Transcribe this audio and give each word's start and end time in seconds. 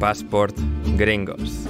Passport 0.00 0.54
Gringos. 0.96 1.68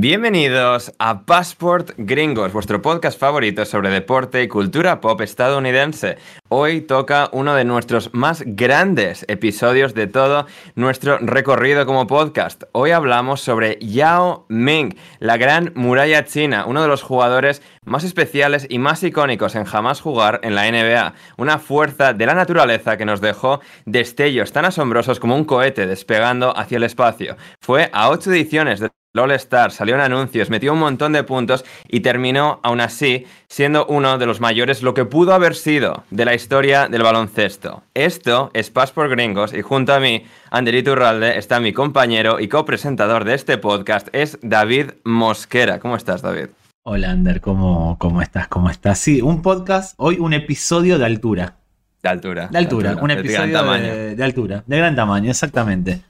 Bienvenidos 0.00 0.94
a 1.00 1.26
Passport 1.26 1.90
Gringos, 1.96 2.52
vuestro 2.52 2.80
podcast 2.80 3.18
favorito 3.18 3.64
sobre 3.64 3.90
deporte 3.90 4.40
y 4.44 4.46
cultura 4.46 5.00
pop 5.00 5.20
estadounidense. 5.22 6.18
Hoy 6.48 6.82
toca 6.82 7.28
uno 7.32 7.56
de 7.56 7.64
nuestros 7.64 8.14
más 8.14 8.44
grandes 8.46 9.24
episodios 9.26 9.94
de 9.94 10.06
todo 10.06 10.46
nuestro 10.76 11.18
recorrido 11.18 11.84
como 11.84 12.06
podcast. 12.06 12.62
Hoy 12.70 12.92
hablamos 12.92 13.40
sobre 13.40 13.76
Yao 13.80 14.46
Ming, 14.48 14.94
la 15.18 15.36
gran 15.36 15.72
muralla 15.74 16.24
china, 16.24 16.66
uno 16.66 16.80
de 16.80 16.86
los 16.86 17.02
jugadores 17.02 17.60
más 17.84 18.04
especiales 18.04 18.68
y 18.70 18.78
más 18.78 19.02
icónicos 19.02 19.56
en 19.56 19.64
jamás 19.64 20.00
jugar 20.00 20.38
en 20.44 20.54
la 20.54 20.70
NBA. 20.70 21.14
Una 21.38 21.58
fuerza 21.58 22.12
de 22.12 22.24
la 22.24 22.34
naturaleza 22.34 22.96
que 22.96 23.04
nos 23.04 23.20
dejó 23.20 23.58
destellos 23.84 24.52
tan 24.52 24.64
asombrosos 24.64 25.18
como 25.18 25.34
un 25.34 25.44
cohete 25.44 25.88
despegando 25.88 26.56
hacia 26.56 26.76
el 26.76 26.84
espacio. 26.84 27.36
Fue 27.60 27.90
a 27.92 28.10
ocho 28.10 28.30
ediciones 28.30 28.78
de 28.78 28.90
All 29.18 29.32
Star, 29.32 29.72
salió 29.72 29.94
en 29.94 30.00
anuncios, 30.00 30.50
metió 30.50 30.72
un 30.72 30.78
montón 30.78 31.12
de 31.12 31.22
puntos 31.24 31.64
y 31.88 32.00
terminó, 32.00 32.60
aún 32.62 32.80
así, 32.80 33.26
siendo 33.48 33.86
uno 33.86 34.18
de 34.18 34.26
los 34.26 34.40
mayores, 34.40 34.82
lo 34.82 34.94
que 34.94 35.04
pudo 35.04 35.34
haber 35.34 35.54
sido 35.54 36.04
de 36.10 36.24
la 36.24 36.34
historia 36.34 36.88
del 36.88 37.02
baloncesto. 37.02 37.82
Esto 37.94 38.50
es 38.54 38.70
Paz 38.70 38.92
por 38.92 39.08
Gringos 39.08 39.52
y 39.52 39.62
junto 39.62 39.92
a 39.92 40.00
mí, 40.00 40.24
Anderito 40.50 40.92
Urralde, 40.92 41.38
está 41.38 41.60
mi 41.60 41.72
compañero 41.72 42.40
y 42.40 42.48
copresentador 42.48 43.24
de 43.24 43.34
este 43.34 43.58
podcast, 43.58 44.08
es 44.12 44.38
David 44.42 44.92
Mosquera. 45.04 45.80
¿Cómo 45.80 45.96
estás, 45.96 46.22
David? 46.22 46.48
Hola, 46.84 47.10
Ander, 47.10 47.40
¿cómo, 47.40 47.98
cómo 47.98 48.22
estás? 48.22 48.48
¿Cómo 48.48 48.70
estás? 48.70 48.98
Sí, 48.98 49.20
un 49.20 49.42
podcast, 49.42 49.94
hoy 49.98 50.16
un 50.18 50.32
episodio 50.32 50.98
de 50.98 51.04
altura. 51.04 51.56
De 52.02 52.08
altura. 52.08 52.48
De 52.48 52.58
altura, 52.58 52.96
un 53.00 53.10
episodio 53.10 53.62
de, 53.72 54.16
de 54.16 54.24
altura, 54.24 54.62
de 54.66 54.76
gran 54.78 54.94
tamaño, 54.96 55.30
exactamente. 55.30 56.00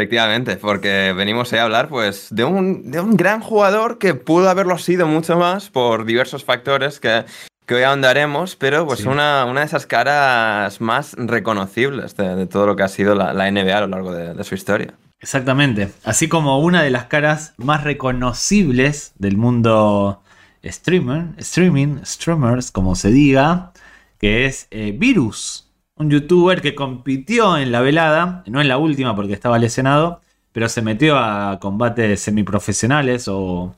Efectivamente, 0.00 0.56
porque 0.56 1.12
venimos 1.14 1.52
a 1.52 1.62
hablar 1.62 1.90
pues 1.90 2.28
de 2.30 2.44
un, 2.44 2.90
de 2.90 3.00
un 3.00 3.18
gran 3.18 3.42
jugador 3.42 3.98
que 3.98 4.14
pudo 4.14 4.48
haberlo 4.48 4.78
sido 4.78 5.06
mucho 5.06 5.36
más 5.36 5.68
por 5.68 6.06
diversos 6.06 6.42
factores 6.42 7.00
que, 7.00 7.26
que 7.66 7.74
hoy 7.74 7.82
ahondaremos, 7.82 8.56
pero 8.56 8.86
pues 8.86 9.04
una, 9.04 9.44
una, 9.44 9.60
de 9.60 9.66
esas 9.66 9.84
caras 9.84 10.80
más 10.80 11.12
reconocibles 11.18 12.16
de, 12.16 12.46
todo 12.46 12.66
lo 12.66 12.76
que 12.76 12.82
ha 12.82 12.88
sido 12.88 13.14
la, 13.14 13.34
la 13.34 13.50
NBA 13.50 13.76
a 13.76 13.80
lo 13.82 13.88
largo 13.88 14.14
de, 14.14 14.32
de, 14.32 14.42
su 14.42 14.54
historia. 14.54 14.94
Exactamente, 15.20 15.92
así 16.04 16.26
como 16.26 16.60
una 16.60 16.82
de 16.82 16.88
las 16.88 17.04
caras 17.04 17.52
más 17.58 17.84
reconocibles 17.84 19.12
del 19.18 19.36
mundo 19.36 20.22
streamer, 20.64 21.26
streaming, 21.36 21.98
streamers, 22.06 22.70
como 22.70 22.94
se 22.94 23.10
diga, 23.10 23.72
que 24.18 24.46
es 24.46 24.66
eh, 24.70 24.94
Virus 24.96 25.69
un 26.00 26.10
youtuber 26.10 26.62
que 26.62 26.74
compitió 26.74 27.58
en 27.58 27.72
la 27.72 27.82
velada, 27.82 28.42
no 28.46 28.60
en 28.60 28.68
la 28.68 28.78
última 28.78 29.14
porque 29.14 29.34
estaba 29.34 29.58
lesionado, 29.58 30.22
pero 30.52 30.68
se 30.68 30.82
metió 30.82 31.18
a 31.18 31.58
combates 31.60 32.20
semiprofesionales 32.22 33.28
o, 33.28 33.76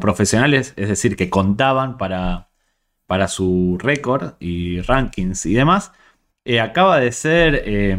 profesionales, 0.00 0.74
es 0.76 0.88
decir, 0.88 1.16
que 1.16 1.30
contaban 1.30 1.98
para, 1.98 2.48
para 3.06 3.28
su 3.28 3.78
récord 3.80 4.34
y 4.40 4.80
rankings 4.82 5.46
y 5.46 5.54
demás. 5.54 5.92
Eh, 6.44 6.60
acaba 6.60 6.98
de 7.00 7.12
ser 7.12 7.62
eh, 7.66 7.98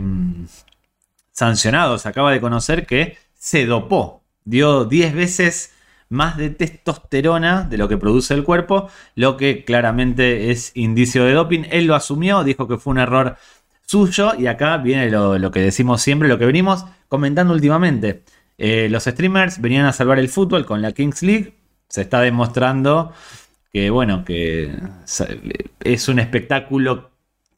sancionado, 1.32 1.98
se 1.98 2.10
acaba 2.10 2.32
de 2.32 2.42
conocer 2.42 2.86
que 2.88 3.18
se 3.36 3.66
dopó, 3.66 4.24
dio 4.46 4.86
10 4.86 5.14
veces 5.14 5.74
más 6.10 6.38
de 6.38 6.50
testosterona 6.50 7.64
de 7.64 7.78
lo 7.78 7.88
que 7.88 7.98
produce 7.98 8.34
el 8.34 8.44
cuerpo, 8.44 8.90
lo 9.16 9.38
que 9.38 9.64
claramente 9.64 10.52
es 10.52 10.72
indicio 10.76 11.24
de 11.24 11.34
doping. 11.34 11.64
Él 11.72 11.86
lo 11.86 11.96
asumió, 11.96 12.44
dijo 12.44 12.68
que 12.68 12.78
fue 12.78 12.92
un 12.92 13.00
error 13.00 13.38
suyo. 13.90 14.34
Y 14.38 14.48
acá 14.48 14.78
viene 14.78 15.10
lo, 15.10 15.52
que 15.52 15.62
decimos 15.62 16.02
siempre, 16.02 16.30
lo 16.30 16.38
que 16.38 16.46
venimos 16.46 16.86
comentando 17.08 17.54
últimamente. 17.54 18.24
Eh, 18.58 18.88
los 18.90 19.06
streamers 19.06 19.62
venían 19.62 19.86
a 19.86 19.94
salvar 19.94 20.20
el 20.20 20.30
fútbol 20.30 20.66
con 20.66 20.82
la 20.82 20.92
Kings 20.92 21.24
League. 21.24 21.56
Se 21.88 22.02
está 22.02 22.22
demostrando 22.22 23.14
que, 23.74 23.90
bueno, 23.90 24.24
que 24.24 24.78
es 25.80 26.08
un 26.08 26.20
espectáculo 26.20 27.10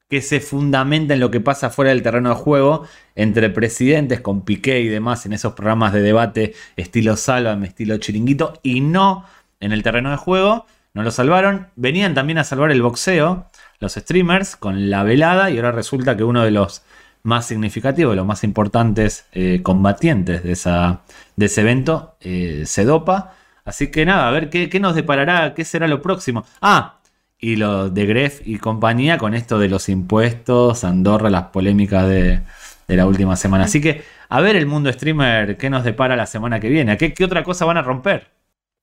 que 0.09 0.21
se 0.21 0.39
fundamenta 0.39 1.13
en 1.13 1.19
lo 1.19 1.31
que 1.31 1.39
pasa 1.39 1.69
fuera 1.69 1.91
del 1.91 2.03
terreno 2.03 2.29
de 2.29 2.35
juego 2.35 2.85
entre 3.15 3.49
presidentes 3.49 4.21
con 4.21 4.43
Piqué 4.43 4.81
y 4.81 4.87
demás 4.87 5.25
en 5.25 5.33
esos 5.33 5.53
programas 5.53 5.93
de 5.93 6.01
debate 6.01 6.53
estilo 6.75 7.15
Sálvame, 7.15 7.67
estilo 7.67 7.97
Chiringuito 7.97 8.59
y 8.61 8.81
no 8.81 9.25
en 9.59 9.71
el 9.71 9.83
terreno 9.83 10.11
de 10.11 10.17
juego. 10.17 10.65
No 10.93 11.03
lo 11.03 11.11
salvaron. 11.11 11.67
Venían 11.75 12.13
también 12.13 12.37
a 12.37 12.43
salvar 12.43 12.71
el 12.71 12.81
boxeo 12.81 13.47
los 13.81 13.93
streamers 13.95 14.55
con 14.55 14.89
la 14.89 15.03
velada 15.03 15.49
y 15.49 15.57
ahora 15.57 15.73
resulta 15.73 16.15
que 16.15 16.23
uno 16.23 16.43
de 16.43 16.51
los 16.51 16.83
más 17.23 17.47
significativos, 17.47 18.15
los 18.15 18.25
más 18.25 18.43
importantes 18.43 19.25
eh, 19.33 19.61
combatientes 19.63 20.43
de, 20.43 20.53
esa, 20.53 21.01
de 21.35 21.47
ese 21.47 21.61
evento 21.61 22.15
eh, 22.21 22.63
se 22.65 22.85
dopa. 22.85 23.33
Así 23.65 23.91
que 23.91 24.05
nada, 24.05 24.27
a 24.27 24.31
ver 24.31 24.49
¿qué, 24.49 24.69
qué, 24.69 24.79
nos 24.79 24.95
deparará, 24.95 25.53
qué 25.53 25.65
será 25.65 25.87
lo 25.87 26.01
próximo. 26.01 26.45
Ah, 26.61 26.99
y 27.39 27.55
lo 27.55 27.89
de 27.89 28.05
Gref 28.05 28.41
y 28.45 28.59
compañía 28.59 29.17
con 29.17 29.33
esto 29.33 29.59
de 29.59 29.67
los 29.67 29.89
impuestos, 29.89 30.83
Andorra, 30.83 31.29
las 31.29 31.45
polémicas 31.45 32.07
de, 32.07 32.41
de 32.87 32.95
la 32.95 33.07
última 33.07 33.35
semana. 33.35 33.65
Así 33.65 33.81
que 33.81 34.03
a 34.29 34.41
ver 34.41 34.55
el 34.55 34.67
mundo 34.67 34.93
streamer, 34.93 35.57
qué 35.57 35.69
nos 35.69 35.83
depara 35.83 36.15
la 36.15 36.27
semana 36.27 36.59
que 36.59 36.69
viene, 36.69 36.97
qué, 36.97 37.13
qué 37.13 37.25
otra 37.25 37.43
cosa 37.43 37.65
van 37.65 37.77
a 37.77 37.81
romper. 37.81 38.29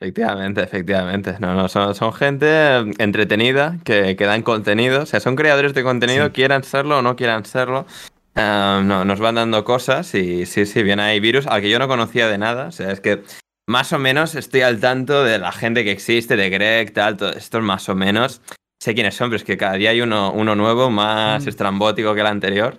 Efectivamente, 0.01 0.63
efectivamente. 0.63 1.37
No, 1.41 1.55
no, 1.55 1.69
son, 1.69 1.95
son 1.95 2.13
gente 2.13 2.79
entretenida 2.99 3.79
que, 3.85 4.15
que, 4.15 4.25
dan 4.27 4.43
contenido. 4.43 5.03
O 5.03 5.07
sea, 5.07 5.19
son 5.19 5.35
creadores 5.35 5.75
de 5.75 5.83
contenido, 5.83 6.27
sí. 6.27 6.33
quieran 6.33 6.63
serlo 6.63 6.99
o 6.99 7.03
no 7.03 7.17
quieran 7.17 7.45
serlo. 7.45 7.85
Uh, 8.37 8.85
no, 8.85 9.05
nos 9.05 9.19
van 9.19 9.35
dando 9.35 9.65
cosas 9.65 10.15
y 10.15 10.47
sí, 10.47 10.65
sí, 10.65 10.85
viene 10.85 11.03
ahí 11.03 11.19
virus 11.19 11.49
al 11.49 11.61
que 11.61 11.71
yo 11.71 11.81
no 11.81 11.89
conocía 11.89 12.29
de 12.29 12.39
nada. 12.39 12.69
O 12.69 12.73
sea, 12.73 12.93
es 12.93 13.01
que 13.01 13.25
más 13.67 13.93
o 13.93 13.99
menos 13.99 14.37
estoy 14.37 14.61
al 14.61 14.79
tanto 14.79 15.25
de 15.25 15.39
la 15.39 15.51
gente 15.51 15.83
que 15.83 15.91
existe, 15.91 16.37
de 16.37 16.49
Greg, 16.49 16.93
tal, 16.93 17.17
todo 17.17 17.33
esto 17.33 17.61
más 17.61 17.89
o 17.89 17.97
menos. 17.97 18.41
Sé 18.81 18.95
quiénes 18.95 19.17
son, 19.17 19.31
pero 19.31 19.39
es 19.39 19.45
que 19.45 19.57
cada 19.57 19.75
día 19.75 19.91
hay 19.91 20.01
uno, 20.01 20.31
uno 20.33 20.55
nuevo, 20.55 20.89
más 20.91 21.45
mm. 21.45 21.49
estrambótico 21.49 22.15
que 22.15 22.21
el 22.21 22.29
anterior. 22.29 22.79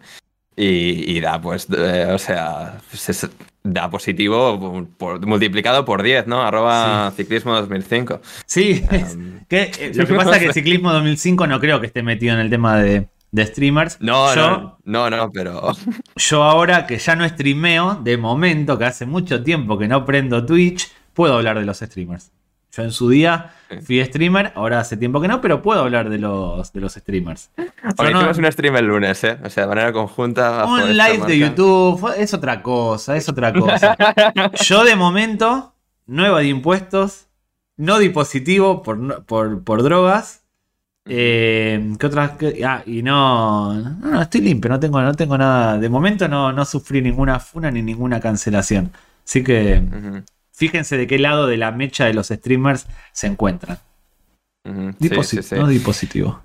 Y, 0.56 1.16
y, 1.16 1.20
da, 1.20 1.42
pues, 1.42 1.68
eh, 1.70 2.08
o 2.12 2.18
sea, 2.18 2.80
se, 2.92 3.30
da 3.74 3.90
positivo 3.90 4.88
por, 4.98 5.26
multiplicado 5.26 5.86
por 5.86 6.04
10, 6.04 6.28
¿no? 6.28 6.42
Arroba 6.42 7.12
sí. 7.12 7.24
ciclismo 7.24 7.56
2005. 7.56 8.22
Sí, 8.46 8.84
um, 8.92 9.40
que, 9.48 9.92
lo 9.96 10.06
que 10.06 10.14
pasa 10.14 10.38
es 10.38 10.44
que 10.44 10.54
ciclismo 10.54 10.92
2005 10.92 11.48
no 11.48 11.60
creo 11.60 11.80
que 11.80 11.88
esté 11.88 12.04
metido 12.04 12.34
en 12.34 12.40
el 12.42 12.50
tema 12.50 12.78
de, 12.78 13.08
de 13.32 13.46
streamers. 13.46 14.00
No, 14.02 14.34
yo, 14.36 14.78
no, 14.86 15.10
no, 15.10 15.18
no, 15.18 15.32
pero... 15.32 15.74
Yo 16.16 16.44
ahora 16.44 16.86
que 16.86 16.98
ya 16.98 17.16
no 17.16 17.28
streameo, 17.28 17.96
de 18.04 18.18
momento, 18.18 18.78
que 18.78 18.86
hace 18.86 19.06
mucho 19.06 19.44
tiempo 19.44 19.78
que 19.78 19.88
no 19.88 20.06
prendo 20.06 20.46
Twitch, 20.46 20.92
puedo 21.14 21.36
hablar 21.36 21.60
de 21.60 21.66
los 21.66 21.80
streamers. 21.80 22.32
Yo 22.80 22.86
en 22.86 22.92
su 22.92 23.10
día 23.10 23.52
fui 23.84 24.04
streamer, 24.04 24.52
ahora 24.56 24.80
hace 24.80 24.98
tiempo 24.98 25.22
que 25.22 25.28
no, 25.28 25.42
pero 25.42 25.62
puedo 25.62 25.82
hablar 25.82 26.10
de 26.10 26.18
los, 26.18 26.74
de 26.74 26.80
los 26.80 26.94
streamers. 26.94 27.52
Porque 27.96 28.14
no, 28.14 28.22
un 28.22 28.52
stream 28.52 28.76
el 28.78 28.86
lunes, 28.86 29.24
¿eh? 29.24 29.38
O 29.44 29.50
sea, 29.50 29.64
de 29.64 29.70
manera 29.70 29.94
conjunta. 29.94 30.66
Un 30.66 30.98
live 30.98 31.26
de 31.28 31.38
YouTube, 31.38 32.14
es 32.18 32.34
otra 32.34 32.62
cosa, 32.62 33.16
es 33.16 33.30
otra 33.30 33.54
cosa. 33.54 33.96
Yo 34.64 34.84
de 34.84 34.96
momento 34.96 35.74
no 36.08 36.26
evadí 36.26 36.50
impuestos, 36.50 37.28
no 37.78 38.00
di 38.00 38.10
positivo 38.10 38.82
por, 38.82 39.26
por, 39.26 39.64
por 39.64 39.84
drogas. 39.84 40.44
Eh, 41.06 41.96
¿Qué 42.00 42.06
otras? 42.06 42.32
Qué? 42.32 42.64
Ah, 42.66 42.84
y 42.86 43.02
no, 43.02 43.74
no, 43.74 43.90
no, 44.02 44.22
estoy 44.22 44.42
limpio, 44.42 44.70
no 44.70 44.80
tengo, 44.80 45.02
no 45.02 45.14
tengo 45.14 45.38
nada. 45.38 45.78
De 45.78 45.90
momento 45.90 46.28
no, 46.28 46.52
no 46.54 46.66
sufrí 46.66 47.02
ninguna 47.02 47.40
funa 47.40 47.72
ni 47.72 47.82
ninguna 47.82 48.20
cancelación. 48.20 48.92
Así 49.26 49.44
que... 49.44 49.82
Uh 49.84 49.96
-huh 49.96 50.24
fíjense 50.60 50.98
de 50.98 51.08
qué 51.08 51.18
lado 51.18 51.48
de 51.48 51.56
la 51.56 51.72
mecha 51.72 52.06
de 52.06 52.14
los 52.14 52.28
streamers 52.28 52.86
se 53.14 53.28
encuentran. 53.28 53.80
Uh 54.68 54.72
-huh. 54.72 54.96
Diposi 55.00 55.38
sí, 55.38 55.44
sí, 55.44 55.50
sí. 55.50 55.56
No 55.56 55.68
dispositivo. 55.68 56.42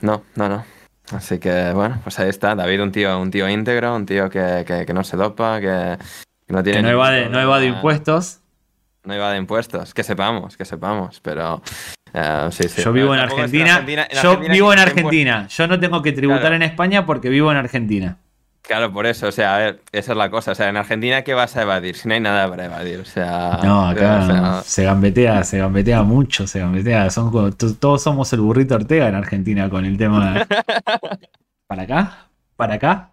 No, 0.00 0.22
no, 0.34 0.48
no. 0.48 0.64
Así 1.12 1.38
que 1.38 1.72
bueno, 1.74 2.00
pues 2.02 2.18
ahí 2.18 2.30
está. 2.30 2.54
David, 2.54 2.82
un 2.82 2.90
tío, 2.90 3.20
un 3.20 3.30
tío 3.30 3.46
íntegro, 3.48 3.94
un 3.94 4.06
tío 4.06 4.30
que, 4.30 4.64
que, 4.66 4.86
que 4.86 4.94
no 4.94 5.04
se 5.04 5.18
dopa, 5.18 5.60
que, 5.60 5.98
que 6.46 6.52
no 6.54 6.62
tiene. 6.62 6.78
Que 6.78 6.82
no 6.82 6.88
evade, 6.88 7.28
no 7.28 7.38
evade 7.38 7.66
impuestos. 7.66 8.40
No 9.04 9.12
evade 9.12 9.36
impuestos, 9.36 9.92
que 9.92 10.02
sepamos, 10.02 10.56
que 10.56 10.64
sepamos, 10.64 11.20
pero. 11.20 11.62
Uh, 12.14 12.50
sí, 12.50 12.68
sí. 12.68 12.80
Yo 12.82 12.92
vivo 12.92 13.12
en 13.12 13.20
Argentina. 13.20 13.64
En 13.64 13.70
Argentina 13.70 14.06
en 14.08 14.22
yo 14.22 14.38
vivo 14.38 14.72
en 14.72 14.78
Argentina. 14.78 15.46
Yo 15.48 15.66
no 15.66 15.78
tengo 15.78 16.00
que 16.00 16.12
tributar 16.12 16.40
claro. 16.40 16.56
en 16.56 16.62
España 16.62 17.04
porque 17.04 17.28
vivo 17.28 17.50
en 17.50 17.58
Argentina. 17.58 18.16
Claro, 18.66 18.90
por 18.90 19.04
eso, 19.04 19.28
o 19.28 19.32
sea, 19.32 19.56
a 19.56 19.58
ver, 19.58 19.82
esa 19.92 20.12
es 20.12 20.18
la 20.18 20.30
cosa. 20.30 20.52
O 20.52 20.54
sea, 20.54 20.70
en 20.70 20.78
Argentina, 20.78 21.20
¿qué 21.22 21.34
vas 21.34 21.54
a 21.54 21.62
evadir? 21.62 21.96
Si 21.96 22.08
no 22.08 22.14
hay 22.14 22.20
nada 22.20 22.48
para 22.48 22.64
evadir, 22.64 22.98
o 22.98 23.04
sea. 23.04 23.60
No, 23.62 23.86
acá 23.86 24.20
o 24.22 24.26
sea, 24.26 24.62
se 24.62 24.84
gambetea, 24.84 25.44
se 25.44 25.58
gambetea 25.58 26.02
mucho, 26.02 26.46
se 26.46 26.60
gambetea. 26.60 27.10
Son, 27.10 27.54
todos 27.78 28.02
somos 28.02 28.32
el 28.32 28.40
burrito 28.40 28.74
Ortega 28.74 29.08
en 29.08 29.16
Argentina 29.16 29.68
con 29.68 29.84
el 29.84 29.98
tema. 29.98 30.46
¿Para 31.66 31.82
acá? 31.82 32.28
¿Para 32.56 32.74
acá? 32.74 33.10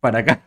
¿Para 0.00 0.20
acá? 0.20 0.40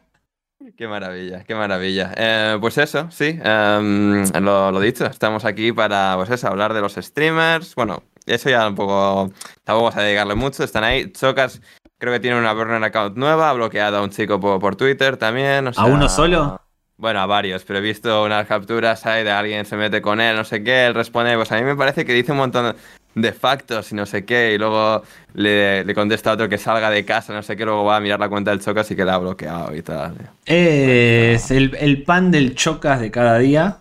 Qué 0.75 0.87
maravilla, 0.87 1.43
qué 1.43 1.53
maravilla. 1.53 2.11
Eh, 2.17 2.57
pues 2.59 2.79
eso, 2.79 3.07
sí, 3.11 3.39
em, 3.43 4.25
lo, 4.41 4.71
lo, 4.71 4.79
dicho, 4.79 5.05
estamos 5.05 5.45
aquí 5.45 5.71
para 5.71 6.15
pues 6.15 6.31
eso, 6.31 6.47
hablar 6.47 6.73
de 6.73 6.81
los 6.81 6.95
streamers. 6.95 7.75
Bueno, 7.75 8.01
eso 8.25 8.49
ya 8.49 8.67
un 8.67 8.75
poco, 8.75 9.31
tampoco 9.63 9.85
vamos 9.85 9.97
a 9.97 10.01
dedicarle 10.01 10.35
mucho, 10.35 10.63
están 10.63 10.83
ahí. 10.83 11.11
Chocas, 11.11 11.61
creo 11.99 12.13
que 12.13 12.19
tiene 12.19 12.39
una 12.39 12.53
burner 12.53 12.83
account 12.83 13.15
nueva, 13.17 13.51
ha 13.51 13.53
bloqueado 13.53 13.97
a 13.97 14.01
un 14.01 14.09
chico 14.09 14.39
por, 14.39 14.59
por 14.59 14.75
Twitter 14.75 15.17
también. 15.17 15.69
¿A 15.75 15.85
uno 15.85 16.09
solo? 16.09 16.59
Bueno, 16.97 17.21
a 17.21 17.25
varios, 17.25 17.63
pero 17.63 17.79
he 17.79 17.81
visto 17.81 18.25
unas 18.25 18.45
capturas 18.45 19.05
ahí 19.05 19.23
de 19.23 19.31
alguien 19.31 19.65
se 19.65 19.77
mete 19.77 20.01
con 20.01 20.19
él, 20.19 20.35
no 20.35 20.43
sé 20.43 20.63
qué, 20.63 20.87
él 20.87 20.93
responde, 20.93 21.33
pues 21.35 21.49
a 21.53 21.55
mí 21.55 21.63
me 21.63 21.75
parece 21.75 22.03
que 22.03 22.13
dice 22.13 22.33
un 22.33 22.39
montón 22.39 22.75
de 23.15 23.31
factos 23.31 23.93
y 23.93 23.95
no 23.95 24.05
sé 24.05 24.25
qué, 24.25 24.51
y 24.53 24.57
luego 24.57 25.03
le, 25.33 25.85
le, 25.85 25.95
contesta 25.95 26.31
a 26.31 26.33
otro 26.33 26.49
que 26.49 26.57
salga 26.57 26.89
de 26.89 27.05
casa, 27.05 27.33
no 27.33 27.41
sé 27.41 27.55
qué, 27.55 27.63
luego 27.63 27.85
va 27.85 27.95
a 27.95 27.99
mirar 28.01 28.19
la 28.19 28.27
cuenta 28.27 28.51
del 28.51 28.59
Chocas 28.59 28.91
y 28.91 28.97
que 28.97 29.05
la 29.05 29.15
ha 29.15 29.17
bloqueado 29.17 29.73
y 29.73 29.81
tal. 29.81 30.15
Es 30.45 31.51
el, 31.51 31.73
el 31.79 32.03
pan 32.03 32.31
del 32.31 32.53
Chocas 32.55 32.99
de 32.99 33.11
cada 33.11 33.37
día. 33.37 33.77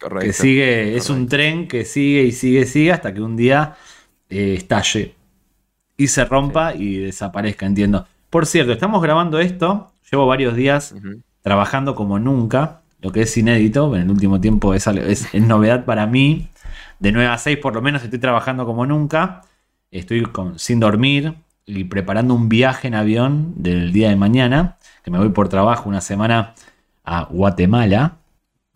Correcto. 0.00 0.26
Que 0.26 0.32
sigue, 0.32 0.96
es 0.96 1.10
un 1.10 1.28
tren 1.28 1.68
que 1.68 1.84
sigue 1.84 2.22
y 2.22 2.32
sigue 2.32 2.60
y 2.60 2.66
sigue 2.66 2.92
hasta 2.92 3.12
que 3.12 3.20
un 3.20 3.36
día 3.36 3.76
eh, 4.30 4.54
estalle 4.56 5.15
y 5.96 6.08
se 6.08 6.24
rompa 6.24 6.72
sí. 6.72 6.82
y 6.82 6.96
desaparezca, 6.98 7.66
entiendo. 7.66 8.06
Por 8.30 8.46
cierto, 8.46 8.72
estamos 8.72 9.02
grabando 9.02 9.38
esto, 9.38 9.92
llevo 10.10 10.26
varios 10.26 10.54
días 10.56 10.92
uh 10.92 10.98
-huh. 10.98 11.22
trabajando 11.42 11.94
como 11.94 12.18
nunca, 12.18 12.80
lo 13.00 13.12
que 13.12 13.22
es 13.22 13.36
inédito, 13.36 13.94
en 13.94 14.02
el 14.02 14.10
último 14.10 14.40
tiempo 14.40 14.74
es, 14.74 14.86
es, 14.86 15.32
es 15.34 15.42
novedad 15.42 15.84
para 15.84 16.06
mí. 16.06 16.48
De 16.98 17.12
9 17.12 17.28
a 17.28 17.38
6 17.38 17.58
por 17.58 17.74
lo 17.74 17.82
menos 17.82 18.02
estoy 18.02 18.18
trabajando 18.18 18.64
como 18.66 18.86
nunca. 18.86 19.42
Estoy 19.90 20.22
con, 20.22 20.58
sin 20.58 20.80
dormir 20.80 21.34
y 21.66 21.84
preparando 21.84 22.34
un 22.34 22.48
viaje 22.48 22.88
en 22.88 22.94
avión 22.94 23.52
del 23.56 23.92
día 23.92 24.08
de 24.08 24.16
mañana, 24.16 24.76
que 25.04 25.10
me 25.10 25.18
voy 25.18 25.28
por 25.30 25.48
trabajo 25.48 25.88
una 25.88 26.00
semana 26.00 26.54
a 27.04 27.24
Guatemala. 27.24 28.16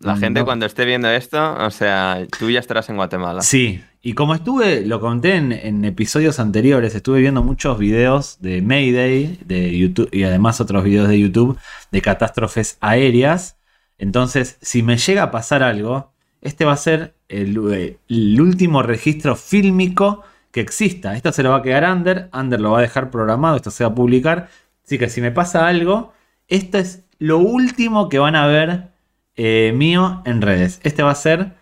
La 0.03 0.17
gente 0.17 0.41
no. 0.41 0.45
cuando 0.45 0.65
esté 0.65 0.85
viendo 0.85 1.09
esto, 1.09 1.55
o 1.59 1.69
sea, 1.71 2.25
tú 2.39 2.49
ya 2.49 2.59
estarás 2.59 2.89
en 2.89 2.95
Guatemala. 2.95 3.41
Sí, 3.41 3.83
y 4.01 4.13
como 4.13 4.33
estuve, 4.33 4.85
lo 4.85 4.99
conté 4.99 5.35
en, 5.35 5.51
en, 5.51 5.85
episodios 5.85 6.39
anteriores, 6.39 6.95
estuve 6.95 7.19
viendo 7.19 7.43
muchos 7.43 7.77
videos 7.77 8.37
de 8.39 8.61
Mayday 8.61 9.39
de 9.45 9.77
YouTube 9.77 10.09
y 10.11 10.23
además 10.23 10.59
otros 10.59 10.83
videos 10.83 11.07
de 11.07 11.19
YouTube 11.19 11.57
de 11.91 12.01
catástrofes 12.01 12.77
aéreas. 12.81 13.57
Entonces, 13.99 14.57
si 14.61 14.81
me 14.81 14.97
llega 14.97 15.23
a 15.23 15.31
pasar 15.31 15.61
algo, 15.61 16.11
este 16.41 16.65
va 16.65 16.73
a 16.73 16.77
ser 16.77 17.13
el, 17.29 17.97
el, 18.09 18.41
último 18.41 18.81
registro 18.81 19.35
fílmico 19.35 20.23
que 20.51 20.61
exista. 20.61 21.15
Esto 21.15 21.31
se 21.31 21.43
lo 21.43 21.51
va 21.51 21.57
a 21.57 21.61
quedar 21.61 21.83
Under, 21.83 22.29
Under 22.33 22.59
lo 22.59 22.71
va 22.71 22.79
a 22.79 22.81
dejar 22.81 23.11
programado, 23.11 23.55
esto 23.55 23.69
se 23.69 23.83
va 23.83 23.91
a 23.91 23.95
publicar. 23.95 24.49
Así 24.83 24.97
que 24.97 25.09
si 25.09 25.21
me 25.21 25.31
pasa 25.31 25.67
algo, 25.67 26.13
esto 26.47 26.79
es 26.79 27.05
lo 27.19 27.37
último 27.37 28.09
que 28.09 28.17
van 28.17 28.35
a 28.35 28.47
ver 28.47 28.90
eh, 29.35 29.73
mío 29.75 30.21
en 30.25 30.41
redes. 30.41 30.79
Este 30.83 31.03
va 31.03 31.11
a 31.11 31.15
ser 31.15 31.53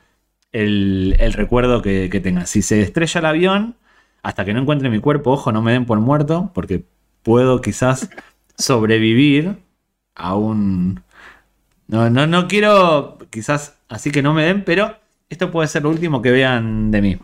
el, 0.51 1.15
el 1.19 1.33
recuerdo 1.33 1.81
que, 1.81 2.09
que, 2.11 2.19
tenga. 2.19 2.45
Si 2.45 2.61
se 2.61 2.81
estrella 2.81 3.19
el 3.19 3.25
avión, 3.25 3.75
hasta 4.21 4.45
que 4.45 4.53
no 4.53 4.61
encuentre 4.61 4.89
mi 4.89 4.99
cuerpo, 4.99 5.31
ojo, 5.31 5.51
no 5.51 5.61
me 5.61 5.71
den 5.73 5.85
por 5.85 5.99
muerto, 5.99 6.51
porque 6.53 6.85
puedo 7.23 7.61
quizás 7.61 8.09
sobrevivir 8.57 9.57
a 10.15 10.35
un... 10.35 11.01
No, 11.87 12.09
no, 12.09 12.27
no 12.27 12.47
quiero, 12.47 13.17
quizás 13.31 13.77
así 13.87 14.11
que 14.11 14.21
no 14.21 14.33
me 14.33 14.43
den, 14.43 14.63
pero 14.63 14.95
esto 15.29 15.51
puede 15.51 15.67
ser 15.67 15.83
lo 15.83 15.89
último 15.89 16.21
que 16.21 16.31
vean 16.31 16.91
de 16.91 17.01
mí. 17.01 17.19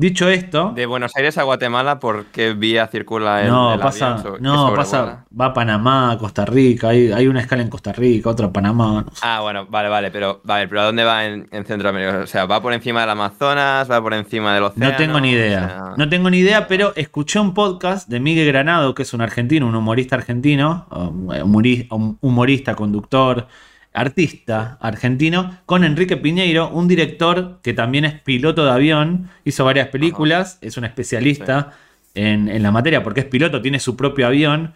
Dicho 0.00 0.28
esto. 0.28 0.70
De 0.76 0.86
Buenos 0.86 1.10
Aires 1.16 1.38
a 1.38 1.42
Guatemala, 1.42 1.98
¿por 1.98 2.26
qué 2.26 2.52
vía 2.52 2.86
circula 2.86 3.42
el, 3.42 3.48
no, 3.48 3.74
el 3.74 3.80
pasa, 3.80 4.14
avión? 4.14 4.36
No, 4.38 4.72
pasa, 4.72 5.24
va 5.38 5.46
a 5.46 5.52
Panamá, 5.52 6.16
Costa 6.20 6.44
Rica, 6.44 6.90
hay, 6.90 7.10
hay, 7.10 7.26
una 7.26 7.40
escala 7.40 7.62
en 7.62 7.68
Costa 7.68 7.92
Rica, 7.92 8.30
otra 8.30 8.46
en 8.46 8.52
Panamá. 8.52 9.04
No 9.04 9.12
sé. 9.12 9.22
Ah, 9.22 9.40
bueno, 9.40 9.66
vale, 9.68 9.88
vale, 9.88 10.12
pero, 10.12 10.40
vale, 10.44 10.68
pero 10.68 10.82
¿a 10.82 10.84
dónde 10.84 11.02
va 11.02 11.24
en, 11.24 11.48
en, 11.50 11.64
Centroamérica? 11.64 12.18
O 12.18 12.26
sea, 12.28 12.46
¿va 12.46 12.62
por 12.62 12.72
encima 12.74 13.00
del 13.00 13.10
Amazonas? 13.10 13.90
¿Va 13.90 14.00
por 14.00 14.14
encima 14.14 14.54
del 14.54 14.62
océano? 14.62 14.92
No 14.92 14.96
tengo 14.96 15.20
ni 15.20 15.32
idea. 15.32 15.64
O 15.64 15.68
sea... 15.68 15.94
No 15.96 16.08
tengo 16.08 16.30
ni 16.30 16.38
idea, 16.38 16.68
pero 16.68 16.92
escuché 16.94 17.40
un 17.40 17.52
podcast 17.52 18.08
de 18.08 18.20
Miguel 18.20 18.46
Granado, 18.46 18.94
que 18.94 19.02
es 19.02 19.12
un 19.14 19.20
argentino, 19.20 19.66
un 19.66 19.74
humorista 19.74 20.14
argentino, 20.14 20.86
un 20.92 22.18
humorista, 22.20 22.76
conductor, 22.76 23.48
artista 23.92 24.78
argentino, 24.80 25.58
con 25.66 25.84
Enrique 25.84 26.16
Piñeiro, 26.16 26.70
un 26.70 26.88
director 26.88 27.60
que 27.62 27.72
también 27.72 28.04
es 28.04 28.20
piloto 28.20 28.64
de 28.64 28.70
avión, 28.70 29.30
hizo 29.44 29.64
varias 29.64 29.88
películas, 29.88 30.56
Ajá. 30.56 30.66
es 30.66 30.76
un 30.76 30.84
especialista 30.84 31.72
sí. 32.14 32.20
en, 32.20 32.48
en, 32.48 32.62
la 32.62 32.70
materia 32.70 33.02
porque 33.02 33.20
es 33.20 33.26
piloto, 33.26 33.60
tiene 33.62 33.80
su 33.80 33.96
propio 33.96 34.26
avión. 34.26 34.74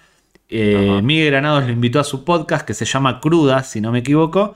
Eh, 0.48 1.00
Miguel 1.02 1.30
Granados 1.30 1.64
lo 1.64 1.72
invitó 1.72 2.00
a 2.00 2.04
su 2.04 2.24
podcast 2.24 2.66
que 2.66 2.74
se 2.74 2.84
llama 2.84 3.20
Cruda, 3.20 3.62
si 3.62 3.80
no 3.80 3.92
me 3.92 4.00
equivoco. 4.00 4.54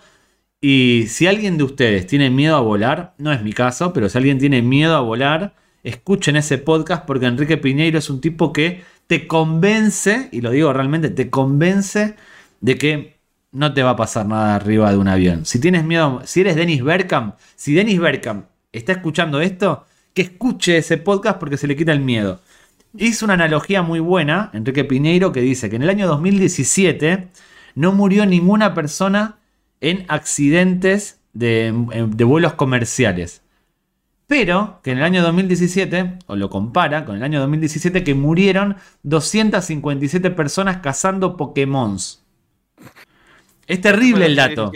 Y 0.61 1.05
si 1.08 1.26
alguien 1.26 1.58
de 1.58 1.64
ustedes 1.64 2.06
tiene 2.06 2.31
miedo 2.31 2.56
a 2.56 2.61
volar, 2.61 3.14
no 3.19 3.32
es 3.32 3.43
mi 3.43 3.53
caso, 3.53 3.93
pero 3.93 4.08
si 4.08 4.19
alguien 4.19 4.38
tiene 4.38 4.62
miedo 4.62 4.97
a 4.97 5.00
volar, 5.00 5.55
escuchen 5.85 6.37
ese 6.37 6.58
podcast 6.58 7.05
porque 7.06 7.26
Enrique 7.26 7.56
Piñeiro 7.56 7.99
es 7.99 8.11
un 8.11 8.20
tipo 8.20 8.53
que 8.53 8.82
te 9.06 9.26
convence, 9.26 10.29
y 10.32 10.41
lo 10.41 10.50
digo 10.50 10.73
realmente, 10.73 11.11
te 11.11 11.31
convence 11.31 12.17
de 12.61 12.76
que 12.76 13.16
no 13.52 13.72
te 13.72 13.82
va 13.82 13.90
a 13.90 13.96
pasar 13.96 14.26
nada 14.26 14.54
arriba 14.54 14.90
de 14.90 14.98
un 14.98 15.08
avión. 15.08 15.44
Si 15.44 15.60
tienes 15.60 15.84
miedo, 15.84 16.22
si 16.25 16.40
eres 16.40 16.56
Dennis 16.56 16.82
Bergkamp, 16.82 17.37
si 17.54 17.75
Dennis 17.75 18.00
Bergkamp 18.00 18.46
está 18.72 18.93
escuchando 18.93 19.40
esto, 19.40 19.87
que 20.14 20.22
escuche 20.22 20.78
ese 20.78 20.98
podcast 20.98 21.38
porque 21.38 21.56
se 21.56 21.66
le 21.66 21.76
quita 21.76 21.93
el 21.93 22.00
miedo. 22.00 22.40
Hizo 22.96 23.25
una 23.25 23.34
analogía 23.34 23.82
muy 23.82 24.00
buena, 24.00 24.50
Enrique 24.54 24.84
Piñeiro, 24.84 25.32
que 25.32 25.40
dice 25.40 25.69
que 25.69 25.76
en 25.76 25.82
el 25.82 25.90
año 25.90 26.06
2017 26.06 27.28
no 27.75 27.93
murió 27.93 28.25
ninguna 28.25 28.75
persona 28.75 29.38
en 29.81 30.06
accidentes 30.08 31.20
de, 31.34 31.72
de 32.08 32.25
vuelos 32.25 32.54
comerciales. 32.54 33.43
Pero 34.26 34.81
que 34.82 34.90
en 34.90 34.98
el 34.98 35.04
año 35.04 35.22
2017, 35.22 36.19
o 36.26 36.37
lo 36.37 36.50
compara 36.50 37.04
con 37.04 37.16
el 37.16 37.22
año 37.22 37.38
2017, 37.40 38.02
que 38.02 38.14
murieron 38.14 38.76
257 39.04 40.31
personas 40.31 40.78
cazando 40.78 41.37
Pokémon. 41.37 41.98
Es 43.67 43.81
terrible 43.81 44.27
el 44.27 44.37
dato. 44.37 44.73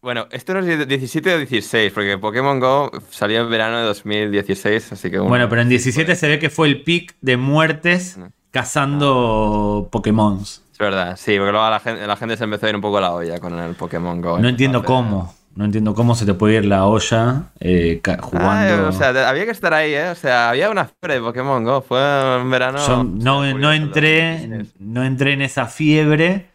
Bueno, 0.00 0.26
esto 0.30 0.54
no 0.54 0.60
es 0.60 0.86
17 0.86 1.34
o 1.34 1.38
16, 1.38 1.92
porque 1.92 2.18
Pokémon 2.18 2.60
Go 2.60 2.90
salió 3.10 3.40
en 3.40 3.50
verano 3.50 3.78
de 3.78 3.84
2016, 3.84 4.92
así 4.92 5.10
que... 5.10 5.18
Bueno, 5.18 5.30
bueno 5.30 5.48
pero 5.48 5.62
en 5.62 5.68
17 5.68 6.14
se 6.14 6.28
ve 6.28 6.38
que 6.38 6.50
fue 6.50 6.68
el 6.68 6.82
pic 6.82 7.16
de 7.20 7.36
muertes 7.36 8.16
no. 8.16 8.30
cazando 8.52 9.82
no. 9.84 9.88
Pokémon. 9.90 10.40
Es 10.40 10.78
verdad, 10.78 11.16
sí, 11.16 11.36
porque 11.36 11.50
luego 11.50 11.68
la 11.68 11.80
gente, 11.80 12.06
la 12.06 12.16
gente, 12.16 12.36
se 12.36 12.44
empezó 12.44 12.66
a 12.66 12.68
ir 12.68 12.76
un 12.76 12.80
poco 12.80 12.98
a 12.98 13.00
la 13.00 13.12
olla 13.12 13.40
con 13.40 13.58
el 13.58 13.74
Pokémon 13.74 14.20
Go. 14.20 14.38
No 14.38 14.48
entiendo 14.48 14.84
cómo. 14.84 15.34
No 15.56 15.64
entiendo 15.64 15.92
cómo 15.92 16.14
se 16.14 16.24
te 16.24 16.34
puede 16.34 16.54
ir 16.54 16.66
la 16.66 16.86
olla 16.86 17.46
eh, 17.58 18.00
jugando. 18.20 18.86
Ah, 18.86 18.88
o 18.88 18.92
sea, 18.92 19.28
había 19.28 19.44
que 19.44 19.50
estar 19.50 19.74
ahí, 19.74 19.92
¿eh? 19.92 20.10
O 20.10 20.14
sea, 20.14 20.50
había 20.50 20.70
una 20.70 20.84
fiebre 20.84 21.14
de 21.14 21.20
Pokémon 21.20 21.64
Go. 21.64 21.80
Fue 21.82 22.00
en 22.40 22.48
verano. 22.48 22.78
Yo 22.86 23.02
no, 23.02 23.52
no 23.54 23.72
entré, 23.72 24.66
no 24.78 25.02
entré 25.02 25.32
en 25.32 25.42
esa 25.42 25.66
fiebre, 25.66 26.46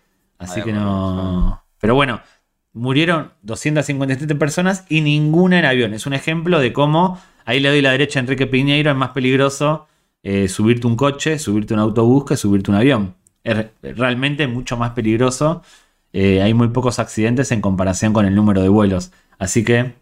así 0.44 0.60
Ay, 0.60 0.66
que 0.66 0.74
no. 0.74 1.64
Pero 1.80 1.96
bueno, 1.96 2.22
murieron 2.74 3.32
257 3.42 4.36
personas 4.36 4.86
y 4.90 5.02
ninguna 5.02 5.60
en 5.60 5.66
avión. 5.66 5.94
Es 5.94 6.06
un 6.06 6.14
ejemplo 6.14 6.60
de 6.60 6.74
cómo, 6.74 7.20
ahí 7.46 7.60
le 7.60 7.70
doy 7.70 7.82
la 7.82 7.92
derecha 7.92 8.20
a 8.20 8.22
Enrique 8.22 8.48
Piñeiro, 8.48 8.92
es 8.92 8.98
más 8.98 9.10
peligroso 9.10 9.88
eh, 10.24 10.48
subirte 10.48 10.88
un 10.88 10.96
coche, 10.96 11.38
subirte 11.38 11.74
un 11.74 11.82
autobús 11.82 12.26
que 12.26 12.38
subirte 12.38 12.72
un 12.72 12.78
avión. 12.78 13.16
Es 13.44 13.68
realmente 13.82 14.48
mucho 14.48 14.78
más 14.78 14.92
peligroso. 14.92 15.62
Eh, 16.14 16.42
hay 16.42 16.54
muy 16.54 16.70
pocos 16.70 16.98
accidentes 17.00 17.52
en 17.52 17.60
comparación 17.60 18.14
con 18.14 18.26
el 18.26 18.34
número 18.34 18.62
de 18.62 18.70
vuelos. 18.70 19.12
Así 19.38 19.66
que 19.66 19.96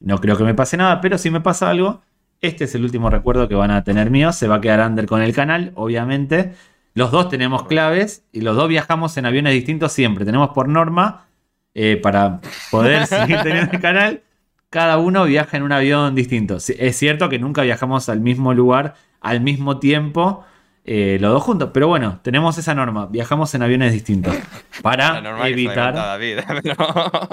no 0.00 0.18
creo 0.18 0.36
que 0.38 0.44
me 0.44 0.54
pase 0.54 0.78
nada, 0.78 1.02
pero 1.02 1.18
si 1.18 1.30
me 1.30 1.42
pasa 1.42 1.68
algo, 1.68 2.00
este 2.40 2.64
es 2.64 2.74
el 2.74 2.84
último 2.84 3.10
recuerdo 3.10 3.48
que 3.48 3.54
van 3.54 3.70
a 3.70 3.84
tener 3.84 4.10
mío. 4.10 4.32
Se 4.32 4.48
va 4.48 4.56
a 4.56 4.60
quedar 4.62 4.80
under 4.88 5.04
con 5.06 5.20
el 5.20 5.34
canal, 5.34 5.72
obviamente. 5.74 6.54
Los 6.96 7.10
dos 7.10 7.28
tenemos 7.28 7.64
claves 7.64 8.24
y 8.32 8.40
los 8.40 8.56
dos 8.56 8.68
viajamos 8.68 9.16
en 9.18 9.26
aviones 9.26 9.52
distintos 9.52 9.92
siempre. 9.92 10.24
Tenemos 10.24 10.50
por 10.50 10.66
norma, 10.66 11.26
eh, 11.74 12.00
para 12.02 12.40
poder 12.70 13.06
seguir 13.06 13.38
teniendo 13.42 13.72
el 13.72 13.80
canal, 13.80 14.22
cada 14.70 14.96
uno 14.96 15.24
viaja 15.26 15.58
en 15.58 15.62
un 15.62 15.72
avión 15.72 16.14
distinto. 16.14 16.56
Es 16.56 16.96
cierto 16.96 17.28
que 17.28 17.38
nunca 17.38 17.62
viajamos 17.62 18.08
al 18.08 18.20
mismo 18.20 18.54
lugar 18.54 18.94
al 19.20 19.40
mismo 19.42 19.78
tiempo. 19.78 20.44
Eh, 20.84 21.18
los 21.20 21.32
dos 21.32 21.42
juntos, 21.42 21.70
pero 21.74 21.88
bueno, 21.88 22.20
tenemos 22.22 22.56
esa 22.58 22.74
norma, 22.74 23.06
viajamos 23.06 23.52
en 23.54 23.62
aviones 23.62 23.92
distintos 23.92 24.34
para 24.82 25.18
evitar. 25.48 25.92
David, 25.94 26.38
pero 26.62 26.76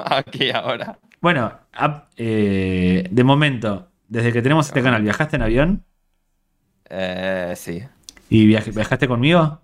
aquí 0.06 0.50
ahora. 0.50 0.98
Bueno, 1.22 1.54
eh, 2.18 3.08
de 3.10 3.24
momento, 3.24 3.88
desde 4.10 4.34
que 4.34 4.42
tenemos 4.42 4.68
este 4.68 4.82
canal, 4.82 5.04
¿viajaste 5.04 5.36
en 5.36 5.42
avión? 5.44 5.84
Eh, 6.90 7.54
sí. 7.56 7.84
¿Y 8.34 8.48
viaj 8.48 8.70
viajaste 8.70 9.08
conmigo? 9.08 9.62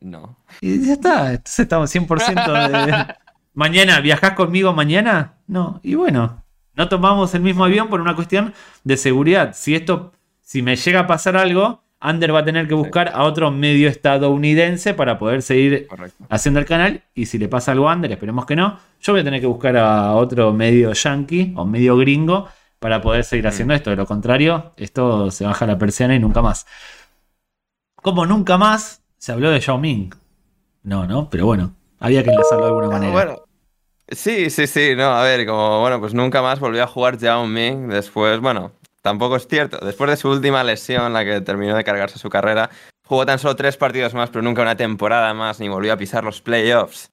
No. 0.00 0.38
Y 0.60 0.86
ya 0.86 0.92
está, 0.92 1.32
entonces 1.32 1.58
estamos 1.58 1.92
100% 1.92 2.68
de... 2.68 3.14
mañana, 3.54 3.98
¿viajás 3.98 4.34
conmigo 4.34 4.72
mañana? 4.72 5.38
No, 5.48 5.80
y 5.82 5.96
bueno, 5.96 6.44
no 6.76 6.88
tomamos 6.88 7.34
el 7.34 7.42
mismo 7.42 7.64
avión 7.64 7.88
por 7.88 8.00
una 8.00 8.14
cuestión 8.14 8.54
de 8.84 8.96
seguridad. 8.96 9.56
Si 9.56 9.74
esto, 9.74 10.12
si 10.40 10.62
me 10.62 10.76
llega 10.76 11.00
a 11.00 11.06
pasar 11.08 11.36
algo, 11.36 11.82
Ander 11.98 12.32
va 12.32 12.40
a 12.40 12.44
tener 12.44 12.68
que 12.68 12.74
buscar 12.74 13.10
a 13.12 13.24
otro 13.24 13.50
medio 13.50 13.88
estadounidense 13.88 14.94
para 14.94 15.18
poder 15.18 15.42
seguir 15.42 15.88
Correcto. 15.88 16.26
haciendo 16.30 16.60
el 16.60 16.66
canal. 16.66 17.02
Y 17.12 17.26
si 17.26 17.38
le 17.38 17.48
pasa 17.48 17.72
algo 17.72 17.88
a 17.88 17.92
Ander, 17.92 18.12
esperemos 18.12 18.46
que 18.46 18.54
no, 18.54 18.78
yo 19.00 19.14
voy 19.14 19.22
a 19.22 19.24
tener 19.24 19.40
que 19.40 19.48
buscar 19.48 19.76
a 19.76 20.12
otro 20.12 20.52
medio 20.52 20.92
yankee 20.92 21.52
o 21.56 21.64
medio 21.64 21.96
gringo 21.96 22.46
para 22.78 23.00
poder 23.00 23.24
seguir 23.24 23.48
haciendo 23.48 23.74
esto. 23.74 23.90
De 23.90 23.96
lo 23.96 24.06
contrario, 24.06 24.74
esto 24.76 25.32
se 25.32 25.44
baja 25.44 25.66
la 25.66 25.76
persiana 25.76 26.14
y 26.14 26.20
nunca 26.20 26.40
más. 26.40 26.66
Como 28.04 28.26
nunca 28.26 28.58
más 28.58 29.02
se 29.16 29.32
habló 29.32 29.48
de 29.50 29.60
Yao 29.60 29.78
Ming. 29.78 30.10
No, 30.82 31.06
no, 31.06 31.30
pero 31.30 31.46
bueno, 31.46 31.74
había 31.98 32.22
que 32.22 32.28
enlazarlo 32.28 32.64
de 32.66 32.68
alguna 32.68 32.86
Ah, 32.88 32.90
manera. 32.90 33.12
bueno. 33.12 33.44
Sí, 34.08 34.50
sí, 34.50 34.66
sí, 34.66 34.92
no, 34.94 35.04
a 35.04 35.22
ver, 35.22 35.46
como, 35.46 35.80
bueno, 35.80 35.98
pues 36.00 36.12
nunca 36.12 36.42
más 36.42 36.60
volvió 36.60 36.82
a 36.82 36.86
jugar 36.86 37.16
Yao 37.16 37.46
Ming 37.46 37.88
después, 37.88 38.40
bueno, 38.40 38.72
tampoco 39.00 39.36
es 39.36 39.48
cierto, 39.48 39.78
después 39.78 40.10
de 40.10 40.18
su 40.18 40.28
última 40.28 40.62
lesión, 40.62 41.14
la 41.14 41.24
que 41.24 41.40
terminó 41.40 41.74
de 41.74 41.82
cargarse 41.82 42.18
su 42.18 42.28
carrera, 42.28 42.68
jugó 43.06 43.24
tan 43.24 43.38
solo 43.38 43.56
tres 43.56 43.78
partidos 43.78 44.12
más, 44.12 44.28
pero 44.28 44.42
nunca 44.42 44.60
una 44.60 44.76
temporada 44.76 45.32
más, 45.32 45.58
ni 45.58 45.70
volvió 45.70 45.94
a 45.94 45.96
pisar 45.96 46.24
los 46.24 46.42
playoffs. 46.42 47.10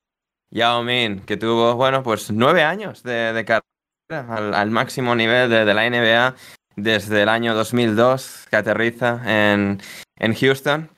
Yao 0.49 0.83
Ming, 0.83 1.21
que 1.21 1.37
tuvo, 1.37 1.75
bueno, 1.75 2.03
pues 2.03 2.29
nueve 2.31 2.63
años 2.63 3.01
de, 3.03 3.31
de 3.31 3.45
carrera 3.45 4.35
al, 4.35 4.53
al 4.53 4.69
máximo 4.71 5.15
nivel 5.15 5.49
de, 5.49 5.63
de 5.63 5.73
la 5.73 5.85
NBA 5.89 6.35
desde 6.81 7.23
el 7.23 7.29
año 7.29 7.53
2002, 7.53 8.47
que 8.49 8.55
aterriza 8.55 9.21
en, 9.25 9.79
en 10.17 10.35
Houston, 10.35 10.89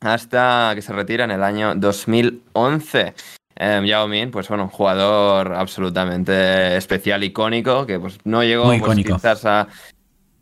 hasta 0.00 0.72
que 0.74 0.82
se 0.82 0.92
retira 0.92 1.24
en 1.24 1.30
el 1.30 1.42
año 1.42 1.74
2011. 1.74 3.14
Eh, 3.56 3.82
Yao 3.86 4.08
Ming, 4.08 4.30
pues 4.30 4.48
bueno, 4.48 4.64
un 4.64 4.70
jugador 4.70 5.54
absolutamente 5.54 6.76
especial, 6.76 7.22
icónico, 7.22 7.86
que 7.86 8.00
pues 8.00 8.18
no 8.24 8.42
llegó 8.42 8.64
pues, 8.78 8.96
quizás 8.96 9.44
a, 9.44 9.68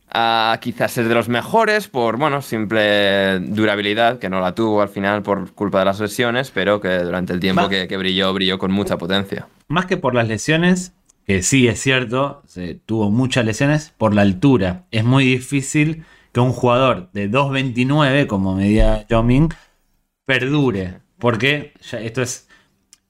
a 0.09 0.59
quizás 0.61 0.93
ser 0.93 1.09
de 1.09 1.15
los 1.15 1.29
mejores 1.29 1.89
por, 1.89 2.17
bueno, 2.17 2.41
simple 2.41 3.39
durabilidad, 3.41 4.19
que 4.19 4.31
no 4.31 4.41
la 4.41 4.55
tuvo 4.55 4.81
al 4.81 4.89
final 4.89 5.23
por 5.23 5.53
culpa 5.53 5.81
de 5.81 5.85
las 5.85 6.01
lesiones, 6.01 6.51
pero 6.51 6.81
que 6.81 6.99
durante 6.99 7.33
el 7.35 7.41
tiempo 7.41 7.69
que 7.69 7.97
brilló, 7.97 8.33
brilló 8.33 8.59
con 8.59 8.73
mucha 8.73 8.97
potencia. 8.97 9.47
Más 9.69 9.87
que 9.87 9.97
por 9.97 10.15
las 10.15 10.29
lesiones, 10.29 10.93
que 11.27 11.43
sí 11.43 11.69
es 11.69 11.81
cierto, 11.81 12.43
se 12.47 12.75
tuvo 12.75 13.11
muchas 13.11 13.45
lesiones, 13.45 13.93
por 13.97 14.15
la 14.15 14.23
altura. 14.23 14.85
Es 14.91 15.05
muy 15.05 15.25
difícil 15.25 16.05
que 16.33 16.41
un 16.41 16.53
jugador 16.53 17.11
de 17.13 17.31
2.29, 17.31 18.27
como 18.27 18.55
medía 18.55 19.07
Yao 19.09 19.23
Ming, 19.23 19.51
perdure. 20.25 20.99
Porque 21.19 21.73
ya 21.91 22.01
esto 22.01 22.23
es. 22.23 22.49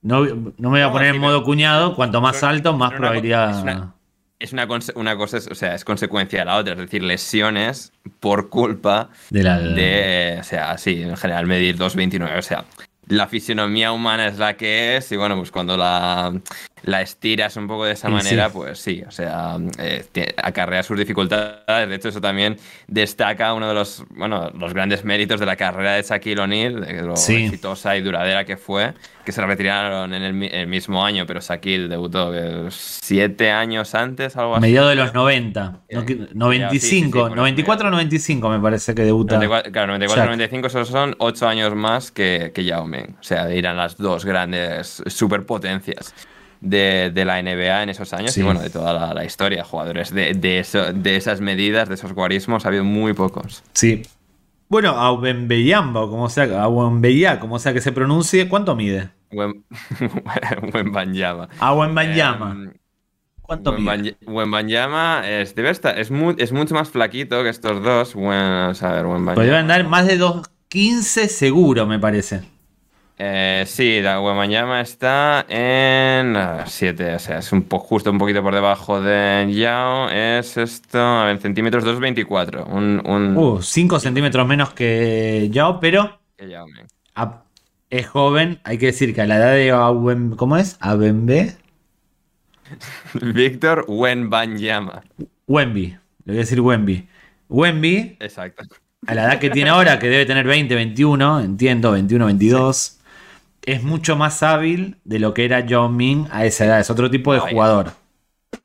No, 0.02 0.24
no 0.24 0.52
me 0.56 0.68
voy 0.68 0.80
a 0.80 0.86
No, 0.86 0.92
poner 0.92 1.14
en 1.14 1.20
modo 1.20 1.44
cuñado, 1.44 1.94
cuanto 1.94 2.20
más 2.20 2.42
alto, 2.42 2.72
más 2.72 2.92
probabilidad. 2.92 3.50
es 3.56 3.62
una- 3.62 3.94
Es 4.40 4.52
una, 4.96 5.16
cosa, 5.16 5.36
es- 5.38 5.46
o 5.46 5.54
sea, 5.54 5.76
es 5.76 5.84
consecuencia 5.84 6.40
de 6.40 6.44
la 6.46 6.56
otra, 6.56 6.72
es 6.72 6.78
decir, 6.80 7.00
lesiones 7.04 7.92
por 8.18 8.48
culpa 8.48 9.10
de 9.30 9.44
la, 9.44 9.60
de, 9.60 10.38
o 10.40 10.42
sea, 10.42 10.76
sí, 10.78 11.00
en 11.00 11.16
general 11.16 11.46
medir 11.46 11.76
2.29, 11.78 12.36
o 12.38 12.42
sea, 12.42 12.64
la 13.06 13.28
fisionomía 13.28 13.92
humana 13.92 14.26
es 14.26 14.38
la 14.38 14.56
que 14.56 14.96
es 14.96 15.12
y 15.12 15.16
bueno, 15.16 15.36
pues 15.36 15.52
cuando 15.52 15.76
la, 15.76 16.32
la 16.84 17.00
estiras 17.02 17.56
un 17.56 17.68
poco 17.68 17.84
de 17.84 17.92
esa 17.92 18.08
Sí, 18.08 18.14
manera, 18.14 18.46
sí. 18.48 18.52
pues 18.54 18.78
sí, 18.78 19.02
o 19.06 19.10
sea, 19.10 19.56
eh, 19.78 20.04
acarrea 20.42 20.82
sus 20.82 20.98
dificultades, 20.98 21.88
de 21.88 21.94
hecho 21.94 22.08
eso 22.08 22.20
también 22.20 22.56
destaca 22.88 23.54
uno 23.54 23.68
de 23.68 23.74
los, 23.74 24.04
bueno, 24.10 24.50
los 24.58 24.74
grandes 24.74 25.04
méritos 25.04 25.38
de 25.40 25.46
la 25.46 25.56
carrera 25.56 25.92
de 25.94 26.02
Shaquille 26.02 26.40
O'Neal, 26.40 26.80
de 26.80 27.02
lo 27.02 27.16
Sí. 27.16 27.44
exitosa 27.44 27.96
y 27.96 28.02
duradera 28.02 28.44
que 28.44 28.56
fue, 28.56 28.94
que 29.24 29.30
se 29.30 29.44
retiraron 29.46 30.12
en 30.12 30.22
el, 30.22 30.42
el 30.54 30.66
mismo 30.66 31.04
año, 31.04 31.24
pero 31.26 31.38
Shaquille 31.40 31.86
debutó 31.88 32.32
eh, 32.34 32.66
siete 32.70 33.50
años 33.52 33.94
antes, 33.94 34.36
algo 34.36 34.54
así. 34.56 34.62
mediados 34.62 34.90
de 34.90 34.96
los 34.96 35.14
90. 35.14 35.80
Ya, 35.88 35.98
no, 36.00 36.04
que- 36.06 36.16
ya, 36.16 36.24
sí, 36.70 36.80
sí, 36.80 37.02
95, 37.02 37.18
por 37.20 37.28
eso 37.28 37.36
94 37.36 37.90
95 37.90 38.48
me 38.48 38.58
parece 38.58 38.94
que 38.94 39.02
debuta. 39.02 39.36
94, 39.36 39.70
claro, 39.72 39.86
94 39.92 40.22
Shaq. 40.22 40.26
95 40.26 40.66
esos 40.66 40.88
son 40.88 41.14
8 41.18 41.46
años 41.48 41.74
más 41.76 42.10
que, 42.10 42.50
que 42.52 42.64
Yao 42.64 42.86
Ming. 42.86 43.16
O 43.20 43.22
sea, 43.22 43.48
eran 43.50 43.76
las 43.76 43.96
dos 43.96 44.24
grandes 44.24 45.02
superpotencias 45.06 46.14
de, 46.62 47.10
de 47.12 47.24
la 47.26 47.42
NBA 47.42 47.82
en 47.82 47.88
esos 47.90 48.12
años 48.14 48.32
Sí. 48.32 48.40
y 48.40 48.42
bueno, 48.44 48.60
de 48.60 48.70
toda 48.70 48.92
la, 48.94 49.12
la 49.12 49.24
historia. 49.24 49.64
Jugadores 49.64 50.14
de, 50.14 50.32
de, 50.32 50.58
eso- 50.60 50.92
de 50.92 51.16
esas 51.16 51.40
medidas, 51.42 51.88
de 51.88 51.96
esos 51.96 52.12
guarismos, 52.14 52.64
ha 52.64 52.68
habido 52.68 52.84
muy 52.84 53.12
pocos. 53.12 53.62
Sí. 53.74 54.02
Bueno, 54.68 54.90
Aubameyang, 54.92 55.94
o 55.96 56.08
como 56.08 56.30
sea, 56.30 56.44
Aubameyang, 56.62 57.38
como 57.40 57.58
sea 57.58 57.74
que 57.74 57.82
se 57.82 57.92
pronuncie, 57.92 58.48
¿cuánto 58.48 58.74
mide? 58.74 59.10
Buen, 59.30 59.64
buen 60.72 60.92
Banyama. 60.92 61.48
Em, 62.52 62.72
¿Cuánto 63.42 63.72
mide? 63.72 64.16
Banyama 64.26 65.22
es, 65.28 65.54
debe 65.54 65.70
estar, 65.70 65.98
es, 65.98 66.10
mu- 66.10 66.34
es 66.38 66.52
mucho 66.52 66.74
más 66.74 66.88
flaquito 66.88 67.42
que 67.42 67.48
estos 67.50 67.82
dos. 67.82 68.14
Buen, 68.14 68.38
a 68.38 68.68
ver, 68.68 68.74
Pues 68.74 68.82
debe 68.86 69.12
Wembanyama. 69.12 69.58
andar 69.58 69.84
más 69.88 70.06
de 70.06 70.18
2.15 70.18 71.26
seguro, 71.28 71.86
me 71.86 71.98
parece. 71.98 72.40
Eh, 73.18 73.64
sí, 73.66 74.00
la 74.00 74.20
Wembanyama 74.20 74.80
está 74.80 75.46
en 75.48 76.36
7, 76.66 77.14
o 77.14 77.18
sea, 77.18 77.38
es 77.38 77.52
un 77.52 77.62
po- 77.62 77.78
justo 77.78 78.10
un 78.10 78.18
poquito 78.18 78.42
por 78.42 78.54
debajo 78.54 79.00
de 79.00 79.48
Yao. 79.52 80.08
Es 80.10 80.56
esto, 80.56 80.98
a 80.98 81.24
ver, 81.26 81.36
en 81.36 81.40
centímetros 81.40 81.84
2.24. 81.84 82.66
Un, 82.66 83.00
un 83.04 83.36
Uh, 83.36 83.62
5 83.62 84.00
centímetros 84.00 84.46
menos 84.46 84.72
que 84.72 85.48
Yao, 85.52 85.78
pero 85.78 86.18
que 86.36 86.48
Yao 86.48 86.66
a- 87.14 87.42
es 87.90 88.08
joven. 88.08 88.58
Hay 88.64 88.78
que 88.78 88.86
decir 88.86 89.14
que 89.14 89.20
a 89.20 89.26
la 89.26 89.36
edad 89.36 89.52
de 89.52 89.70
Aubameyang, 89.70 90.36
¿cómo 90.36 90.56
es? 90.56 90.76
Abembe. 90.80 91.54
Víctor 93.14 93.84
Wembanyama. 93.88 95.02
Wemby. 95.46 95.86
Le 96.24 96.32
voy 96.32 96.36
a 96.36 96.38
decir 96.40 96.60
Wemby. 96.60 97.06
Wemby, 97.48 98.16
Exacto. 98.20 98.64
a 99.06 99.14
la 99.14 99.24
edad 99.24 99.38
que 99.38 99.50
tiene 99.50 99.70
ahora, 99.70 99.98
que 99.98 100.08
debe 100.08 100.24
tener 100.24 100.46
20, 100.46 100.74
21, 100.74 101.40
entiendo, 101.40 101.92
21, 101.92 102.24
22, 102.26 102.98
es 103.66 103.82
mucho 103.82 104.16
más 104.16 104.42
hábil 104.42 104.96
de 105.04 105.18
lo 105.18 105.34
que 105.34 105.44
era 105.44 105.60
Yao 105.60 105.88
Ming 105.88 106.26
a 106.30 106.44
esa 106.44 106.64
edad. 106.64 106.80
Es 106.80 106.90
otro 106.90 107.10
tipo 107.10 107.32
de 107.32 107.40
jugador. 107.40 107.92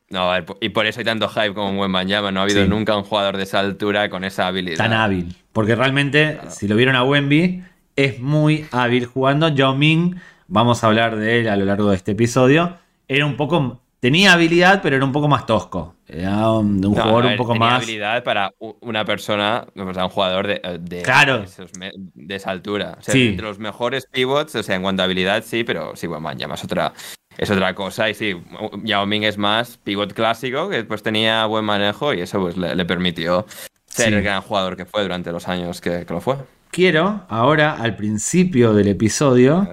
No, 0.10 0.32
y 0.62 0.70
por 0.70 0.86
eso 0.86 1.00
hay 1.00 1.06
tanto 1.06 1.28
hype 1.28 1.54
como 1.54 1.82
Wembanyama. 1.82 2.32
No 2.32 2.40
ha 2.40 2.44
habido 2.44 2.64
Sí. 2.64 2.70
nunca 2.70 2.96
un 2.96 3.04
jugador 3.04 3.36
de 3.38 3.44
esa 3.44 3.60
altura 3.60 4.10
con 4.10 4.24
esa 4.24 4.48
habilidad. 4.48 4.78
tan 4.78 4.94
hábil. 4.94 5.36
Porque 5.52 5.76
realmente, 5.76 6.40
si 6.50 6.68
lo 6.68 6.76
vieron 6.76 6.96
a 6.96 7.04
Wemby, 7.04 7.64
es 7.96 8.20
muy 8.20 8.66
hábil 8.72 9.06
jugando. 9.06 9.50
Yao 9.50 9.76
Ming, 9.76 10.16
vamos 10.48 10.84
a 10.84 10.88
hablar 10.88 11.18
de 11.18 11.40
él 11.42 11.50
a 11.50 11.58
lo 11.58 11.66
largo 11.66 11.90
de 11.90 11.98
este 11.98 12.12
episodio, 12.14 12.78
era 13.08 13.26
un 13.26 13.36
poco. 13.36 13.82
Tenía 14.00 14.34
habilidad, 14.34 14.82
pero 14.84 14.96
era 14.96 15.04
un 15.06 15.12
poco 15.12 15.28
más 15.28 15.46
tosco. 15.48 15.96
Era 16.08 16.52
un, 16.52 16.76
un 16.76 16.82
No, 16.82 16.90
jugador 16.92 17.24
ver, 17.24 17.32
un 17.32 17.38
poco 17.38 17.54
tenía 17.54 17.68
más. 17.70 17.84
habilidad 17.84 18.24
para 18.24 18.54
una 18.82 19.04
persona, 19.06 19.66
o 19.76 19.94
sea, 19.94 20.06
un 20.06 20.12
jugador 20.12 20.48
de, 20.48 20.62
de, 20.80 21.02
Claro. 21.02 21.44
de 22.14 22.36
esa 22.36 22.52
altura. 22.52 22.98
O 23.00 23.02
sea, 23.02 23.12
Sí. 23.14 23.30
entre 23.30 23.48
los 23.48 23.58
mejores 23.60 24.06
pivots, 24.06 24.54
o 24.56 24.62
sea, 24.64 24.76
en 24.76 24.84
cuanto 24.84 25.02
a 25.02 25.06
habilidad, 25.06 25.44
sí, 25.44 25.64
pero 25.64 25.96
sí, 25.96 26.06
bueno, 26.06 26.22
man, 26.22 26.38
es 26.40 26.64
otra, 26.64 26.94
es 27.38 27.50
otra 27.50 27.74
cosa. 27.74 28.08
Y 28.10 28.14
sí, 28.14 28.36
Yao 28.84 29.06
Ming 29.08 29.24
es 29.24 29.38
más 29.40 29.78
pivot 29.78 30.14
clásico, 30.14 30.70
que 30.70 30.84
pues 30.84 31.02
tenía 31.02 31.46
buen 31.48 31.66
manejo 31.66 32.14
y 32.14 32.22
eso 32.22 32.40
pues 32.40 32.56
le, 32.56 32.76
le 32.76 32.86
permitió 32.86 33.46
ser 33.88 34.10
Sí. 34.10 34.14
el 34.14 34.22
gran 34.22 34.42
jugador 34.44 34.78
que 34.78 34.86
fue 34.86 35.02
durante 35.02 35.32
los 35.32 35.48
años 35.48 35.82
que, 35.82 36.06
que 36.06 36.14
lo 36.14 36.22
fue. 36.22 36.36
Quiero 36.70 37.22
ahora, 37.30 37.74
al 37.74 37.96
principio 37.96 38.74
del 38.76 38.90
episodio, 38.90 39.68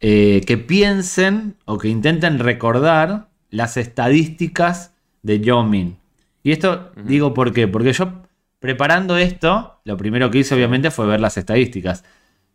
eh, 0.00 0.40
que 0.44 0.58
piensen 0.58 1.56
o 1.66 1.78
que 1.78 1.86
intenten 1.88 2.40
recordar 2.40 3.28
las 3.54 3.76
estadísticas 3.76 4.92
de 5.22 5.40
Yao 5.40 5.64
Ming. 5.64 5.96
Y 6.42 6.52
esto 6.52 6.92
digo 6.96 7.32
por 7.32 7.52
qué, 7.52 7.68
porque 7.68 7.92
yo 7.92 8.22
preparando 8.58 9.16
esto, 9.16 9.80
lo 9.84 9.96
primero 9.96 10.30
que 10.30 10.38
hice 10.38 10.54
obviamente 10.54 10.90
fue 10.90 11.06
ver 11.06 11.20
las 11.20 11.36
estadísticas. 11.36 12.04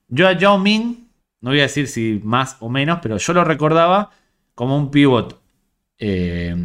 Yo 0.09 0.27
a 0.27 0.33
Yao 0.33 0.57
Ming, 0.57 1.07
no 1.41 1.51
voy 1.51 1.59
a 1.59 1.63
decir 1.63 1.87
si 1.87 2.19
más 2.23 2.57
o 2.59 2.69
menos, 2.69 2.99
pero 3.01 3.17
yo 3.17 3.33
lo 3.33 3.43
recordaba 3.43 4.11
como 4.55 4.77
un 4.77 4.91
pivot 4.91 5.41
eh, 5.97 6.55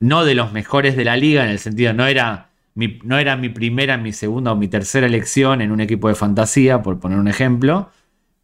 no 0.00 0.24
de 0.24 0.34
los 0.34 0.52
mejores 0.52 0.96
de 0.96 1.04
la 1.04 1.16
liga, 1.16 1.44
en 1.44 1.50
el 1.50 1.58
sentido, 1.58 1.92
no 1.92 2.06
era, 2.06 2.50
mi, 2.74 3.00
no 3.04 3.18
era 3.18 3.36
mi 3.36 3.48
primera, 3.48 3.96
mi 3.96 4.12
segunda 4.12 4.52
o 4.52 4.56
mi 4.56 4.68
tercera 4.68 5.06
elección 5.06 5.60
en 5.60 5.72
un 5.72 5.80
equipo 5.80 6.08
de 6.08 6.14
fantasía, 6.14 6.82
por 6.82 7.00
poner 7.00 7.18
un 7.18 7.28
ejemplo. 7.28 7.90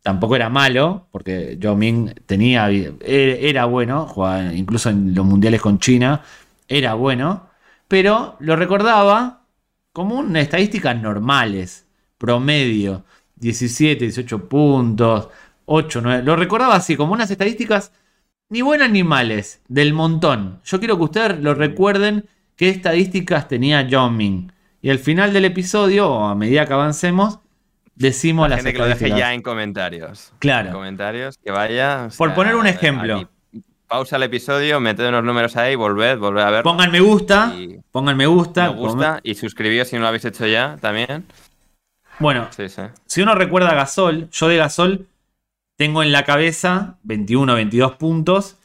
Tampoco 0.02 0.37
era 0.37 0.49
malo, 0.49 1.09
porque 1.11 1.57
Yao 1.61 1.76
Ming 1.76 2.14
tenía, 2.26 2.71
era, 2.71 2.95
era 3.02 3.64
bueno, 3.66 4.07
jugaba 4.07 4.52
incluso 4.54 4.88
en 4.90 5.14
los 5.14 5.26
mundiales 5.26 5.61
con 5.61 5.78
China, 5.78 6.23
era 6.69 6.95
bueno, 6.95 7.49
pero 7.88 8.37
lo 8.40 8.57
recordaba 8.57 9.45
como 9.92 10.16
unas 10.16 10.45
estadísticas 10.45 11.00
normales, 11.00 11.87
promedio, 12.16 13.04
17, 13.37 14.04
18 14.04 14.49
puntos, 14.49 15.28
8, 15.66 16.00
9, 16.02 16.23
lo 16.23 16.37
recordaba 16.37 16.76
así, 16.76 16.97
como 16.97 17.12
unas 17.12 17.30
estadísticas 17.30 17.92
ni 18.49 18.62
buenas 18.62 18.90
ni 18.90 19.04
males, 19.04 19.61
del 19.69 19.92
montón. 19.92 20.61
Yo 20.64 20.78
quiero 20.78 20.97
que 20.97 21.04
ustedes 21.04 21.40
lo 21.40 21.54
recuerden 21.54 22.26
qué 22.57 22.69
estadísticas 22.69 23.49
tenía 23.49 23.83
Yao 23.88 24.11
Ming. 24.11 24.52
Y 24.83 24.90
al 24.90 24.99
final 24.99 25.33
del 25.33 25.45
episodio, 25.45 26.11
o 26.11 26.25
a 26.25 26.35
medida 26.35 26.66
que 26.66 26.73
avancemos, 26.73 27.38
decimos 27.94 28.49
La 28.49 28.56
las 28.56 28.64
gente 28.64 28.73
que 28.73 28.78
lo 28.78 28.87
deje 28.87 29.09
ya 29.11 29.35
en 29.35 29.42
comentarios. 29.42 30.32
Claro. 30.38 30.68
En 30.68 30.75
comentarios, 30.75 31.37
que 31.38 31.50
vaya. 31.50 32.09
Por 32.16 32.28
sea, 32.28 32.35
poner 32.35 32.54
un 32.56 32.66
ejemplo. 32.66 33.16
aquí. 33.16 33.26
Pausa 33.87 34.16
el 34.16 34.23
episodio, 34.23 34.78
meted 34.78 35.09
unos 35.09 35.25
números 35.25 35.56
ahí, 35.56 35.75
volved, 35.75 36.18
volved 36.18 36.42
a 36.42 36.50
ver. 36.50 36.62
Pongan 36.62 36.92
me 36.92 37.00
gusta, 37.00 37.52
Y- 37.59 37.80
pongan 37.90 38.16
me 38.16 38.26
gusta, 38.26 38.70
me 38.70 38.76
gusta 38.76 39.20
y 39.25 39.35
suscribíos 39.35 39.88
si 39.88 39.97
no 39.97 40.02
lo 40.02 40.09
habéis 40.09 40.25
hecho 40.25 40.47
ya 40.47 40.76
también. 40.80 41.25
Bueno, 42.20 42.47
Sí, 42.56 42.68
sí. 42.68 42.82
si 43.06 43.23
uno 43.23 43.35
recuerda 43.35 43.70
a 43.70 43.75
Gasol, 43.75 44.28
yo 44.30 44.47
de 44.49 44.56
Gasol 44.59 45.06
tengo 45.76 46.02
en 46.04 46.12
la 46.12 46.25
cabeza 46.25 46.99
21, 47.02 47.54
22 47.54 47.97
puntos, 47.97 48.59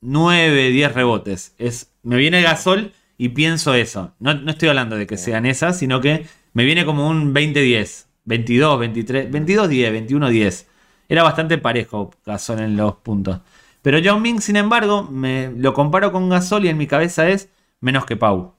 9, 0.00 0.70
10 0.70 0.92
rebotes. 0.94 1.54
Es, 1.58 1.90
me 2.02 2.16
viene 2.16 2.42
Gasol 2.42 2.92
y 3.16 3.30
pienso 3.30 3.74
eso. 3.74 4.14
No, 4.20 4.34
no 4.34 4.50
estoy 4.52 4.68
hablando 4.68 4.96
de 4.96 5.06
que 5.06 5.16
sean 5.16 5.46
esas, 5.46 5.78
sino 5.78 6.00
que 6.00 6.26
me 6.52 6.64
viene 6.64 6.84
como 6.84 7.08
un 7.08 7.34
20-10, 7.34 8.06
22, 8.28 8.78
23, 8.78 9.30
22-10, 9.30 9.90
21-10. 10.08 10.66
Era 11.08 11.22
bastante 11.22 11.56
parejo 11.58 12.10
Gasol 12.26 12.60
en 12.60 12.76
los 12.76 12.96
puntos. 12.96 13.40
Pero 13.82 13.98
Yao 13.98 14.20
Ming, 14.20 14.40
sin 14.40 14.56
embargo, 14.56 15.04
me 15.04 15.50
lo 15.56 15.72
comparo 15.72 16.12
con 16.12 16.28
Gasol 16.28 16.66
y 16.66 16.68
en 16.68 16.76
mi 16.76 16.86
cabeza 16.86 17.28
es 17.28 17.48
menos 17.80 18.04
que 18.04 18.16
Pau. 18.16 18.54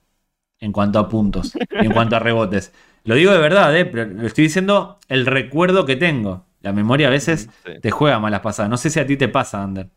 En 0.60 0.72
cuanto 0.74 1.00
a 1.00 1.08
puntos, 1.08 1.54
en 1.70 1.92
cuanto 1.92 2.16
a 2.16 2.20
rebotes. 2.20 2.74
Lo 3.06 3.16
digo 3.16 3.32
de 3.32 3.38
verdad, 3.38 3.76
¿eh? 3.78 3.86
pero 3.86 4.06
lo 4.06 4.28
estoy 4.28 4.46
diciendo 4.46 4.98
el 5.08 5.26
recuerdo 5.26 5.86
que 5.86 5.96
tengo. 5.96 6.46
La 6.62 6.74
memoria 6.74 7.08
a 7.08 7.12
veces 7.12 7.48
Sí. 7.66 7.80
te 7.82 7.92
juega 7.92 8.20
malas 8.20 8.42
pasadas. 8.42 8.70
No 8.70 8.76
sé 8.76 8.90
si 8.90 9.00
a 9.00 9.06
ti 9.08 9.16
te 9.16 9.30
pasa, 9.30 9.64
Ander. 9.64 9.90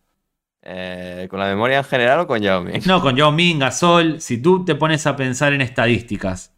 Eh, 0.62 1.26
¿Con 1.28 1.40
la 1.40 1.46
memoria 1.46 1.78
en 1.78 1.84
general 1.84 2.20
o 2.20 2.26
con 2.28 2.40
Yao 2.40 2.62
Ming? 2.62 2.82
No, 2.86 3.00
con 3.00 3.16
Yao 3.16 3.32
Ming, 3.32 3.58
Gasol, 3.58 4.20
si 4.20 4.40
tú 4.40 4.64
te 4.64 4.76
pones 4.76 5.06
a 5.08 5.16
pensar 5.16 5.52
en 5.52 5.60
estadísticas. 5.62 6.51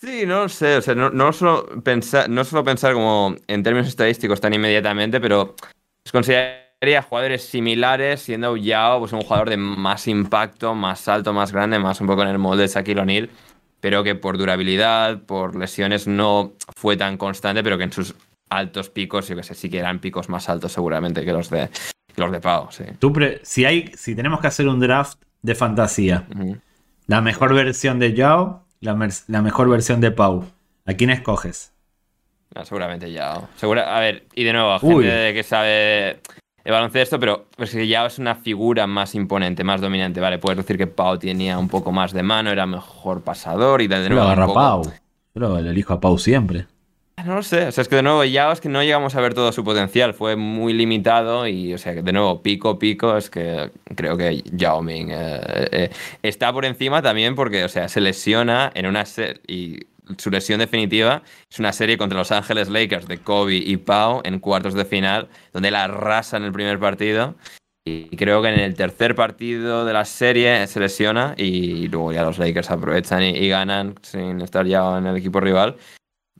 Sí, 0.00 0.24
no 0.24 0.42
lo 0.44 0.48
sé, 0.48 0.76
o 0.78 0.80
sea, 0.82 0.94
no, 0.94 1.10
no 1.10 1.30
solo 1.32 1.66
pensar, 1.82 2.28
no 2.30 2.42
solo 2.44 2.64
pensar 2.64 2.94
como 2.94 3.34
en 3.46 3.62
términos 3.62 3.86
estadísticos 3.86 4.40
tan 4.40 4.54
inmediatamente, 4.54 5.20
pero 5.20 5.54
consideraría 6.10 7.02
jugadores 7.02 7.42
similares, 7.44 8.22
siendo 8.22 8.56
Yao 8.56 9.00
pues, 9.00 9.12
un 9.12 9.20
jugador 9.20 9.50
de 9.50 9.58
más 9.58 10.08
impacto, 10.08 10.74
más 10.74 11.06
alto, 11.06 11.34
más 11.34 11.52
grande, 11.52 11.78
más 11.78 12.00
un 12.00 12.06
poco 12.06 12.22
en 12.22 12.28
el 12.28 12.38
molde 12.38 12.62
de 12.62 12.68
Shaquille 12.68 13.00
O'Neal, 13.00 13.28
pero 13.80 14.02
que 14.02 14.14
por 14.14 14.38
durabilidad, 14.38 15.22
por 15.24 15.54
lesiones 15.54 16.06
no 16.06 16.54
fue 16.74 16.96
tan 16.96 17.18
constante, 17.18 17.62
pero 17.62 17.76
que 17.76 17.84
en 17.84 17.92
sus 17.92 18.14
altos 18.48 18.88
picos, 18.88 19.28
yo 19.28 19.36
que 19.36 19.42
sé, 19.42 19.54
sí 19.54 19.68
que 19.68 19.78
eran 19.80 19.98
picos 19.98 20.30
más 20.30 20.48
altos 20.48 20.72
seguramente 20.72 21.26
que 21.26 21.32
los 21.32 21.50
de, 21.50 21.68
que 22.14 22.20
los 22.22 22.32
de 22.32 22.40
Pau, 22.40 22.68
sí. 22.70 22.84
Tú 22.98 23.12
pre- 23.12 23.40
si, 23.42 23.66
hay, 23.66 23.92
si 23.96 24.14
tenemos 24.14 24.40
que 24.40 24.46
hacer 24.46 24.66
un 24.66 24.80
draft 24.80 25.20
de 25.42 25.54
fantasía, 25.54 26.26
la 27.06 27.20
mejor 27.20 27.54
versión 27.54 27.98
de 27.98 28.14
Yao, 28.14 28.64
la, 28.80 29.08
la 29.28 29.42
mejor 29.42 29.68
versión 29.68 30.00
de 30.00 30.10
Pau, 30.10 30.44
¿a 30.86 30.94
quién 30.94 31.10
escoges? 31.10 31.72
No, 32.54 32.64
seguramente 32.64 33.10
Yao. 33.12 33.48
Segura, 33.56 33.96
a 33.96 34.00
ver, 34.00 34.26
y 34.34 34.44
de 34.44 34.52
nuevo, 34.52 34.76
Uy. 34.82 35.04
gente 35.04 35.08
de 35.14 35.34
que 35.34 35.42
sabe 35.42 36.10
el 36.64 36.72
baloncesto, 36.72 37.20
pero 37.20 37.46
pues 37.56 37.70
que 37.70 37.86
Yao 37.86 38.06
es 38.06 38.18
una 38.18 38.34
figura 38.34 38.86
más 38.86 39.14
imponente, 39.14 39.62
más 39.62 39.80
dominante, 39.80 40.20
¿vale? 40.20 40.38
Puedes 40.38 40.56
decir 40.58 40.76
que 40.76 40.86
Pau 40.86 41.18
tenía 41.18 41.58
un 41.58 41.68
poco 41.68 41.92
más 41.92 42.12
de 42.12 42.22
mano, 42.22 42.50
era 42.50 42.66
mejor 42.66 43.22
pasador 43.22 43.82
y 43.82 43.86
de 43.88 43.96
Yo 43.96 44.02
lo 44.02 44.08
nuevo. 44.08 44.24
un 44.26 44.32
agarro 44.32 44.42
a 44.42 44.46
poco- 44.46 44.58
Pau. 44.60 44.82
Yo 45.34 45.40
lo, 45.40 45.60
lo 45.60 45.70
elijo 45.70 45.92
a 45.92 46.00
Pau 46.00 46.18
siempre. 46.18 46.66
No 47.24 47.34
lo 47.34 47.42
sé, 47.42 47.66
o 47.66 47.72
sea, 47.72 47.82
es 47.82 47.88
que 47.88 47.96
de 47.96 48.02
nuevo 48.02 48.24
Yao 48.24 48.52
es 48.52 48.60
que 48.60 48.68
no 48.68 48.82
llegamos 48.82 49.14
a 49.14 49.20
ver 49.20 49.34
todo 49.34 49.52
su 49.52 49.64
potencial, 49.64 50.14
fue 50.14 50.36
muy 50.36 50.72
limitado 50.72 51.46
y, 51.46 51.74
o 51.74 51.78
sea, 51.78 51.92
de 51.92 52.12
nuevo, 52.12 52.42
pico, 52.42 52.78
pico, 52.78 53.16
es 53.16 53.28
que 53.28 53.70
creo 53.96 54.16
que 54.16 54.42
Yao 54.52 54.80
Ming 54.80 55.08
eh, 55.10 55.68
eh, 55.72 55.90
está 56.22 56.52
por 56.52 56.64
encima 56.64 57.02
también 57.02 57.34
porque, 57.34 57.64
o 57.64 57.68
sea, 57.68 57.88
se 57.88 58.00
lesiona 58.00 58.70
en 58.74 58.86
una 58.86 59.04
y 59.46 59.80
su 60.18 60.30
lesión 60.30 60.58
definitiva 60.58 61.22
es 61.50 61.58
una 61.58 61.72
serie 61.72 61.98
contra 61.98 62.18
Los 62.18 62.32
Ángeles 62.32 62.68
Lakers 62.68 63.06
de 63.06 63.18
Kobe 63.18 63.56
y 63.56 63.76
Pau 63.76 64.20
en 64.24 64.38
cuartos 64.38 64.74
de 64.74 64.84
final, 64.84 65.28
donde 65.52 65.70
la 65.70 65.84
arrasa 65.84 66.36
en 66.36 66.44
el 66.44 66.52
primer 66.52 66.78
partido. 66.78 67.34
Y 67.84 68.16
creo 68.16 68.42
que 68.42 68.48
en 68.48 68.60
el 68.60 68.74
tercer 68.74 69.14
partido 69.14 69.84
de 69.84 69.92
la 69.92 70.04
serie 70.04 70.66
se 70.66 70.80
lesiona 70.80 71.34
y 71.36 71.88
luego 71.88 72.12
ya 72.12 72.22
los 72.22 72.38
Lakers 72.38 72.70
aprovechan 72.70 73.22
y, 73.22 73.30
y 73.30 73.48
ganan 73.48 73.94
sin 74.02 74.40
estar 74.42 74.66
ya 74.66 74.98
en 74.98 75.06
el 75.06 75.16
equipo 75.16 75.40
rival. 75.40 75.76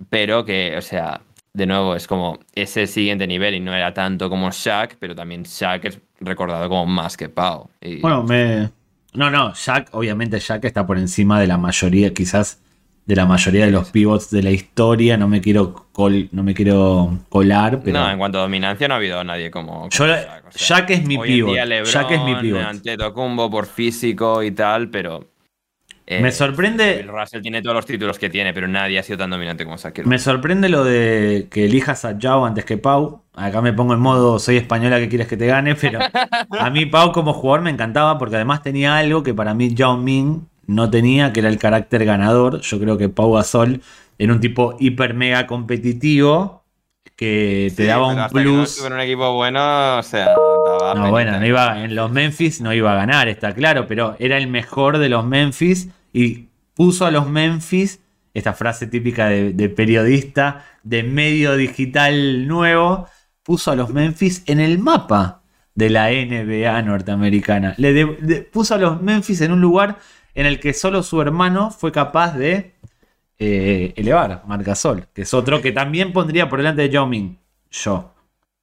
Pero 0.09 0.45
que, 0.45 0.75
o 0.77 0.81
sea, 0.83 1.21
de 1.53 1.67
nuevo 1.67 1.95
es 1.95 2.07
como 2.07 2.39
ese 2.55 2.87
siguiente 2.87 3.27
nivel 3.27 3.55
y 3.55 3.61
no 3.61 3.75
era 3.75 3.93
tanto 3.93 4.31
como 4.31 4.51
Shaq, 4.51 4.97
pero 4.99 5.15
también 5.15 5.43
Shaq 5.43 5.85
es 5.85 6.01
recordado 6.21 6.69
como 6.69 6.87
más 6.87 7.17
que 7.17 7.29
Pau. 7.29 7.69
Y, 7.81 8.01
Bueno, 8.01 8.23
me. 8.23 8.71
No, 9.13 9.29
no, 9.29 9.53
Jack, 9.55 9.89
obviamente 9.93 10.39
Jack 10.39 10.65
está 10.65 10.87
por 10.87 10.97
encima 10.97 11.41
de 11.41 11.49
la 11.49 11.59
mayoría, 11.59 12.15
quizás 12.15 12.63
de 13.07 13.17
la 13.17 13.27
mayoría 13.27 13.65
de 13.65 13.73
los 13.73 13.91
pivots 13.91 14.31
de 14.31 14.41
la 14.45 14.51
historia. 14.53 15.17
No 15.17 15.27
me 15.27 15.41
quiero 15.41 15.89
col- 15.93 16.29
no 16.31 16.45
me 16.45 16.55
quiero 16.55 17.19
colar, 17.29 17.81
pero. 17.83 17.99
no, 17.99 18.09
en 18.11 18.19
cuanto 18.19 18.39
a 18.39 18.43
dominancia 18.43 18.87
no 18.87 18.95
ha 18.95 18.99
habido 18.99 19.23
nadie 19.25 19.51
como, 19.51 19.73
como 19.73 19.89
Yo- 19.91 20.07
Shaq. 20.07 20.47
o 20.47 20.53
sea, 20.53 20.77
Shaq 20.79 20.91
es 20.91 21.05
mi 21.05 21.19
pivot, 21.19 21.57
LeBron, 21.57 21.93
Shaq 21.93 22.11
es 22.13 22.23
mi 22.23 22.35
pivot. 22.37 22.63
Antetokounmpo 22.63 23.51
por 23.51 23.67
físico 23.67 24.43
y 24.45 24.53
tal, 24.53 24.89
pero... 24.91 25.29
eh, 26.11 26.21
me 26.21 26.33
sorprende. 26.33 26.97
Bill 26.99 27.09
Russell 27.09 27.41
tiene 27.41 27.63
todos 27.63 27.75
los 27.77 27.87
títulos 27.87 28.19
que 28.19 28.29
tiene, 28.29 28.53
pero 28.53 28.69
nadie 28.69 28.99
ha 28.99 29.03
sido 29.03 29.19
tan 29.19 29.31
dominante 29.31 29.65
como 29.65 29.77
Shaquille. 29.77 30.09
Me 30.09 30.19
sorprende 30.19 30.69
lo 30.69 30.85
de 30.85 31.49
que 31.51 31.65
elijas 31.67 32.05
a 32.05 32.19
Yao 32.19 32.45
antes 32.45 32.65
que 32.65 32.77
Pau. 32.79 33.23
Acá 33.35 33.63
me 33.63 33.73
pongo 33.73 33.95
en 33.95 34.01
modo 34.01 34.39
soy 34.39 34.57
española 34.57 34.99
que 34.99 35.09
quieres 35.09 35.29
que 35.29 35.37
te 35.37 35.47
gane, 35.47 35.75
pero 35.77 36.01
a 36.59 36.71
mí 36.71 36.85
Pau 36.87 37.13
como 37.13 37.33
jugador 37.33 37.63
me 37.63 37.71
encantaba 37.71 38.19
porque 38.19 38.37
además 38.37 38.63
tenía 38.63 38.97
algo 38.99 39.23
que 39.23 39.35
para 39.35 39.55
mí 39.55 39.75
Yao 39.75 39.97
Ming 39.97 40.47
no 40.67 40.91
tenía, 40.91 41.33
que 41.33 41.41
era 41.41 41.49
el 41.49 41.59
carácter 41.59 42.05
ganador. 42.05 42.61
Yo 42.61 42.79
creo 42.81 42.99
que 42.99 43.09
Pau 43.09 43.33
Gasol 43.33 43.81
era 44.19 44.33
un 44.33 44.41
tipo 44.41 44.77
hiper 44.79 45.15
mega 45.15 45.47
competitivo 45.47 46.65
que 47.17 47.73
te 47.77 47.85
Sí, 47.85 47.87
daba 47.87 48.09
pero 48.09 48.15
un 48.15 48.19
hasta 48.19 48.45
que 48.45 48.53
no 48.53 48.65
plus. 48.65 48.81
un 48.81 49.01
equipo 49.01 49.35
bueno, 49.35 49.99
o 49.99 50.03
sea, 50.03 50.29
No, 50.95 51.11
bueno, 51.11 51.39
no 51.39 51.47
iba, 51.47 51.83
en 51.85 51.95
los 51.95 52.11
Memphis 52.11 52.61
no 52.61 52.73
iba 52.73 52.93
a 52.93 52.95
ganar, 52.97 53.29
está 53.29 53.55
claro, 53.55 53.87
pero 53.87 54.17
era 54.19 54.37
el 54.39 54.49
mejor 54.49 54.99
de 54.99 55.09
los 55.09 55.25
Memphis 55.25 55.89
y 56.13 56.49
puso 56.75 57.07
a 57.07 57.11
los 57.11 57.29
Memphis, 57.29 58.01
esta 58.35 58.53
frase 58.53 58.87
típica 58.87 59.29
de, 59.29 59.53
de 59.53 59.69
periodista 59.69 60.65
de 60.83 61.03
medio 61.03 61.57
digital 61.57 62.47
nuevo, 62.47 63.07
puso 63.43 63.71
a 63.73 63.77
los 63.77 63.91
Memphis 63.91 64.43
en 64.47 64.61
el 64.61 64.79
mapa 64.79 65.43
de 65.75 65.91
la 65.91 66.11
NBA 66.11 66.81
norteamericana. 66.83 67.75
Le 67.79 67.93
de- 67.93 68.17
de- 68.21 68.43
puso 68.43 68.75
a 68.75 68.79
los 68.79 69.03
Memphis 69.03 69.41
en 69.41 69.53
un 69.53 69.61
lugar 69.61 69.99
en 70.35 70.47
el 70.47 70.61
que 70.61 70.73
solo 70.73 71.03
su 71.03 71.21
hermano 71.21 71.71
fue 71.71 71.91
capaz 71.93 72.37
de 72.37 72.75
eh, 73.39 73.93
elevar, 73.97 74.43
Marcasol, 74.47 75.07
que 75.15 75.23
es 75.23 75.33
otro 75.35 75.63
que 75.63 75.73
también 75.73 76.13
pondría 76.13 76.49
por 76.49 76.59
delante 76.59 76.83
de 76.83 76.91
Yao 76.91 77.07
Ming. 77.07 77.37
Yo. 77.71 78.13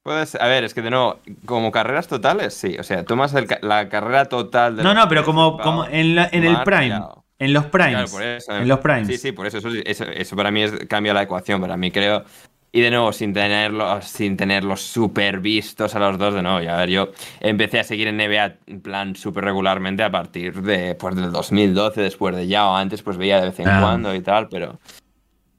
Pues, 0.04 0.36
a 0.36 0.46
ver, 0.46 0.64
es 0.64 0.72
que 0.72 0.80
de 0.82 0.90
nuevo, 0.90 1.18
como 1.44 1.70
carreras 1.72 2.06
totales, 2.08 2.54
sí. 2.54 2.76
O 2.78 2.82
sea, 2.82 3.04
tomas 3.04 3.34
el 3.34 3.46
la 3.62 3.88
carrera 3.88 4.24
total 4.26 4.76
de 4.76 4.82
No, 4.84 4.94
no, 4.94 5.08
pero 5.08 5.24
como, 5.24 5.58
como 5.58 5.84
en, 5.84 6.14
la- 6.14 6.28
en 6.32 6.44
el 6.44 6.62
prime. 6.62 7.00
En 7.38 7.52
los 7.52 7.66
primes. 7.66 7.92
Claro, 7.92 8.10
por 8.10 8.22
eso, 8.22 8.56
en 8.56 8.68
los 8.68 8.78
primes. 8.80 9.06
Sí, 9.06 9.18
sí, 9.18 9.32
por 9.32 9.46
eso. 9.46 9.58
Eso, 9.58 9.68
eso, 9.84 10.04
eso 10.04 10.36
para 10.36 10.50
mí 10.50 10.62
es, 10.62 10.72
cambia 10.88 11.14
la 11.14 11.22
ecuación. 11.22 11.60
Para 11.60 11.76
mí 11.76 11.90
creo. 11.90 12.24
Y 12.70 12.82
de 12.82 12.90
nuevo, 12.90 13.12
sin 13.12 13.32
tenerlo, 13.32 14.02
sin 14.02 14.36
tenerlos 14.36 14.82
súper 14.82 15.40
vistos 15.40 15.94
a 15.94 15.98
los 16.00 16.18
dos, 16.18 16.34
de 16.34 16.42
nuevo. 16.42 16.60
Y 16.60 16.66
a 16.66 16.76
ver, 16.76 16.90
yo 16.90 17.12
empecé 17.40 17.80
a 17.80 17.84
seguir 17.84 18.08
en 18.08 18.18
NBA 18.18 18.56
en 18.66 18.80
plan 18.82 19.16
súper 19.16 19.44
regularmente 19.44 20.02
a 20.02 20.10
partir 20.10 20.60
de, 20.60 20.94
pues, 20.94 21.16
del 21.16 21.32
2012, 21.32 22.02
después 22.02 22.36
de 22.36 22.46
ya 22.46 22.68
o 22.68 22.76
antes, 22.76 23.02
pues 23.02 23.16
veía 23.16 23.40
de 23.40 23.46
vez 23.48 23.58
en 23.60 23.68
Ah. 23.68 23.78
cuando 23.80 24.14
y 24.14 24.20
tal, 24.20 24.48
pero. 24.48 24.78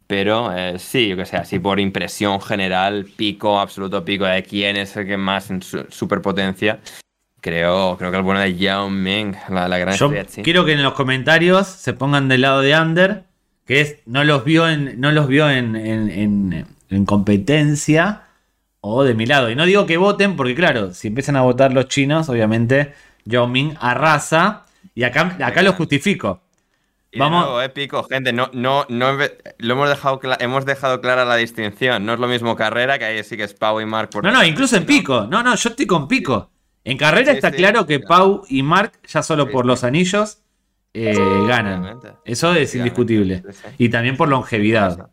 Pero 0.06 0.52
eh, 0.56 0.80
sí, 0.80 1.08
yo 1.10 1.18
que 1.18 1.26
sé, 1.26 1.38
así 1.38 1.60
por 1.60 1.80
impresión 1.80 2.42
general, 2.42 3.06
pico, 3.16 3.60
absoluto 3.60 4.04
pico 4.04 4.26
de 4.26 4.42
quién 4.44 4.76
es 4.76 4.96
el 4.98 5.06
que 5.06 5.18
más 5.18 5.52
en 5.52 5.62
su 5.62 5.86
superpotencia. 5.90 6.80
Creo, 7.42 7.96
creo 7.98 8.12
que 8.12 8.18
el 8.18 8.24
bueno 8.24 8.42
de 8.42 8.56
Yao 8.56 8.90
Ming, 8.90 9.34
la, 9.50 9.68
la 9.68 9.78
gran 9.78 9.96
Yo 9.96 10.08
estrella, 10.08 10.28
sí. 10.30 10.42
quiero 10.44 10.66
que 10.66 10.74
en 10.74 10.84
los 10.84 10.94
comentarios 10.94 11.68
se 11.68 11.94
pongan 11.94 12.28
del 12.28 12.42
lado 12.42 12.62
de 12.62 12.78
Under, 12.78 13.24
que 13.66 13.82
es 13.82 13.98
no 14.06 14.24
los 14.24 14.44
vio 14.44 14.68
en, 14.68 15.00
no 15.00 15.12
los 15.12 15.28
vio 15.28 15.50
en, 15.50 15.76
en- 15.76 16.10
en- 16.10 16.66
en 16.90 17.06
competencia 17.06 18.24
o 18.82 19.04
de 19.04 19.14
mi 19.14 19.26
lado. 19.26 19.50
Y 19.50 19.56
no 19.56 19.66
digo 19.66 19.86
que 19.86 19.98
voten, 19.98 20.36
porque 20.36 20.56
claro, 20.56 20.94
si 20.94 21.08
empiezan 21.10 21.36
a 21.36 21.42
votar 21.42 21.72
los 21.74 21.88
chinos, 21.88 22.28
obviamente 22.30 22.94
Yao 23.26 23.48
Ming 23.48 23.76
arrasa. 23.80 24.66
Y 24.96 25.04
acá, 25.04 25.38
acá 25.42 25.62
lo 25.62 25.74
justifico. 25.74 26.42
Y 27.12 27.20
Vamos- 27.20 27.44
nuevo, 27.46 27.62
épico, 27.62 28.04
gente, 28.04 28.34
no, 28.34 28.50
no, 28.54 28.86
no, 28.90 29.14
lo 29.14 29.74
hemos 29.74 29.90
dejado, 29.90 30.20
hemos 30.40 30.66
dejado 30.66 31.00
clara 31.02 31.26
la 31.26 31.36
distinción. 31.38 32.06
No 32.06 32.14
es 32.14 32.20
lo 32.20 32.28
mismo 32.28 32.56
carrera, 32.56 33.00
que 33.00 33.06
ahí 33.06 33.24
sí 33.24 33.36
que 33.38 33.44
es 33.44 33.54
Pau 33.54 33.80
y 33.82 33.86
Mark. 33.86 34.10
por 34.12 34.24
No, 34.24 34.32
no, 34.32 34.44
incluso 34.44 34.76
en 34.78 34.86
pico. 34.86 35.26
No, 35.30 35.42
no, 35.42 35.56
yo 35.56 35.70
estoy 35.70 35.86
con 35.88 36.08
pico. 36.08 36.50
En 36.84 36.98
carrera 36.98 37.32
está 37.34 37.52
claro 37.58 37.86
que 37.86 38.00
Pau 38.00 38.44
y 38.50 38.64
Mark, 38.64 38.94
ya 39.08 39.22
solo 39.24 39.50
por 39.52 39.66
los 39.66 39.84
anillos, 39.84 40.40
eh, 40.94 41.14
ganan. 41.48 42.00
Eso 42.26 42.54
es 42.54 42.74
indiscutible. 42.76 43.44
Y 43.78 43.90
también 43.90 44.18
por 44.18 44.28
longevidad. 44.30 45.10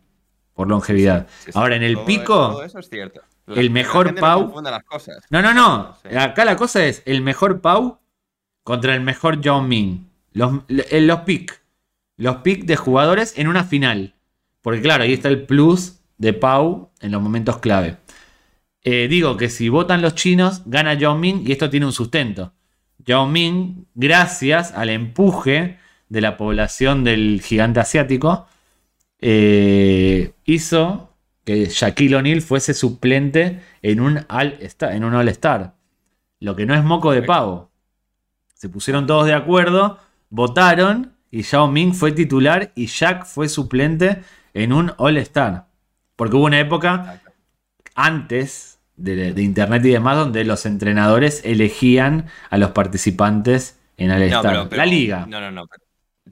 Por 0.53 0.67
longevidad. 0.67 1.27
Ahora, 1.53 1.75
en 1.75 1.83
el 1.83 1.95
todo 1.95 2.05
pico. 2.05 2.33
eso- 2.33 2.51
todo 2.53 2.63
eso 2.63 2.79
es 2.79 2.89
cierto. 2.89 3.21
El 3.47 3.69
mejor 3.69 4.07
Pau- 4.21 4.47
No. 5.29 5.41
No, 5.41 5.53
no. 5.53 5.95
Acá 6.19 6.45
la 6.45 6.55
cosa 6.55 6.83
es 6.85 7.03
el 7.05 7.21
mejor 7.21 7.61
Pau 7.61 7.99
contra 8.63 8.95
el 8.95 9.01
mejor 9.01 9.39
Yao 9.39 9.61
Ming. 9.61 10.07
Los, 10.33 10.61
le- 10.67 11.01
los 11.01 11.21
pick. 11.21 11.61
Los 12.17 12.37
pick 12.37 12.65
de 12.65 12.75
jugadores 12.75 13.37
en 13.37 13.47
una 13.47 13.63
final. 13.63 14.15
Porque 14.61 14.81
claro, 14.81 15.03
ahí 15.03 15.13
está 15.13 15.29
el 15.29 15.43
plus 15.45 15.99
de 16.17 16.33
Pau 16.33 16.89
en 16.99 17.11
los 17.11 17.21
momentos 17.21 17.59
clave. 17.59 17.97
Eh, 18.89 19.09
digo 19.09 19.35
que 19.35 19.49
si 19.49 19.67
votan 19.67 20.01
los 20.01 20.15
chinos, 20.15 20.61
gana 20.65 20.93
Yao 20.93 21.17
Ming 21.17 21.43
y 21.45 21.51
esto 21.51 21.69
tiene 21.69 21.85
un 21.85 21.91
sustento. 21.91 22.53
Yao 22.99 23.27
Ming, 23.27 23.85
gracias 23.95 24.71
al 24.71 24.89
empuje 24.89 25.77
de 26.07 26.21
la 26.21 26.37
población 26.37 27.03
del 27.03 27.41
gigante 27.43 27.81
asiático, 27.81 28.47
eh, 29.19 30.31
hizo 30.45 31.13
que 31.43 31.65
Shaquille 31.65 32.15
O'Neal 32.15 32.41
fuese 32.41 32.73
suplente 32.73 33.59
en 33.81 33.99
un 33.99 34.25
All-Star. 34.29 34.93
En 34.93 35.03
un 35.03 35.15
All 35.15 35.27
-Star. 35.27 35.73
Lo 36.39 36.55
que 36.55 36.65
no 36.65 36.73
es 36.73 36.81
moco 36.81 37.11
de 37.11 37.23
pavo. 37.23 37.69
Se 38.53 38.69
pusieron 38.69 39.05
todos 39.05 39.25
de 39.25 39.33
acuerdo, 39.33 39.99
votaron 40.29 41.11
y 41.29 41.41
Yao 41.41 41.67
Ming 41.67 41.93
fue 41.93 42.13
titular 42.13 42.71
y 42.73 42.85
Shaq 42.85 43.25
fue 43.25 43.49
suplente 43.49 44.21
en 44.53 44.71
un 44.71 44.93
All-Star. 44.95 45.67
Porque 46.15 46.37
hubo 46.37 46.45
una 46.45 46.61
época 46.61 47.21
antes 47.93 48.76
de, 48.97 49.41
Internet 49.41 49.85
y 49.85 49.91
demás 49.91 50.17
donde 50.17 50.43
los 50.43 50.65
entrenadores 50.65 51.41
elegían 51.45 52.25
a 52.49 52.57
los 52.57 52.71
participantes 52.71 53.79
en 53.95 54.11
All-Star. 54.11 54.71
la 54.73 54.85
liga. 54.85 55.25
No, 55.27 55.39
no, 55.39 55.51
no. 55.51 55.67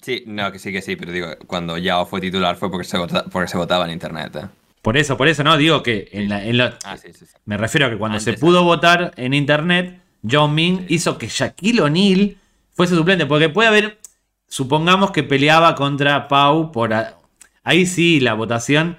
Sí, 0.02 0.24
no, 0.28 0.52
que 0.52 0.60
sí, 0.60 0.72
que 0.72 0.82
sí, 0.82 0.96
pero 0.96 1.12
digo, 1.12 1.28
cuando 1.48 1.78
Yao 1.78 2.06
fue 2.06 2.20
titular 2.20 2.58
fue 2.58 2.70
porque 2.70 2.86
se, 2.86 2.98
porque 3.32 3.48
se 3.48 3.58
votaba 3.58 3.86
en 3.86 3.92
Internet. 3.92 4.36
¿eh? 4.36 4.48
Por 4.82 4.98
eso, 4.98 5.16
por 5.16 5.28
eso, 5.28 5.44
no, 5.44 5.58
digo 5.58 5.82
que 5.82 6.10
en 6.12 6.30
la, 6.58 6.78
ah, 6.84 6.98
me 7.46 7.58
refiero 7.58 7.88
a 7.88 7.90
que 7.90 7.98
cuando 7.98 8.20
se 8.20 8.34
pudo 8.34 8.64
votar 8.64 9.14
en 9.16 9.34
Internet, 9.34 10.00
Yao 10.22 10.48
Ming 10.48 10.86
hizo 10.90 11.18
que 11.18 11.28
Shaquille 11.28 11.82
O'Neal 11.82 12.38
fuese 12.72 12.96
suplente, 12.96 13.26
porque 13.26 13.50
puede 13.50 13.70
haber, 13.70 14.00
supongamos 14.48 15.12
que 15.12 15.24
peleaba 15.24 15.76
contra 15.76 16.28
Pau 16.28 16.72
por... 16.72 16.94
ahí 17.64 17.86
sí, 17.86 18.20
la 18.20 18.34
votación 18.34 18.98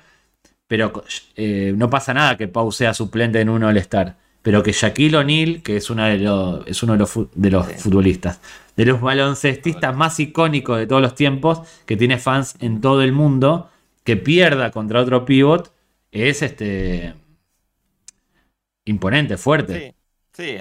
pero 0.66 1.04
eh, 1.36 1.72
no 1.76 1.88
pasa 1.90 2.12
nada 2.12 2.36
que 2.36 2.48
Pau 2.48 2.72
sea 2.72 2.94
suplente 2.94 3.40
en 3.40 3.48
un 3.48 3.62
All-Star. 3.62 4.16
Pero 4.42 4.62
que 4.62 4.72
Shaquille 4.72 5.16
O'Neal, 5.16 5.62
que 5.62 5.76
es, 5.76 5.90
una 5.90 6.08
de 6.08 6.18
los, 6.18 6.66
es 6.68 6.82
uno 6.82 6.92
de 6.92 7.00
los, 7.00 7.18
de 7.34 7.50
los 7.50 7.66
futbolistas, 7.82 8.40
de 8.76 8.84
los 8.84 9.00
baloncestistas 9.00 9.96
más 9.96 10.20
icónicos 10.20 10.78
de 10.78 10.86
todos 10.86 11.02
los 11.02 11.16
tiempos, 11.16 11.62
que 11.84 11.96
tiene 11.96 12.18
fans 12.18 12.54
en 12.60 12.80
todo 12.80 13.02
el 13.02 13.10
mundo, 13.10 13.70
que 14.04 14.16
pierda 14.16 14.70
contra 14.70 15.00
otro 15.00 15.24
pivot, 15.24 15.72
es 16.12 16.42
este 16.42 17.14
imponente, 18.84 19.36
fuerte. 19.36 19.94
Sí. 20.32 20.58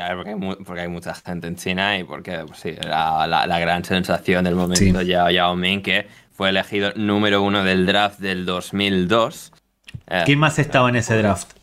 porque, 0.66 0.82
hay 0.82 0.88
mucha 0.88 1.14
gente 1.14 1.48
en 1.48 1.56
China 1.56 2.00
y 2.00 2.06
porque 2.06 2.44
pues 2.48 2.60
sí, 2.60 2.72
la, 2.82 3.28
la, 3.28 3.60
gran 3.60 3.84
sensación 3.84 4.46
del 4.46 4.56
momento 4.56 5.04
ya 5.04 5.30
Yao 5.30 5.56
Ming, 5.56 5.84
que 5.84 6.08
fue 6.32 6.50
elegido 6.50 6.92
número 6.96 7.44
uno 7.44 7.64
del 7.64 7.86
draft 7.86 8.20
del 8.20 8.46
2002 8.48 9.52
eh, 9.54 9.65
¿Quién 10.26 10.40
más 10.40 10.60
estaba 10.60 10.90
en 10.90 10.96
ese 10.98 11.18
draft? 11.18 11.54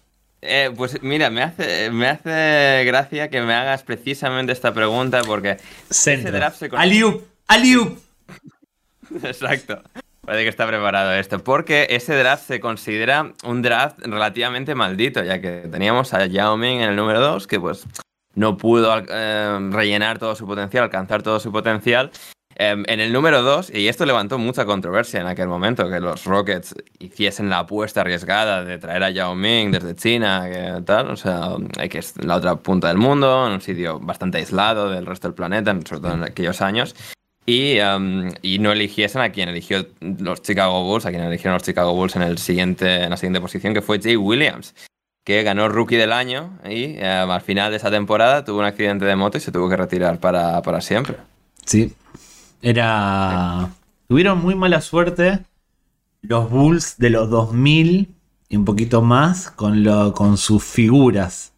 Eh, 0.40 0.70
pues 0.76 1.00
mira, 1.02 1.30
me 1.30 1.42
hace, 1.42 1.90
me 1.90 2.08
hace 2.08 2.82
gracia 2.84 3.30
que 3.30 3.40
me 3.42 3.54
hagas 3.54 3.84
precisamente 3.84 4.52
esta 4.52 4.74
pregunta 4.74 5.22
porque 5.24 5.58
ese 5.88 6.16
draft 6.16 6.58
se 6.58 6.68
Aliup, 6.72 7.22
Aliup. 7.46 7.98
Exacto. 9.22 9.82
Parece 10.24 10.44
que 10.44 10.50
está 10.50 10.66
preparado 10.66 11.12
esto. 11.14 11.42
Porque 11.42 11.88
ese 11.90 12.14
draft 12.14 12.46
se 12.46 12.60
considera 12.60 13.32
un 13.44 13.62
draft 13.62 13.98
relativamente 14.00 14.74
maldito, 14.74 15.22
ya 15.22 15.40
que 15.40 15.68
teníamos 15.70 16.14
a 16.14 16.26
Yao 16.26 16.56
Ming 16.56 16.80
en 16.80 16.90
el 16.90 16.96
número 16.96 17.20
2, 17.20 17.46
que 17.46 17.58
pues 17.58 17.84
no 18.34 18.56
pudo 18.56 19.02
eh, 19.08 19.58
rellenar 19.70 20.18
todo 20.18 20.34
su 20.36 20.46
potencial, 20.46 20.84
alcanzar 20.84 21.22
todo 21.22 21.40
su 21.40 21.50
potencial. 21.50 22.10
Em, 22.54 22.84
en 22.86 23.00
el 23.00 23.12
número 23.12 23.42
2, 23.42 23.72
y 23.74 23.88
esto 23.88 24.04
levantó 24.04 24.38
mucha 24.38 24.64
controversia 24.64 25.20
en 25.20 25.26
aquel 25.26 25.48
momento, 25.48 25.88
que 25.88 26.00
los 26.00 26.24
Rockets 26.24 26.74
hiciesen 26.98 27.48
la 27.48 27.60
apuesta 27.60 28.02
arriesgada 28.02 28.64
de 28.64 28.78
traer 28.78 29.02
a 29.02 29.10
Yao 29.10 29.34
Ming 29.34 29.70
desde 29.70 29.94
China, 29.94 30.48
que 30.50 30.82
tal, 30.82 31.10
o 31.10 31.16
sea, 31.16 31.56
que 31.90 31.98
es 31.98 32.14
la 32.22 32.36
otra 32.36 32.56
punta 32.56 32.88
del 32.88 32.98
mundo, 32.98 33.46
en 33.46 33.54
un 33.54 33.60
sitio 33.60 33.98
bastante 34.00 34.38
aislado 34.38 34.90
del 34.90 35.06
resto 35.06 35.28
del 35.28 35.34
planeta, 35.34 35.72
sobre 35.86 36.02
todo 36.02 36.12
en 36.12 36.24
aquellos 36.24 36.60
años, 36.60 36.94
y, 37.46 37.78
em, 37.78 38.30
y 38.42 38.58
no 38.58 38.70
eligiesen 38.70 39.22
a 39.22 39.30
quien 39.30 39.48
eligió 39.48 39.86
los 40.00 40.42
Chicago 40.42 40.84
Bulls, 40.84 41.06
a 41.06 41.10
quien 41.10 41.22
eligieron 41.22 41.54
los 41.54 41.62
Chicago 41.62 41.94
Bulls 41.94 42.16
en, 42.16 42.22
el 42.22 42.38
siguiente, 42.38 43.02
en 43.02 43.10
la 43.10 43.16
siguiente 43.16 43.40
posición, 43.40 43.74
que 43.74 43.82
fue 43.82 44.00
Jay 44.00 44.16
Williams 44.16 44.74
que 45.24 45.44
ganó 45.44 45.68
Rookie 45.68 45.94
del 45.94 46.12
Año 46.12 46.58
y 46.68 46.96
em, 46.96 47.30
al 47.30 47.40
final 47.40 47.70
de 47.70 47.76
esa 47.76 47.92
temporada 47.92 48.44
tuvo 48.44 48.58
un 48.58 48.64
accidente 48.64 49.04
de 49.04 49.14
moto 49.14 49.38
y 49.38 49.40
se 49.40 49.52
tuvo 49.52 49.68
que 49.68 49.76
retirar 49.76 50.18
para, 50.18 50.60
para 50.62 50.80
siempre. 50.80 51.16
Sí, 51.64 51.94
era. 52.62 53.70
Tuvieron 54.08 54.40
muy 54.40 54.54
mala 54.54 54.80
suerte 54.80 55.40
los 56.22 56.48
Bulls 56.48 56.96
de 56.98 57.10
los 57.10 57.28
2000 57.28 58.08
y 58.48 58.56
un 58.56 58.64
poquito 58.64 59.02
más 59.02 59.50
con, 59.50 59.82
lo, 59.82 60.14
con 60.14 60.36
sus 60.36 60.62
figuras. 60.62 61.52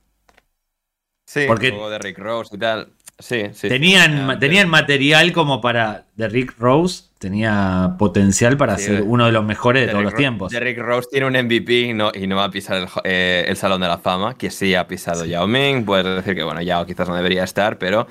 Sí, 1.26 1.44
porque 1.46 1.70
de 1.72 1.98
Rick 1.98 2.18
Rose 2.18 2.54
y 2.54 2.58
tal. 2.58 2.88
Sí, 3.18 3.44
sí. 3.52 3.68
Tenían, 3.68 4.38
tenían 4.40 4.68
material 4.68 5.32
como 5.32 5.60
para. 5.60 6.06
De 6.16 6.28
Rick 6.28 6.54
Rose 6.58 7.04
tenía 7.18 7.94
potencial 7.98 8.56
para 8.56 8.76
ser 8.76 9.02
uno 9.02 9.26
de 9.26 9.32
los 9.32 9.44
mejores 9.44 9.86
de, 9.86 9.92
todos 9.92 10.04
los 10.04 10.14
tiempos. 10.14 10.52
De 10.52 10.60
Rick 10.60 10.78
Rose 10.78 11.08
tiene 11.10 11.26
un 11.26 11.32
MVP 11.32 11.72
y 11.80 11.94
no, 11.94 12.10
y 12.12 12.26
no 12.26 12.36
va 12.36 12.44
a 12.44 12.50
pisar 12.50 12.76
el, 12.76 12.88
eh, 13.04 13.44
el, 13.48 13.56
Salón 13.56 13.80
de 13.80 13.88
la 13.88 13.98
Fama, 13.98 14.36
que 14.36 14.50
sí 14.50 14.74
ha 14.74 14.86
pisado 14.86 15.24
Yao 15.24 15.46
Ming. 15.46 15.84
Puedes 15.84 16.04
decir 16.16 16.34
que, 16.34 16.42
bueno, 16.42 16.60
Yao 16.60 16.86
quizás 16.86 17.08
no 17.08 17.14
debería 17.14 17.44
estar, 17.44 17.78
pero 17.78 18.06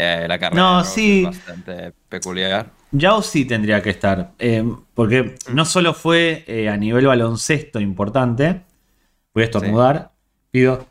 eh, 0.00 0.26
la 0.28 0.38
carrera 0.38 0.62
no, 0.62 0.84
sí. 0.84 1.24
es 1.28 1.36
bastante 1.36 1.92
peculiar. 2.08 2.70
Yao 2.92 3.20
sí 3.20 3.44
tendría 3.44 3.82
que 3.82 3.90
estar, 3.90 4.30
eh, 4.38 4.64
porque 4.94 5.34
no 5.52 5.64
solo 5.64 5.92
fue 5.92 6.44
eh, 6.46 6.68
a 6.68 6.76
nivel 6.76 7.08
baloncesto 7.08 7.80
importante, 7.80 8.62
voy 9.34 9.42
a 9.42 9.46
estornudar, 9.46 10.12
pido... 10.52 10.86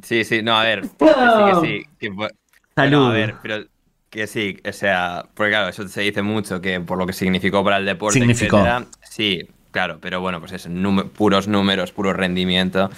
Sí, 0.00 0.22
sí, 0.22 0.42
no, 0.42 0.56
a 0.56 0.62
ver, 0.62 0.82
que 0.98 1.84
sí, 2.00 2.08
Salud. 2.76 3.08
a 3.08 3.12
ver, 3.12 3.34
pero 3.42 3.64
que 4.10 4.28
sí, 4.28 4.58
o 4.64 4.72
sea, 4.72 5.26
porque 5.34 5.50
claro, 5.50 5.68
eso 5.68 5.88
se 5.88 6.02
dice 6.02 6.22
mucho, 6.22 6.60
que 6.60 6.78
por 6.78 6.96
lo 6.96 7.06
que 7.06 7.12
significó 7.12 7.64
para 7.64 7.78
el 7.78 7.84
deporte, 7.84 8.20
significó. 8.20 8.64
sí, 9.02 9.40
claro, 9.72 9.98
pero 10.00 10.20
bueno, 10.20 10.38
pues 10.38 10.52
es 10.52 10.68
puros 11.14 11.48
números, 11.48 11.90
puro 11.90 12.12
rendimiento. 12.12 12.90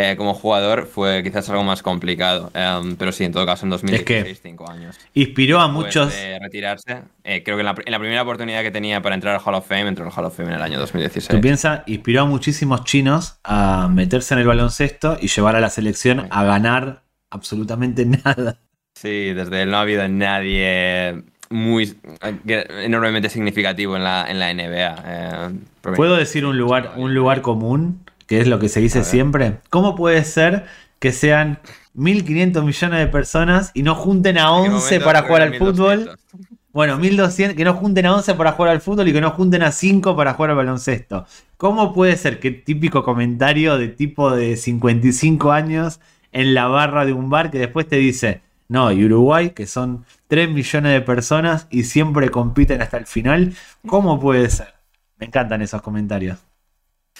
Eh, 0.00 0.16
como 0.16 0.32
jugador 0.32 0.86
fue 0.86 1.22
quizás 1.22 1.48
algo 1.50 1.62
más 1.62 1.82
complicado. 1.82 2.50
Em, 2.54 2.96
pero 2.96 3.12
sí, 3.12 3.24
en 3.24 3.32
todo 3.32 3.44
caso, 3.44 3.66
en 3.66 3.70
2016, 3.70 4.40
cinco 4.42 4.70
años. 4.70 4.98
Inspiró 5.12 5.60
a 5.60 5.68
muchos. 5.68 6.14
De 6.14 6.38
retirarse. 6.38 7.02
Eh, 7.22 7.42
creo 7.42 7.56
que 7.56 7.60
en 7.60 7.66
la, 7.66 7.98
primera 7.98 8.22
oportunidad 8.22 8.62
que 8.62 8.70
tenía 8.70 9.02
para 9.02 9.14
entrar 9.14 9.34
al 9.34 9.42
Hall 9.44 9.54
of 9.54 9.66
Fame, 9.66 9.88
entró 9.88 10.06
al 10.06 10.12
Hall 10.16 10.24
of 10.24 10.34
Fame 10.34 10.48
en 10.48 10.54
el 10.54 10.62
año 10.62 10.78
2016. 10.78 11.28
Tú 11.28 11.40
piensas, 11.42 11.82
inspiró 11.86 12.22
a 12.22 12.24
muchísimos 12.24 12.84
chinos 12.84 13.38
a 13.44 13.88
meterse 13.88 14.32
en 14.32 14.40
el 14.40 14.46
baloncesto 14.46 15.18
y 15.20 15.28
llevar 15.28 15.56
a 15.56 15.60
la 15.60 15.68
selección 15.68 16.26
a 16.30 16.44
ganar 16.44 17.02
absolutamente 17.28 18.06
nada. 18.24 18.58
Sí, 18.94 19.34
desde 19.34 19.62
él 19.62 19.70
no 19.70 19.76
ha 19.76 19.82
habido 19.82 20.08
nadie 20.08 21.22
muy 21.50 21.96
enormemente 22.46 23.28
significativo 23.28 23.96
en 23.96 24.04
la, 24.04 24.30
en 24.30 24.38
la 24.38 24.54
NBA. 24.54 25.04
Eh, 25.04 25.94
¿Puedo 25.96 26.16
decir 26.16 26.46
un 26.46 26.56
lugar, 26.56 26.94
un 26.96 27.12
lugar 27.14 27.42
común? 27.42 28.00
Que 28.30 28.40
es 28.40 28.46
lo 28.46 28.60
que 28.60 28.68
se 28.68 28.78
dice 28.78 29.02
siempre. 29.02 29.56
¿Cómo 29.70 29.96
puede 29.96 30.22
ser 30.22 30.64
que 31.00 31.10
sean 31.10 31.58
1.500 31.96 32.62
millones 32.62 33.00
de 33.00 33.08
personas 33.08 33.72
y 33.74 33.82
no 33.82 33.96
junten 33.96 34.38
a 34.38 34.52
11 34.52 35.00
para 35.00 35.22
jugar 35.22 35.42
al 35.42 35.56
fútbol? 35.56 36.16
Bueno, 36.72 37.00
1.200, 37.00 37.56
que 37.56 37.64
no 37.64 37.74
junten 37.74 38.06
a 38.06 38.14
11 38.14 38.34
para 38.34 38.52
jugar 38.52 38.70
al 38.70 38.80
fútbol 38.80 39.08
y 39.08 39.12
que 39.12 39.20
no 39.20 39.32
junten 39.32 39.64
a 39.64 39.72
5 39.72 40.14
para 40.14 40.34
jugar 40.34 40.50
al 40.50 40.58
baloncesto. 40.58 41.26
¿Cómo 41.56 41.92
puede 41.92 42.16
ser 42.16 42.38
que 42.38 42.52
típico 42.52 43.02
comentario 43.02 43.76
de 43.78 43.88
tipo 43.88 44.30
de 44.30 44.56
55 44.56 45.50
años 45.50 45.98
en 46.30 46.54
la 46.54 46.68
barra 46.68 47.04
de 47.06 47.12
un 47.12 47.30
bar 47.30 47.50
que 47.50 47.58
después 47.58 47.88
te 47.88 47.96
dice, 47.96 48.42
no, 48.68 48.92
y 48.92 49.04
Uruguay, 49.06 49.50
que 49.50 49.66
son 49.66 50.04
3 50.28 50.50
millones 50.50 50.92
de 50.92 51.00
personas 51.00 51.66
y 51.68 51.82
siempre 51.82 52.30
compiten 52.30 52.80
hasta 52.80 52.96
el 52.96 53.06
final, 53.06 53.54
¿cómo 53.88 54.20
puede 54.20 54.48
ser? 54.50 54.74
Me 55.18 55.26
encantan 55.26 55.62
esos 55.62 55.82
comentarios. 55.82 56.38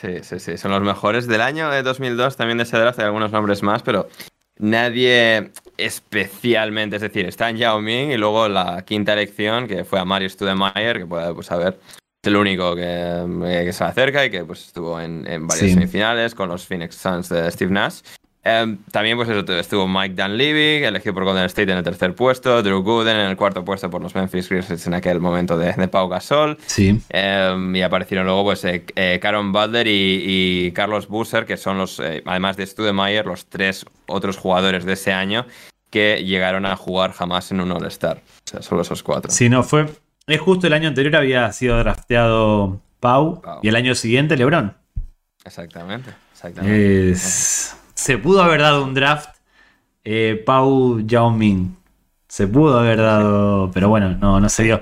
Sí, 0.00 0.20
sí, 0.22 0.38
sí. 0.38 0.56
Son 0.56 0.70
los 0.70 0.80
mejores 0.80 1.26
del 1.26 1.42
año 1.42 1.68
de 1.68 1.82
2002, 1.82 2.36
también 2.36 2.56
de 2.56 2.64
ese 2.64 2.78
draft, 2.78 2.98
hay 2.98 3.04
algunos 3.04 3.32
nombres 3.32 3.62
más, 3.62 3.82
pero 3.82 4.08
nadie 4.56 5.52
especialmente. 5.76 6.96
Es 6.96 7.02
decir, 7.02 7.26
está 7.26 7.50
en 7.50 7.58
Yao 7.58 7.82
Ming 7.82 8.10
y 8.10 8.16
luego 8.16 8.48
la 8.48 8.82
quinta 8.86 9.12
elección, 9.12 9.68
que 9.68 9.84
fue 9.84 10.00
a 10.00 10.06
Marius 10.06 10.32
Studemeyer, 10.32 11.00
que 11.00 11.06
puede 11.06 11.34
pues, 11.34 11.48
saber. 11.48 11.78
Es 12.22 12.28
el 12.28 12.36
único 12.36 12.74
que, 12.74 13.24
eh, 13.44 13.72
se 13.72 13.84
acerca 13.84 14.24
y 14.24 14.30
que 14.30 14.42
pues, 14.44 14.68
estuvo 14.68 14.98
en, 14.98 15.24
varias 15.46 15.70
semifinales 15.70 16.34
con 16.34 16.48
los 16.48 16.66
Phoenix 16.66 16.94
Suns 16.94 17.28
de 17.28 17.50
Steve 17.50 17.70
Nash. 17.70 18.00
Em, 18.42 18.78
también 18.90 19.18
pues 19.18 19.28
eso, 19.28 19.40
estuvo 19.58 19.86
Mike 19.86 20.14
Dunleavy, 20.14 20.84
elegido 20.84 21.12
por 21.12 21.24
Golden 21.24 21.44
State 21.44 21.70
en 21.70 21.78
el 21.78 21.84
tercer 21.84 22.14
puesto, 22.14 22.62
Drew 22.62 22.82
Gooden 22.82 23.16
en 23.16 23.26
el 23.28 23.36
cuarto 23.36 23.64
puesto 23.64 23.90
por 23.90 24.00
los 24.00 24.14
Memphis 24.14 24.48
Grizzlies 24.48 24.86
en 24.86 24.94
aquel 24.94 25.20
momento 25.20 25.58
de, 25.58 25.88
Pau 25.88 26.08
Gasol. 26.08 26.56
Sí. 26.64 27.00
Em, 27.10 27.76
y 27.76 27.82
aparecieron 27.82 28.24
luego 28.24 28.44
pues 28.44 28.64
eh, 28.64 28.84
eh, 28.96 29.18
Karen 29.20 29.52
Butler 29.52 29.86
y, 29.86 30.72
Carlos 30.74 31.08
Busser, 31.08 31.44
que 31.44 31.56
son 31.56 31.76
los, 31.76 32.00
eh, 32.00 32.22
además 32.24 32.56
de 32.56 32.66
Studemeyer, 32.66 33.26
los 33.26 33.46
tres 33.46 33.84
otros 34.06 34.38
jugadores 34.38 34.84
de 34.84 34.94
ese 34.94 35.12
año 35.12 35.46
que 35.90 36.24
llegaron 36.24 36.64
a 36.64 36.76
jugar 36.76 37.12
jamás 37.12 37.50
en 37.50 37.60
un 37.60 37.72
All-Star. 37.72 38.22
O 38.46 38.50
sea, 38.50 38.62
solo 38.62 38.82
esos 38.82 39.02
cuatro. 39.02 39.30
Sí, 39.30 39.48
no, 39.48 39.62
fue... 39.62 39.86
Es 40.26 40.40
justo 40.40 40.68
el 40.68 40.72
año 40.72 40.88
anterior 40.88 41.16
había 41.16 41.52
sido 41.52 41.76
drafteado 41.78 42.80
Pau, 43.00 43.42
y 43.62 43.68
el 43.68 43.76
año 43.76 43.94
siguiente 43.94 44.36
LeBron. 44.36 44.76
Exactamente, 45.44 46.10
exactamente. 46.32 47.10
Es 47.10 47.74
se 48.00 48.16
pudo 48.16 48.42
haber 48.42 48.62
dado 48.62 48.82
un 48.82 48.94
draft 48.94 49.36
eh, 50.04 50.42
Pau 50.46 51.00
Yao 51.00 51.30
Ming. 51.30 51.76
Se 52.28 52.46
pudo 52.46 52.78
haber 52.78 52.96
dado, 52.96 53.70
pero 53.74 53.88
bueno, 53.90 54.16
no, 54.16 54.40
no 54.40 54.48
se 54.48 54.62
dio. 54.62 54.80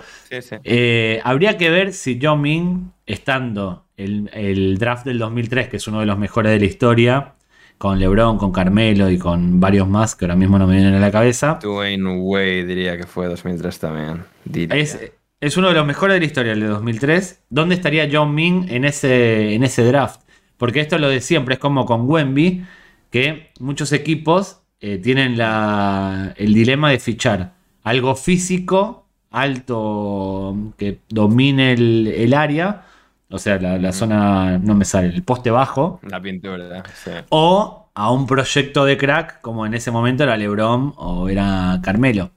Eh, 0.62 1.20
habría 1.24 1.56
que 1.56 1.70
ver 1.70 1.92
si 1.92 2.18
Yao 2.18 2.36
Ming, 2.36 2.92
estando 3.06 3.86
el, 3.96 4.30
el 4.32 4.78
draft 4.78 5.04
del 5.04 5.18
2003, 5.18 5.68
que 5.68 5.78
es 5.78 5.88
uno 5.88 5.98
de 6.00 6.06
los 6.06 6.16
mejores 6.16 6.52
de 6.52 6.60
la 6.60 6.66
historia, 6.66 7.34
con 7.76 7.98
LeBron, 7.98 8.38
con 8.38 8.52
Carmelo 8.52 9.10
y 9.10 9.18
con 9.18 9.58
varios 9.58 9.88
más 9.88 10.14
que 10.14 10.26
ahora 10.26 10.36
mismo 10.36 10.58
no 10.58 10.66
me 10.68 10.74
vienen 10.74 10.94
a 10.94 11.00
la 11.00 11.10
cabeza. 11.10 11.58
Dwayne 11.60 12.20
Wade 12.20 12.66
diría 12.66 12.96
que 12.96 13.04
fue 13.04 13.26
2003 13.26 13.78
también. 13.80 14.24
diría. 14.44 14.76
Es, 14.76 14.96
es 15.40 15.56
uno 15.56 15.68
de 15.68 15.74
los 15.74 15.86
mejores 15.86 16.14
de 16.14 16.20
la 16.20 16.26
historia, 16.26 16.52
el 16.52 16.60
de 16.60 16.66
2003. 16.66 17.46
¿Dónde 17.50 17.74
estaría 17.74 18.08
John 18.12 18.32
Ming 18.34 18.66
en 18.68 18.84
ese, 18.84 19.54
en 19.54 19.64
ese 19.64 19.82
draft? 19.84 20.20
Porque 20.56 20.80
esto 20.80 20.96
es 20.96 21.00
lo 21.00 21.08
de 21.08 21.20
siempre, 21.20 21.54
es 21.54 21.60
como 21.60 21.86
con 21.86 22.08
Wemby, 22.08 22.64
que 23.10 23.50
muchos 23.60 23.92
equipos 23.92 24.60
eh, 24.80 24.98
tienen 24.98 25.36
la- 25.38 26.34
el 26.36 26.54
dilema 26.54 26.90
de 26.90 26.98
fichar 26.98 27.52
algo 27.82 28.14
físico, 28.14 29.06
alto, 29.30 30.54
que 30.76 31.00
domine 31.08 31.72
el, 31.72 32.06
el 32.08 32.34
área, 32.34 32.84
o 33.30 33.38
sea, 33.38 33.58
la, 33.58 33.78
la 33.78 33.92
zona, 33.92 34.58
no 34.58 34.74
me 34.74 34.84
sale, 34.84 35.08
el 35.08 35.22
poste 35.22 35.50
bajo, 35.50 36.00
La 36.02 36.20
pintura, 36.20 36.82
sí. 37.04 37.10
o 37.30 37.90
a 37.94 38.10
un 38.12 38.26
proyecto 38.26 38.84
de 38.84 38.96
crack, 38.96 39.40
como 39.40 39.66
en 39.66 39.74
ese 39.74 39.90
momento 39.90 40.22
era 40.22 40.36
LeBron 40.36 40.94
o 40.96 41.28
era 41.28 41.80
Carmelo. 41.82 42.30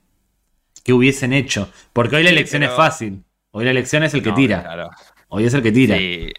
¿Qué 0.84 0.94
hubiesen 0.94 1.34
hecho? 1.34 1.70
Porque 1.94 2.16
hoy 2.16 2.24
la 2.24 2.30
Sí, 2.30 2.36
elección 2.36 2.62
pero- 2.62 2.72
es 2.72 2.78
fácil. 2.78 3.24
Hoy 3.52 3.66
la 3.66 3.72
elección 3.72 4.04
es 4.04 4.14
el 4.14 4.24
que 4.24 4.30
No, 4.30 4.36
tira. 4.36 4.64
claro. 4.64 4.90
Hoy 5.28 5.46
es 5.46 5.54
el 5.54 5.62
que 5.62 5.72
tira. 5.72 5.98
Sí. 5.98 6.30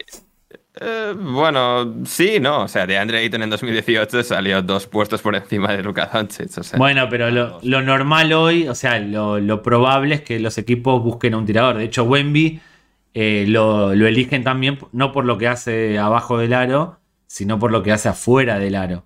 Eh, 0.79 1.13
bueno, 1.17 2.03
sí, 2.05 2.39
no. 2.39 2.63
O 2.63 2.67
sea, 2.67 2.87
de 2.87 2.97
Andre 2.97 3.19
Ayton 3.19 3.43
en 3.43 3.49
2018 3.49 4.23
salió 4.23 4.61
dos 4.61 4.87
puestos 4.87 5.21
por 5.21 5.35
encima 5.35 5.71
de 5.71 5.83
Luka 5.83 6.09
Doncic. 6.11 6.57
O 6.57 6.63
sea, 6.63 6.79
Bueno, 6.79 7.07
pero 7.09 7.29
lo, 7.29 7.81
normal 7.81 8.33
hoy, 8.33 8.67
o 8.67 8.75
sea, 8.75 8.99
lo, 8.99 9.39
lo 9.39 9.61
probable 9.61 10.15
es 10.15 10.21
que 10.21 10.39
los 10.39 10.57
equipos 10.57 11.03
busquen 11.03 11.35
a 11.35 11.37
un 11.37 11.45
tirador. 11.45 11.77
De 11.77 11.85
hecho, 11.85 12.03
Wemby 12.03 12.59
eh, 13.13 13.45
lo, 13.47 13.93
lo 13.93 14.07
eligen 14.07 14.43
también 14.43 14.79
no 14.91 15.11
por 15.11 15.25
lo 15.25 15.37
que 15.37 15.47
hace 15.47 15.99
abajo 15.99 16.37
del 16.37 16.53
aro, 16.53 16.99
sino 17.27 17.59
por 17.59 17.71
lo 17.71 17.83
que 17.83 17.91
hace 17.91 18.09
afuera 18.09 18.57
del 18.57 18.75
aro. 18.75 19.05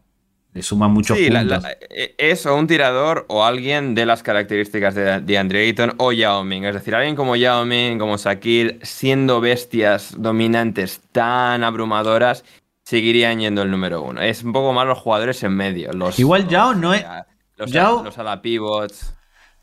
Le 0.57 0.63
suman 0.63 0.89
muchos 0.89 1.15
Sí, 1.15 1.29
puntos. 1.29 1.61
la- 1.61 1.71
eh, 1.91 2.15
es 2.17 2.47
o 2.47 2.55
un 2.55 2.65
tirador 2.65 3.25
o 3.29 3.45
alguien 3.45 3.93
de 3.93 4.07
las 4.07 4.23
características 4.23 4.95
de, 4.95 5.21
de 5.21 5.37
Andre 5.37 5.61
Ayton 5.67 5.93
o 5.97 6.11
Yao 6.11 6.43
Ming. 6.43 6.63
Es 6.63 6.73
decir, 6.73 6.95
alguien 6.95 7.15
como 7.15 7.35
Yao 7.35 7.63
Ming, 7.63 7.99
como 7.99 8.17
Sakir, 8.17 8.79
siendo 8.81 9.39
bestias 9.39 10.15
dominantes 10.17 10.99
tan 11.11 11.63
abrumadoras, 11.63 12.43
seguirían 12.83 13.39
yendo 13.39 13.61
el 13.61 13.69
número 13.69 14.01
uno. 14.01 14.19
Es 14.19 14.43
un 14.43 14.51
poco 14.51 14.73
más 14.73 14.87
los 14.87 14.97
jugadores 14.97 15.43
en 15.43 15.51
medio. 15.55 15.93
Los, 15.93 16.17
Igual 16.17 16.43
los- 16.43 16.51
Yao 16.51 16.73
no 16.73 16.93
es- 16.95 17.05
Los, 17.55 17.71
Yao- 17.71 18.03
los 18.03 18.17
ala 18.17 18.41
pivots. 18.41 19.13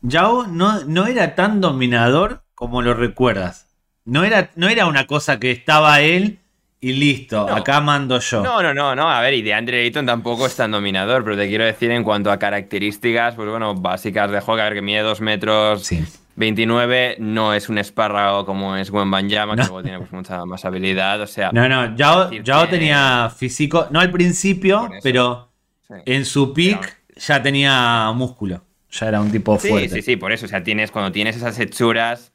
Yao 0.01 0.47
no, 0.47 0.85
no 0.85 1.07
era 1.07 1.35
tan 1.35 1.59
dominador 1.59 2.43
como 2.53 2.81
lo 2.81 2.93
recuerdas. 2.93 3.67
No 4.05 4.23
era, 4.23 4.49
no 4.55 4.69
era 4.69 4.85
una 4.85 5.07
cosa 5.07 5.39
que 5.41 5.51
estaba 5.51 5.99
él 5.99 6.39
y 6.89 6.93
listo, 6.93 7.47
No. 7.47 7.55
acá 7.55 7.81
mando 7.81 8.19
yo. 8.19 8.41
No, 8.43 8.61
no, 8.61 8.73
no, 8.73 8.95
no. 8.95 9.09
A 9.09 9.21
ver, 9.21 9.33
y 9.33 9.41
de 9.41 9.53
Andre 9.53 9.81
Ayton 9.83 10.05
tampoco 10.05 10.45
es 10.45 10.55
tan 10.55 10.71
dominador, 10.71 11.23
pero 11.23 11.35
te 11.37 11.47
quiero 11.47 11.63
decir 11.65 11.89
en 11.91 12.03
cuanto 12.03 12.31
a 12.31 12.37
características, 12.37 13.35
pues 13.35 13.49
bueno, 13.49 13.73
básicas 13.75 14.29
de 14.31 14.39
juego, 14.41 14.61
a 14.61 14.65
ver, 14.65 14.73
que 14.75 14.81
mide 14.81 15.01
2 15.01 15.21
metros 15.21 15.83
Sí. 15.83 16.03
29, 16.37 17.15
no 17.19 17.53
es 17.53 17.69
un 17.69 17.77
espárrago 17.77 18.45
como 18.45 18.75
es 18.75 18.89
Wembanyama, 18.91 19.55
No. 19.55 19.61
que 19.63 19.67
luego 19.67 19.83
tiene 19.83 19.99
pues, 19.99 20.11
mucha 20.11 20.45
más 20.45 20.63
habilidad, 20.65 21.19
o 21.21 21.27
sea... 21.27 21.49
No, 21.53 21.67
no, 21.69 21.95
Yao, 21.95 22.31
Yao 22.31 22.67
tenía 22.67 23.31
físico, 23.35 23.87
no 23.91 23.99
al 24.01 24.11
principio, 24.11 24.89
pero 25.01 25.51
sí. 25.87 25.93
en 26.05 26.25
su 26.25 26.53
peak 26.53 26.97
ya 27.15 27.41
tenía 27.41 28.11
músculo. 28.13 28.61
Ya 28.91 29.07
era 29.07 29.21
un 29.21 29.31
tipo 29.31 29.57
Sí, 29.59 29.69
fuerte. 29.69 29.89
sí, 29.89 30.01
sí, 30.01 30.15
por 30.17 30.31
eso, 30.31 30.45
o 30.45 30.49
sea, 30.49 30.61
tienes, 30.63 30.91
cuando 30.91 31.11
tienes 31.11 31.35
esas 31.35 31.57
hechuras, 31.59 32.31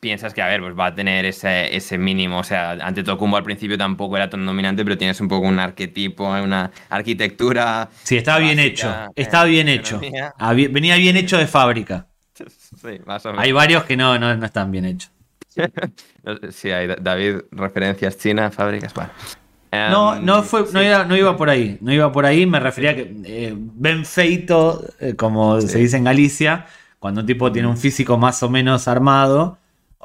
piensas 0.00 0.34
que, 0.34 0.42
a 0.42 0.46
ver, 0.46 0.60
pues 0.60 0.74
va 0.78 0.86
a 0.86 0.94
tener 0.94 1.24
ese, 1.24 1.74
ese 1.76 1.98
mínimo, 1.98 2.38
o 2.40 2.44
sea, 2.44 2.72
ante 2.72 3.02
Tocumbo 3.02 3.36
al 3.36 3.44
principio 3.44 3.78
tampoco 3.78 4.16
era 4.16 4.28
tan 4.28 4.44
dominante, 4.44 4.84
pero 4.84 4.98
tienes 4.98 5.20
un 5.20 5.28
poco 5.28 5.46
un 5.46 5.58
arquetipo, 5.58 6.28
una 6.28 6.70
arquitectura... 6.90 7.88
Sí, 8.02 8.16
estaba 8.16 8.38
bien 8.38 8.58
hecho. 8.58 8.86
básica, 8.88 9.12
Estaba 9.16 9.46
eh, 9.46 9.50
bien 9.50 9.68
hecho. 9.68 10.00
Había- 10.38 10.68
venía 10.68 10.96
bien 10.96 11.16
hecho 11.16 11.38
de 11.38 11.46
fábrica. 11.46 12.06
Sí, 12.80 13.00
más 13.04 13.24
o 13.26 13.30
menos. 13.30 13.44
Hay 13.44 13.50
varios 13.52 13.82
que 13.84 13.96
no, 13.96 14.16
no, 14.18 14.34
no 14.36 14.46
están 14.46 14.70
bien 14.70 14.84
hechos. 14.84 15.10
Sí, 16.50 16.70
hay, 16.70 16.88
David, 17.00 17.36
referencias 17.50 18.16
China, 18.18 18.50
fábricas, 18.50 18.92
bueno. 18.94 19.10
No, 19.72 20.14
Em, 20.16 20.24
no 20.24 20.42
fue, 20.42 20.64
no, 20.72 20.80
era- 20.80 21.04
no 21.04 21.16
iba 21.16 21.36
por 21.36 21.50
ahí. 21.50 21.78
No 21.80 21.92
iba 21.92 22.10
por 22.10 22.24
ahí. 22.26 22.46
Me 22.46 22.58
refería 22.60 22.90
a 22.90 22.94
que 22.94 23.12
eh, 23.24 23.54
Ben 23.56 24.04
Feito, 24.06 24.82
eh, 25.00 25.14
como 25.14 25.60
se 25.60 25.78
dice 25.78 25.96
en 25.98 26.04
Galicia, 26.04 26.66
cuando 26.98 27.20
un 27.20 27.26
tipo 27.26 27.52
tiene 27.52 27.68
un 27.68 27.76
físico 27.76 28.16
más 28.16 28.42
o 28.42 28.48
menos 28.48 28.88
armado, 28.88 29.57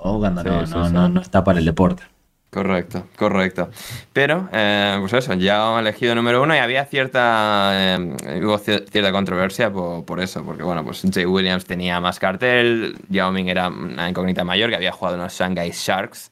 o 0.03 0.19
cuando 0.19 0.41
Sí, 0.41 0.49
no, 0.49 0.65
sí, 0.67 0.73
no, 0.73 0.87
sí. 0.87 0.93
no, 0.93 1.09
no 1.09 1.21
está 1.21 1.43
para 1.43 1.59
el 1.59 1.65
deporte. 1.65 2.03
Correcto, 2.51 3.07
correcto. 3.17 3.69
Pero, 4.13 4.47
eh, 4.53 4.97
pues 4.99 5.13
eso, 5.13 5.33
ya 5.33 5.73
han 5.75 5.79
elegido 5.79 6.13
número 6.13 6.43
uno 6.43 6.53
y 6.55 6.59
había 6.59 6.85
cierta, 6.85 7.71
eh, 7.73 8.15
hubo 8.43 8.59
cierta 8.59 9.11
controversia 9.11 9.71
por, 9.73 10.05
por 10.05 10.19
eso, 10.19 10.43
porque 10.45 10.61
bueno, 10.61 10.83
pues 10.85 11.01
Jay 11.11 11.25
Williams 11.25 11.65
tenía 11.65 11.99
más 11.99 12.19
cartel, 12.19 12.95
Yao 13.09 13.31
Ming 13.31 13.47
era 13.47 13.69
una 13.69 14.07
incógnita 14.07 14.43
mayor 14.43 14.69
que 14.69 14.75
había 14.75 14.91
jugado 14.91 15.15
en 15.15 15.23
los 15.23 15.33
Shanghai 15.33 15.71
Sharks, 15.73 16.29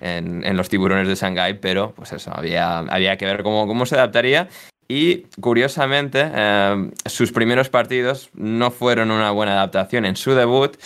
en, 0.00 0.42
en 0.42 0.56
los 0.56 0.70
tiburones 0.70 1.06
de 1.06 1.16
Shanghai, 1.16 1.60
pero 1.60 1.92
pues 1.94 2.14
eso, 2.14 2.30
había, 2.34 2.78
había 2.78 3.18
que 3.18 3.26
ver 3.26 3.42
cómo, 3.42 3.66
cómo 3.66 3.84
se 3.84 3.96
adaptaría. 3.96 4.48
Y 4.88 5.26
curiosamente, 5.42 6.30
eh, 6.34 6.90
sus 7.04 7.30
primeros 7.30 7.68
partidos 7.68 8.30
no 8.32 8.70
fueron 8.70 9.10
una 9.10 9.32
buena 9.32 9.52
adaptación 9.52 10.06
en 10.06 10.16
su 10.16 10.34
debut. 10.34 10.78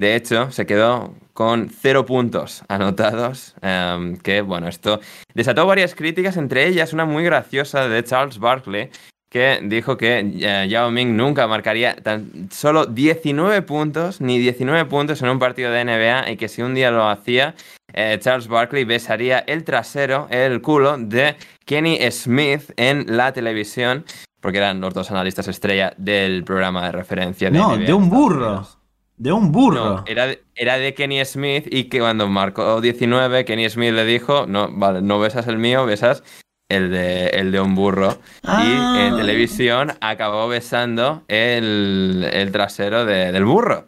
De 0.00 0.16
hecho, 0.16 0.50
se 0.50 0.64
quedó 0.64 1.14
con 1.34 1.68
cero 1.68 2.06
puntos 2.06 2.64
anotados. 2.68 3.54
em, 3.60 4.16
que 4.16 4.40
bueno, 4.40 4.66
esto 4.66 4.98
desató 5.34 5.66
varias 5.66 5.94
críticas, 5.94 6.38
entre 6.38 6.66
ellas 6.66 6.94
una 6.94 7.04
muy 7.04 7.22
graciosa 7.22 7.86
de 7.86 8.02
Charles 8.02 8.38
Barkley, 8.38 8.88
que 9.30 9.60
dijo 9.62 9.98
que 9.98 10.20
eh, 10.40 10.68
Yao 10.70 10.90
Ming 10.90 11.14
nunca 11.18 11.46
marcaría 11.46 11.96
tan 11.96 12.48
solo 12.50 12.86
19 12.86 13.60
puntos, 13.60 14.22
ni 14.22 14.38
19 14.38 14.86
puntos 14.86 15.20
en 15.20 15.28
un 15.28 15.38
partido 15.38 15.70
de 15.70 15.84
NBA, 15.84 16.30
y 16.30 16.36
que 16.38 16.48
si 16.48 16.62
un 16.62 16.74
día 16.74 16.90
lo 16.90 17.06
hacía, 17.06 17.54
eh, 17.92 18.16
Charles 18.22 18.48
Barkley 18.48 18.84
besaría 18.84 19.40
el 19.40 19.64
trasero, 19.64 20.28
el 20.30 20.62
culo 20.62 20.96
de 20.96 21.36
Kenny 21.66 21.98
Smith 22.10 22.72
en 22.78 23.04
la 23.18 23.34
televisión, 23.34 24.06
porque 24.40 24.56
eran 24.56 24.80
los 24.80 24.94
dos 24.94 25.10
analistas 25.10 25.46
estrella 25.46 25.92
del 25.98 26.42
programa 26.42 26.86
de 26.86 26.92
referencia. 26.92 27.50
De 27.50 27.58
No, 27.58 27.76
NBA 27.76 27.84
de 27.84 27.92
un 27.92 28.08
burro. 28.08 28.48
Unidos. 28.48 28.79
De 29.20 29.30
un 29.32 29.52
burro. 29.52 29.84
No, 29.84 30.04
era, 30.06 30.26
de- 30.28 30.42
era 30.54 30.78
de 30.78 30.94
Kenny 30.94 31.22
Smith 31.26 31.66
y 31.70 31.84
que 31.84 31.98
cuando 32.00 32.26
marcó 32.26 32.80
19, 32.80 33.44
Kenny 33.44 33.68
Smith 33.68 33.92
le 33.92 34.06
dijo, 34.06 34.46
no, 34.46 34.70
vale, 34.72 35.02
no 35.02 35.18
besas 35.20 35.46
el 35.46 35.58
mío, 35.58 35.84
besas 35.84 36.22
el 36.70 36.90
de, 36.90 37.26
el 37.26 37.52
de 37.52 37.60
un 37.60 37.74
burro. 37.74 38.18
Ah. 38.44 38.64
Y 38.64 39.00
en 39.08 39.16
televisión 39.18 39.92
acabó 40.00 40.48
besando 40.48 41.22
el, 41.28 42.26
el 42.32 42.50
trasero 42.50 43.04
de- 43.04 43.30
del 43.30 43.44
burro. 43.44 43.86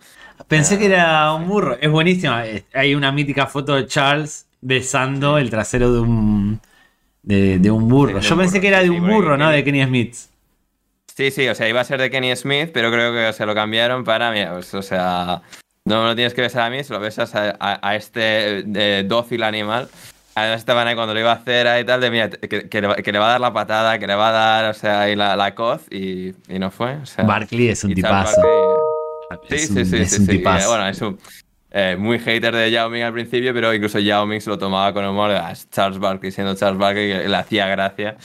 Pensé 0.48 0.78
que 0.78 0.84
era 0.86 1.32
un 1.32 1.48
burro. 1.48 1.78
Es 1.80 1.90
buenísima. 1.90 2.46
Eh, 2.46 2.64
Hay 2.74 2.94
una 2.94 3.10
mítica 3.10 3.46
foto 3.46 3.74
de 3.74 3.86
Charles 3.86 4.46
besando 4.60 5.38
el 5.38 5.48
trasero 5.48 5.94
de 5.94 6.00
un, 6.00 6.60
de, 7.22 7.58
de 7.58 7.70
un 7.70 7.88
burro. 7.88 8.18
Yo 8.20 8.36
pensé 8.36 8.60
que 8.60 8.68
era 8.68 8.80
de 8.82 8.90
un 8.90 9.06
burro, 9.08 9.38
¿no? 9.38 9.48
De 9.48 9.64
Kenny 9.64 9.82
Smith. 9.84 10.14
Sí, 11.14 11.30
sí, 11.30 11.46
o 11.48 11.54
sea, 11.54 11.68
iba 11.68 11.80
a 11.80 11.84
ser 11.84 12.00
de 12.00 12.10
Kenny 12.10 12.34
Smith, 12.36 12.70
pero 12.72 12.90
creo 12.90 13.12
que 13.12 13.32
se 13.32 13.44
lo 13.44 13.54
cambiaron 13.54 14.02
para, 14.04 14.30
mira, 14.30 14.52
pues, 14.52 14.72
o 14.74 14.82
sea, 14.82 15.42
no 15.84 16.06
lo 16.06 16.14
tienes 16.14 16.32
que 16.32 16.40
besar 16.40 16.62
a 16.62 16.70
mí, 16.70 16.82
se 16.84 16.92
lo 16.92 17.00
besas 17.00 17.34
a, 17.34 17.54
a- 17.60 17.86
a 17.86 17.96
este 17.96 18.64
eh, 18.74 19.02
dócil 19.04 19.42
animal. 19.42 19.88
Además 20.34 20.60
estaban 20.60 20.88
ahí 20.88 20.94
cuando 20.94 21.12
lo 21.12 21.20
iba 21.20 21.30
a 21.32 21.34
hacer 21.34 21.68
ahí 21.68 21.84
tal, 21.84 22.00
de 22.00 22.10
mira, 22.10 22.30
que, 22.30 22.68
que 22.70 22.80
le, 22.80 22.86
va- 22.86 22.96
que 22.96 23.12
le 23.12 23.18
va 23.18 23.26
a 23.26 23.30
dar 23.32 23.40
la 23.42 23.52
patada, 23.52 23.98
que 23.98 24.06
le 24.06 24.14
va 24.14 24.30
a 24.30 24.32
dar, 24.32 24.70
o 24.70 24.74
sea, 24.74 25.02
ahí 25.02 25.14
la, 25.14 25.36
la 25.36 25.54
coz 25.54 25.82
y, 25.90 26.28
y 26.48 26.58
no 26.58 26.70
fue. 26.70 26.94
O 26.96 27.04
sea, 27.06 27.24
Barkley 27.24 27.68
es 27.68 27.84
un 27.84 27.90
y 27.90 27.94
tipazo. 27.96 28.40
Barkley- 28.40 28.78
Sí, 29.50 29.54
Es 29.56 29.66
sí, 29.68 29.78
un- 29.80 29.86
sí, 29.86 29.96
es 29.98 30.10
sí, 30.10 30.16
un 30.20 30.26
sí. 30.26 30.32
tipazo. 30.38 30.64
Eh, 30.64 30.68
Bueno, 30.68 30.88
es 30.88 31.00
un 31.02 31.18
eh, 31.72 31.96
muy 31.98 32.18
hater 32.18 32.54
de 32.54 32.70
Yao 32.70 32.88
Ming 32.90 33.02
al 33.02 33.12
principio, 33.12 33.52
pero 33.52 33.72
incluso 33.74 33.98
Yao 33.98 34.24
Ming 34.26 34.40
se 34.40 34.48
lo 34.50 34.58
tomaba 34.58 34.92
con 34.94 35.04
humor. 35.06 35.30
Es 35.50 35.68
Charles 35.70 35.98
Barkley 35.98 36.30
siendo 36.32 36.54
Charles 36.54 36.78
Barkley, 36.78 37.12
que 37.12 37.28
le 37.28 37.36
hacía 37.36 37.66
gracia. 37.66 38.16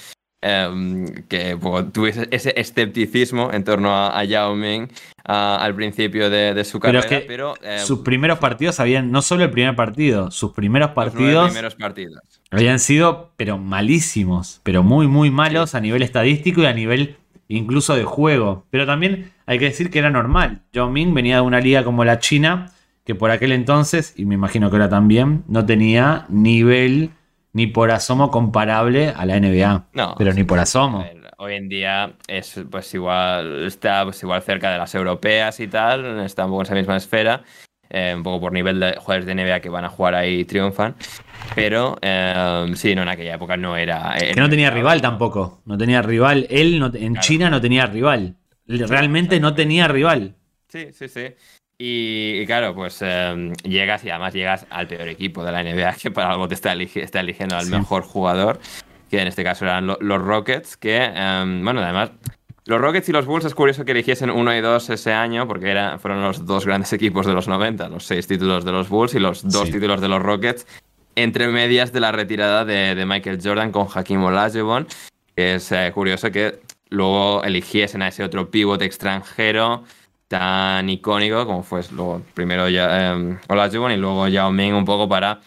Em, 0.48 1.06
que 1.28 1.58
pues, 1.58 1.92
tuviese 1.94 2.28
ese 2.32 2.54
escepticismo 2.60 3.52
en 3.52 3.64
torno 3.64 3.92
a, 3.94 4.18
a 4.18 4.24
Yao 4.24 4.56
Ming 4.56 4.88
al 5.24 5.76
principio 5.76 6.30
de, 6.30 6.54
de 6.54 6.64
su 6.64 6.80
Pero 6.80 7.02
carrera. 7.02 7.18
es 7.18 7.22
que 7.22 7.28
pero 7.28 7.56
eh, 7.62 7.80
Sus 7.80 8.00
primeros 8.00 8.40
partidos 8.40 8.80
habían, 8.80 9.12
no 9.12 9.22
solo 9.22 9.44
el 9.44 9.52
primer 9.52 9.76
partido, 9.76 10.32
sus 10.32 10.54
primeros 10.54 10.92
partidos 10.92 11.50
primeros 11.50 11.76
partidos. 11.76 12.22
habían 12.50 12.80
sido, 12.80 13.34
pero 13.36 13.58
malísimos, 13.58 14.62
pero 14.64 14.84
muy, 14.84 15.08
muy 15.08 15.30
malos 15.32 15.76
a 15.76 15.82
nivel 15.82 16.02
estadístico 16.02 16.62
y 16.62 16.66
a 16.66 16.74
nivel 16.74 17.18
incluso 17.50 17.96
de 17.96 18.04
juego. 18.06 18.66
Pero 18.70 18.86
también 18.86 19.32
hay 19.46 19.60
que 19.60 19.66
decir 19.66 19.90
que 19.90 20.00
era 20.00 20.10
normal. 20.10 20.62
Yao 20.74 20.90
Ming 20.90 21.14
venía 21.14 21.36
de 21.38 21.42
una 21.42 21.60
liga 21.60 21.84
como 21.84 22.06
la 22.06 22.20
China, 22.20 22.72
que 23.06 23.16
por 23.16 23.32
aquel 23.32 23.52
entonces, 23.52 24.14
y 24.18 24.26
me 24.26 24.36
imagino 24.36 24.70
que 24.70 24.76
ahora 24.78 24.90
también, 24.90 25.44
no 25.48 25.66
tenía 25.66 26.26
nivel 26.30 27.12
ni 27.58 27.66
por 27.66 27.90
asomo 27.90 28.30
comparable 28.30 29.10
a 29.10 29.26
la 29.26 29.40
NBA. 29.40 29.88
No, 29.94 30.14
pero 30.16 30.32
sí, 30.32 30.38
ni 30.38 30.44
por 30.44 30.60
asomo. 30.60 31.04
Hoy 31.40 31.56
en 31.56 31.68
día 31.68 32.14
es 32.28 32.62
pues 32.70 32.94
igual, 32.94 33.66
está 33.66 34.04
pues 34.04 34.22
igual 34.22 34.44
cerca 34.44 34.72
de 34.72 34.78
las 34.78 34.94
europeas 34.94 35.60
y 35.60 35.68
tal, 35.68 36.20
está 36.20 36.46
un 36.46 36.52
poco 36.52 36.62
en 36.62 36.66
esa 36.68 36.76
misma 36.76 36.98
esfera, 36.98 37.42
eh, 37.90 38.14
un 38.16 38.22
poco 38.22 38.42
por 38.42 38.52
nivel 38.52 38.80
de 38.80 38.96
jugadores 38.98 39.26
de 39.26 39.34
NBA 39.34 39.60
que 39.60 39.70
van 39.70 39.86
a 39.86 39.90
jugar 39.90 40.14
ahí 40.14 40.42
y 40.42 40.46
triunfan. 40.46 40.96
Pero 41.56 41.98
eh, 42.00 42.72
sí, 42.76 42.94
no, 42.94 43.02
en 43.02 43.10
aquella 43.10 43.34
época 43.34 43.58
no 43.58 43.76
era. 43.76 44.16
que 44.20 44.40
no 44.40 44.50
tenía 44.52 44.70
rival 44.70 45.02
tampoco. 45.02 45.62
No 45.66 45.80
tenía 45.80 46.04
rival. 46.04 46.46
Él 46.52 46.78
no, 46.78 46.92
en 46.94 47.18
China 47.22 47.50
no 47.50 47.60
tenía 47.60 47.88
rival. 47.88 48.36
Realmente 48.68 49.40
no 49.40 49.56
tenía 49.56 49.88
rival. 49.88 50.36
Sí, 50.68 50.90
sí, 50.94 51.08
sí. 51.08 51.34
Y, 51.80 52.46
claro, 52.48 52.74
pues 52.74 53.00
em, 53.04 53.54
llegas 53.64 54.04
y 54.04 54.10
además 54.10 54.34
llegas 54.34 54.66
al 54.72 54.88
peor 54.88 55.08
equipo 55.10 55.44
de 55.44 55.52
la 55.52 55.62
NBA, 55.62 55.94
que 56.02 56.10
para 56.10 56.32
algo 56.32 56.48
te 56.48 56.56
está, 56.56 56.74
está 56.74 57.20
eligiendo 57.20 57.56
al 57.56 57.68
mejor 57.68 58.02
jugador, 58.02 58.60
que 59.12 59.22
en 59.22 59.28
este 59.28 59.44
caso 59.44 59.66
eran 59.66 59.86
los 59.86 60.22
Rockets, 60.22 60.76
que, 60.76 60.98
em, 61.04 61.64
bueno, 61.64 61.82
además, 61.82 62.12
los 62.66 62.82
Rockets 62.82 63.10
y 63.10 63.12
los 63.12 63.28
Bulls 63.28 63.46
es 63.46 63.54
curioso 63.54 63.86
que 63.86 63.92
eligiesen 63.92 64.32
uno 64.32 64.56
y 64.56 64.60
dos 64.60 64.90
ese 64.90 65.14
año, 65.14 65.48
porque 65.48 65.74
fueron 66.00 66.24
los 66.24 66.46
dos 66.48 66.66
grandes 66.66 66.92
equipos 66.94 67.28
de 67.28 67.34
los 67.34 67.48
90, 67.48 67.90
los 67.90 68.06
seis 68.06 68.26
títulos 68.26 68.66
de 68.66 68.72
los 68.72 68.90
Bulls 68.90 69.14
y 69.14 69.20
los 69.20 69.48
dos 69.48 69.70
títulos 69.70 70.02
de 70.02 70.08
los 70.08 70.22
Rockets, 70.22 70.66
entre 71.16 71.48
medias 71.48 71.94
de 71.94 72.00
la 72.00 72.12
retirada 72.12 72.66
de, 72.66 73.06
Michael 73.06 73.40
Jordan 73.44 73.72
con 73.72 73.88
Hakim 73.94 74.24
Olajuwon, 74.24 74.88
que 75.36 75.56
es 75.56 75.72
eh, 75.72 75.92
curioso 75.94 76.32
que 76.32 76.60
luego 76.90 77.44
eligiesen 77.44 78.02
a 78.02 78.08
ese 78.08 78.24
otro 78.24 78.50
pivote 78.50 78.86
extranjero 78.86 79.84
tan 80.28 80.90
icónico 80.90 81.46
como 81.46 81.64
fue 81.64 81.82
luego 81.92 82.22
primero 82.34 82.70
ya 82.70 83.14
eh, 83.14 83.38
Olajuwon 83.48 83.92
y 83.92 83.98
luego 83.98 84.28
Yao 84.28 84.52
Ming 84.52 84.74
un 84.74 84.86
poco 84.86 85.08
para 85.08 85.40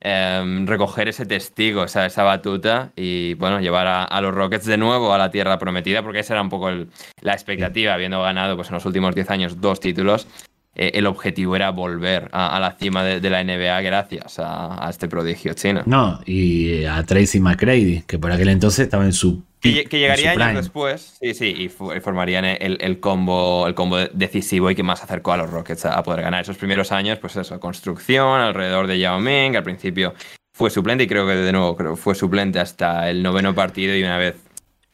em, 0.00 0.66
recoger 0.66 1.08
ese 1.08 1.26
testigo, 1.26 1.84
esa, 1.84 2.06
esa, 2.06 2.22
batuta 2.22 2.92
y 2.94 3.34
bueno, 3.34 3.60
llevar 3.60 3.86
a, 3.88 4.20
los 4.20 4.34
Rockets 4.34 4.66
de 4.66 4.76
nuevo 4.76 5.12
a 5.12 5.18
la 5.18 5.30
tierra 5.30 5.58
prometida 5.58 6.02
porque 6.02 6.20
esa 6.20 6.34
era 6.34 6.42
un 6.42 6.48
poco 6.48 6.70
la 6.70 7.32
expectativa, 7.32 7.94
habiendo 7.94 8.22
ganado 8.22 8.56
pues 8.56 8.68
en 8.68 8.74
los 8.74 8.86
últimos 8.86 9.14
10 9.14 9.30
años 9.30 9.60
dos 9.60 9.80
títulos. 9.80 10.26
Eh, 10.74 10.92
el 10.94 11.06
objetivo 11.06 11.56
era 11.56 11.70
volver 11.70 12.28
a, 12.30 12.60
la 12.60 12.76
cima 12.78 13.02
de, 13.02 13.28
la 13.28 13.42
NBA 13.42 13.80
gracias 13.80 14.38
a, 14.38 14.86
a, 14.86 14.90
este 14.90 15.08
prodigio 15.08 15.54
chino. 15.54 15.82
No, 15.86 16.20
y 16.24 16.84
a 16.84 17.02
Tracy 17.02 17.40
McGrady, 17.40 18.02
que 18.06 18.20
por 18.20 18.30
aquel 18.30 18.50
entonces 18.50 18.84
estaba 18.84 19.04
en 19.04 19.12
su 19.12 19.42
que, 19.60 19.86
llegaría 19.90 20.32
años 20.32 20.64
después, 20.64 21.18
sí, 21.20 21.34
sí, 21.34 21.54
y, 21.56 21.68
formarían 21.68 22.44
el, 22.44 23.00
combo, 23.00 23.66
el 23.66 23.74
combo 23.74 23.98
decisivo 24.12 24.70
y 24.70 24.74
que 24.74 24.82
más 24.82 25.02
acercó 25.02 25.32
a 25.32 25.36
los 25.36 25.50
Rockets 25.50 25.86
a, 25.86 26.02
poder 26.02 26.22
ganar. 26.22 26.42
Esos 26.42 26.56
primeros 26.56 26.92
años, 26.92 27.18
pues 27.18 27.36
eso, 27.36 27.58
construcción 27.58 28.40
alrededor 28.40 28.86
de 28.86 28.98
Yao 28.98 29.20
Ming, 29.20 29.56
al 29.56 29.64
principio 29.64 30.14
fue 30.52 30.70
suplente 30.70 31.04
y 31.04 31.06
creo 31.06 31.26
que 31.26 31.34
de 31.34 31.52
nuevo 31.52 31.76
creo, 31.76 31.96
fue 31.96 32.14
suplente 32.14 32.58
hasta 32.58 33.08
el 33.10 33.22
noveno 33.22 33.54
partido 33.54 33.94
y 33.96 34.02
una 34.02 34.18
vez 34.18 34.36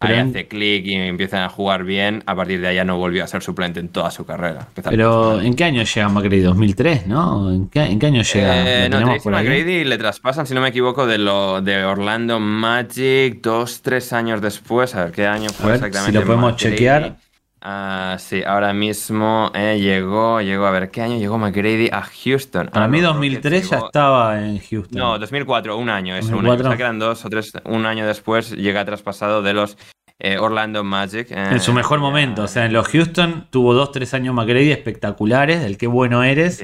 ahí 0.04 0.18
hace 0.18 0.46
clic 0.46 0.86
y 0.86 0.94
empiezan 0.94 1.42
a 1.42 1.48
jugar 1.48 1.84
bien, 1.84 2.22
a 2.26 2.34
partir 2.34 2.60
de 2.60 2.68
ahí 2.68 2.76
ya 2.76 2.84
no 2.84 2.98
volvió 2.98 3.24
a 3.24 3.26
ser 3.26 3.42
suplente 3.42 3.80
en 3.80 3.88
toda 3.88 4.10
su 4.10 4.24
carrera. 4.24 4.68
Pero 4.82 5.40
¿en 5.40 5.54
qué 5.54 5.64
año 5.64 5.82
llega 5.82 6.08
McGrady? 6.08 6.40
2003, 6.40 7.06
¿no? 7.06 7.52
¿En 7.52 7.68
qué, 7.68 7.80
año 7.80 8.22
llega? 8.22 8.84
Eh, 8.84 8.88
no, 8.88 9.00
McGrady 9.00 9.84
le 9.84 9.98
traspasan, 9.98 10.46
si 10.46 10.54
no 10.54 10.60
me 10.60 10.68
equivoco, 10.68 11.06
de 11.06 11.18
lo 11.18 11.60
de 11.60 11.84
Orlando 11.84 12.40
Magic 12.40 13.40
dos, 13.42 13.82
tres 13.82 14.12
años 14.12 14.40
después. 14.40 14.94
A 14.94 15.04
ver 15.04 15.12
qué 15.12 15.26
año 15.26 15.50
fue 15.50 15.74
exactamente. 15.74 16.12
Si 16.12 16.18
lo 16.18 16.24
podemos 16.24 16.56
chequear. 16.56 17.16
Ah, 17.66 18.16
sí, 18.18 18.42
ahora 18.44 18.74
mismo 18.74 19.50
eh, 19.54 19.78
llegó, 19.80 20.42
llegó, 20.42 20.66
a 20.66 20.70
ver, 20.70 20.90
¿qué 20.90 21.00
año 21.00 21.16
llegó 21.16 21.38
McGrady 21.38 21.88
a 21.90 22.02
Houston? 22.02 22.68
Para 22.68 22.88
mí 22.88 23.00
2003 23.00 23.70
ya 23.70 23.78
estaba 23.78 24.38
en 24.38 24.58
Houston. 24.58 24.98
No, 24.98 25.18
2004, 25.18 25.74
un 25.74 25.88
año, 25.88 26.14
es 26.14 26.26
un 26.28 26.46
año. 26.46 26.98
dos 26.98 27.24
o 27.24 27.30
tres, 27.30 27.54
un 27.64 27.86
año 27.86 28.06
después 28.06 28.50
llega 28.50 28.84
traspasado 28.84 29.40
de 29.40 29.54
los 29.54 29.78
eh, 30.18 30.36
Orlando 30.36 30.84
Magic. 30.84 31.30
Eh, 31.30 31.52
en 31.52 31.60
su 31.60 31.72
mejor 31.72 32.00
momento, 32.00 32.42
o 32.42 32.48
sea, 32.48 32.66
en 32.66 32.74
los 32.74 32.86
Houston 32.88 33.46
tuvo 33.48 33.72
dos, 33.72 33.92
tres 33.92 34.12
años 34.12 34.34
McGrady 34.34 34.70
espectaculares, 34.70 35.62
del 35.62 35.78
qué 35.78 35.86
bueno 35.86 36.22
eres, 36.22 36.62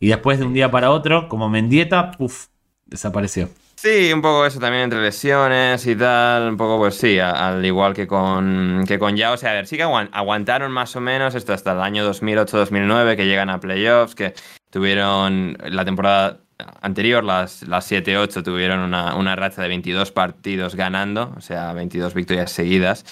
y 0.00 0.08
después 0.08 0.38
de 0.38 0.46
un 0.46 0.54
día 0.54 0.70
para 0.70 0.92
otro, 0.92 1.28
como 1.28 1.50
Mendieta, 1.50 2.12
puff, 2.12 2.46
desapareció. 2.86 3.50
Sí, 3.80 4.12
un 4.12 4.22
poco 4.22 4.44
eso 4.44 4.58
también 4.58 4.82
entre 4.82 5.00
lesiones 5.00 5.86
y 5.86 5.94
tal, 5.94 6.48
un 6.48 6.56
poco 6.56 6.78
pues 6.78 6.96
sí, 6.96 7.20
al 7.20 7.64
igual 7.64 7.94
que 7.94 8.08
con, 8.08 8.82
que 8.88 8.98
con 8.98 9.16
Yao. 9.16 9.34
O 9.34 9.36
sea, 9.36 9.52
a 9.52 9.54
ver, 9.54 9.68
sí 9.68 9.76
que 9.76 9.84
aguantaron 9.84 10.72
más 10.72 10.96
o 10.96 11.00
menos 11.00 11.36
esto 11.36 11.52
hasta 11.52 11.74
el 11.74 11.80
año 11.80 12.04
2008-2009, 12.12 13.14
que 13.14 13.26
llegan 13.26 13.50
a 13.50 13.60
playoffs, 13.60 14.16
que 14.16 14.34
tuvieron 14.70 15.56
la 15.62 15.84
temporada 15.84 16.40
anterior, 16.80 17.22
las, 17.22 17.62
las 17.68 17.88
7-8, 17.88 18.42
tuvieron 18.42 18.80
una, 18.80 19.14
una, 19.14 19.36
racha 19.36 19.62
de 19.62 19.68
22 19.68 20.10
partidos 20.10 20.74
ganando, 20.74 21.32
o 21.36 21.40
sea, 21.40 21.72
22 21.72 22.14
victorias 22.14 22.50
seguidas. 22.50 23.04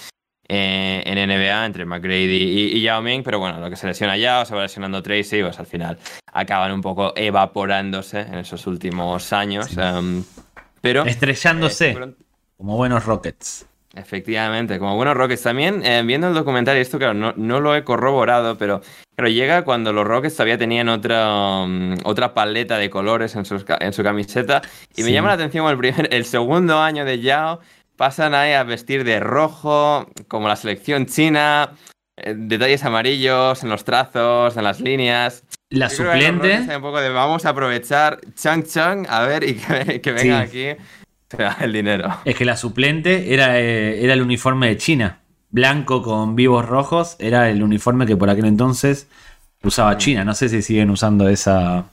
Eh, 0.48 1.02
en 1.06 1.28
NBA 1.28 1.66
entre 1.66 1.84
McGrady 1.84 2.72
y, 2.74 2.80
Yao 2.80 3.02
Ming, 3.02 3.22
pero 3.22 3.38
bueno, 3.38 3.60
lo 3.60 3.70
que 3.70 3.76
se 3.76 3.86
lesiona 3.86 4.16
Yao, 4.16 4.44
se 4.44 4.54
va 4.54 4.62
lesionando 4.62 5.00
Tracy, 5.00 5.42
pues 5.42 5.60
al 5.60 5.66
final 5.66 5.98
acaban 6.32 6.72
un 6.72 6.82
poco 6.82 7.12
evaporándose 7.16 8.20
en 8.20 8.34
esos 8.34 8.66
últimos 8.66 9.32
años. 9.32 9.76
Em, 10.86 11.08
Estrellándose. 11.08 11.90
Eh, 11.90 12.14
como 12.56 12.76
buenos 12.76 13.04
Rockets. 13.04 13.66
Efectivamente, 13.94 14.78
como 14.78 14.94
buenos 14.94 15.16
Rockets. 15.16 15.42
También 15.42 15.84
eh, 15.84 16.02
viendo 16.04 16.28
el 16.28 16.34
documental, 16.34 16.76
y 16.76 16.80
esto 16.80 16.98
claro, 16.98 17.14
no, 17.14 17.32
no, 17.36 17.60
lo 17.60 17.74
he 17.74 17.82
corroborado, 17.82 18.58
pero, 18.58 18.82
pero 19.14 19.28
llega 19.28 19.64
cuando 19.64 19.92
los 19.92 20.06
Rockets 20.06 20.34
todavía 20.34 20.58
tenían 20.58 20.88
otra, 20.90 21.62
um, 21.62 21.96
otra 22.04 22.34
paleta 22.34 22.76
de 22.76 22.90
colores 22.90 23.34
en, 23.36 23.44
en 23.80 23.92
su 23.92 24.02
camiseta. 24.02 24.62
Y 24.94 25.02
me 25.02 25.12
llama 25.12 25.28
la 25.28 25.34
atención 25.34 25.66
el, 25.68 25.78
primer, 25.78 26.12
el 26.12 26.24
segundo 26.26 26.78
año 26.78 27.04
de 27.04 27.20
Yao. 27.20 27.60
Pasan 27.96 28.34
ahí 28.34 28.52
a 28.52 28.62
vestir 28.62 29.04
de 29.04 29.20
rojo, 29.20 30.06
como 30.28 30.48
la 30.48 30.56
selección 30.56 31.06
china, 31.06 31.72
eh, 32.18 32.34
detalles 32.36 32.84
amarillos 32.84 33.62
en 33.62 33.70
los 33.70 33.84
trazos, 33.84 34.56
en 34.58 34.64
las 34.64 34.80
líneas. 34.80 35.44
La 35.70 35.90
suplente. 35.90 36.60
Un 36.76 36.82
poco 36.82 37.00
de 37.00 37.08
vamos 37.10 37.44
a 37.44 37.50
aprovechar 37.50 38.20
Chang 38.34 38.64
Chang 38.64 39.06
a 39.08 39.22
ver 39.22 39.44
y 39.44 39.54
que, 40.00 40.12
venga 40.12 40.40
aquí 40.40 40.66
el 41.60 41.72
dinero. 41.72 42.18
Es 42.24 42.36
que 42.36 42.44
la 42.44 42.56
suplente 42.56 43.32
era, 43.34 43.58
eh, 43.60 44.04
era 44.04 44.14
el 44.14 44.22
uniforme 44.22 44.68
de 44.68 44.76
China. 44.76 45.20
Blanco 45.50 46.02
con 46.02 46.36
vivos 46.36 46.66
rojos 46.66 47.16
era 47.18 47.48
el 47.50 47.62
uniforme 47.62 48.06
que 48.06 48.16
por 48.16 48.30
aquel 48.30 48.46
entonces 48.46 49.08
usaba 49.62 49.94
mm. 49.94 49.98
China. 49.98 50.24
No 50.24 50.34
sé 50.34 50.48
si 50.48 50.62
siguen 50.62 50.90
usando 50.90 51.28
esa, 51.28 51.86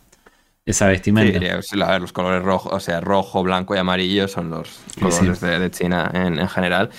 esa 0.66 0.88
vestimenta. 0.88 1.40
Sí, 1.62 1.82
a 1.82 1.92
ver, 1.92 2.02
los 2.02 2.14
colores 2.14 2.44
rojos, 2.44 2.74
o 2.74 2.80
sea, 2.80 3.02
rojo, 3.02 3.44
blanco 3.44 3.76
y 3.76 3.80
amarillo 3.80 4.28
son 4.28 4.50
los 4.50 4.80
colores 5.00 5.42
de, 5.42 5.72
China 5.72 6.10
en, 6.14 6.48
general. 6.48 6.90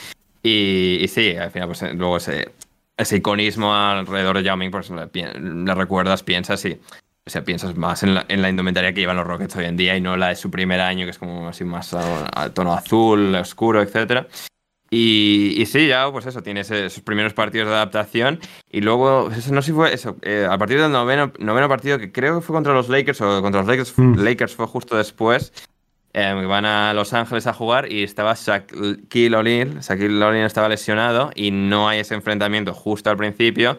Y, 0.42 1.06
sí, 1.08 1.36
al 1.36 1.50
final, 1.50 1.68
pues 1.68 1.82
eh, 1.82 1.94
luego 1.94 2.20
se, 2.20 2.52
ese 2.96 3.16
iconismo 3.16 3.74
alrededor 3.74 4.36
de 4.36 4.44
Yao 4.44 4.56
Ming, 4.56 4.70
pues 4.70 4.90
le, 4.90 5.74
recuerdas, 5.74 6.22
piensas 6.22 6.64
y 6.64 6.80
o 7.26 7.30
sea, 7.30 7.42
piensas 7.42 7.74
más 7.74 8.02
en 8.02 8.14
la, 8.14 8.26
en 8.28 8.42
la, 8.42 8.50
indumentaria 8.50 8.92
que 8.92 9.00
llevan 9.00 9.16
los 9.16 9.26
Rockets 9.26 9.56
hoy 9.56 9.64
en 9.64 9.76
día 9.76 9.96
y 9.96 10.00
no 10.00 10.16
la 10.16 10.28
de 10.28 10.36
su 10.36 10.50
primer 10.50 10.80
año, 10.80 11.06
que 11.06 11.10
es 11.10 11.18
como 11.18 11.48
así 11.48 11.64
más 11.64 11.94
a, 11.94 12.50
tono 12.50 12.74
azul, 12.74 13.34
oscuro, 13.34 13.80
etc. 13.80 14.26
Y, 14.90 15.54
y, 15.56 15.64
sí, 15.64 15.88
ya, 15.88 16.12
pues 16.12 16.26
eso, 16.26 16.42
tiene 16.42 16.60
esos 16.60 17.00
primeros 17.00 17.32
partidos 17.32 17.68
de 17.68 17.74
adaptación. 17.74 18.40
Y 18.70 18.82
luego, 18.82 19.30
eso, 19.30 19.54
no 19.54 19.62
sé 19.62 19.68
si 19.68 19.72
fue 19.72 19.94
eso, 19.94 20.18
eh, 20.20 20.46
a 20.48 20.58
partir 20.58 20.78
del 20.78 20.92
noveno, 20.92 21.32
noveno 21.38 21.66
partido, 21.66 21.98
que 21.98 22.12
creo 22.12 22.36
que 22.36 22.46
fue 22.46 22.54
contra 22.54 22.74
los 22.74 22.90
Lakers, 22.90 23.22
o 23.22 23.40
contra 23.40 23.62
los 23.62 23.68
Lakers, 23.68 23.94
mm. 23.96 24.18
Lakers 24.18 24.54
fue 24.54 24.66
justo 24.66 24.94
después, 24.96 25.52
Em, 26.16 26.46
van 26.46 26.64
a 26.64 26.94
Los 26.94 27.12
Ángeles 27.12 27.48
a 27.48 27.52
jugar 27.52 27.90
y 27.90 28.04
estaba 28.04 28.34
Shaquille 28.34 29.34
O'Neal. 29.34 29.80
Shaquille 29.80 30.22
O'Neal 30.22 30.46
estaba 30.46 30.68
lesionado 30.68 31.30
y 31.34 31.50
no 31.50 31.88
hay 31.88 31.98
ese 31.98 32.14
enfrentamiento 32.14 32.72
justo 32.72 33.10
al 33.10 33.16
principio. 33.16 33.76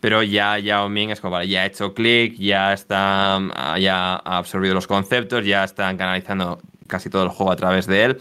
Pero 0.00 0.22
ya 0.22 0.58
Yao 0.58 0.90
Ming 0.90 1.10
es 1.10 1.20
como, 1.22 1.32
vale, 1.32 1.48
ya 1.48 1.62
ha 1.62 1.66
hecho 1.66 1.94
clic, 1.94 2.36
ya 2.36 2.74
está, 2.74 3.40
ya 3.78 4.14
ha 4.16 4.38
absorbido 4.38 4.74
los 4.74 4.86
conceptos, 4.86 5.44
ya 5.46 5.64
están 5.64 5.96
canalizando 5.96 6.60
casi 6.86 7.08
todo 7.08 7.22
el 7.24 7.30
juego 7.30 7.52
a 7.52 7.56
través 7.56 7.86
de 7.86 8.04
él. 8.04 8.20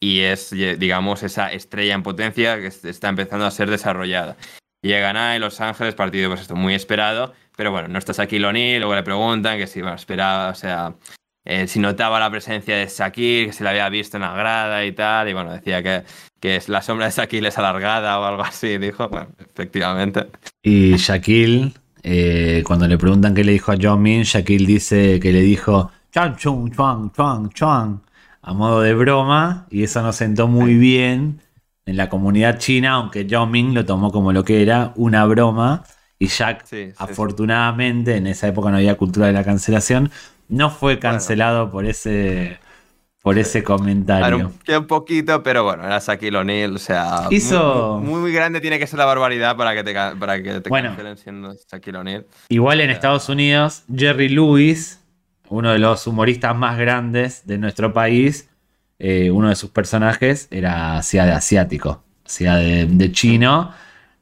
Y 0.00 0.20
es, 0.20 0.50
digamos, 0.50 1.22
esa 1.22 1.50
estrella 1.50 1.94
en 1.94 2.02
potencia 2.02 2.58
que 2.58 2.66
está 2.66 3.08
empezando 3.08 3.46
a 3.46 3.50
ser 3.50 3.70
desarrollada. 3.70 4.36
Llegan 4.82 5.16
a 5.16 5.38
Los 5.38 5.62
Ángeles, 5.62 5.94
partido 5.94 6.28
pues 6.28 6.42
esto 6.42 6.54
muy 6.56 6.74
esperado, 6.74 7.32
pero 7.56 7.72
bueno, 7.72 7.88
no 7.88 7.98
está 7.98 8.12
Shaquille 8.12 8.46
O'Neal, 8.46 8.80
luego 8.80 8.94
le 8.94 9.02
preguntan 9.02 9.58
que 9.58 9.66
si, 9.66 9.80
bueno, 9.80 9.96
esperaba, 9.96 10.50
o 10.50 10.54
sea, 10.54 10.94
eh, 11.50 11.66
si 11.66 11.80
notaba 11.80 12.20
la 12.20 12.30
presencia 12.30 12.76
de 12.76 12.86
Shakir, 12.86 13.46
que 13.46 13.52
se 13.54 13.64
la 13.64 13.70
había 13.70 13.88
visto 13.88 14.18
en 14.18 14.20
la 14.20 14.34
grada 14.34 14.84
y 14.84 14.92
tal, 14.92 15.30
y 15.30 15.32
bueno, 15.32 15.50
decía 15.50 15.82
que, 15.82 16.02
que 16.38 16.60
la 16.66 16.82
sombra 16.82 17.06
de 17.06 17.12
Shaquille 17.12 17.48
es 17.48 17.56
alargada 17.56 18.20
o 18.20 18.24
algo 18.24 18.42
así, 18.42 18.76
dijo, 18.76 19.08
bueno, 19.08 19.28
efectivamente. 19.38 20.26
Y 20.62 20.96
Shaquille, 20.96 21.72
eh, 22.02 22.62
cuando 22.66 22.86
le 22.86 22.98
preguntan 22.98 23.34
qué 23.34 23.44
le 23.44 23.52
dijo 23.52 23.72
a 23.72 23.76
John 23.80 24.02
Min, 24.02 24.24
Shaquille 24.24 24.66
dice 24.66 25.18
que 25.20 25.32
le 25.32 25.40
dijo 25.40 25.90
Chuan 26.12 26.36
Chung 26.36 26.70
Chuan 26.70 27.10
Chuan 27.12 27.48
Chuan 27.48 28.02
a 28.42 28.52
modo 28.52 28.82
de 28.82 28.92
broma, 28.92 29.66
y 29.70 29.84
eso 29.84 30.02
no 30.02 30.12
sentó 30.12 30.48
muy 30.48 30.74
bien 30.74 31.40
en 31.86 31.96
la 31.96 32.10
comunidad 32.10 32.58
china, 32.58 32.92
aunque 32.92 33.26
John 33.28 33.50
Min 33.50 33.72
lo 33.72 33.86
tomó 33.86 34.12
como 34.12 34.34
lo 34.34 34.44
que 34.44 34.60
era, 34.60 34.92
una 34.96 35.24
broma. 35.24 35.82
Y 36.18 36.26
Jack, 36.26 36.66
afortunadamente, 36.98 38.16
en 38.16 38.26
esa 38.26 38.48
época 38.48 38.70
no 38.70 38.76
había 38.76 38.96
cultura 38.96 39.28
de 39.28 39.32
la 39.32 39.44
cancelación, 39.44 40.10
no 40.48 40.70
fue 40.70 40.98
cancelado 40.98 41.70
por 41.70 41.86
ese 41.86 42.58
por 43.22 43.38
ese 43.38 43.62
comentario. 43.62 44.52
un, 44.78 44.86
poquito, 44.86 45.42
pero 45.42 45.64
bueno, 45.64 45.84
era 45.84 45.98
Shaquille 45.98 46.38
O'Neal, 46.38 46.76
o 46.76 46.78
sea, 46.78 47.26
Hizo... 47.30 48.00
muy, 48.02 48.20
muy, 48.20 48.32
grande 48.32 48.60
tiene 48.60 48.78
que 48.78 48.86
ser 48.86 48.98
la 48.98 49.04
barbaridad 49.04 49.56
para 49.56 49.74
que 49.74 49.84
te, 49.84 49.92
para 49.92 50.42
que 50.42 50.60
te 50.60 50.70
cancelen 50.70 51.16
siendo 51.16 51.54
Shaquille 51.70 51.98
O'Neal. 51.98 52.26
Igual 52.48 52.80
en 52.80 52.90
Estados 52.90 53.28
Unidos, 53.28 53.82
Jerry 53.94 54.28
Lewis 54.28 54.98
uno 55.50 55.72
de 55.72 55.78
los 55.78 56.06
humoristas 56.06 56.56
más 56.56 56.78
grandes 56.78 57.46
de 57.46 57.58
nuestro 57.58 57.92
país, 57.92 58.48
eh, 58.98 59.30
uno 59.30 59.48
de 59.48 59.56
sus 59.56 59.70
personajes 59.70 60.48
era 60.50 60.98
hacía 60.98 61.24
de 61.24 61.32
asiático, 61.32 62.02
hacía 62.24 62.56
de, 62.56 63.12
chino, 63.12 63.72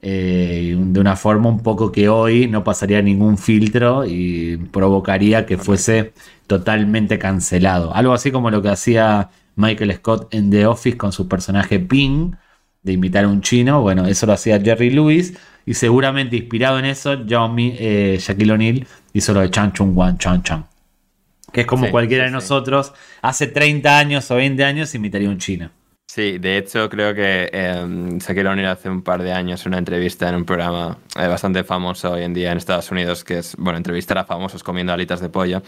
eh, 0.09 0.77
de 0.79 1.01
una 1.01 1.17
forma 1.17 1.49
un 1.49 1.65
poco 1.65 1.91
que 1.91 2.09
hoy 2.09 2.47
no 2.47 2.63
pasaría 2.63 3.03
ningún 3.03 3.39
filtro 3.39 4.07
y 4.07 4.57
provocaría 4.57 5.47
que 5.47 5.59
fuese 5.59 6.13
totalmente 6.47 7.19
cancelado. 7.19 7.93
Algo 7.93 8.13
así 8.13 8.31
como 8.31 8.53
lo 8.53 8.63
que 8.63 8.69
hacía 8.69 9.31
Michael 9.57 9.93
Scott 9.95 10.33
en 10.33 10.49
The 10.49 10.67
Office 10.67 10.97
con 10.97 11.11
su 11.11 11.27
personaje 11.27 11.81
Ping, 11.81 12.37
de 12.85 12.93
imitar 12.93 13.25
a 13.25 13.29
un 13.29 13.41
chino. 13.41 13.83
Bueno, 13.83 14.07
eso 14.07 14.27
lo 14.27 14.35
hacía 14.35 14.61
Jerry 14.61 14.91
Lewis. 14.91 15.37
Y 15.65 15.75
seguramente 15.75 16.37
inspirado 16.37 16.79
en 16.79 16.85
eso, 16.85 17.15
eh, 17.15 18.17
Shaquille 18.21 18.53
O'Neal 18.53 18.87
hizo 19.13 19.35
lo 19.35 19.41
de 19.41 19.51
Chan 19.51 19.73
Chung 19.73 19.91
Wan 19.99 20.19
Chan 20.19 20.45
Chan. 20.45 20.67
Que 21.53 21.63
es 21.63 21.67
como 21.67 21.91
cualquiera 21.91 22.27
de 22.27 22.31
nosotros 22.31 22.93
hace 23.23 23.49
30 23.49 23.99
años 23.99 24.31
o 24.31 24.37
20 24.37 24.63
años 24.63 24.95
imitaría 24.95 25.29
un 25.29 25.39
chino. 25.39 25.71
Sí, 26.09 26.39
de 26.39 26.57
hecho 26.57 26.89
creo 26.89 27.15
que 27.15 27.51
eh, 27.53 28.19
Shaquille 28.19 28.49
O'Neal 28.49 28.73
hace 28.73 28.89
un 28.89 29.03
par 29.03 29.23
de 29.23 29.33
años 29.33 29.67
una 29.67 29.79
entrevista 29.79 30.29
en 30.29 30.37
un 30.37 30.45
programa 30.45 30.99
eh, 31.19 31.27
bastante 31.27 31.65
famoso 31.65 32.13
hoy 32.13 32.23
en 32.23 32.33
día 32.33 32.53
en 32.53 32.59
Estados 32.59 32.91
Unidos, 32.91 33.25
que 33.25 33.39
es, 33.39 33.57
bueno, 33.57 33.77
entrevistar 33.77 34.17
a 34.19 34.25
famosos 34.25 34.63
comiendo 34.63 34.93
alitas 34.93 35.21
de 35.21 35.29
pollo. 35.29 35.63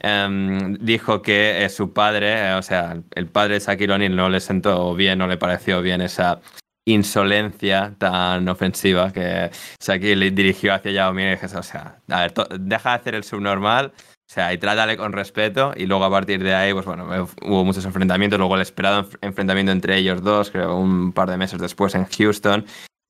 Em, 0.00 0.74
dijo 0.74 1.22
que 1.22 1.64
eh, 1.64 1.68
su 1.70 1.92
padre, 1.92 2.54
o 2.54 2.62
sea, 2.62 3.02
el 3.14 3.26
padre 3.26 3.54
de 3.54 3.60
Shaquille 3.60 3.92
O'Neal 3.92 4.16
no 4.16 4.28
le 4.28 4.40
sentó 4.40 4.94
bien, 4.94 5.18
no 5.18 5.26
le 5.26 5.38
pareció 5.38 5.82
bien 5.82 6.02
esa 6.02 6.40
insolencia 6.86 7.94
tan 7.98 8.48
ofensiva 8.48 9.12
que 9.12 9.50
Shaquille 9.80 10.30
dirigió 10.30 10.74
hacia 10.74 10.92
Yao 10.92 11.14
dije, 11.14 11.46
o 11.46 11.62
sea, 11.62 12.00
a 12.08 12.20
ver, 12.20 12.34
deja 12.60 12.90
de 12.90 12.96
hacer 12.96 13.14
el 13.14 13.24
subnormal, 13.24 13.92
o 14.30 14.32
sea, 14.32 14.52
y 14.52 14.58
trátale 14.58 14.96
con 14.96 15.12
respeto 15.12 15.72
y 15.76 15.86
luego 15.86 16.04
a 16.04 16.10
partir 16.10 16.40
de 16.44 16.54
ahí, 16.54 16.72
pues 16.72 16.86
bueno, 16.86 17.04
hubo 17.42 17.64
muchos 17.64 17.84
enfrentamientos, 17.84 18.38
luego 18.38 18.54
el 18.54 18.60
esperado 18.62 19.08
enfrentamiento 19.22 19.72
entre 19.72 19.96
ellos 19.96 20.22
dos, 20.22 20.52
creo 20.52 20.76
un 20.76 21.12
par 21.12 21.28
de 21.28 21.36
meses 21.36 21.60
después 21.60 21.96
en 21.96 22.04
Houston, 22.04 22.64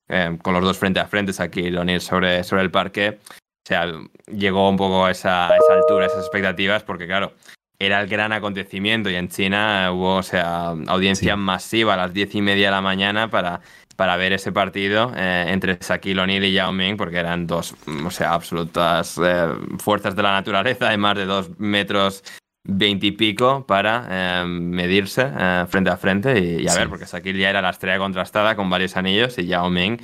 em, 0.07 0.39
con 0.39 0.55
los 0.55 0.63
dos 0.63 0.79
frente 0.79 0.99
a 0.99 1.05
frente, 1.05 1.31
Shaquille 1.31 1.77
O'Neal 1.77 2.01
sobre, 2.01 2.43
sobre 2.43 2.63
el 2.63 2.71
parque. 2.71 3.19
O 3.29 3.67
sea, 3.67 3.85
llegó 4.25 4.67
un 4.67 4.77
poco 4.77 5.05
a 5.05 5.11
esa, 5.11 5.53
a 5.53 5.57
esa 5.57 5.73
altura, 5.75 6.05
a 6.05 6.07
esas 6.07 6.21
expectativas, 6.21 6.81
porque 6.81 7.05
claro, 7.05 7.33
era 7.77 8.01
el 8.01 8.07
gran 8.07 8.31
acontecimiento 8.31 9.11
y 9.11 9.15
en 9.15 9.29
China 9.29 9.91
hubo, 9.93 10.15
o 10.15 10.23
sea, 10.23 10.69
audiencia 10.87 11.35
masiva 11.35 11.93
a 11.93 11.97
las 11.97 12.13
diez 12.13 12.33
y 12.33 12.41
media 12.41 12.69
de 12.69 12.71
la 12.71 12.81
mañana 12.81 13.29
para, 13.29 13.61
para 13.95 14.17
ver 14.17 14.33
ese 14.33 14.51
partido 14.51 15.11
eh, 15.15 15.45
entre 15.49 15.77
Shaquille 15.79 16.21
O'Neal 16.21 16.43
y 16.45 16.53
Yao 16.53 16.71
Ming, 16.71 16.97
porque 16.97 17.17
eran 17.17 17.47
dos, 17.47 17.75
o 18.05 18.11
sea, 18.11 18.33
absolutas 18.33 19.19
eh, 19.23 19.47
fuerzas 19.79 20.15
de 20.15 20.23
la 20.23 20.31
naturaleza 20.31 20.89
de 20.89 20.97
más 20.97 21.15
de 21.15 21.25
dos 21.25 21.49
metros 21.59 22.23
veintipico 22.63 23.65
para 23.65 24.07
eh, 24.09 24.45
medirse 24.45 25.27
frente 25.67 25.89
a 25.89 25.97
frente 25.97 26.39
y, 26.39 26.67
a 26.67 26.75
ver, 26.75 26.89
porque 26.89 27.05
Shaquille 27.05 27.39
ya 27.39 27.49
era 27.49 27.61
la 27.61 27.71
estrella 27.71 27.97
contrastada 27.97 28.55
con 28.55 28.69
varios 28.69 28.95
anillos 28.97 29.37
y 29.37 29.47
Yao 29.47 29.69
Ming 29.69 29.97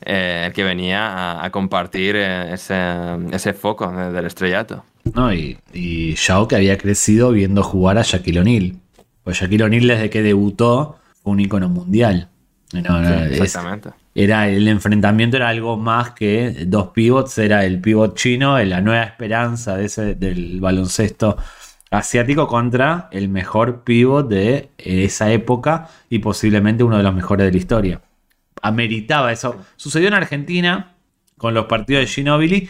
el 0.00 0.52
que 0.52 0.62
venía 0.62 1.42
a, 1.42 1.50
compartir 1.50 2.14
ese, 2.14 2.94
ese 3.32 3.52
foco 3.52 3.90
del 3.90 4.26
estrellato. 4.26 4.84
No, 5.14 5.34
y, 5.34 5.58
y 5.72 6.14
Shao 6.14 6.46
que 6.46 6.54
había 6.54 6.78
crecido 6.78 7.32
viendo 7.32 7.64
jugar 7.64 7.98
a 7.98 8.02
Shaquille 8.02 8.40
O'Neal. 8.40 8.76
Pues 9.24 9.40
Shaquille 9.40 9.64
O'Neal 9.64 9.88
desde 9.88 10.08
que 10.10 10.22
debutó 10.22 10.98
fue 11.22 11.32
un 11.32 11.40
icono 11.40 11.68
mundial. 11.68 12.30
Exactamente. 12.72 13.90
era 14.14 14.48
el 14.48 14.68
enfrentamiento 14.68 15.36
era 15.36 15.48
algo 15.48 15.76
más 15.76 16.10
que 16.12 16.64
dos 16.66 16.88
pivots, 16.88 17.38
era 17.38 17.64
el 17.64 17.80
pivot 17.80 18.16
chino, 18.16 18.58
la 18.58 18.80
nueva 18.80 19.04
esperanza 19.04 19.76
de 19.76 19.86
ese, 19.86 20.14
del 20.14 20.60
baloncesto 20.60 21.36
asiático 21.90 22.46
contra 22.46 23.08
el 23.12 23.28
mejor 23.28 23.82
pivot 23.84 24.28
de 24.28 24.70
esa 24.76 25.32
época 25.32 25.88
y 26.10 26.18
posiblemente 26.18 26.84
uno 26.84 26.98
de 26.98 27.02
los 27.02 27.14
mejores 27.14 27.46
de 27.46 27.52
la 27.52 27.58
historia. 27.58 28.00
Ameritaba 28.60 29.32
eso. 29.32 29.56
Sucedió 29.76 30.08
en 30.08 30.14
Argentina, 30.14 30.94
con 31.36 31.54
los 31.54 31.66
partidos 31.66 32.02
de 32.02 32.06
Ginobili, 32.08 32.68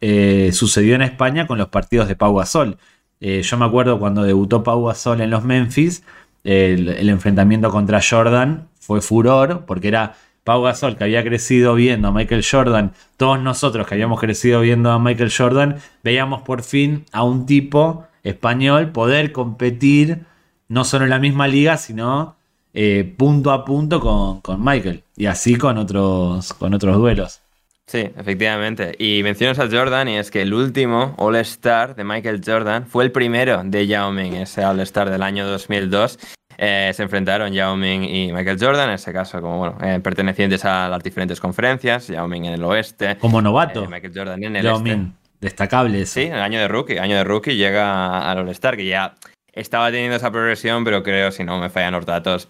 eh, 0.00 0.50
sucedió 0.52 0.94
en 0.94 1.02
España 1.02 1.46
con 1.46 1.58
los 1.58 1.68
partidos 1.68 2.06
de 2.08 2.16
Pau 2.16 2.36
Gasol. 2.36 2.76
Eh, 3.20 3.42
yo 3.42 3.56
me 3.56 3.64
acuerdo 3.64 3.98
cuando 3.98 4.22
debutó 4.22 4.62
Pau 4.62 4.84
Gasol 4.84 5.20
en 5.22 5.30
los 5.30 5.44
Memphis, 5.44 6.04
el, 6.44 7.08
enfrentamiento 7.08 7.70
contra 7.70 8.00
Jordan 8.00 8.68
fue 8.78 9.00
furor, 9.00 9.64
porque 9.66 9.88
era 9.88 10.14
Pau 10.44 10.62
Gasol 10.62 10.96
que 10.96 11.04
había 11.04 11.24
crecido 11.24 11.74
viendo 11.74 12.08
a 12.08 12.12
Michael 12.12 12.44
Jordan, 12.48 12.92
todos 13.16 13.40
nosotros 13.40 13.86
que 13.86 13.94
habíamos 13.94 14.20
crecido 14.20 14.60
viendo 14.60 14.90
a 14.90 14.98
Michael 14.98 15.32
Jordan, 15.36 15.76
veíamos 16.02 16.42
por 16.42 16.62
fin 16.62 17.06
a 17.12 17.24
un 17.24 17.46
tipo 17.46 18.06
español 18.22 18.92
poder 18.92 19.32
competir 19.32 20.26
no 20.68 20.84
solo 20.84 21.04
en 21.04 21.10
la 21.10 21.18
misma 21.18 21.48
liga, 21.48 21.76
sino 21.76 22.36
eh, 22.74 23.14
punto 23.16 23.52
a 23.52 23.64
punto 23.64 24.00
con, 24.00 24.40
con, 24.40 24.62
Michael. 24.62 25.04
Y 25.16 25.26
así 25.26 25.56
con 25.56 25.78
otros, 25.78 26.52
con 26.54 26.74
otros 26.74 26.96
duelos. 26.96 27.43
Sí, 27.86 28.10
efectivamente. 28.16 28.94
Y 28.98 29.22
mencionas 29.22 29.58
a 29.58 29.68
Jordan 29.70 30.08
y 30.08 30.16
es 30.16 30.30
que 30.30 30.42
el 30.42 30.54
último 30.54 31.14
All-Star 31.18 31.94
de 31.94 32.04
Michael 32.04 32.40
Jordan 32.44 32.86
fue 32.86 33.04
el 33.04 33.12
primero 33.12 33.62
de 33.62 33.86
Yao 33.86 34.10
Ming, 34.10 34.34
ese 34.34 34.64
All-Star 34.64 35.10
del 35.10 35.22
año 35.22 35.46
2002. 35.46 36.18
Eh, 36.56 36.92
se 36.94 37.02
enfrentaron 37.02 37.52
Yao 37.52 37.76
Ming 37.76 38.04
y 38.04 38.32
Michael 38.32 38.58
Jordan, 38.58 38.88
en 38.88 38.94
ese 38.94 39.12
caso 39.12 39.40
como 39.40 39.58
bueno, 39.58 39.78
eh, 39.82 40.00
pertenecientes 40.00 40.64
a 40.64 40.88
las 40.88 41.02
diferentes 41.02 41.40
conferencias, 41.40 42.08
Yao 42.08 42.26
Ming 42.26 42.46
en 42.46 42.54
el 42.54 42.64
oeste. 42.64 43.16
Como 43.18 43.42
novato. 43.42 43.84
Eh, 43.84 43.88
Michael 43.88 44.12
Jordan 44.14 44.42
en 44.42 44.56
el 44.56 44.62
Yao 44.62 44.78
este. 44.78 44.96
Ming, 44.96 45.12
destacable 45.40 46.06
Sí, 46.06 46.22
el 46.22 46.40
año 46.40 46.58
de 46.58 46.68
rookie, 46.68 46.98
año 46.98 47.16
de 47.16 47.24
rookie 47.24 47.56
llega 47.56 48.30
al 48.30 48.38
All-Star, 48.38 48.76
que 48.76 48.86
ya 48.86 49.14
estaba 49.52 49.90
teniendo 49.90 50.16
esa 50.16 50.30
progresión, 50.30 50.84
pero 50.84 51.02
creo, 51.02 51.30
si 51.30 51.44
no 51.44 51.58
me 51.58 51.68
fallan 51.68 51.92
los 51.92 52.06
datos, 52.06 52.48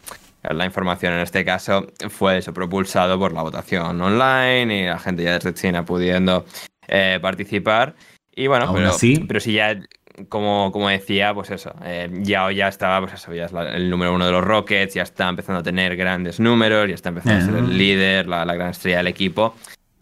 la 0.50 0.64
información 0.64 1.14
en 1.14 1.20
este 1.20 1.44
caso 1.44 1.86
fue 2.10 2.38
eso, 2.38 2.52
propulsado 2.52 3.18
por 3.18 3.32
la 3.32 3.42
votación 3.42 4.00
online 4.00 4.82
y 4.82 4.86
la 4.86 4.98
gente 4.98 5.22
ya 5.22 5.34
desde 5.34 5.54
China 5.54 5.84
pudiendo 5.84 6.44
eh, 6.88 7.18
participar. 7.22 7.94
Y 8.34 8.46
bueno, 8.48 8.72
pero, 8.74 8.92
pero 9.28 9.40
si 9.40 9.52
ya, 9.52 9.80
como, 10.28 10.70
como 10.72 10.88
decía, 10.88 11.32
pues 11.32 11.50
eso, 11.50 11.72
eh, 11.84 12.10
ya 12.22 12.50
ya 12.52 12.68
estaba, 12.68 13.00
pues 13.00 13.14
eso, 13.14 13.32
ya 13.32 13.46
es 13.46 13.52
el 13.52 13.88
número 13.88 14.12
uno 14.12 14.26
de 14.26 14.32
los 14.32 14.44
Rockets, 14.44 14.94
ya 14.94 15.02
está 15.02 15.28
empezando 15.28 15.60
a 15.60 15.62
tener 15.62 15.96
grandes 15.96 16.40
números, 16.40 16.88
ya 16.88 16.94
está 16.94 17.10
empezando 17.10 17.42
a 17.42 17.46
ser 17.46 17.56
el 17.56 17.78
líder, 17.78 18.26
la, 18.26 18.44
la, 18.44 18.54
gran 18.54 18.70
estrella 18.70 18.98
del 18.98 19.06
equipo. 19.06 19.54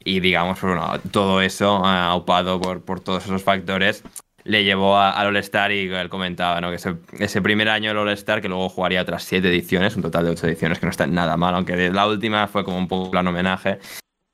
Y 0.04 0.20
digamos, 0.20 0.58
pues 0.58 0.74
bueno, 0.74 0.98
todo 1.10 1.40
eso, 1.40 1.84
aupado 1.84 2.60
por, 2.60 2.82
por 2.82 3.00
todos 3.00 3.24
esos 3.24 3.42
factores, 3.42 4.02
le 4.44 4.64
llevó 4.64 4.98
al 4.98 5.26
All-Star 5.26 5.72
y 5.72 5.88
él 5.88 6.08
comentaba 6.08 6.60
¿no? 6.60 6.70
que 6.70 6.76
ese, 6.76 7.42
primer 7.42 7.68
año 7.68 7.90
del 7.90 7.98
All-Star, 7.98 8.40
que 8.40 8.48
luego 8.48 8.68
jugaría 8.68 9.02
otras 9.02 9.24
siete 9.24 9.48
ediciones, 9.48 9.96
un 9.96 10.02
total 10.02 10.24
de 10.24 10.30
ocho 10.30 10.46
ediciones, 10.46 10.78
que 10.78 10.86
no 10.86 10.90
está 10.90 11.06
nada 11.06 11.36
mal, 11.36 11.54
aunque 11.54 11.90
la 11.90 12.06
última 12.06 12.46
fue 12.48 12.64
como 12.64 12.78
un 12.78 12.88
poco 12.88 13.10
plan 13.10 13.26
homenaje. 13.26 13.78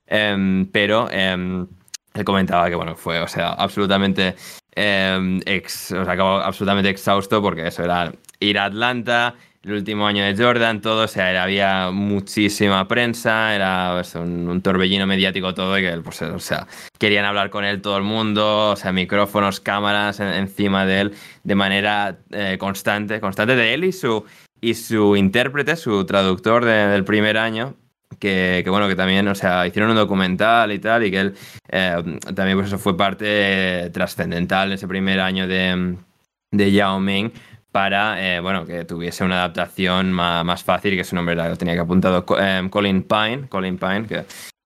Em, 0.06 0.66
pero 0.66 1.08
em, 1.10 1.66
él 2.14 2.24
comentaba 2.24 2.68
que 2.68 2.74
bueno, 2.74 2.96
fue, 2.96 3.20
o 3.20 3.28
sea, 3.28 3.50
absolutamente, 3.50 4.34
em, 4.74 5.40
ex, 5.44 5.92
o 5.92 6.04
sea, 6.04 6.14
acabó 6.14 6.38
absolutamente 6.38 6.88
exhausto 6.88 7.42
porque 7.42 7.66
eso 7.66 7.84
era 7.84 8.12
ir 8.40 8.58
a 8.58 8.64
Atlanta, 8.64 9.34
el 9.64 9.72
último 9.72 10.06
año 10.06 10.24
de 10.24 10.36
Jordan, 10.36 10.80
todo, 10.80 11.04
o 11.04 11.08
sea, 11.08 11.42
había 11.42 11.90
muchísima 11.90 12.86
prensa, 12.86 13.54
era 13.54 13.92
pues, 13.94 14.14
un, 14.14 14.60
torbellino 14.62 15.06
mediático 15.06 15.52
todo, 15.54 15.78
y 15.78 15.82
que, 15.82 15.92
pues, 15.98 16.22
o 16.22 16.38
sea, 16.38 16.66
querían 16.98 17.24
hablar 17.24 17.50
con 17.50 17.64
él 17.64 17.82
todo 17.82 17.96
el 17.96 18.04
mundo, 18.04 18.70
o 18.70 18.76
sea, 18.76 18.92
micrófonos, 18.92 19.60
cámaras 19.60 20.20
encima 20.20 20.86
de 20.86 21.00
él, 21.00 21.14
de 21.42 21.54
manera 21.54 22.18
eh, 22.30 22.56
constante, 22.58 23.20
constante 23.20 23.56
de 23.56 23.74
él 23.74 23.84
y 23.84 23.92
su, 23.92 24.24
y 24.60 24.74
su 24.74 25.16
intérprete, 25.16 25.76
su 25.76 26.04
traductor 26.06 26.64
del 26.64 27.04
primer 27.04 27.36
año, 27.36 27.74
que, 28.18 28.62
que, 28.64 28.70
bueno, 28.70 28.88
que 28.88 28.96
también, 28.96 29.26
o 29.28 29.34
sea, 29.34 29.66
hicieron 29.66 29.90
un 29.90 29.96
documental 29.96 30.72
y 30.72 30.78
tal, 30.78 31.04
y 31.04 31.10
que 31.10 31.20
él 31.20 31.34
eh, 31.68 31.96
también, 32.34 32.56
pues 32.56 32.68
eso 32.68 32.78
fue 32.78 32.96
parte 32.96 33.90
trascendental 33.92 34.68
en 34.68 34.74
ese 34.74 34.88
primer 34.88 35.20
año 35.20 35.46
de, 35.46 35.96
de 36.50 36.72
Yao 36.72 37.00
Ming, 37.00 37.30
para 37.72 38.36
eh, 38.36 38.40
bueno, 38.40 38.64
que 38.64 38.84
tuviese 38.84 39.24
una 39.24 39.36
adaptación 39.36 40.12
más, 40.12 40.64
fácil 40.64 40.94
y 40.94 40.96
que 40.96 41.04
su 41.04 41.14
nombre 41.14 41.34
lo 41.34 41.56
tenía 41.56 41.74
que 41.74 41.80
apuntado 41.80 42.24
eh, 42.38 42.66
Colin 42.70 43.02
Pine, 43.02 43.48
Colin 43.48 43.78
Pine 43.78 44.06
que, 44.06 44.24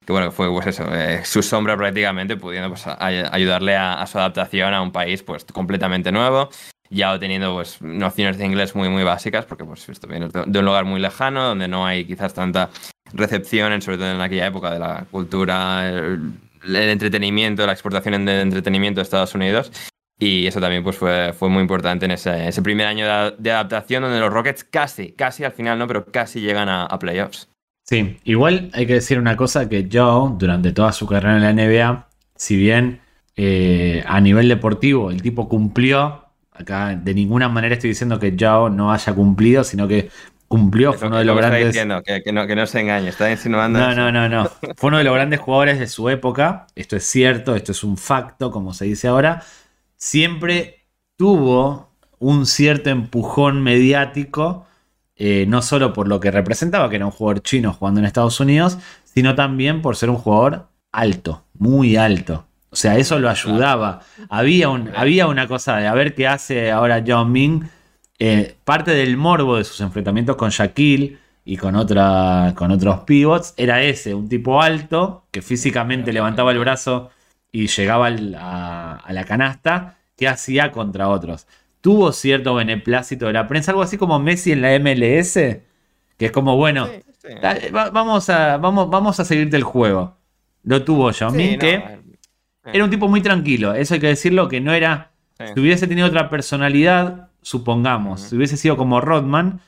bueno, 0.08 0.30
fue 0.32 0.50
pues 0.50 0.66
eso, 0.66 0.84
eh, 0.92 1.24
su 1.24 1.42
sombra 1.42 1.76
prácticamente, 1.76 2.36
pudiendo 2.36 2.68
pues, 2.68 2.84
ayudarle 2.86 3.76
a, 3.76 4.04
su 4.06 4.18
adaptación 4.18 4.74
a 4.74 4.82
un 4.82 4.92
país 4.92 5.22
pues 5.22 5.44
completamente 5.44 6.10
nuevo, 6.10 6.48
ya 6.90 7.18
teniendo 7.18 7.54
pues 7.54 7.80
nociones 7.80 8.38
de 8.38 8.46
inglés 8.46 8.74
muy 8.74 8.88
muy 8.88 9.04
básicas, 9.04 9.46
porque 9.46 9.64
pues 9.64 9.88
esto 9.88 10.06
viene 10.08 10.28
de 10.28 10.58
un 10.58 10.64
lugar 10.64 10.84
muy 10.84 11.00
lejano, 11.00 11.44
donde 11.44 11.68
no 11.68 11.86
hay 11.86 12.04
quizás 12.04 12.34
tanta 12.34 12.70
recepción, 13.12 13.80
sobre 13.80 13.98
todo 13.98 14.10
en 14.10 14.20
aquella 14.20 14.46
época 14.46 14.72
de 14.72 14.78
la 14.78 15.06
cultura, 15.10 15.88
el, 15.88 16.32
el 16.64 16.76
entretenimiento, 16.76 17.66
la 17.66 17.72
exportación 17.72 18.24
de 18.24 18.40
entretenimiento 18.40 19.00
de 19.00 19.02
Estados 19.02 19.34
Unidos. 19.34 19.70
Y 20.18 20.46
eso 20.46 20.60
también 20.60 20.84
pues, 20.84 20.96
fue, 20.96 21.32
fue 21.32 21.48
muy 21.48 21.62
importante 21.62 22.04
en 22.04 22.12
ese, 22.12 22.48
ese 22.48 22.62
primer 22.62 22.86
año 22.86 23.06
de, 23.38 23.50
adaptación 23.50 24.02
donde 24.02 24.20
los 24.20 24.32
Rockets 24.32 24.64
casi, 24.64 25.12
casi 25.12 25.44
al 25.44 25.52
final 25.52 25.78
no, 25.78 25.86
pero 25.86 26.04
casi 26.04 26.40
llegan 26.40 26.68
a, 26.68 26.98
playoffs. 26.98 27.48
Sí, 27.84 28.18
igual 28.24 28.70
hay 28.72 28.86
que 28.86 28.94
decir 28.94 29.18
una 29.18 29.36
cosa 29.36 29.68
que 29.68 29.88
Joe, 29.90 30.34
durante 30.38 30.72
toda 30.72 30.92
su 30.92 31.06
carrera 31.06 31.36
en 31.36 31.42
la 31.42 31.52
NBA, 31.52 32.08
si 32.36 32.56
bien 32.56 33.00
eh, 33.36 34.04
a 34.06 34.20
nivel 34.20 34.48
deportivo 34.48 35.10
el 35.10 35.20
tipo 35.20 35.48
cumplió 35.48 36.22
Acá 36.54 36.94
de 36.94 37.14
ninguna 37.14 37.48
manera 37.48 37.74
estoy 37.74 37.90
diciendo 37.90 38.18
que 38.18 38.36
Yao 38.36 38.68
no 38.68 38.92
haya 38.92 39.14
cumplido, 39.14 39.64
sino 39.64 39.88
que 39.88 40.10
cumplió, 40.48 40.92
fue 40.92 41.08
uno 41.08 41.18
de 41.18 41.24
los 41.24 41.34
grandes. 41.34 41.74
que, 41.74 41.86
no, 42.32 42.46
que 42.46 42.54
no 42.54 42.66
se 42.66 42.80
engañe, 42.80 43.08
está 43.08 43.30
insinuando. 43.30 43.78
No, 43.78 43.94
no, 43.94 44.12
no, 44.12 44.28
no. 44.28 44.50
Fue 44.76 44.88
uno 44.88 44.98
de 44.98 45.04
los 45.04 45.14
grandes 45.14 45.40
jugadores 45.40 45.78
de 45.78 45.86
su 45.86 46.10
época. 46.10 46.66
Esto 46.74 46.96
es 46.96 47.04
cierto, 47.04 47.56
esto 47.56 47.72
es 47.72 47.82
un 47.82 47.96
facto, 47.96 48.50
como 48.50 48.74
se 48.74 48.84
dice 48.84 49.08
ahora. 49.08 49.42
Siempre 50.02 50.88
tuvo 51.16 51.92
un 52.18 52.44
cierto 52.44 52.90
empujón 52.90 53.62
mediático, 53.62 54.66
eh, 55.14 55.44
no 55.46 55.62
solo 55.62 55.92
por 55.92 56.08
lo 56.08 56.18
que 56.18 56.32
representaba, 56.32 56.90
que 56.90 56.96
era 56.96 57.06
un 57.06 57.12
jugador 57.12 57.40
chino 57.44 57.72
jugando 57.72 58.00
en 58.00 58.06
Estados 58.06 58.40
Unidos, 58.40 58.78
sino 59.04 59.36
también 59.36 59.80
por 59.80 59.94
ser 59.94 60.10
un 60.10 60.16
jugador 60.16 60.66
alto, 60.90 61.44
muy 61.56 61.94
alto. 61.94 62.44
O 62.70 62.74
sea, 62.74 62.96
eso 62.96 63.20
lo 63.20 63.30
ayudaba. 63.30 64.00
Había, 64.28 64.70
un, 64.70 64.90
había 64.96 65.28
una 65.28 65.46
cosa 65.46 65.76
de 65.76 65.86
a 65.86 65.94
ver 65.94 66.16
qué 66.16 66.26
hace 66.26 66.72
ahora 66.72 67.04
John 67.06 67.30
Ming. 67.30 67.62
Eh, 68.18 68.56
parte 68.64 68.90
del 68.90 69.16
morbo 69.16 69.56
de 69.56 69.62
sus 69.62 69.80
enfrentamientos 69.82 70.34
con 70.34 70.50
Shaquille 70.50 71.16
y 71.44 71.56
con, 71.56 71.74
con 71.74 72.70
otros 72.72 73.00
pivots 73.06 73.54
era 73.56 73.80
ese, 73.84 74.14
un 74.14 74.28
tipo 74.28 74.60
alto 74.60 75.26
que 75.30 75.42
físicamente 75.42 76.12
levantaba 76.12 76.50
el 76.50 76.58
brazo 76.58 77.12
y 77.52 77.66
llegaba 77.66 78.08
a, 78.08 79.12
la 79.12 79.24
canasta, 79.24 79.98
que 80.16 80.26
hacía 80.26 80.72
contra 80.72 81.08
otros. 81.08 81.46
Tuvo 81.82 82.12
cierto 82.12 82.54
beneplácito 82.54 83.26
de 83.26 83.34
la 83.34 83.46
prensa, 83.46 83.72
algo 83.72 83.82
así 83.82 83.98
como 83.98 84.18
Messi 84.18 84.52
en 84.52 84.62
la 84.62 84.78
MLS, 84.78 85.34
que 85.34 86.26
es 86.26 86.32
como, 86.32 86.56
bueno, 86.56 86.88
vamos, 87.70 88.30
a, 88.30 88.56
vamos, 88.56 88.88
vamos 88.88 89.20
a 89.20 89.24
seguirte 89.24 89.56
el 89.56 89.64
juego. 89.64 90.16
Lo 90.64 90.82
tuvo 90.82 91.10
John 91.12 91.36
Ming, 91.36 91.58
que 91.58 92.00
era 92.64 92.84
un 92.84 92.90
tipo 92.90 93.08
muy 93.08 93.20
tranquilo, 93.20 93.74
eso 93.74 93.94
hay 93.94 94.00
que 94.00 94.08
decirlo, 94.08 94.48
que 94.48 94.60
no 94.60 94.72
era... 94.72 95.10
Si 95.54 95.60
hubiese 95.60 95.88
tenido 95.88 96.06
otra 96.06 96.30
personalidad, 96.30 97.30
supongamos, 97.42 98.20
si 98.20 98.36
hubiese 98.36 98.56
sido 98.56 98.76
como 98.76 99.00
Rodman, 99.00 99.60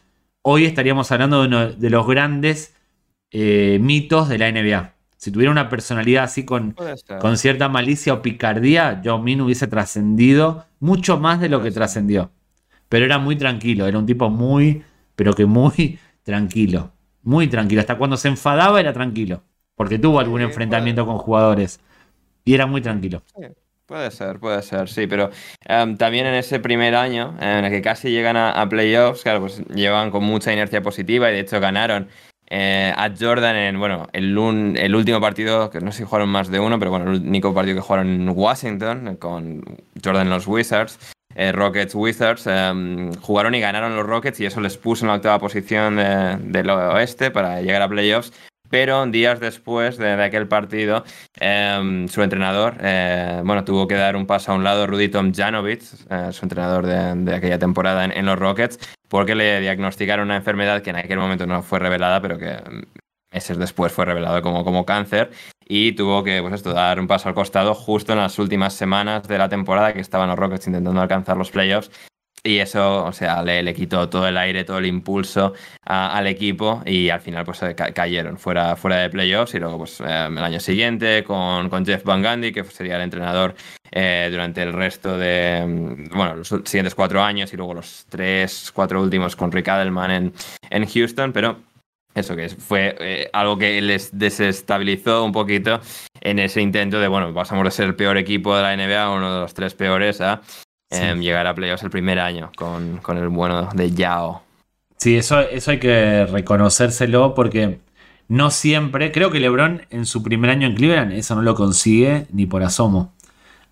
hoy 0.43 0.67
estaríamos 0.67 1.11
hablando 1.11 1.41
de 1.41 1.49
uno 1.49 1.73
de 1.73 1.91
los 1.91 2.07
grandes 2.07 2.77
eh, 3.33 3.79
mitos 3.81 4.29
de 4.29 4.39
la 4.39 4.53
NBA. 4.53 4.94
Si 5.25 5.31
tuviera 5.31 5.51
una 5.51 5.71
personalidad 5.71 6.25
así 6.25 6.45
con, 6.45 6.77
con 7.19 7.39
cierta 7.39 7.71
malicia 7.71 8.13
o 8.13 8.21
picardía, 8.21 9.01
John 9.03 9.25
Min 9.25 9.41
hubiese 9.41 9.67
trascendido 9.67 10.67
mucho 10.81 11.19
más 11.19 11.41
de 11.41 11.49
lo 11.49 11.63
que 11.63 11.71
trascendió. 11.71 12.31
Pero 12.91 13.07
era 13.07 13.17
muy 13.17 13.35
tranquilo, 13.35 13.87
era 13.87 13.99
un 13.99 14.05
tipo 14.05 14.29
muy, 14.29 14.85
pero 15.17 15.33
que 15.33 15.47
muy 15.47 15.99
tranquilo. 16.25 16.93
Muy 17.23 17.49
tranquilo. 17.49 17.81
Hasta 17.81 17.97
cuando 17.97 18.19
se 18.19 18.29
enfadaba 18.29 18.79
era 18.79 18.93
tranquilo. 18.93 19.43
Porque 19.77 19.99
tuvo 19.99 20.21
algún 20.21 20.43
enfrentamiento 20.43 21.07
con 21.07 21.17
jugadores. 21.17 21.81
Y 22.45 22.53
era 22.53 22.67
muy 22.67 22.83
tranquilo. 22.83 23.23
puede 23.87 24.11
ser, 24.11 24.39
puede 24.39 24.61
ser, 24.61 24.91
sí, 24.91 25.07
pero 25.07 25.31
em, 25.65 25.97
también 25.97 26.27
en 26.27 26.35
ese 26.35 26.61
primer 26.61 26.95
año, 26.95 27.35
en 27.41 27.65
el 27.65 27.71
que 27.71 27.81
casi 27.81 28.11
llegan 28.11 28.37
a, 28.37 28.69
playoffs, 28.69 29.23
claro, 29.23 29.41
pues 29.41 29.63
llevan 29.69 30.11
con 30.11 30.23
mucha 30.23 30.53
inercia 30.53 30.83
positiva 30.83 31.31
y 31.31 31.33
de 31.33 31.41
hecho 31.41 31.61
ganaron 31.61 32.09
eh, 32.51 32.93
a 32.97 33.11
Jordan 33.19 33.57
en, 33.57 33.79
bueno, 33.79 34.07
el, 34.13 34.37
el, 34.77 34.95
último 34.95 35.21
partido, 35.21 35.71
que 35.71 35.81
no 35.81 35.93
sé 35.93 35.99
si 35.99 36.05
jugaron 36.05 36.29
más 36.29 36.51
de 36.51 36.61
uno, 36.61 36.79
pero 36.79 36.91
bueno, 36.91 37.11
el 37.11 37.21
único 37.21 37.55
partido 37.55 37.77
que 37.77 37.83
jugaron 37.83 38.09
en 38.09 38.29
Washington, 38.29 39.17
con 39.17 39.63
Jordan 40.03 40.31
los 40.31 40.47
Wizards, 40.47 40.99
eh, 41.35 41.53
Rockets 41.53 41.95
Wizards, 41.95 42.47
em, 42.47 43.13
jugaron 43.15 43.55
y 43.55 43.61
ganaron 43.61 43.97
los 43.97 44.07
Rockets 44.07 44.41
y 44.41 44.47
eso 44.47 44.61
les 44.61 44.77
puso 44.77 45.05
en 45.05 45.09
la 45.09 45.15
octava 45.15 45.39
posición 45.39 45.97
del 45.97 46.71
oeste 46.71 47.31
para 47.31 47.61
llegar 47.61 47.83
a 47.83 47.89
playoffs 47.89 48.33
pero 48.71 49.07
días 49.07 49.41
después 49.41 49.99
de, 49.99 50.13
aquel 50.23 50.49
partido, 50.49 51.05
em, 51.39 52.09
su 52.09 52.23
entrenador, 52.23 52.77
eh, 52.81 53.41
bueno, 53.45 53.65
tuvo 53.65 53.87
que 53.87 53.95
dar 53.95 54.17
un 54.17 54.27
paso 54.27 54.53
a 54.53 54.55
un 54.55 54.65
lado, 54.65 54.87
Rudy 54.87 55.09
Tomjanovic, 55.09 55.83
eh, 56.11 56.33
su 56.33 56.45
entrenador 56.45 56.87
de, 56.87 57.35
aquella 57.35 57.59
temporada 57.59 58.05
en, 58.05 58.27
los 58.27 58.39
Rockets, 58.39 58.79
porque 59.09 59.35
le 59.35 59.61
diagnosticaron 59.61 60.27
una 60.27 60.37
enfermedad 60.37 60.83
que 60.83 60.91
en 60.91 60.97
aquel 60.97 61.19
momento 61.19 61.47
no 61.47 61.63
fue 61.63 61.79
revelada, 61.79 62.21
pero 62.21 62.39
que 62.39 62.57
meses 63.33 63.59
después 63.59 63.93
fue 63.93 64.05
revelado 64.05 64.41
como, 64.43 64.65
como 64.65 64.87
cáncer 64.87 65.31
y 65.67 65.93
tuvo 65.93 66.23
que 66.23 66.41
pues 66.41 66.55
esto, 66.55 66.73
dar 66.73 67.01
un 67.01 67.07
paso 67.07 67.29
al 67.29 67.35
costado 67.35 67.75
justo 67.75 68.13
en 68.13 68.19
las 68.19 68.39
últimas 68.39 68.75
semanas 68.75 69.27
de 69.27 69.39
la 69.39 69.49
temporada 69.49 69.93
que 69.93 70.01
estaban 70.01 70.29
los 70.29 70.39
Rockets 70.39 70.67
intentando 70.67 71.01
alcanzar 71.01 71.37
los 71.37 71.51
playoffs 71.51 71.91
y 72.47 72.59
eso, 72.59 73.05
o 73.07 73.13
sea, 73.13 73.43
le, 73.43 73.63
le, 73.63 73.73
quitó 73.73 74.11
todo 74.11 74.29
el 74.29 74.37
aire, 74.37 74.65
todo 74.65 74.77
el 74.77 74.85
impulso 74.85 75.55
al 75.83 76.27
equipo 76.27 76.83
y 76.85 77.09
al 77.09 77.21
final 77.23 77.45
pues 77.47 77.63
eh, 77.63 77.75
cayeron 77.75 78.37
fuera, 78.39 78.77
fuera 78.77 78.99
de 78.99 79.09
playoffs 79.09 79.55
y 79.55 79.59
luego 79.61 79.79
pues 79.79 80.01
eh, 80.01 80.27
el 80.29 80.39
año 80.39 80.61
siguiente 80.61 81.25
con, 81.25 81.71
Jeff 81.87 82.05
Van 82.05 82.23
Gundy, 82.23 82.53
que 82.53 82.63
sería 82.65 82.97
el 82.97 83.03
entrenador 83.03 83.55
eh, 83.91 84.29
durante 84.31 84.63
el 84.63 84.75
resto 84.75 85.17
de, 85.17 85.65
mm, 85.67 86.15
bueno, 86.15 86.37
los 86.37 86.49
siguientes 86.49 86.95
cuatro 86.95 87.23
años 87.23 87.51
y 87.55 87.57
luego 87.57 87.73
los 87.73 88.05
tres, 88.11 88.71
cuatro 88.75 89.03
últimos 89.03 89.37
con 89.37 89.51
Rick 89.51 89.69
Adelman 89.69 90.11
en, 90.11 90.33
en 90.69 90.87
Houston, 90.87 91.33
pero 91.33 91.61
eso 92.15 92.37
que 92.37 92.51
fue 92.51 93.31
algo 93.33 93.57
que 93.57 93.81
les 93.81 94.17
desestabilizó 94.17 95.25
un 95.25 95.33
poquito 95.33 95.81
en 96.21 96.39
ese 96.39 96.61
intento 96.61 97.01
de, 97.01 97.09
bueno, 97.09 97.33
pasamos 97.33 97.65
de 97.65 97.71
ser 97.71 97.87
el 97.87 97.97
peor 97.97 98.19
equipo 98.19 98.55
de 98.55 98.63
la 98.63 98.77
NBA, 98.77 99.11
uno 99.11 99.35
de 99.35 99.41
los 99.41 99.55
tres 99.55 99.75
peores, 99.75 100.21
a 100.21 100.43
Em, 101.01 101.21
llegar 101.21 101.47
a 101.47 101.55
playoffs 101.55 101.83
el 101.83 101.91
primer 101.91 102.19
año 102.19 102.51
con, 102.57 103.01
el 103.17 103.29
bueno 103.29 103.69
de 103.75 103.91
Yao. 103.93 104.43
Sí, 104.97 105.17
eso, 105.17 105.41
eso 105.41 105.71
hay 105.71 105.79
que 105.79 106.27
reconocérselo 106.27 107.35
porque 107.35 107.81
no 108.29 108.51
siempre, 108.51 109.13
creo 109.13 109.31
que 109.31 109.41
LeBron 109.41 109.83
en 109.91 110.07
su 110.07 110.23
primer 110.23 110.51
año 110.51 110.67
en 110.67 110.75
Cleveland 110.75 111.13
eso 111.13 111.35
no 111.35 111.43
lo 111.43 111.55
consigue 111.55 112.27
ni 112.33 112.47
por 112.47 112.63
asomo. 112.63 113.13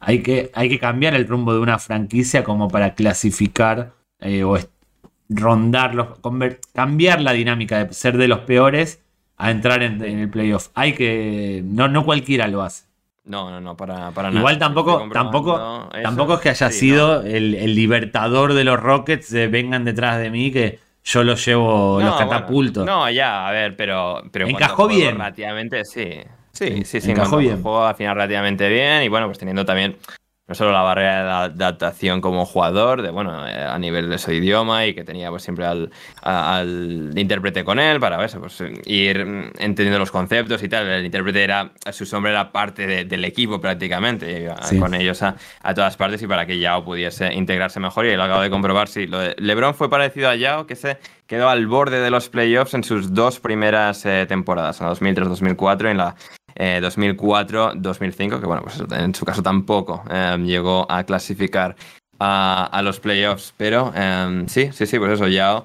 Hay 0.01 0.23
que, 0.23 0.51
hay 0.55 0.69
que 0.69 0.79
cambiar 0.79 1.15
el 1.15 1.29
rumbo 1.29 1.55
de 1.55 1.61
una 1.61 1.79
franquicia 1.79 2.43
como 2.45 2.69
para 2.69 2.95
clasificar 2.95 3.93
eh, 4.21 4.43
o 4.45 4.59
rondarlos, 5.29 6.19
cambiar 6.75 7.21
la 7.21 7.33
dinámica 7.33 7.85
de 7.85 7.95
ser 7.95 8.19
de 8.19 8.29
los 8.29 8.41
peores 8.41 9.01
a 9.37 9.51
entrar 9.51 9.83
en, 9.83 10.03
en 10.05 10.19
el 10.19 10.29
playoff. 10.29 10.69
Hay 10.75 10.95
que, 10.95 11.63
no, 11.65 11.89
no 11.89 12.05
cualquiera 12.05 12.49
lo 12.49 12.63
hace. 12.63 12.92
No, 13.25 13.51
no, 13.51 13.61
no, 13.61 13.77
para, 13.77 14.11
para 14.11 14.29
nada. 14.31 14.41
Igual 14.41 14.59
tampoco, 14.59 15.09
tampoco, 15.13 15.89
tampoco 16.03 16.35
es 16.35 16.41
que 16.41 16.49
haya 16.49 16.71
sido 16.71 17.23
el, 17.23 17.75
libertador 17.75 18.55
de 18.55 18.65
los 18.65 18.81
Rockets 18.81 19.31
de 19.31 19.47
vengan 19.47 19.85
detrás 19.85 20.19
de 20.19 20.31
mí 20.31 20.51
que 20.51 20.81
yo 21.05 21.23
los 21.23 21.45
llevo, 21.45 22.01
los 22.01 22.17
catapultos. 22.17 22.85
no, 22.85 23.09
ya, 23.11 23.47
a 23.47 23.53
ver, 23.53 23.77
pero. 23.77 24.23
pero 24.33 24.49
encajó 24.49 24.89
bien. 24.89 25.13
Relativamente, 25.13 25.85
sí. 25.85 26.21
Sí, 26.53 26.85
sí, 26.85 27.01
sí. 27.01 27.11
Encajó 27.13 27.39
bien. 27.39 27.63
Jugó 27.63 27.87
al 27.87 27.95
final 27.95 28.15
relativamente 28.15 28.69
bien 28.69 29.03
y 29.03 29.09
bueno, 29.09 29.27
pues 29.27 29.39
teniendo 29.39 29.65
también 29.65 29.97
no 30.53 30.57
solo 30.57 30.71
la 30.71 30.83
barrera 30.83 31.49
de 31.49 31.65
adaptación 31.65 32.21
como 32.21 32.45
jugador, 32.45 33.01
de 33.01 33.11
bueno, 33.11 33.49
eh, 33.49 33.55
a 33.55 33.79
nivel 33.79 34.11
de 34.11 34.19
su 34.19 34.33
idioma 34.33 34.85
y 34.85 34.93
que 34.93 35.03
tenía 35.03 35.31
pues 35.31 35.43
siempre 35.43 35.65
al, 35.65 35.91
al 36.21 37.11
intérprete 37.17 37.65
con 37.65 37.79
él 37.79 37.99
para 37.99 38.23
eso, 38.23 38.39
pues, 38.39 38.63
ir 38.85 39.17
entendiendo 39.59 39.99
los 39.99 40.11
conceptos 40.11 40.63
y 40.63 40.69
tal. 40.69 40.87
El 40.87 41.07
intérprete 41.07 41.43
era, 41.43 41.73
su 41.91 42.05
sombra 42.05 42.33
era 42.33 42.53
parte 42.53 43.07
del 43.07 43.25
equipo 43.25 43.63
prácticamente, 43.63 44.51
con 44.79 44.95
ellos 44.95 45.23
a, 45.23 45.37
todas 45.75 45.97
partes 45.97 46.21
y 46.21 46.27
para 46.27 46.45
que 46.45 46.59
Yao 46.59 46.85
pudiese 46.85 47.33
integrarse 47.33 47.81
mejor. 47.81 48.05
Y 48.05 48.15
lo 48.15 48.23
acabo 48.23 48.43
de 48.43 48.51
comprobar, 48.51 48.89
sí, 48.89 49.07
lo 49.07 49.21
de 49.21 49.35
LeBron 49.39 49.75
fue 49.75 49.89
parecido 49.89 50.29
a 50.29 50.37
Yao, 50.37 50.67
que 50.67 50.77
se 50.77 50.99
quedó 51.27 51.49
al 51.49 51.67
borde 51.67 52.01
de 52.01 52.11
los 52.11 52.29
playoffs 52.29 52.75
en 52.75 52.85
sus 52.85 53.15
dos 53.15 53.41
primeras 53.41 54.05
eh, 54.05 54.27
temporadas, 54.29 54.83
en 54.83 54.89
2003-2004 54.89 55.91
en 55.91 55.97
la 55.97 56.15
2004-2005, 56.57 58.37
eh, 58.37 58.41
que 58.41 58.47
bueno, 58.47 58.63
pues 58.63 58.83
en 58.93 59.15
su 59.15 59.25
caso 59.25 59.43
tampoco 59.43 60.03
em, 60.11 60.45
llegó 60.45 60.87
a 60.91 61.05
clasificar 61.05 61.77
a, 62.19 62.81
los 62.85 63.01
playoffs, 63.01 63.53
pero 63.57 63.93
em, 63.95 64.47
sí, 64.49 64.71
sí, 64.73 64.87
sí, 64.87 64.99
pues 64.99 65.13
eso, 65.13 65.27
ya 65.29 65.65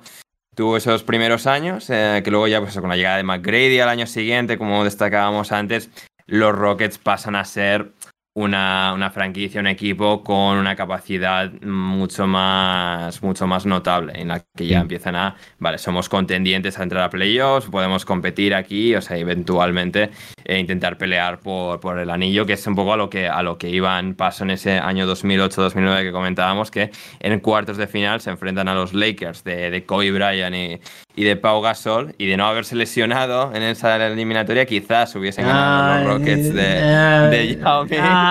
tuvo 0.55 0.77
esos 0.77 1.03
primeros 1.03 1.45
años, 1.45 1.89
eh, 1.89 2.21
que 2.23 2.31
luego 2.31 2.47
ya 2.47 2.59
pues 2.59 2.75
con 2.79 2.89
la 2.89 2.95
llegada 2.95 3.17
de 3.17 3.23
McGrady 3.23 3.79
al 3.79 3.89
año 3.89 4.07
siguiente, 4.07 4.57
como 4.57 4.83
destacábamos 4.83 5.51
antes, 5.51 5.89
los 6.25 6.55
Rockets 6.55 6.97
pasan 6.97 7.35
a 7.35 7.45
ser 7.45 7.91
una, 8.37 8.93
una, 8.93 9.09
franquicia, 9.09 9.59
un 9.59 9.65
equipo 9.65 10.23
con 10.23 10.57
una 10.57 10.75
capacidad 10.75 11.51
mucho 11.63 12.27
más, 12.27 13.23
mucho 13.23 13.47
más 13.47 13.65
notable, 13.65 14.13
en 14.15 14.27
la 14.27 14.45
que 14.55 14.67
ya 14.67 14.79
empiezan 14.79 15.15
a, 15.15 15.35
vale, 15.57 15.79
somos 15.79 16.07
contendientes 16.07 16.77
a 16.77 16.83
entrar 16.83 17.03
a 17.03 17.09
playoffs, 17.09 17.67
podemos 17.67 18.05
competir 18.05 18.53
aquí, 18.53 18.93
o 18.93 19.01
sea, 19.01 19.17
eventualmente 19.17 20.11
e 20.45 20.59
intentar 20.59 20.99
pelear 20.99 21.39
por, 21.39 21.79
por, 21.79 21.97
el 21.97 22.11
anillo, 22.11 22.45
que 22.45 22.53
es 22.53 22.67
un 22.67 22.75
poco 22.75 22.93
a 22.93 22.97
lo 22.97 23.09
que, 23.09 23.27
a 23.27 23.41
lo 23.41 23.57
que 23.57 23.69
iban 23.69 24.13
paso 24.13 24.43
en 24.43 24.51
ese 24.51 24.77
año 24.77 25.11
2008-2009 25.11 26.03
que 26.03 26.11
comentábamos, 26.11 26.69
que 26.69 26.91
en 27.19 27.39
cuartos 27.39 27.77
de 27.77 27.87
final 27.87 28.21
se 28.21 28.29
enfrentan 28.29 28.67
a 28.67 28.75
los 28.75 28.93
Lakers 28.93 29.43
de, 29.43 29.71
de 29.71 29.83
Kobe 29.83 30.11
Bryant 30.11 30.55
y, 30.55 30.79
y 31.15 31.23
de 31.23 31.35
Pau 31.37 31.59
Gasol 31.61 32.13
y 32.19 32.27
de 32.27 32.37
no 32.37 32.45
haberse 32.45 32.75
lesionado 32.75 33.51
en 33.55 33.63
esa 33.63 33.95
eliminatoria 34.05 34.67
quizás 34.67 35.15
hubiesen 35.15 35.47
ganado 35.47 36.03
los 36.03 36.13
Rockets 36.13 36.53
de, 36.53 36.81
de 37.31 37.57
Yao 37.57 37.85
Ming 37.85 38.26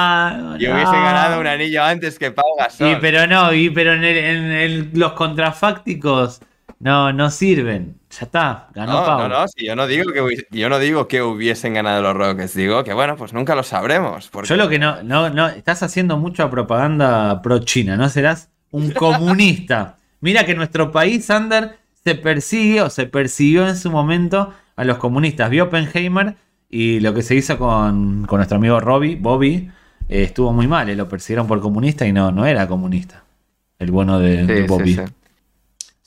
y 0.58 0.66
hubiesen 0.66 1.02
ganado 1.02 1.40
un 1.40 1.46
anillo 1.46 1.82
antes 1.82 2.18
que 2.18 2.30
Pau 2.30 2.56
Gasol. 2.58 2.88
Sí, 2.88 2.96
pero 3.00 3.26
no, 3.26 3.52
y, 3.52 3.70
pero 3.70 3.94
en, 3.94 4.90
los 4.94 5.12
contrafácticos 5.12 6.40
no, 6.80 7.12
no 7.12 7.30
sirven. 7.30 7.98
Ya 8.10 8.26
está, 8.26 8.68
ganó 8.74 9.04
Pau. 9.04 9.20
No, 9.20 9.28
no, 9.28 9.46
yo 9.56 9.76
no 9.76 9.86
digo 9.86 10.12
que 10.12 10.46
yo 10.50 10.68
no 10.68 10.78
digo 10.78 11.08
que 11.08 11.22
hubiesen 11.22 11.74
ganado 11.74 12.02
los 12.02 12.14
Rockets, 12.14 12.54
digo 12.54 12.84
que 12.84 12.92
bueno, 12.92 13.16
pues 13.16 13.32
nunca 13.32 13.54
lo 13.54 13.62
sabremos. 13.62 14.30
Yo 14.44 14.56
lo 14.56 14.68
que 14.68 14.78
no, 14.78 15.02
no, 15.02 15.30
no, 15.30 15.48
estás 15.48 15.82
haciendo 15.82 16.16
mucha 16.16 16.50
propaganda 16.50 17.42
pro 17.42 17.58
China, 17.60 17.96
¿no 17.96 18.08
serás? 18.08 18.50
un 18.70 18.90
comunista. 18.92 19.96
Mira 20.20 20.44
que 20.44 20.54
nuestro 20.54 20.92
país, 20.92 21.26
Sander, 21.26 21.78
se 22.04 22.14
persigue 22.14 22.82
o 22.82 22.90
se 22.90 23.06
persiguió 23.06 23.66
en 23.68 23.76
su 23.76 23.90
momento 23.90 24.52
a 24.76 24.84
los 24.84 24.98
comunistas. 24.98 25.50
Vio 25.50 25.64
Oppenheimer 25.64 26.36
y 26.68 27.00
lo 27.00 27.14
que 27.14 27.22
se 27.22 27.34
hizo 27.34 27.58
con, 27.58 28.26
con 28.26 28.38
nuestro 28.38 28.58
amigo 28.58 28.80
Robbie, 28.80 29.16
Bobby, 29.16 29.70
eh, 30.08 30.22
estuvo 30.24 30.52
muy 30.52 30.66
mal. 30.66 30.88
eh, 30.88 30.96
Lo 30.96 31.08
persiguieron 31.08 31.46
por 31.46 31.60
comunista 31.60 32.06
y 32.06 32.12
no, 32.12 32.30
no 32.32 32.46
era 32.46 32.66
comunista. 32.66 33.24
El 33.78 33.90
bueno 33.90 34.18
de, 34.18 34.40
Sí, 34.40 34.46
de 34.46 34.56
sí, 34.62 34.66
Bobby. 34.68 34.94
sí. 34.94 35.00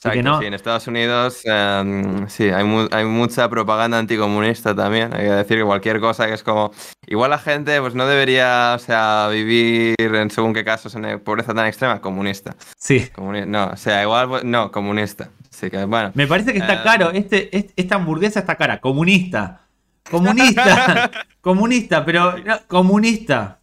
Exacto, 0.02 0.16
que 0.16 0.22
no- 0.22 0.40
sí, 0.40 0.46
en 0.46 0.54
Estados 0.54 0.86
Unidos 0.86 1.42
em, 1.44 2.26
sí, 2.28 2.44
hay, 2.48 2.64
mu- 2.64 2.88
hay 2.90 3.04
mucha 3.04 3.48
propaganda 3.50 3.98
anticomunista 3.98 4.74
también. 4.74 5.12
Hay 5.14 5.24
que 5.26 5.30
decir 5.32 5.58
que 5.58 5.64
cualquier 5.64 6.00
cosa 6.00 6.26
que 6.26 6.32
es 6.32 6.42
como. 6.42 6.72
Igual 7.06 7.28
la 7.30 7.38
gente 7.38 7.78
pues 7.82 7.94
no 7.94 8.06
debería, 8.06 8.72
o 8.76 8.78
sea, 8.78 9.28
vivir 9.30 9.94
en 9.98 10.30
según 10.30 10.54
qué 10.54 10.64
casos 10.64 10.94
en 10.94 11.20
pobreza 11.20 11.52
tan 11.52 11.66
extrema, 11.66 12.00
comunista. 12.00 12.56
Sí. 12.78 13.10
Comuni- 13.14 13.46
no, 13.46 13.66
o 13.66 13.76
sea, 13.76 14.02
igual, 14.02 14.28
pues, 14.30 14.44
no, 14.44 14.72
comunista. 14.72 15.28
Así 15.52 15.68
que 15.70 15.84
bueno. 15.84 16.12
Me 16.14 16.26
parece 16.26 16.54
que 16.54 16.60
está 16.60 16.74
Eh, 16.76 16.80
caro. 16.82 17.10
Este, 17.10 17.54
es- 17.54 17.66
esta 17.76 17.96
hamburguesa 17.96 18.40
está 18.40 18.54
cara. 18.56 18.80
Comunista. 18.80 19.66
Comunista. 20.10 21.10
comunista, 21.42 22.04
pero 22.06 22.38
no, 22.38 22.58
comunista. 22.68 23.59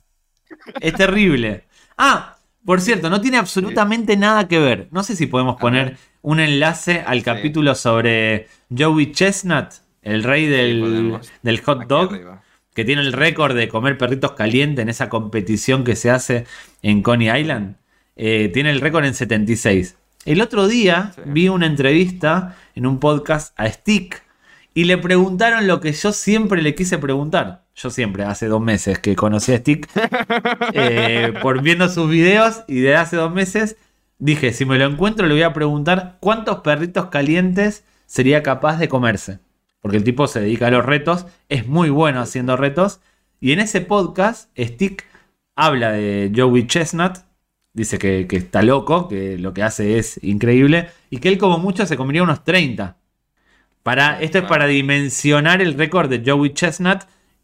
Es 0.81 0.93
terrible. 0.93 1.65
Ah, 1.97 2.37
por 2.65 2.81
cierto, 2.81 3.09
no 3.09 3.21
tiene 3.21 3.37
absolutamente 3.37 4.17
nada 4.17 4.47
que 4.47 4.59
ver. 4.59 4.87
No 4.91 5.03
sé 5.03 5.15
si 5.15 5.25
podemos 5.27 5.55
poner 5.57 5.97
un 6.21 6.39
enlace 6.39 7.01
al 7.05 7.19
Sí. 7.19 7.23
capítulo 7.23 7.75
sobre 7.75 8.47
Joey 8.75 9.11
Chestnut, 9.13 9.67
el 10.01 10.23
rey 10.23 10.45
del, 10.47 11.19
del 11.43 11.61
hot 11.61 11.79
aquí 11.79 11.87
dog, 11.87 12.13
arriba. 12.13 12.43
que 12.73 12.85
tiene 12.85 13.01
el 13.01 13.13
récord 13.13 13.55
de 13.55 13.67
comer 13.69 13.97
perritos 13.97 14.33
calientes 14.33 14.83
en 14.83 14.89
esa 14.89 15.09
competición 15.09 15.83
que 15.83 15.95
se 15.95 16.11
hace 16.11 16.45
en 16.81 17.01
Coney 17.01 17.29
Island. 17.41 17.77
Eh, 18.15 18.49
tiene 18.53 18.71
el 18.71 18.81
récord 18.81 19.05
en 19.05 19.13
76. 19.13 19.95
El 20.25 20.41
otro 20.41 20.67
día 20.67 21.13
vi 21.25 21.47
una 21.47 21.67
entrevista 21.67 22.57
en 22.75 22.85
un 22.85 22.99
podcast 22.99 23.57
a 23.57 23.69
Stick 23.71 24.23
y 24.73 24.83
le 24.83 24.97
preguntaron 24.97 25.67
lo 25.67 25.79
que 25.79 25.93
yo 25.93 26.11
siempre 26.11 26.61
le 26.61 26.75
quise 26.75 26.97
preguntar. 26.97 27.63
Yo 27.77 27.91
siempre, 27.91 28.23
hace 28.23 28.47
dos 28.47 28.59
meses 28.59 28.97
que 28.97 29.15
conocí 29.15 29.53
a 29.53 29.59
Stick, 29.59 29.87
eh, 30.73 31.31
por 31.43 31.61
viendo 31.61 31.87
sus 31.89 32.09
videos 32.09 32.63
y 32.67 32.79
de 32.79 32.95
hace 32.95 33.17
dos 33.17 33.31
meses, 33.31 33.77
dije, 34.17 34.51
si 34.51 34.65
me 34.65 34.79
lo 34.79 34.85
encuentro 34.85 35.27
le 35.27 35.35
voy 35.35 35.43
a 35.43 35.53
preguntar 35.53 36.17
cuántos 36.19 36.61
perritos 36.61 37.05
calientes 37.09 37.83
sería 38.07 38.41
capaz 38.41 38.79
de 38.79 38.89
comerse. 38.89 39.39
Porque 39.79 39.97
el 39.97 40.03
tipo 40.03 40.25
se 40.25 40.41
dedica 40.41 40.67
a 40.67 40.71
los 40.71 40.83
retos, 40.83 41.27
es 41.49 41.67
muy 41.67 41.91
bueno 41.91 42.19
haciendo 42.19 42.57
retos. 42.57 42.99
Y 43.39 43.51
en 43.51 43.59
ese 43.59 43.81
podcast, 43.81 44.49
Stick 44.57 45.05
habla 45.55 45.91
de 45.91 46.31
Joey 46.35 46.65
Chestnut, 46.65 47.19
dice 47.73 47.99
que, 47.99 48.25
que 48.27 48.37
está 48.37 48.63
loco, 48.63 49.07
que 49.07 49.37
lo 49.37 49.53
que 49.53 49.61
hace 49.61 49.99
es 49.99 50.19
increíble, 50.23 50.89
y 51.11 51.17
que 51.19 51.29
él 51.29 51.37
como 51.37 51.59
mucho 51.59 51.85
se 51.85 51.95
comería 51.95 52.23
unos 52.23 52.43
30. 52.43 52.97
Para, 53.83 54.19
esto 54.19 54.39
es 54.39 54.41
Claro. 54.41 54.47
para 54.47 54.65
dimensionar 54.65 55.61
el 55.61 55.75
récord 55.75 56.09
de 56.09 56.23
Joey 56.25 56.55
Chestnut, 56.55 57.03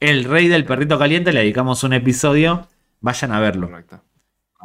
el 0.10 0.24
rey 0.26 0.48
del 0.48 0.66
perrito 0.66 1.00
caliente, 1.00 1.32
le 1.34 1.40
dedicamos 1.42 1.84
un 1.84 1.94
episodio, 1.94 2.68
vayan 3.00 3.32
a 3.32 3.40
verlo. 3.40 3.68
Correcto. 3.70 4.02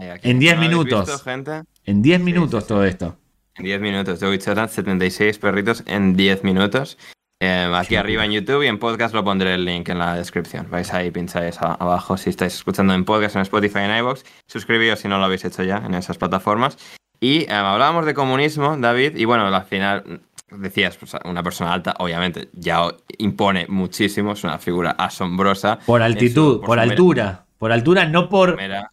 En 0.01 0.39
10 0.39 0.55
¿No 0.55 0.61
lo 0.61 0.66
habéis 0.66 0.70
minutos. 0.84 1.07
visto, 1.09 1.24
gente? 1.24 1.62
En 1.84 2.03
10 2.03 2.18
Sí, 2.18 2.24
minutos 2.24 2.61
sí, 2.62 2.66
sí. 2.66 2.68
todo 2.68 2.84
esto. 2.84 3.16
En 3.57 3.64
10 3.64 3.80
minutos. 3.80 4.20
Chestnut, 4.20 4.68
76 4.70 5.39
perritos 5.39 5.82
en 5.86 6.14
10 6.16 6.45
minutos. 6.45 6.99
Eh, 7.41 7.72
aquí 7.74 7.95
arriba 7.97 8.24
en 8.24 8.32
YouTube 8.32 8.64
y 8.64 8.66
en 8.66 8.78
podcast 8.78 9.14
lo 9.14 9.22
pondré 9.24 9.55
el 9.55 9.64
link 9.64 9.89
en 9.89 9.99
la 9.99 10.16
descripción. 10.16 10.66
Vais 10.70 10.93
ahí, 10.93 11.11
pincháis 11.11 11.61
abajo 11.61 12.16
si 12.16 12.30
estáis 12.30 12.55
escuchando 12.55 12.95
en 12.95 13.05
podcast, 13.05 13.36
en 13.36 13.43
Spotify, 13.43 13.80
en 13.80 13.97
iVoox. 13.99 14.22
Suscribíos 14.47 14.99
si 15.01 15.09
no 15.09 15.18
lo 15.18 15.24
habéis 15.24 15.45
hecho 15.45 15.62
ya 15.62 15.78
en 15.78 15.95
esas 15.95 16.18
plataformas. 16.18 16.76
Y 17.20 17.43
eh, 17.43 17.53
hablábamos 17.53 18.07
de 18.07 18.14
comunismo, 18.14 18.76
David, 18.76 19.16
y 19.16 19.24
bueno, 19.24 19.47
al 19.47 19.64
final 19.64 20.20
decías, 20.51 20.96
pues, 20.96 21.12
una 21.24 21.42
persona 21.42 21.72
alta, 21.72 21.94
obviamente, 21.99 22.49
ya 22.53 22.82
impone 23.18 23.66
muchísimo, 23.68 24.32
es 24.32 24.44
una 24.44 24.59
figura 24.59 24.92
asombrosa. 24.92 25.78
Por 25.86 26.01
su- 26.01 26.05
altitud, 26.05 26.61
por, 26.61 26.78
mera- 26.78 26.82
altura. 26.90 27.44
Por 27.59 27.72
altura, 27.72 28.07
no 28.07 28.28
por... 28.28 28.57
mera- 28.57 28.92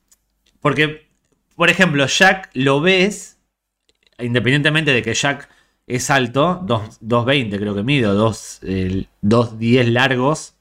Porque, 0.59 1.07
por 1.55 1.69
ejemplo, 1.69 2.05
Jack 2.07 2.49
lo 2.53 2.81
ves, 2.81 3.39
independientemente 4.19 4.91
de 4.91 5.01
que 5.03 5.13
Jack 5.13 5.49
es 5.87 6.09
alto, 6.09 6.61
dos- 6.63 6.99
2.20 7.01 7.57
creo 7.59 7.75
que 7.75 7.83
mido, 7.83 8.13
dos, 8.15 8.59
eh, 8.63 9.05
2.10 9.21 9.91
largos. 9.91 10.55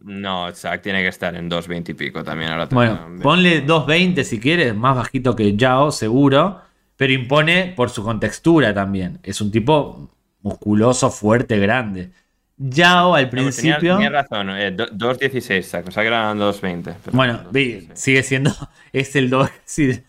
No, 0.00 0.52
Zack 0.52 0.82
tiene 0.82 1.00
que 1.02 1.08
estar 1.08 1.34
en 1.34 1.48
2.20 1.50 1.90
y 1.90 1.94
pico 1.94 2.22
también. 2.24 2.50
Ahora 2.50 2.66
Bueno, 2.66 3.08
ponle 3.22 3.64
2.20 3.66 4.22
si 4.24 4.38
quieres, 4.40 4.74
más 4.74 4.96
bajito 4.96 5.34
que 5.34 5.56
Yao, 5.56 5.90
seguro, 5.92 6.60
pero 6.96 7.12
impone 7.12 7.72
por 7.76 7.88
su 7.90 8.02
contextura 8.02 8.74
también. 8.74 9.18
Es 9.22 9.40
un 9.40 9.50
tipo 9.50 10.10
musculoso, 10.44 11.10
fuerte, 11.10 11.58
grande. 11.58 12.10
Yao 12.56 13.16
al 13.16 13.28
pues 13.30 13.56
tenía- 13.56 13.74
principio... 13.78 13.94
Tenía, 13.96 14.10
razón, 14.10 14.50
eh, 14.50 14.70
do- 14.70 14.86
2.16, 14.92 15.62
Zack, 15.64 15.88
o 15.88 15.90
sea 15.90 16.04
que 16.04 16.06
eran 16.06 16.38
2.20. 16.38 16.82
pero 17.04 17.16
Bueno, 17.16 17.40
vi, 17.50 17.80
2.16. 17.88 17.90
sigue 17.94 18.22
siendo. 18.22 18.52
Es 18.92 19.16
el 19.16 19.28
2. 19.28 19.50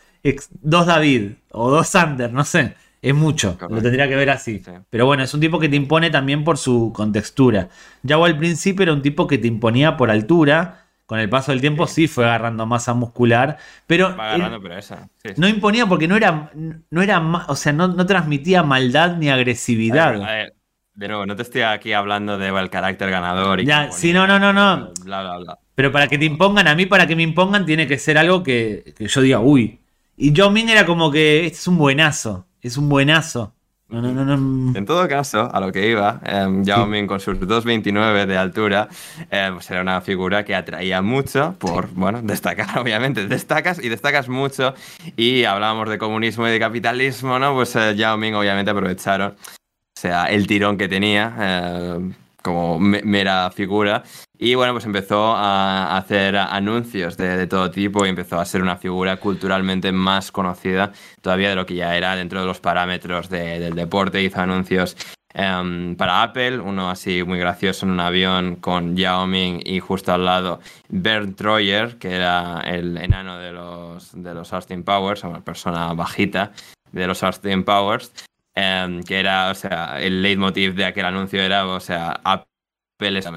dos 0.61 0.85
David 0.85 1.31
o 1.51 1.71
dos 1.71 1.87
Sander, 1.87 2.31
no 2.31 2.43
sé. 2.43 2.75
Es 3.01 3.13
mucho. 3.13 3.53
Correcto. 3.53 3.75
Lo 3.75 3.81
tendría 3.81 4.07
que 4.07 4.15
ver 4.15 4.29
así. 4.31 4.59
Sí. 4.65 4.71
Pero 4.89 5.05
bueno, 5.05 5.23
es 5.23 5.33
un 5.33 5.39
tipo 5.39 5.59
que 5.59 5.69
te 5.69 5.75
impone 5.75 6.09
también 6.09 6.43
por 6.43 6.57
su 6.57 6.91
contextura. 6.93 7.69
Ya 8.01 8.15
al 8.15 8.37
principio 8.37 8.81
era 8.83 8.93
un 8.93 9.03
tipo 9.03 9.27
que 9.27 9.37
te 9.37 9.47
imponía 9.47 9.95
por 9.95 10.09
altura. 10.09 10.84
Con 11.05 11.19
el 11.19 11.29
paso 11.29 11.51
del 11.51 11.61
tiempo 11.61 11.85
sí, 11.87 12.07
fue 12.07 12.25
agarrando 12.25 12.65
masa 12.65 12.93
muscular. 12.93 13.57
Pero 13.85 14.09
él 14.33 14.41
esa. 14.77 15.07
sí, 15.23 15.29
no 15.37 15.47
imponía 15.47 15.85
porque 15.85 16.07
no 16.07 16.15
era. 16.15 16.51
No 16.89 17.01
era 17.01 17.19
o 17.47 17.55
sea, 17.55 17.73
no, 17.73 17.87
no 17.87 18.05
transmitía 18.05 18.63
maldad 18.63 19.17
ni 19.17 19.29
A 19.29 19.35
ver, 19.35 19.39
agresividad. 19.39 20.15
a 20.23 20.31
ver, 20.31 20.53
de 20.93 21.07
nuevo, 21.07 21.25
no 21.25 21.35
te 21.35 21.43
estoy 21.43 21.61
aquí 21.61 21.93
hablando 21.93 22.37
del 22.37 22.69
carácter 22.69 23.09
ganador. 23.09 23.59
Y 23.59 23.65
Ya, 23.65 23.91
sí, 23.91 24.13
no, 24.13 24.25
no, 24.25 24.39
no, 24.39 24.53
no. 24.53 24.93
Bla, 25.03 25.21
bla, 25.21 25.37
bla. 25.37 25.59
Pero 25.75 25.91
para 25.91 26.07
que 26.07 26.17
te 26.17 26.25
impongan, 26.25 26.67
a 26.67 26.75
mí 26.75 26.85
para 26.85 27.05
que 27.07 27.15
me 27.15 27.23
impongan, 27.23 27.65
tiene 27.65 27.87
que 27.87 27.97
ser 27.97 28.17
algo 28.17 28.43
que, 28.43 28.93
que 28.97 29.07
yo 29.07 29.21
diga, 29.21 29.39
uy. 29.39 29.81
Y 30.17 30.33
Yao 30.33 30.49
Ming 30.49 30.69
era 30.69 30.85
como 30.85 31.11
que 31.11 31.45
este 31.45 31.57
es 31.59 31.67
un 31.67 31.77
buenazo. 31.77 32.47
Es 32.61 32.77
un 32.77 32.89
buenazo. 32.89 33.54
No, 33.87 34.01
no, 34.01 34.11
no, 34.11 34.25
no. 34.25 34.77
En 34.77 34.85
todo 34.85 35.07
caso, 35.07 35.47
a 35.53 35.59
lo 35.59 35.71
que 35.71 35.87
iba, 35.87 36.19
eh, 36.25 36.47
Yao 36.63 36.87
Ming 36.87 37.05
con 37.05 37.19
sus 37.19 37.37
2,29 37.39 38.25
de 38.25 38.35
altura, 38.35 38.89
eh, 39.29 39.51
pues 39.53 39.69
era 39.69 39.81
una 39.81 40.01
figura 40.01 40.43
que 40.43 40.55
atraía 40.55 41.03
mucho 41.03 41.55
por, 41.59 41.89
bueno, 41.93 42.19
destacar, 42.23 42.79
obviamente. 42.79 43.27
Destacas 43.27 43.83
y 43.83 43.89
destacas 43.89 44.27
mucho. 44.27 44.73
Y 45.15 45.43
hablábamos 45.43 45.87
de 45.89 45.99
comunismo 45.99 46.47
y 46.47 46.51
de 46.51 46.59
capitalismo, 46.59 47.37
¿no? 47.37 47.53
Pues 47.53 47.75
eh, 47.75 47.95
Yao 47.95 48.17
Ming, 48.17 48.33
obviamente, 48.33 48.71
aprovecharon, 48.71 49.31
o 49.33 49.99
sea, 49.99 50.25
el 50.25 50.47
tirón 50.47 50.77
que 50.79 50.87
tenía 50.87 51.35
eh, 51.39 52.11
como 52.45 52.79
me- 52.79 53.01
mera 53.01 53.49
figura. 53.49 54.03
Y 54.37 54.53
bueno, 54.53 54.73
pues 54.73 54.85
empezó 54.85 55.33
a 55.35 55.97
hacer 55.97 56.37
anuncios 56.37 57.17
de, 57.17 57.47
todo 57.47 57.71
tipo 57.71 58.05
y 58.05 58.09
empezó 58.09 58.39
a 58.39 58.45
ser 58.45 58.61
una 58.61 58.77
figura 58.77 59.17
culturalmente 59.17 59.91
más 59.91 60.31
conocida 60.31 60.91
todavía 61.21 61.49
de 61.49 61.55
lo 61.55 61.65
que 61.65 61.73
ya 61.75 61.97
era 61.97 62.15
dentro 62.15 62.39
de 62.41 62.45
los 62.45 62.59
parámetros 62.59 63.29
de- 63.29 63.59
del 63.59 63.73
deporte. 63.73 64.21
Hizo 64.21 64.39
anuncios 64.41 64.95
em, 65.33 65.95
para 65.97 66.21
Apple, 66.21 66.59
uno 66.59 66.89
así 66.89 67.23
muy 67.23 67.39
gracioso 67.39 67.85
en 67.85 67.91
un 67.93 67.99
avión 67.99 68.55
con 68.57 68.95
Yao 68.95 69.25
Ming 69.27 69.59
y 69.65 69.79
justo 69.79 70.13
al 70.13 70.23
lado 70.23 70.59
Bernd 70.87 71.35
Troyer, 71.35 71.97
que 71.97 72.13
era 72.15 72.61
el 72.61 72.95
enano 72.97 73.37
de 73.39 73.51
los, 73.51 74.11
de 74.13 74.33
los 74.33 74.53
Austin 74.53 74.83
Powers, 74.83 75.23
una 75.23 75.41
persona 75.41 75.91
bajita 75.93 76.51
de 76.91 77.07
los 77.07 77.21
Austin 77.23 77.63
Powers. 77.65 78.13
Em, 78.55 79.03
que 79.03 79.19
era, 79.19 79.51
o 79.51 79.55
sea, 79.55 80.01
el 80.01 80.21
leitmotiv 80.21 80.73
de 80.75 80.85
aquel 80.85 81.05
anuncio 81.05 81.41
era, 81.41 81.67
o 81.67 81.79
sea, 81.79 82.19
Apple 82.23 83.19
es 83.19 83.27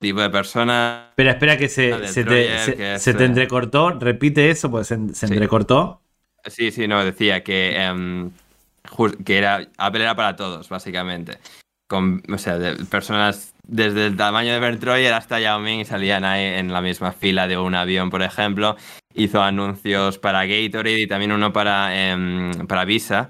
tipo 0.00 0.20
de 0.20 0.30
persona 0.30 1.06
Espera, 1.10 1.32
espera 1.32 1.56
que 1.56 1.68
se, 1.68 2.06
se 2.08 2.24
te, 2.24 2.58
se- 2.58 2.76
que 2.76 2.94
es, 2.94 3.02
se 3.02 3.14
te 3.14 3.22
eh, 3.24 3.26
entrecortó. 3.26 3.90
Repite 3.90 4.50
eso, 4.50 4.70
pues 4.70 4.86
se, 4.88 4.96
se 5.14 5.26
Sí. 5.26 5.32
entrecortó. 5.32 6.02
Sí, 6.46 6.70
sí, 6.70 6.86
no, 6.86 7.04
decía 7.04 7.42
que, 7.42 7.76
em, 7.82 8.30
que 9.24 9.38
era, 9.38 9.66
Apple 9.78 10.02
era 10.02 10.14
para 10.14 10.36
todos, 10.36 10.68
básicamente. 10.68 11.38
Con, 11.88 12.22
o 12.32 12.38
sea, 12.38 12.58
de 12.58 12.84
personas 12.86 13.54
desde 13.66 14.06
el 14.06 14.16
tamaño 14.16 14.52
de 14.52 14.60
Bernd 14.60 14.80
Troyer 14.80 15.12
hasta 15.14 15.40
Yao 15.40 15.60
Ming 15.60 15.80
y 15.80 15.84
salían 15.84 16.24
ahí 16.24 16.44
en 16.58 16.72
la 16.72 16.80
misma 16.80 17.12
fila 17.12 17.48
de 17.48 17.58
un 17.58 17.74
avión, 17.74 18.10
por 18.10 18.22
ejemplo. 18.22 18.76
Hizo 19.14 19.42
anuncios 19.42 20.18
para 20.18 20.44
Gatorade 20.46 21.00
y 21.00 21.06
también 21.06 21.32
uno 21.32 21.52
para, 21.52 22.10
em, 22.10 22.52
para 22.66 22.84
Visa, 22.84 23.28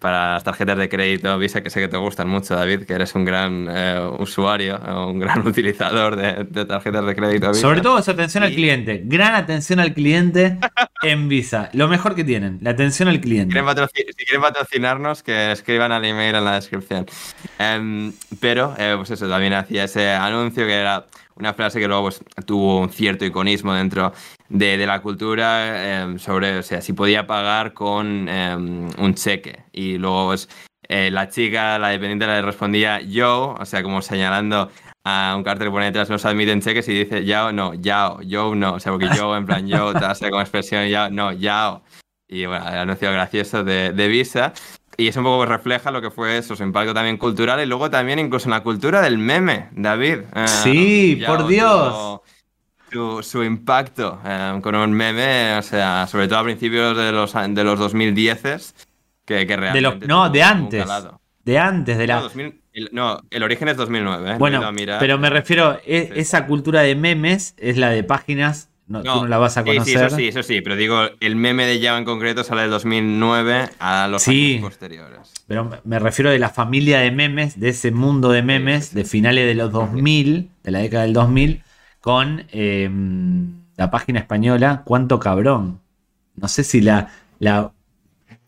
para 0.00 0.32
las 0.32 0.42
tarjetas 0.44 0.76
de 0.78 0.88
crédito 0.88 1.38
Visa, 1.38 1.62
que 1.62 1.70
sé 1.70 1.78
que 1.78 1.86
te 1.88 1.96
gustan 1.98 2.28
mucho, 2.28 2.56
David, 2.56 2.84
que 2.86 2.94
eres 2.94 3.14
un 3.14 3.24
gran 3.24 3.68
eh, 3.70 4.00
usuario, 4.18 4.80
un 5.06 5.20
gran 5.20 5.46
utilizador 5.46 6.16
de, 6.16 6.44
de 6.44 6.64
tarjetas 6.64 7.04
de 7.06 7.14
crédito 7.14 7.48
Visa. 7.50 7.60
Sobre 7.60 7.82
todo 7.82 7.98
esa 7.98 8.12
atención 8.12 8.42
al 8.42 8.52
cliente. 8.54 9.02
Gran 9.04 9.34
atención 9.34 9.78
al 9.78 9.92
cliente 9.94 10.58
en 11.02 11.28
Visa. 11.28 11.68
Lo 11.74 11.86
mejor 11.86 12.14
que 12.14 12.24
tienen, 12.24 12.58
la 12.62 12.70
atención 12.70 13.08
al 13.08 13.20
cliente. 13.20 13.52
quieren 13.52 13.68
patroci- 13.68 14.06
si 14.16 14.24
quieren 14.24 14.40
patrocinarnos, 14.42 15.22
que 15.22 15.52
escriban 15.52 15.92
al 15.92 16.04
email 16.04 16.34
en 16.34 16.44
la 16.44 16.54
descripción. 16.54 17.06
Em, 17.58 18.12
pero, 18.40 18.74
eh, 18.78 18.94
pues 18.96 19.10
eso, 19.10 19.28
también 19.28 19.52
hacía 19.52 19.84
ese 19.84 20.10
anuncio 20.10 20.66
que 20.66 20.74
era 20.74 21.06
una 21.36 21.52
frase 21.54 21.78
que 21.78 21.86
luego 21.88 22.02
pues, 22.04 22.20
tuvo 22.46 22.80
un 22.80 22.90
cierto 22.90 23.24
iconismo 23.24 23.74
dentro 23.74 24.12
de, 24.50 24.76
de 24.76 24.86
la 24.86 25.00
cultura 25.00 26.02
em, 26.02 26.18
sobre, 26.18 26.58
o 26.58 26.62
sea, 26.62 26.82
si 26.82 26.92
podía 26.92 27.26
pagar 27.26 27.72
con 27.72 28.28
em, 28.28 28.88
un 28.98 29.14
cheque. 29.14 29.64
Y 29.72 29.96
luego 29.96 30.26
pues, 30.26 30.48
eh, 30.88 31.10
la 31.10 31.28
chica, 31.28 31.78
la 31.78 31.88
dependiente, 31.88 32.26
le 32.26 32.42
respondía 32.42 33.00
yo, 33.00 33.54
o 33.58 33.64
sea, 33.64 33.82
como 33.82 34.02
señalando 34.02 34.70
a 35.04 35.34
un 35.36 35.44
cartel 35.44 35.68
que 35.68 35.70
pone 35.70 35.86
detrás 35.86 36.10
no 36.10 36.18
se 36.18 36.28
admiten 36.28 36.60
cheques 36.60 36.86
y 36.88 36.92
dice 36.92 37.24
yao, 37.24 37.52
no, 37.52 37.72
yao, 37.74 38.20
yo 38.20 38.54
no, 38.54 38.74
o 38.74 38.80
sea, 38.80 38.92
porque 38.92 39.08
yo 39.16 39.34
en 39.34 39.46
plan 39.46 39.66
yo, 39.66 39.94
te 39.94 40.04
hace 40.04 40.28
como 40.28 40.42
expresión 40.42 40.86
yao, 40.88 41.08
no, 41.10 41.32
yao. 41.32 41.82
Y 42.28 42.46
bueno, 42.46 42.68
el 42.68 42.78
anuncio 42.78 43.10
gracioso 43.10 43.64
de, 43.64 43.92
de 43.92 44.08
Visa. 44.08 44.52
Y 44.96 45.08
eso 45.08 45.20
un 45.20 45.24
poco 45.24 45.46
refleja 45.46 45.90
lo 45.90 46.02
que 46.02 46.10
fue 46.10 46.36
eso, 46.36 46.54
su 46.54 46.62
impacto 46.62 46.92
también 46.92 47.16
cultural 47.16 47.60
y 47.60 47.66
luego 47.66 47.88
también 47.88 48.18
incluso 48.18 48.48
en 48.48 48.50
la 48.50 48.62
cultura 48.62 49.00
del 49.00 49.16
meme, 49.16 49.68
David. 49.72 50.18
Eh, 50.34 50.46
Sí, 50.46 51.22
por 51.26 51.46
Dios. 51.46 52.20
Su, 52.92 53.22
su 53.22 53.42
impacto 53.44 54.20
eh, 54.24 54.58
con 54.62 54.74
un 54.74 54.90
meme, 54.92 55.56
o 55.58 55.62
sea, 55.62 56.06
sobre 56.08 56.26
todo 56.28 56.40
a 56.40 56.44
principios 56.44 56.96
de 56.96 57.12
los, 57.12 57.32
de 57.32 57.64
los 57.64 57.78
2010 57.78 58.42
que, 59.24 59.46
que 59.46 59.46
De 59.46 59.56
realmente 59.56 60.06
no, 60.06 60.28
de 60.28 60.42
antes. 60.42 60.86
De 61.44 61.58
antes, 61.58 61.96
de 61.98 62.06
No, 62.06 62.14
la. 62.14 62.20
2000 62.22 62.60
el, 62.72 62.88
no, 62.92 63.20
el 63.30 63.42
origen 63.42 63.68
es 63.68 63.76
2009, 63.76 64.32
¿eh? 64.32 64.36
Bueno, 64.38 64.70
mirar. 64.72 64.98
pero 65.00 65.18
me 65.18 65.28
refiero, 65.30 65.78
e- 65.84 66.10
Sí. 66.14 66.20
esa 66.20 66.46
cultura 66.46 66.82
de 66.82 66.94
memes 66.94 67.54
es 67.58 67.76
la 67.76 67.90
de 67.90 68.04
páginas. 68.04 68.68
No, 68.86 69.02
tú 69.02 69.08
no 69.22 69.26
la 69.28 69.38
vas 69.38 69.56
a 69.56 69.62
sí, 69.62 69.70
sí, 69.70 69.74
conocer. 69.76 70.06
eso 70.06 70.16
sí, 70.16 70.28
eso 70.28 70.42
sí, 70.42 70.60
pero 70.62 70.74
digo, 70.74 71.00
el 71.20 71.36
meme 71.36 71.64
de 71.66 71.80
Java 71.80 71.98
en 71.98 72.04
concreto 72.04 72.42
sale 72.42 72.62
del 72.62 72.70
2009 72.72 73.68
a 73.78 74.08
los 74.08 74.22
Sí. 74.22 74.54
años 74.56 74.62
posteriores. 74.70 75.32
Pero 75.46 75.64
me- 75.64 75.76
me 75.84 75.98
refiero 76.00 76.30
de 76.30 76.40
la 76.40 76.48
familia 76.48 76.98
de 77.00 77.12
memes, 77.12 77.58
de 77.60 77.68
ese 77.68 77.92
mundo 77.92 78.30
de 78.30 78.42
memes, 78.42 78.86
sí, 78.86 78.90
sí. 78.90 78.96
de 78.96 79.04
finales 79.04 79.46
de 79.46 79.54
los 79.54 79.70
2000, 79.70 80.50
de 80.64 80.70
la 80.72 80.80
década 80.80 81.04
del 81.04 81.12
2000, 81.12 81.62
con 82.00 82.46
eh, 82.52 82.90
la 83.76 83.90
página 83.90 84.20
española 84.20 84.82
Cuánto 84.84 85.18
Cabrón. 85.18 85.80
No 86.36 86.48
sé 86.48 86.64
si 86.64 86.80
la, 86.80 87.08
la, 87.38 87.72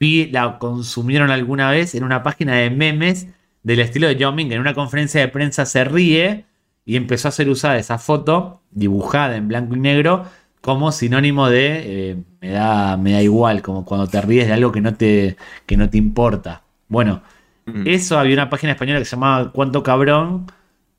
vi- 0.00 0.30
la 0.30 0.58
consumieron 0.58 1.30
alguna 1.30 1.70
vez 1.70 1.94
en 1.94 2.04
una 2.04 2.22
página 2.22 2.54
de 2.56 2.70
memes 2.70 3.28
del 3.62 3.80
estilo 3.80 4.08
de 4.08 4.32
Ming, 4.32 4.48
que 4.48 4.54
en 4.54 4.60
una 4.60 4.74
conferencia 4.74 5.20
de 5.20 5.28
prensa 5.28 5.66
se 5.66 5.84
ríe 5.84 6.44
y 6.84 6.96
empezó 6.96 7.28
a 7.28 7.32
ser 7.32 7.48
usada 7.48 7.76
esa 7.78 7.98
foto 7.98 8.60
dibujada 8.70 9.36
en 9.36 9.48
blanco 9.48 9.76
y 9.76 9.80
negro 9.80 10.26
como 10.60 10.92
sinónimo 10.92 11.48
de 11.48 12.10
eh, 12.12 12.16
me, 12.40 12.50
da, 12.50 12.96
me 12.96 13.12
da 13.12 13.22
igual, 13.22 13.62
como 13.62 13.84
cuando 13.84 14.06
te 14.06 14.20
ríes 14.20 14.46
de 14.46 14.52
algo 14.54 14.72
que 14.72 14.80
no 14.80 14.94
te, 14.94 15.36
que 15.66 15.76
no 15.76 15.90
te 15.90 15.98
importa. 15.98 16.62
Bueno, 16.88 17.22
Mm. 17.64 17.86
eso 17.86 18.18
había 18.18 18.34
una 18.34 18.50
página 18.50 18.72
española 18.72 18.98
que 18.98 19.04
se 19.04 19.12
llamaba 19.16 19.52
Cuánto 19.52 19.82
Cabrón 19.84 20.46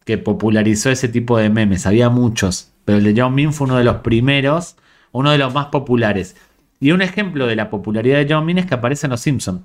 que 0.05 0.17
popularizó 0.17 0.89
ese 0.89 1.07
tipo 1.07 1.37
de 1.37 1.49
memes. 1.49 1.85
Había 1.85 2.09
muchos, 2.09 2.71
pero 2.85 2.97
el 2.97 3.03
de 3.03 3.13
Yao 3.13 3.29
Min 3.29 3.53
fue 3.53 3.65
uno 3.65 3.77
de 3.77 3.83
los 3.83 3.97
primeros, 3.97 4.75
uno 5.11 5.31
de 5.31 5.37
los 5.37 5.53
más 5.53 5.67
populares. 5.67 6.35
Y 6.79 6.91
un 6.91 7.01
ejemplo 7.01 7.47
de 7.47 7.55
la 7.55 7.69
popularidad 7.69 8.17
de 8.17 8.25
Yao 8.25 8.43
Min 8.43 8.57
es 8.57 8.65
que 8.65 8.73
aparece 8.73 9.07
en 9.07 9.11
Los 9.11 9.21
Simpsons. 9.21 9.61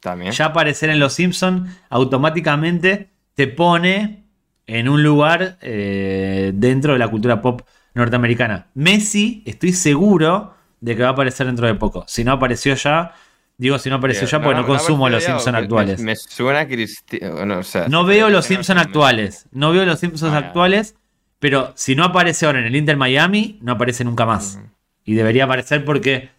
También. 0.00 0.32
Ya 0.32 0.46
aparecer 0.46 0.90
en 0.90 0.98
Los 0.98 1.14
Simpsons 1.14 1.70
automáticamente 1.88 3.10
te 3.34 3.46
pone 3.46 4.24
en 4.66 4.88
un 4.88 5.02
lugar 5.02 5.58
eh, 5.60 6.52
dentro 6.54 6.92
de 6.92 6.98
la 6.98 7.08
cultura 7.08 7.40
pop 7.40 7.62
norteamericana. 7.94 8.66
Messi, 8.74 9.42
estoy 9.46 9.72
seguro 9.72 10.54
de 10.80 10.94
que 10.94 11.02
va 11.02 11.08
a 11.08 11.12
aparecer 11.12 11.46
dentro 11.46 11.66
de 11.66 11.74
poco. 11.74 12.04
Si 12.06 12.22
no 12.22 12.32
apareció 12.32 12.74
ya, 12.74 13.12
digo 13.58 13.78
si 13.78 13.90
no 13.90 13.96
apareció 13.96 14.26
ya 14.26 14.40
porque 14.40 14.60
no, 14.60 14.66
consumo 14.66 15.08
Los 15.08 15.24
Simpsons 15.24 15.56
actuales. 15.56 16.00
Me, 16.00 16.16
suena 16.16 16.66
Cristiano. 16.66 17.60
No, 17.88 18.04
veo 18.04 18.30
los 18.30 18.46
Simpsons 18.46 18.80
actuales. 18.80 19.46
No 19.52 19.72
veo 19.72 19.84
los 19.84 19.98
Simpsons 19.98 20.32
Ah, 20.32 20.38
actuales. 20.38 20.94
Pero 21.40 21.72
si 21.76 21.94
no 21.94 22.02
aparece 22.04 22.46
ahora 22.46 22.58
en 22.60 22.66
el 22.66 22.74
Inter 22.76 22.96
Miami, 22.96 23.58
no 23.62 23.72
aparece 23.72 24.04
nunca 24.04 24.26
más. 24.26 24.56
Ujú. 24.56 24.66
Y 25.04 25.14
debería 25.14 25.44
aparecer 25.44 25.84
porque 25.84 26.30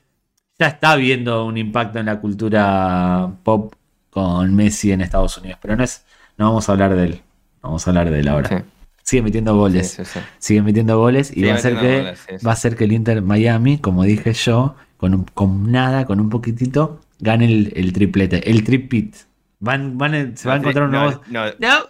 ya 0.58 0.68
está 0.68 0.96
viendo 0.96 1.46
un 1.46 1.58
impacto 1.58 2.00
en 2.00 2.08
la 2.08 2.20
cultura 2.20 3.30
pop 3.44 3.74
con 4.10 4.54
Messi 4.56 4.92
en 4.92 5.02
Estados 5.02 5.38
Unidos. 5.38 5.60
Pero 5.62 5.76
no 5.78 5.84
es. 5.84 6.04
No 6.38 6.46
vamos 6.48 6.68
a 6.68 6.72
hablar 6.74 6.96
de 6.96 7.04
él. 7.06 7.22
No 7.64 7.70
Vamos 7.70 7.88
a 7.88 7.92
hablar 7.92 8.10
de 8.10 8.20
él 8.20 8.28
ahora. 8.28 8.50
Sí, 8.50 8.56
Sigue 9.04 9.22
metiendo 9.24 9.56
goles. 9.56 9.92
sí, 9.92 10.06
sí. 10.06 10.20
Sigue 10.38 10.62
metiendo 10.62 10.98
goles. 11.00 11.36
Y 11.36 11.44
va 11.44 11.56
a 11.56 11.58
ser 11.60 11.78
que. 11.80 11.98
goles. 11.98 12.28
Va 12.46 12.52
a 12.52 12.56
ser 12.56 12.76
que 12.76 12.84
el 12.84 12.92
Inter 12.92 13.22
Miami, 13.22 13.78
como 13.80 14.04
dije 14.04 14.34
yo, 14.34 14.76
con, 14.98 15.14
un- 15.16 15.24
con 15.24 15.72
nada, 15.72 16.06
con 16.06 16.20
un 16.20 16.30
poquitito, 16.30 17.00
gane 17.20 17.46
el, 17.46 17.74
el 17.76 17.94
triplete. 17.94 18.50
El 18.50 18.64
tripit. 18.64 19.16
Van, 19.62 19.98
van, 19.98 20.38
se 20.38 20.48
va 20.48 20.56
a 20.56 20.58
encontrar 20.58 20.86
un 20.86 20.92
nuevo. 20.92 21.22
no. 21.30 21.42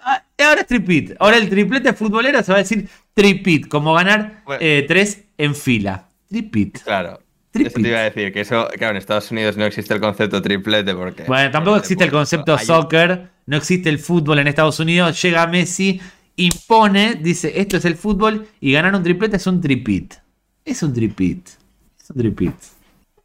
Ah, 0.04 0.24
Ahora 0.40 0.62
es 0.62 0.68
tripit. 0.68 1.12
Ahora 1.20 1.38
el 1.38 1.50
triplete 1.50 1.94
futbolero 1.94 2.42
se 2.42 2.52
va 2.52 2.58
a 2.60 2.62
decir 2.62 2.88
tripit, 3.14 3.68
como 3.68 3.94
ganar 3.94 4.42
Bueno. 4.46 4.60
eh, 4.64 4.86
tres 4.88 5.24
en 5.38 5.54
fila. 5.54 6.08
Tripit. 6.30 6.80
Claro. 6.82 7.20
Tripit. 7.52 7.72
Eso 7.74 7.82
te 7.82 7.90
iba 7.90 8.00
a 8.00 8.04
decir, 8.04 8.32
que 8.32 8.42
eso, 8.42 8.68
claro, 8.78 8.92
en 8.92 8.98
Estados 8.98 9.30
Unidos 9.32 9.58
no 9.58 9.66
existe 9.66 9.94
el 9.94 10.00
concepto 10.00 10.42
triplete 10.42 10.94
porque... 10.96 11.24
Bueno, 11.24 11.52
tampoco 11.52 11.78
existe 11.78 12.06
el 12.06 12.12
concepto 12.12 12.56
hay- 12.56 12.66
soccer, 12.66 13.30
no 13.48 13.58
existe 13.58 13.90
el 13.90 14.00
fútbol 14.00 14.40
en 14.40 14.48
Estados 14.48 14.80
Unidos. 14.80 15.22
Llega 15.22 15.46
Messi, 15.48 16.00
impone, 16.38 17.16
dice 17.16 17.60
esto 17.60 17.76
es 17.78 17.86
el 17.86 17.96
fútbol 17.96 18.48
y 18.62 18.72
ganar 18.72 18.96
un 18.96 19.04
triplete 19.04 19.36
es 19.38 19.46
un 19.48 19.60
tripit. 19.60 20.14
Es 20.64 20.82
un 20.84 20.94
tripit. 20.94 21.48
Es 22.00 22.10
un 22.10 22.16
tripit. 22.18 22.54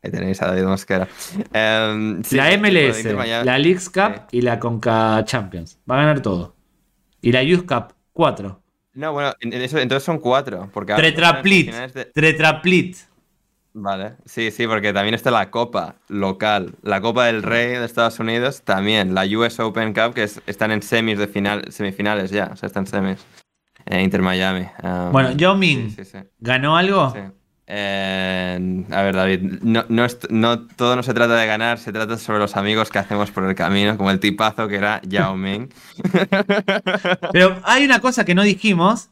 Ahí 0.04 0.10
tenéis 0.10 0.40
a 0.42 0.48
David 0.48 0.64
Mosquera. 0.64 1.08
Em, 1.52 2.22
sí, 2.22 2.36
la 2.36 2.52
MLS, 2.52 3.02
la 3.44 3.58
Leagues 3.58 3.88
Cup 3.88 4.26
y 4.32 4.42
la 4.42 4.58
Conca 4.60 5.24
Champions. 5.24 5.78
Va 5.90 5.96
a 5.96 6.00
ganar 6.02 6.20
todo. 6.20 6.54
Y 7.22 7.32
la 7.32 7.42
Youth 7.42 7.64
Cup, 7.66 7.94
cuatro. 8.12 8.60
No, 8.92 9.12
bueno, 9.12 9.32
en- 9.40 9.52
en 9.54 9.62
eso, 9.62 9.78
entonces 9.78 10.04
son 10.04 10.18
cuatro. 10.18 10.68
Porque 10.72 10.94
Tetraplit. 10.94 11.66
finales 11.66 11.94
de- 11.94 12.04
Tetraplit. 12.04 12.96
Vale, 13.76 14.12
sí, 14.24 14.52
sí, 14.52 14.68
porque 14.68 14.92
también 14.92 15.14
está 15.14 15.32
la 15.32 15.50
Copa 15.50 15.96
local, 16.08 16.74
la 16.82 17.00
Copa 17.00 17.26
del 17.26 17.42
Rey 17.42 17.68
de 17.72 17.84
Estados 17.84 18.20
Unidos 18.20 18.62
también, 18.62 19.14
la 19.14 19.24
US 19.24 19.58
Open 19.60 19.92
Cup, 19.92 20.14
que 20.14 20.22
es- 20.24 20.40
están 20.46 20.70
en 20.70 20.80
semis 20.80 21.18
de 21.18 21.26
final, 21.26 21.64
semifinales 21.72 22.30
ya, 22.30 22.50
o 22.52 22.56
sea, 22.56 22.68
están 22.68 22.86
semis. 22.86 23.24
Eh, 23.86 24.00
Inter 24.00 24.22
Miami. 24.22 24.66
um, 24.82 25.10
Bueno, 25.10 25.32
Yao 25.32 25.56
Ming, 25.56 25.88
Sí, 25.90 26.04
sí, 26.04 26.04
sí. 26.04 26.18
¿ganó 26.38 26.76
algo? 26.76 27.10
sí. 27.10 27.18
Eh, 27.66 28.84
a 28.90 29.02
ver, 29.02 29.14
David, 29.14 29.40
no, 29.62 29.84
no, 29.88 30.06
no 30.28 30.66
todo 30.66 30.96
no 30.96 31.02
se 31.02 31.14
trata 31.14 31.34
de 31.36 31.46
ganar, 31.46 31.78
se 31.78 31.92
trata 31.92 32.18
sobre 32.18 32.38
los 32.38 32.56
amigos 32.56 32.90
que 32.90 32.98
hacemos 32.98 33.30
por 33.30 33.44
el 33.44 33.54
camino, 33.54 33.96
como 33.96 34.10
el 34.10 34.20
tipazo 34.20 34.68
que 34.68 34.76
era 34.76 35.00
Yao 35.02 35.36
Ming. 35.36 35.68
Pero 37.32 37.60
hay 37.64 37.84
una 37.84 38.00
cosa 38.00 38.24
que 38.24 38.34
no 38.34 38.42
dijimos 38.42 39.10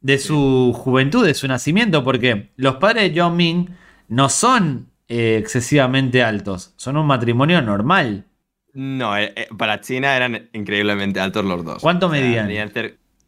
de 0.00 0.18
su 0.18 0.72
juventud, 0.76 1.24
de 1.24 1.34
su 1.34 1.46
nacimiento, 1.46 2.02
porque 2.02 2.50
los 2.56 2.76
padres 2.76 3.04
de 3.04 3.12
Yao 3.12 3.30
Ming 3.30 3.68
no 4.08 4.28
son 4.28 4.90
eh, 5.08 5.36
excesivamente 5.40 6.22
altos, 6.22 6.74
son 6.76 6.96
un 6.96 7.06
matrimonio 7.06 7.62
normal. 7.62 8.26
No, 8.72 9.16
eh, 9.16 9.46
para 9.56 9.80
China 9.80 10.16
eran 10.16 10.48
increíblemente 10.52 11.20
altos 11.20 11.44
los 11.44 11.64
dos. 11.64 11.80
¿Cuánto 11.80 12.08
O 12.08 12.10
sea, 12.10 12.20
medían? 12.20 12.72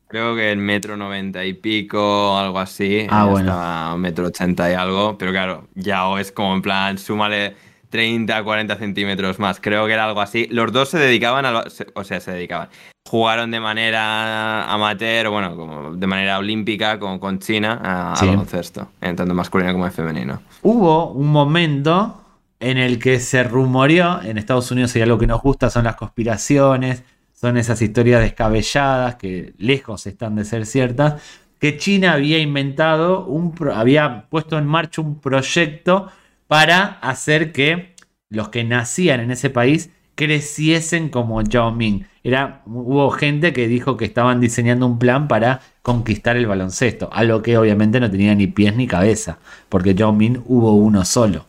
Creo 0.09 0.35
que 0.35 0.53
el 0.53 0.59
metro 0.59 0.97
noventa 0.97 1.45
y 1.45 1.53
pico, 1.55 2.37
algo 2.39 2.59
así. 2.59 3.07
Ah, 3.11 3.25
bueno. 3.25 3.51
Estaba 3.51 3.97
metro 3.97 4.27
ochenta 4.27 4.71
y 4.71 4.75
algo, 4.75 5.17
pero 5.19 5.33
claro, 5.33 5.69
Yao 5.75 6.19
es 6.19 6.33
como 6.33 6.55
en 6.55 6.63
plan, 6.63 6.99
súmale 6.99 7.55
30, 7.91 8.43
40 8.43 8.77
centímetros 8.77 9.39
más. 9.39 9.61
Creo 9.61 9.87
que 9.87 9.93
era 9.93 10.05
algo 10.05 10.21
así. 10.21 10.49
Los 10.51 10.73
dos 10.73 10.89
se 10.91 10.99
dedicaban 10.99 11.47
a... 11.47 11.65
O 11.95 12.05
sea, 12.05 12.21
se 12.21 12.33
dedicaban. 12.33 12.69
Jugaron 13.09 13.51
de 13.53 13.61
manera 13.61 14.65
amateur, 14.73 15.29
o 15.29 15.31
bueno, 15.31 15.55
como 15.57 15.95
de 15.95 16.07
manera 16.09 16.39
olímpica 16.39 16.99
con, 16.99 17.19
con 17.21 17.39
China 17.39 17.81
a, 17.83 18.17
Sí. 18.17 18.27
baloncesto, 18.27 18.89
en 19.01 19.15
tanto 19.15 19.33
masculino 19.33 19.73
como 19.73 19.87
en 19.87 19.93
femenino. 19.93 20.43
Hubo 20.63 21.13
un 21.13 21.29
momento 21.31 22.21
en 22.59 22.79
el 22.79 22.99
que 22.99 23.21
se 23.21 23.45
rumoreó, 23.45 24.21
en 24.23 24.39
Estados 24.39 24.71
Unidos 24.73 24.95
hay 24.97 25.03
algo 25.03 25.19
que 25.19 25.27
nos 25.29 25.41
gusta, 25.41 25.71
son 25.71 25.85
las 25.85 25.95
conspiraciones, 25.95 27.05
son 27.37 27.57
esas 27.59 27.81
historias 27.83 28.23
descabelladas 28.23 29.15
que 29.17 29.53
lejos 29.59 30.07
están 30.07 30.35
de 30.35 30.45
ser 30.45 30.67
ciertas, 30.67 31.23
que 31.61 31.77
China 31.77 32.15
había 32.15 32.39
inventado, 32.39 33.27
un 33.27 33.55
había 33.73 34.27
puesto 34.29 34.59
en 34.59 34.67
marcha 34.67 35.03
un 35.03 35.21
proyecto 35.21 36.11
para 36.49 36.99
hacer 37.01 37.53
que 37.53 37.95
los 38.31 38.49
que 38.49 38.65
nacían 38.65 39.21
en 39.21 39.31
ese 39.31 39.51
país 39.51 39.91
creciesen 40.15 41.11
como 41.11 41.43
Yao 41.43 41.73
Ming. 41.73 42.07
Era, 42.25 42.63
hubo 42.67 43.11
gente 43.11 43.53
que 43.53 43.69
dijo 43.69 43.97
que 43.97 44.07
estaban 44.07 44.41
diseñando 44.41 44.87
un 44.87 44.99
plan 44.99 45.29
para 45.29 45.61
conquistar 45.83 46.37
el 46.37 46.47
baloncesto, 46.47 47.09
algo 47.13 47.43
que 47.43 47.57
obviamente 47.59 48.01
no 48.01 48.11
tenía 48.11 48.35
ni 48.35 48.47
pies 48.47 48.75
ni 48.75 48.87
cabeza, 48.87 49.39
porque 49.69 49.95
Yao 49.95 50.13
Ming 50.13 50.43
hubo 50.47 50.75
uno 50.75 51.05
solo. 51.05 51.45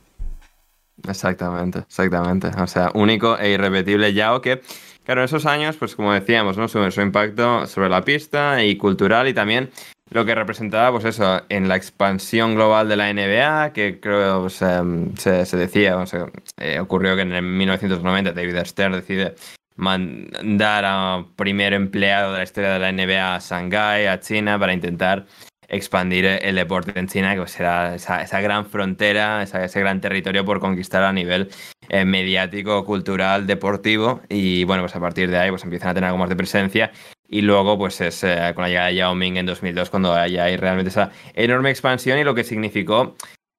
Exactamente, 1.07 1.79
exactamente. 1.79 2.47
O 2.59 2.67
sea, 2.67 2.91
único 2.93 3.37
e 3.37 3.51
irrepetible 3.51 4.13
Yao 4.13 4.41
que, 4.41 4.61
claro, 5.07 5.23
esos 5.23 5.45
años, 5.45 5.77
pues 5.77 5.95
como 5.95 6.11
decíamos, 6.11 6.57
¿no? 6.57 6.67
Su, 6.67 6.91
su 6.91 7.01
impacto 7.01 7.65
sobre 7.65 7.87
la 7.87 8.03
pista 8.03 8.61
y 8.61 8.75
cultural 8.75 9.29
y 9.29 9.33
también 9.33 9.71
lo 10.09 10.25
que 10.25 10.35
representaba, 10.35 10.91
pues 10.91 11.05
eso, 11.05 11.43
en 11.47 11.69
la 11.69 11.77
expansión 11.77 12.55
global 12.55 12.89
de 12.89 12.97
la 12.97 13.13
NBA, 13.13 13.71
que 13.71 14.01
creo 14.01 14.41
pues, 14.41 14.61
em, 14.61 15.15
se, 15.15 15.45
se 15.45 15.55
decía, 15.55 15.95
o 15.97 16.05
sea, 16.05 16.25
eh, 16.57 16.79
ocurrió 16.81 17.15
que 17.15 17.21
en 17.21 17.31
el 17.31 17.41
1990 17.41 18.33
David 18.33 18.57
Stern 18.65 18.93
decide 18.93 19.35
mandar 19.77 20.83
a 20.85 21.25
primer 21.37 21.71
empleado 21.71 22.33
de 22.33 22.39
la 22.39 22.43
historia 22.43 22.73
de 22.73 22.79
la 22.79 22.91
NBA 22.91 23.35
a 23.35 23.39
Shanghái, 23.39 24.07
a 24.07 24.19
China, 24.19 24.59
para 24.59 24.73
intentar 24.73 25.25
expandir 25.67 26.25
el 26.25 26.55
deporte 26.55 26.97
en 26.97 27.07
China, 27.07 27.33
que 27.33 27.39
pues 27.41 27.59
era 27.59 27.95
esa, 27.95 28.41
gran 28.41 28.65
frontera, 28.65 29.43
ese 29.43 29.79
gran 29.79 30.01
territorio 30.01 30.45
por 30.45 30.59
conquistar 30.59 31.03
a 31.03 31.13
nivel 31.13 31.49
eh, 31.89 32.05
mediático, 32.05 32.85
cultural, 32.85 33.47
deportivo. 33.47 34.21
Y 34.29 34.63
bueno, 34.63 34.83
pues 34.83 34.95
a 34.95 34.99
partir 34.99 35.29
de 35.29 35.37
ahí 35.37 35.49
pues 35.49 35.63
empiezan 35.63 35.89
a 35.89 35.93
tener 35.93 36.07
algo 36.07 36.19
más 36.19 36.29
de 36.29 36.35
presencia. 36.35 36.91
Y 37.29 37.41
luego, 37.41 37.77
pues 37.77 37.99
es 37.99 38.23
eh, 38.23 38.51
con 38.55 38.63
la 38.63 38.69
llegada 38.69 38.87
de 38.87 38.95
Yao 38.95 39.13
Ming 39.13 39.35
en 39.35 39.45
2002, 39.45 39.89
cuando 39.89 40.13
hay, 40.13 40.37
hay 40.37 40.55
realmente 40.55 40.89
esa 40.89 41.11
enorme 41.33 41.69
expansión 41.69 42.17
y 42.19 42.23
lo 42.23 42.33
que 42.33 42.45
significó 42.45 43.15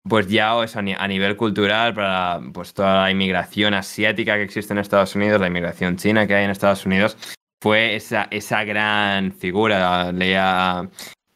pues 0.08 0.26
es 0.26 0.76
a, 0.76 0.82
nivel 0.82 1.36
cultural 1.36 1.94
para 1.94 2.40
pues 2.52 2.72
toda 2.72 3.02
la 3.02 3.10
inmigración 3.10 3.74
asiática 3.74 4.36
que 4.36 4.42
existe 4.42 4.72
en 4.72 4.78
Estados 4.78 5.14
Unidos, 5.14 5.40
la 5.40 5.48
inmigración 5.48 5.96
china 5.96 6.26
que 6.26 6.34
hay 6.34 6.44
en 6.44 6.50
Estados 6.50 6.86
Unidos, 6.86 7.16
fue 7.60 7.94
esa, 7.94 8.28
esa 8.30 8.64
gran 8.64 9.32
figura. 9.32 10.12
Leía 10.12 10.88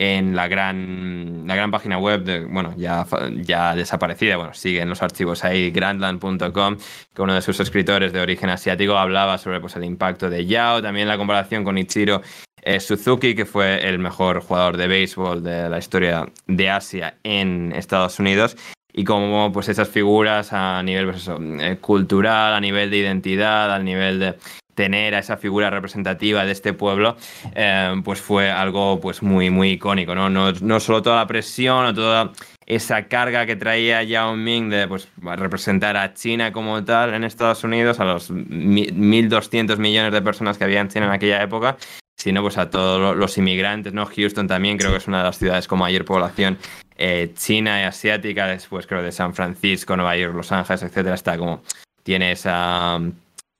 en 0.02 0.34
la 0.34 0.48
gran, 0.48 1.46
la 1.46 1.54
gran 1.54 1.70
página 1.70 1.96
web, 1.96 2.24
de, 2.24 2.44
bueno, 2.44 2.74
ya, 2.76 3.06
ya 3.36 3.76
desaparecida, 3.76 4.36
bueno, 4.36 4.52
sigue 4.52 4.80
en 4.80 4.88
los 4.88 5.00
archivos 5.00 5.44
ahí, 5.44 5.70
grandland.com, 5.70 6.76
que 7.14 7.22
uno 7.22 7.34
de 7.34 7.40
sus 7.40 7.60
escritores 7.60 8.12
de 8.12 8.20
origen 8.20 8.50
asiático 8.50 8.96
hablaba 8.96 9.38
sobre 9.38 9.60
pues, 9.60 9.76
el 9.76 9.84
impacto 9.84 10.28
de 10.28 10.44
Yao, 10.44 10.82
también 10.82 11.06
la 11.06 11.16
comparación 11.16 11.62
con 11.62 11.78
Ichiro 11.78 12.20
eh, 12.62 12.80
Suzuki, 12.80 13.36
que 13.36 13.46
fue 13.46 13.88
el 13.88 14.00
mejor 14.00 14.40
jugador 14.42 14.76
de 14.76 14.88
béisbol 14.88 15.42
de 15.42 15.70
la 15.70 15.78
historia 15.78 16.26
de 16.48 16.68
Asia 16.68 17.14
en 17.22 17.72
Estados 17.72 18.18
Unidos, 18.18 18.56
y 18.92 19.04
como 19.04 19.52
pues 19.52 19.68
esas 19.68 19.88
figuras 19.88 20.52
a 20.52 20.82
nivel 20.82 21.06
pues 21.06 21.30
eh, 21.60 21.78
cultural, 21.80 22.54
a 22.54 22.60
nivel 22.60 22.90
de 22.90 22.96
identidad, 22.96 23.72
a 23.72 23.78
nivel 23.78 24.18
de 24.18 24.34
tener 24.74 25.14
a 25.14 25.18
esa 25.18 25.36
figura 25.36 25.70
representativa 25.70 26.44
de 26.44 26.52
este 26.52 26.72
pueblo, 26.72 27.16
eh, 27.54 27.94
pues 28.04 28.20
fue 28.20 28.50
algo 28.50 29.00
pues 29.00 29.22
muy, 29.22 29.50
muy 29.50 29.72
icónico, 29.72 30.14
¿no? 30.14 30.30
¿no? 30.30 30.52
No 30.52 30.80
solo 30.80 31.02
toda 31.02 31.16
la 31.16 31.26
presión 31.26 31.86
o 31.86 31.94
toda 31.94 32.32
esa 32.66 33.06
carga 33.08 33.44
que 33.44 33.56
traía 33.56 34.02
Yao 34.02 34.36
Ming 34.36 34.70
de 34.70 34.88
pues, 34.88 35.08
representar 35.20 35.96
a 35.96 36.14
China 36.14 36.52
como 36.52 36.82
tal 36.84 37.12
en 37.14 37.24
Estados 37.24 37.64
Unidos, 37.64 38.00
a 38.00 38.04
los 38.04 38.30
1.200 38.30 39.76
millones 39.78 40.12
de 40.12 40.22
personas 40.22 40.58
que 40.58 40.64
había 40.64 40.80
en 40.80 40.88
China 40.88 41.06
en 41.06 41.12
aquella 41.12 41.42
época, 41.42 41.76
sino 42.16 42.40
pues 42.42 42.56
a 42.58 42.70
todos 42.70 43.16
los 43.16 43.36
inmigrantes, 43.38 43.92
¿no? 43.92 44.06
Houston 44.06 44.46
también 44.46 44.78
creo 44.78 44.90
que 44.92 44.98
es 44.98 45.08
una 45.08 45.18
de 45.18 45.24
las 45.24 45.38
ciudades 45.38 45.66
con 45.66 45.80
mayor 45.80 46.04
población 46.04 46.58
eh, 46.96 47.32
china 47.34 47.80
y 47.80 47.84
asiática, 47.84 48.46
después 48.46 48.86
creo 48.86 49.02
de 49.02 49.12
San 49.12 49.34
Francisco, 49.34 49.96
Nueva 49.96 50.16
York, 50.16 50.34
Los 50.34 50.52
Ángeles, 50.52 50.82
etcétera, 50.82 51.14
está 51.14 51.36
como 51.36 51.62
tiene 52.04 52.32
esa 52.32 53.00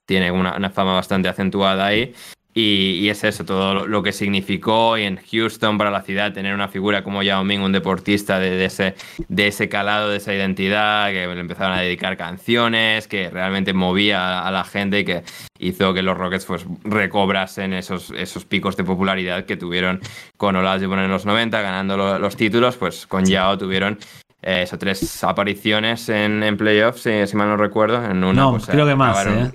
tiene 0.06 0.30
una, 0.30 0.70
fama 0.70 0.94
bastante 0.94 1.28
acentuada 1.28 1.86
ahí. 1.86 2.14
Y, 2.54 3.08
es 3.08 3.24
eso, 3.24 3.46
todo 3.46 3.86
lo 3.86 4.02
que 4.02 4.12
significó 4.12 4.98
en 4.98 5.16
Houston 5.16 5.78
para 5.78 5.90
la 5.90 6.02
ciudad 6.02 6.34
tener 6.34 6.52
una 6.52 6.68
figura 6.68 7.02
como 7.02 7.22
Yao 7.22 7.42
Ming, 7.44 7.60
un 7.62 7.72
deportista 7.72 8.38
de, 8.38 8.62
ese, 8.62 8.94
de 9.28 9.46
ese 9.46 9.70
calado, 9.70 10.10
de 10.10 10.18
esa 10.18 10.34
identidad, 10.34 11.08
que 11.08 11.26
le 11.26 11.40
empezaron 11.40 11.78
a 11.78 11.80
dedicar 11.80 12.18
canciones, 12.18 13.08
que 13.08 13.30
realmente 13.30 13.72
movía 13.72 14.46
a, 14.46 14.50
la 14.50 14.64
gente 14.64 15.00
y 15.00 15.04
que 15.06 15.22
hizo 15.60 15.94
que 15.94 16.02
los 16.02 16.18
Rockets 16.18 16.44
pues, 16.44 16.66
recobrasen 16.84 17.72
esos, 17.72 18.10
esos 18.10 18.44
picos 18.44 18.76
de 18.76 18.84
popularidad 18.84 19.46
que 19.46 19.56
tuvieron 19.56 20.00
con 20.36 20.54
Olajuwon 20.54 20.98
en 20.98 21.10
los 21.10 21.24
90, 21.24 21.58
ganando 21.62 22.18
los 22.18 22.36
títulos, 22.36 22.76
pues 22.76 23.06
con 23.06 23.24
Yao 23.24 23.56
tuvieron 23.56 23.98
eh, 24.42 24.68
tres 24.78 25.24
apariciones 25.24 26.08
en, 26.10 26.42
en 26.42 26.58
playoffs, 26.58 27.02
si, 27.02 27.36
mal 27.36 27.48
no 27.48 27.56
recuerdo. 27.56 28.04
En 28.04 28.24
una, 28.24 28.42
no, 28.42 28.50
pues, 28.52 28.66
creo 28.66 28.86
que 28.86 28.94
más, 28.94 29.24
¿eh? 29.26 29.52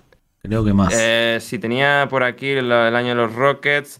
Creo 0.47 0.63
que 0.63 0.73
más. 0.73 0.93
Eh, 0.97 1.39
si 1.41 1.59
tenía 1.59 2.07
por 2.09 2.23
aquí 2.23 2.49
el, 2.51 2.71
año 2.71 3.09
de 3.09 3.15
los 3.15 3.35
Rockets. 3.35 3.99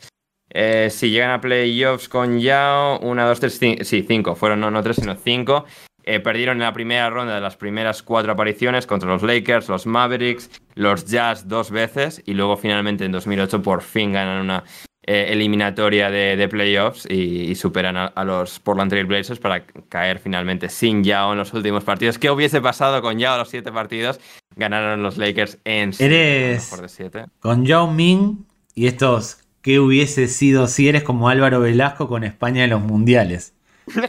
Eh, 0.49 0.87
si 0.89 1.09
llegan 1.11 1.31
a 1.31 1.41
playoffs 1.41 2.07
con 2.07 2.39
Yao, 2.39 2.99
una, 2.99 3.25
dos, 3.25 3.41
tres, 3.41 3.59
cinco, 3.59 3.83
sí, 3.83 4.05
cinco, 4.07 4.33
fueron 4.33 4.61
no, 4.61 4.71
no 4.71 4.81
tres, 4.81 4.95
sino 4.95 5.13
cinco. 5.15 5.65
Eh, 6.03 6.21
perdieron 6.21 6.55
en 6.55 6.63
la 6.63 6.71
primera 6.71 7.09
ronda 7.09 7.35
de 7.35 7.41
las 7.41 7.57
primeras 7.57 8.01
cuatro 8.01 8.31
apariciones 8.31 8.87
contra 8.87 9.09
los 9.09 9.23
Lakers, 9.23 9.67
los 9.67 9.85
Mavericks, 9.85 10.49
los 10.75 11.03
Jazz 11.03 11.49
dos 11.49 11.69
veces 11.69 12.23
y 12.25 12.33
luego 12.33 12.55
finalmente 12.55 13.03
en 13.03 13.11
2008 13.11 13.61
por 13.61 13.81
fin 13.81 14.13
ganan 14.13 14.41
una 14.41 14.63
eliminatoria 15.07 16.11
de, 16.11 16.47
playoffs 16.49 17.07
y, 17.09 17.55
superan 17.55 17.95
a, 17.97 18.23
los 18.23 18.59
Portland 18.59 18.91
Trail 18.91 19.05
Blazers 19.05 19.39
para 19.39 19.65
caer 19.89 20.19
finalmente 20.19 20.69
sin 20.69 21.03
Yao 21.03 21.31
en 21.31 21.37
los 21.37 21.53
últimos 21.53 21.83
partidos. 21.83 22.19
¿Qué 22.19 22.29
hubiese 22.29 22.61
pasado 22.61 23.01
con 23.01 23.17
Yao 23.17 23.37
los 23.37 23.49
siete 23.49 23.71
partidos? 23.71 24.19
Ganaron 24.55 25.01
los 25.01 25.17
Lakers 25.17 25.59
en 25.63 25.93
Eres 25.97 26.81
de 26.81 26.89
siete. 26.89 27.25
con 27.39 27.65
Yao 27.65 27.89
Ming 27.89 28.45
y 28.75 28.87
estos 28.87 29.39
¿qué 29.61 29.79
hubiese 29.79 30.27
sido 30.27 30.67
si 30.67 30.87
eres 30.87 31.03
como 31.03 31.29
Álvaro 31.29 31.59
Velasco 31.61 32.07
con 32.07 32.23
España 32.23 32.63
en 32.63 32.69
los 32.69 32.81
mundiales? 32.81 33.53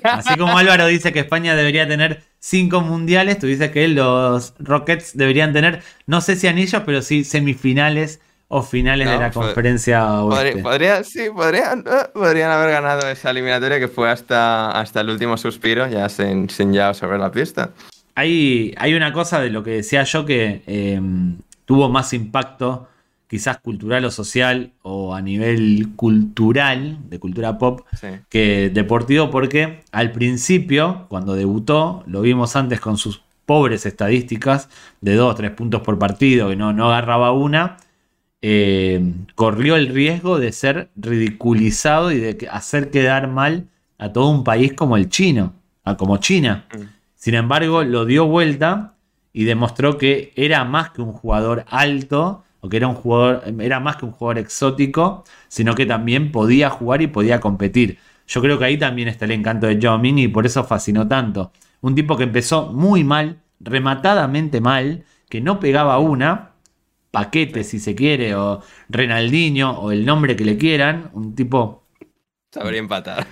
Así 0.02 0.36
como 0.36 0.58
Álvaro 0.58 0.86
dice 0.86 1.12
que 1.12 1.20
España 1.20 1.54
debería 1.54 1.86
tener 1.86 2.22
cinco 2.38 2.80
mundiales, 2.80 3.38
tú 3.38 3.46
dices 3.46 3.70
que 3.70 3.88
los 3.88 4.54
Rockets 4.58 5.16
deberían 5.16 5.52
tener, 5.52 5.82
no 6.06 6.20
sé 6.20 6.36
si 6.36 6.46
anillos, 6.48 6.82
pero 6.84 7.02
sí 7.02 7.24
semifinales 7.24 8.20
o 8.48 8.62
finales 8.62 9.08
de 9.08 9.18
la 9.18 9.30
conferencia 9.30 10.06
podría, 10.62 11.04
sí, 11.04 11.28
podrían, 11.34 11.84
podrían, 12.14 12.50
haber 12.50 12.70
ganado 12.70 13.08
esa 13.08 13.30
eliminatoria 13.30 13.78
que 13.78 13.88
fue 13.88 14.10
hasta, 14.10 14.70
hasta 14.70 15.02
el 15.02 15.10
último 15.10 15.36
suspiro, 15.36 15.86
ya 15.86 16.08
sin, 16.08 16.48
sin 16.48 16.72
ya 16.72 16.94
sobre 16.94 17.18
la 17.18 17.30
pista. 17.30 17.70
Hay, 18.14 18.74
hay, 18.78 18.94
una 18.94 19.12
cosa 19.12 19.40
de 19.40 19.50
lo 19.50 19.62
que 19.62 19.72
decía 19.72 20.02
yo 20.04 20.24
que 20.24 20.62
em, 20.66 21.36
tuvo 21.66 21.90
más 21.90 22.14
impacto, 22.14 22.88
quizás 23.28 23.58
cultural 23.58 24.06
o 24.06 24.10
social, 24.10 24.72
o 24.80 25.14
a 25.14 25.20
nivel 25.20 25.90
cultural, 25.94 26.96
de 27.10 27.18
cultura 27.18 27.58
pop, 27.58 27.82
que 28.30 28.70
deportivo, 28.72 29.30
porque 29.30 29.82
al 29.92 30.10
principio, 30.10 31.04
cuando 31.08 31.34
debutó, 31.34 32.02
lo 32.06 32.22
vimos 32.22 32.56
antes 32.56 32.80
con 32.80 32.96
sus 32.96 33.22
pobres 33.44 33.84
estadísticas 33.84 34.70
de 35.02 35.14
2, 35.14 35.36
3 35.36 35.50
puntos 35.50 35.82
por 35.82 35.98
partido, 35.98 36.48
que 36.48 36.56
no, 36.56 36.72
no 36.72 36.88
agarraba 36.88 37.32
una 37.32 37.76
eh, 38.42 39.14
corrió 39.34 39.76
el 39.76 39.88
riesgo 39.88 40.38
de 40.38 40.52
ser 40.52 40.90
ridiculizado 40.96 42.12
y 42.12 42.18
de 42.18 42.48
hacer 42.50 42.90
quedar 42.90 43.28
mal 43.28 43.68
a 43.98 44.12
todo 44.12 44.28
un 44.28 44.44
país 44.44 44.72
como 44.74 44.96
el 44.96 45.08
chino, 45.08 45.54
como 45.96 46.18
China. 46.18 46.66
Mm. 46.72 46.82
Sin 47.14 47.34
embargo, 47.34 47.82
lo 47.82 48.04
dio 48.04 48.26
vuelta 48.26 48.94
y 49.32 49.44
demostró 49.44 49.98
que 49.98 50.32
era 50.36 50.64
más 50.64 50.90
que 50.90 51.02
un 51.02 51.12
jugador 51.12 51.64
alto, 51.68 52.44
o 52.60 52.68
que 52.68 52.76
era 52.76 52.88
un 52.88 52.94
jugador, 52.94 53.42
era 53.60 53.80
más 53.80 53.96
que 53.96 54.04
un 54.04 54.12
jugador 54.12 54.38
exótico, 54.38 55.24
sino 55.48 55.74
que 55.74 55.86
también 55.86 56.32
podía 56.32 56.70
jugar 56.70 57.02
y 57.02 57.06
podía 57.06 57.40
competir. 57.40 57.98
Yo 58.26 58.40
creo 58.40 58.58
que 58.58 58.64
ahí 58.66 58.78
también 58.78 59.08
está 59.08 59.24
el 59.24 59.32
encanto 59.32 59.66
de 59.66 59.98
Ming 59.98 60.18
y 60.18 60.28
por 60.28 60.44
eso 60.44 60.64
fascinó 60.64 61.06
tanto. 61.06 61.52
Un 61.80 61.94
tipo 61.94 62.16
que 62.16 62.24
empezó 62.24 62.72
muy 62.72 63.04
mal, 63.04 63.40
rematadamente 63.60 64.60
mal, 64.60 65.04
que 65.28 65.40
no 65.40 65.60
pegaba 65.60 65.98
una, 65.98 66.47
paquete, 67.10 67.64
si 67.64 67.78
se 67.78 67.94
quiere, 67.94 68.34
o 68.34 68.62
Renaldinho, 68.88 69.78
o 69.78 69.92
el 69.92 70.04
nombre 70.04 70.36
que 70.36 70.44
le 70.44 70.56
quieran, 70.56 71.10
un 71.12 71.34
tipo... 71.34 71.86
Saber 72.52 72.74
empatar. 72.76 73.26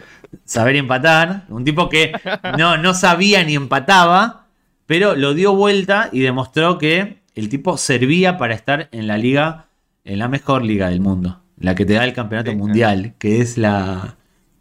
Saber 0.45 0.77
empatar, 0.77 1.45
un 1.49 1.65
tipo 1.65 1.89
que 1.89 2.13
no, 2.59 2.77
no 2.77 2.95
sabía 2.95 3.43
ni 3.45 3.55
empataba, 3.55 4.47
pero 4.87 5.17
lo 5.17 5.35
dio 5.35 5.55
vuelta 5.55 6.11
y 6.13 6.21
demostró 6.21 6.79
que 6.79 7.23
el 7.35 7.49
tipo 7.49 7.77
servía 7.77 8.39
para 8.39 8.55
estar 8.55 8.89
en 8.93 9.07
la 9.07 9.19
liga, 9.19 9.67
en 10.05 10.19
la 10.19 10.29
mejor 10.29 10.65
liga 10.65 10.89
del 10.89 11.01
mundo, 11.01 11.41
la 11.59 11.75
que 11.75 11.85
te 11.85 11.95
da 11.95 12.05
el 12.05 12.13
campeonato 12.13 12.53
mundial, 12.55 13.15
que 13.19 13.41
es 13.41 13.59
la, 13.59 14.17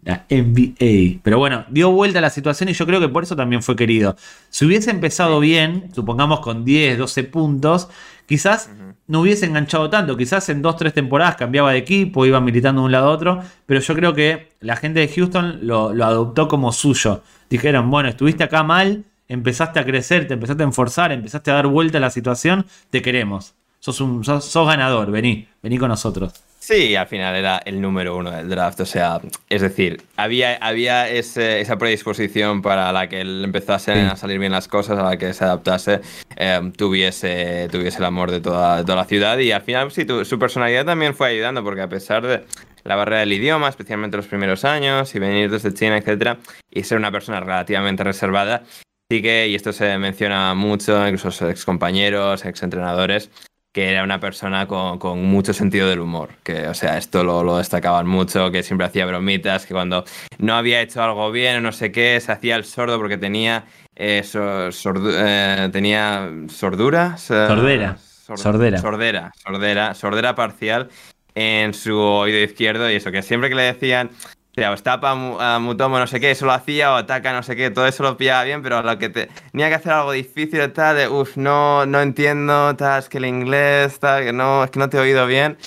la 0.05 0.25
NBA. 0.29 1.19
Pero 1.23 1.39
bueno, 1.39 1.65
dio 1.69 1.91
vuelta 1.91 2.19
a 2.19 2.21
la 2.21 2.29
situación 2.29 2.69
y 2.69 2.73
yo 2.73 2.85
creo 2.85 2.99
que 3.01 3.09
por 3.09 3.23
eso 3.23 3.35
también 3.35 3.61
fue 3.61 3.75
querido. 3.75 4.15
Si 4.49 4.65
hubiese 4.65 4.91
empezado 4.91 5.39
bien, 5.39 5.89
supongamos 5.93 6.39
con 6.39 6.63
10, 6.63 6.97
12 6.97 7.23
puntos, 7.25 7.89
quizás 8.25 8.69
no 9.07 9.21
hubiese 9.21 9.45
enganchado 9.45 9.89
tanto. 9.89 10.17
Quizás 10.17 10.49
en 10.49 10.61
dos, 10.61 10.77
tres 10.77 10.93
temporadas 10.93 11.35
cambiaba 11.35 11.71
de 11.71 11.77
equipo, 11.77 12.25
iba 12.25 12.39
militando 12.39 12.81
de 12.81 12.85
un 12.85 12.91
lado 12.91 13.07
a 13.07 13.11
otro. 13.11 13.41
Pero 13.65 13.79
yo 13.79 13.95
creo 13.95 14.13
que 14.13 14.49
la 14.59 14.75
gente 14.75 14.99
de 14.99 15.07
Houston 15.07 15.59
lo, 15.61 15.89
adoptó 16.03 16.47
como 16.47 16.71
suyo. 16.71 17.21
Dijeron, 17.49 17.89
bueno, 17.89 18.09
estuviste 18.09 18.43
acá 18.43 18.63
mal, 18.63 19.05
empezaste 19.27 19.79
a 19.79 19.85
crecer, 19.85 20.27
te 20.27 20.33
empezaste 20.33 20.63
a 20.63 20.65
enforzar, 20.65 21.11
empezaste 21.11 21.51
a 21.51 21.55
dar 21.55 21.67
vuelta 21.67 21.97
a 21.99 22.01
la 22.01 22.09
situación, 22.09 22.65
te 22.89 23.01
queremos. 23.01 23.53
Sos, 23.79 24.01
un, 24.01 24.23
sos, 24.23 24.67
ganador, 24.67 25.11
vení, 25.11 25.47
vení 25.61 25.77
con 25.77 25.89
nosotros. 25.89 26.33
Sí, 26.65 26.95
al 26.95 27.05
final 27.05 27.35
era 27.35 27.61
el 27.63 27.79
número 27.79 28.17
uno 28.17 28.31
del 28.31 28.49
draft. 28.49 28.79
O 28.79 28.87
sea, 28.87 29.21
es 29.51 29.61
decir, 29.61 30.01
había, 30.15 30.55
había 30.55 31.07
esa 31.07 31.77
predisposición 31.77 32.63
para 32.63 32.91
la 32.91 33.07
que 33.07 33.21
él 33.21 33.43
empezase 33.43 33.91
a 33.91 34.15
salir 34.15 34.39
bien 34.39 34.51
las 34.51 34.67
cosas, 34.67 34.97
a 34.97 35.03
la 35.03 35.15
que 35.15 35.31
se 35.35 35.43
adaptase, 35.43 36.01
eh, 36.35 36.71
tuviese, 36.75 37.67
tuviese 37.71 37.99
el 37.99 38.05
amor 38.05 38.31
de 38.31 38.41
toda, 38.41 38.83
toda 38.83 38.95
la 38.95 39.05
ciudad. 39.05 39.37
Y 39.37 39.51
al 39.51 39.61
final, 39.61 39.91
sí, 39.91 40.07
su 40.23 40.39
personalidad 40.39 40.85
también 40.85 41.13
fue 41.13 41.27
ayudando, 41.27 41.63
porque 41.63 41.81
a 41.81 41.87
pesar 41.87 42.25
de 42.25 42.45
la 42.83 42.95
barrera 42.95 43.19
del 43.19 43.33
idioma, 43.33 43.69
especialmente 43.69 44.17
los 44.17 44.25
primeros 44.25 44.65
años, 44.65 45.13
y 45.13 45.19
venir 45.19 45.51
desde 45.51 45.71
China, 45.71 45.99
etcétera, 45.99 46.39
y 46.71 46.81
ser 46.81 46.97
una 46.97 47.11
persona 47.11 47.41
relativamente 47.41 48.03
reservada, 48.03 48.63
sí 49.11 49.21
que, 49.21 49.49
y 49.49 49.53
esto 49.53 49.71
se 49.71 49.99
menciona 49.99 50.55
mucho, 50.55 51.07
incluso 51.07 51.47
ex 51.47 51.63
compañeros, 51.63 52.43
ex 52.43 52.63
entrenadores, 52.63 53.29
que 53.75 53.91
era 53.91 54.05
una 54.05 54.21
persona 54.21 54.67
con, 54.67 54.97
con, 54.99 55.21
mucho 55.25 55.51
sentido 55.51 55.89
del 55.89 55.99
humor, 55.99 56.29
que, 56.43 56.65
o 56.69 56.73
sea, 56.73 56.97
esto 56.97 57.25
lo, 57.25 57.43
lo, 57.43 57.57
destacaban 57.57 58.07
mucho, 58.07 58.49
que 58.49 58.63
siempre 58.63 58.87
hacía 58.87 59.05
bromitas, 59.05 59.65
que 59.65 59.73
cuando 59.73 60.05
no 60.37 60.55
había 60.55 60.79
hecho 60.79 61.03
algo 61.03 61.29
bien 61.29 61.57
o 61.57 61.59
no 61.59 61.73
sé 61.73 61.91
qué, 61.91 62.17
se 62.21 62.31
hacía 62.31 62.55
el 62.55 62.63
sordo 62.63 62.97
porque 62.97 63.17
tenía, 63.17 63.65
eh, 63.93 64.23
sordu 64.23 65.11
eh, 65.13 65.67
tenía 65.73 66.31
sordura. 66.47 67.17
Sordera. 67.17 67.97
Sord 67.97 68.37
sordera. 68.37 68.77
Sordera, 68.77 69.31
sordera, 69.35 69.93
sordera 69.93 70.35
parcial 70.35 70.87
en 71.35 71.73
su 71.73 71.99
oído 71.99 72.39
izquierdo 72.39 72.89
y 72.89 72.95
eso, 72.95 73.11
que 73.11 73.23
siempre 73.23 73.49
que 73.49 73.55
le 73.55 73.63
decían, 73.63 74.09
sea, 74.55 74.71
o 74.71 74.77
tapa 74.77 75.11
a 75.11 75.59
Mutomo 75.59 75.99
no 75.99 76.07
sé 76.07 76.19
qué, 76.19 76.31
eso 76.31 76.45
lo 76.45 76.53
hacía, 76.53 76.93
o 76.93 76.95
ataca 76.95 77.33
no 77.33 77.43
sé 77.43 77.55
qué, 77.55 77.69
todo 77.69 77.87
eso 77.87 78.03
lo 78.03 78.17
pillaba 78.17 78.43
bien, 78.43 78.61
pero 78.61 78.81
lo 78.81 78.97
que 78.97 79.09
tenía 79.09 79.69
que 79.69 79.75
hacer 79.75 79.91
algo 79.91 80.11
difícil, 80.11 80.71
tal, 80.71 80.95
de, 80.95 81.07
uff, 81.07 81.37
no, 81.37 81.85
no 81.85 82.01
entiendo, 82.01 82.75
tal, 82.75 82.99
es 82.99 83.09
que 83.09 83.17
el 83.17 83.25
inglés, 83.25 83.99
tal, 83.99 84.23
que 84.23 84.33
no, 84.33 84.63
es 84.63 84.71
que 84.71 84.79
no 84.79 84.89
te 84.89 84.97
he 84.97 85.01
oído 85.01 85.27
bien. 85.27 85.57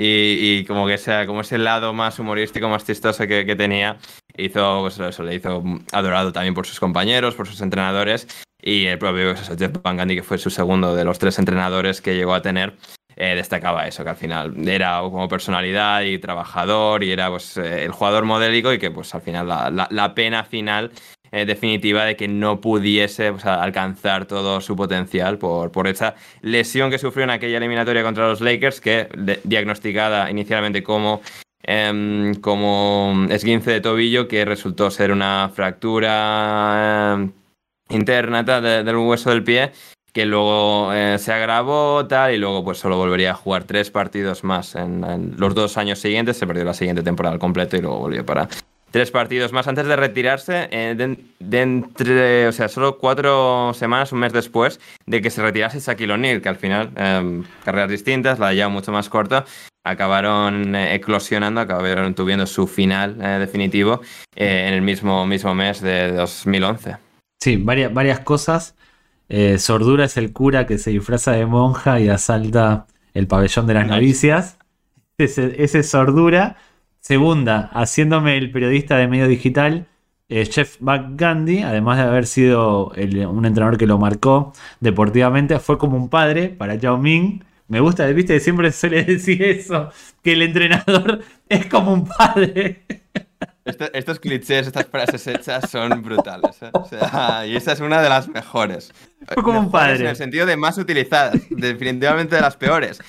Y, 0.00 0.60
y 0.60 0.64
como 0.64 0.86
que 0.86 0.96
sea, 0.96 1.26
como 1.26 1.40
ese 1.40 1.58
lado 1.58 1.92
más 1.92 2.20
humorístico, 2.20 2.68
más 2.68 2.86
chistoso 2.86 3.26
que, 3.26 3.44
que 3.44 3.56
tenía, 3.56 3.98
hizo, 4.36 4.82
pues 4.82 5.00
eso, 5.00 5.24
le 5.24 5.34
hizo 5.34 5.64
adorado 5.92 6.32
también 6.32 6.54
por 6.54 6.66
sus 6.66 6.78
compañeros, 6.78 7.34
por 7.34 7.48
sus 7.48 7.60
entrenadores, 7.60 8.28
y 8.62 8.86
el 8.86 8.98
propio 8.98 9.34
pues 9.34 9.50
Jeff 9.58 9.72
Van 9.82 9.96
Gundy, 9.96 10.14
que 10.14 10.22
fue 10.22 10.38
su 10.38 10.50
segundo 10.50 10.94
de 10.94 11.04
los 11.04 11.18
tres 11.18 11.38
entrenadores 11.40 12.00
que 12.00 12.14
llegó 12.14 12.34
a 12.34 12.42
tener, 12.42 12.76
eh, 13.20 13.34
destacaba 13.34 13.88
eso, 13.88 14.04
que 14.04 14.10
al 14.10 14.16
final 14.16 14.68
era 14.68 15.00
como 15.00 15.28
personalidad 15.28 16.02
y 16.02 16.20
trabajador 16.20 17.02
y 17.02 17.10
era 17.10 17.28
pues, 17.28 17.56
eh, 17.56 17.82
el 17.84 17.90
jugador 17.90 18.24
modélico 18.24 18.72
y 18.72 18.78
que 18.78 18.92
pues 18.92 19.12
al 19.12 19.22
final 19.22 19.48
la, 19.48 19.88
la, 19.90 20.14
pena 20.14 20.44
final 20.44 20.92
eh, 21.32 21.44
definitiva 21.44 22.04
de 22.04 22.14
que 22.14 22.28
no 22.28 22.60
pudiese 22.60 23.32
pues, 23.32 23.44
alcanzar 23.44 24.26
todo 24.26 24.60
su 24.60 24.76
potencial 24.76 25.36
por, 25.36 25.72
por 25.72 25.88
esa 25.88 26.14
lesión 26.42 26.92
que 26.92 26.98
sufrió 26.98 27.24
en 27.24 27.30
aquella 27.30 27.56
eliminatoria 27.56 28.04
contra 28.04 28.28
los 28.28 28.40
Lakers, 28.40 28.80
que 28.80 29.08
diagnosticada 29.42 30.30
inicialmente 30.30 30.84
como 30.84 31.20
em, 31.64 32.36
como 32.36 33.26
esguince 33.30 33.72
de 33.72 33.80
tobillo 33.80 34.28
que 34.28 34.44
resultó 34.44 34.92
ser 34.92 35.10
una 35.10 35.50
fractura 35.52 37.14
em, 37.14 37.32
interna 37.88 38.44
del 38.44 38.96
hueso 38.96 39.30
del 39.30 39.42
pie 39.42 39.72
que 40.18 40.26
luego 40.26 40.92
eh, 40.92 41.16
se 41.20 41.32
agravó 41.32 42.04
tal 42.08 42.34
y 42.34 42.38
luego 42.38 42.64
pues 42.64 42.78
solo 42.78 42.96
volvería 42.96 43.30
a 43.30 43.34
jugar 43.34 43.62
tres 43.62 43.92
partidos 43.92 44.42
más 44.42 44.74
en, 44.74 45.36
los 45.38 45.54
dos 45.54 45.76
años 45.76 46.00
siguientes, 46.00 46.36
se 46.36 46.44
perdió 46.44 46.64
la 46.64 46.74
siguiente 46.74 47.04
temporada 47.04 47.34
al 47.34 47.38
completo 47.38 47.76
y 47.76 47.82
luego 47.82 48.00
volvió 48.00 48.26
para 48.26 48.48
tres 48.90 49.12
partidos 49.12 49.52
más 49.52 49.68
antes 49.68 49.86
de 49.86 49.94
retirarse 49.94 50.68
eh, 50.72 51.16
entre, 51.38 52.48
o 52.48 52.50
sea, 52.50 52.66
solo 52.66 52.98
cuatro 52.98 53.72
semanas, 53.74 54.10
un 54.10 54.18
mes 54.18 54.32
después 54.32 54.80
de 55.06 55.22
que 55.22 55.30
se 55.30 55.40
retirase 55.40 55.78
Shaquille 55.78 56.14
O'Neal, 56.14 56.42
que 56.42 56.48
al 56.48 56.56
final, 56.56 56.90
em, 56.96 57.44
carreras 57.64 57.90
distintas, 57.90 58.40
la 58.40 58.52
ya 58.52 58.68
mucho 58.68 58.90
más 58.90 59.08
corta, 59.08 59.44
acabaron 59.84 60.74
eh, 60.74 60.96
eclosionando, 60.96 61.60
acabaron 61.60 62.12
tuviendo 62.16 62.44
su 62.44 62.66
final 62.66 63.18
definitivo 63.38 64.00
en 64.34 64.74
el 64.74 64.82
mismo, 64.82 65.24
mismo 65.26 65.54
mes 65.54 65.80
de 65.80 66.10
2011. 66.10 66.96
Sí, 67.40 67.56
varias, 67.56 67.94
varias 67.94 68.18
cosas. 68.18 68.74
Eh, 69.28 69.58
Sordura 69.58 70.06
es 70.06 70.16
el 70.16 70.32
cura 70.32 70.66
que 70.66 70.78
se 70.78 70.90
disfraza 70.90 71.32
de 71.32 71.46
monja 71.46 72.00
y 72.00 72.08
asalta 72.08 72.86
el 73.14 73.26
pabellón 73.26 73.66
de 73.66 73.74
las 73.74 73.86
novicias. 73.86 74.58
Ese, 75.18 75.62
es 75.62 75.90
Sordura. 75.90 76.56
Segunda, 77.00 77.70
haciéndome 77.72 78.36
el 78.38 78.50
periodista 78.50 78.96
de 78.96 79.08
medio 79.08 79.28
digital, 79.28 79.86
eh, 80.28 80.46
Chef 80.46 80.76
Buck 80.80 81.16
Gandhi, 81.16 81.62
además 81.62 81.98
de 81.98 82.04
haber 82.04 82.26
sido 82.26 82.88
un 82.90 83.46
entrenador 83.46 83.78
que 83.78 83.86
lo 83.86 83.98
marcó 83.98 84.52
deportivamente, 84.80 85.58
fue 85.58 85.78
como 85.78 85.96
un 85.96 86.08
padre 86.08 86.48
para 86.48 86.74
Yao 86.74 86.98
Ming. 86.98 87.44
Me 87.68 87.80
gusta, 87.80 88.06
viste, 88.08 88.40
siempre 88.40 88.72
suele 88.72 89.04
decir 89.04 89.42
eso, 89.42 89.90
que 90.22 90.32
el 90.32 90.42
entrenador 90.42 91.22
es 91.48 91.66
como 91.66 91.92
un 91.92 92.06
padre 92.06 92.82
estos 93.92 94.20
clichés, 94.20 94.66
estas 94.66 94.86
frases 94.86 95.26
hechas 95.26 95.70
son 95.70 96.02
brutales. 96.02 96.62
¿eh? 96.62 96.70
O 96.72 96.84
sea, 96.84 97.46
y 97.46 97.56
esa 97.56 97.72
es 97.72 97.80
una 97.80 98.02
de 98.02 98.08
las 98.08 98.28
mejores. 98.28 98.92
Fue 99.32 99.42
como 99.42 99.60
un 99.60 99.70
padre. 99.70 100.00
En 100.00 100.06
el 100.06 100.16
sentido 100.16 100.46
de 100.46 100.56
más 100.56 100.78
utilizadas, 100.78 101.34
definitivamente 101.50 102.36
de 102.36 102.42
las 102.42 102.56
peores. 102.56 103.00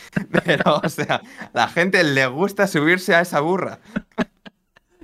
Pero, 0.45 0.81
o 0.83 0.89
sea, 0.89 1.21
la 1.53 1.67
gente 1.67 2.03
le 2.03 2.27
gusta 2.27 2.67
subirse 2.67 3.15
a 3.15 3.21
esa 3.21 3.39
burra. 3.39 3.79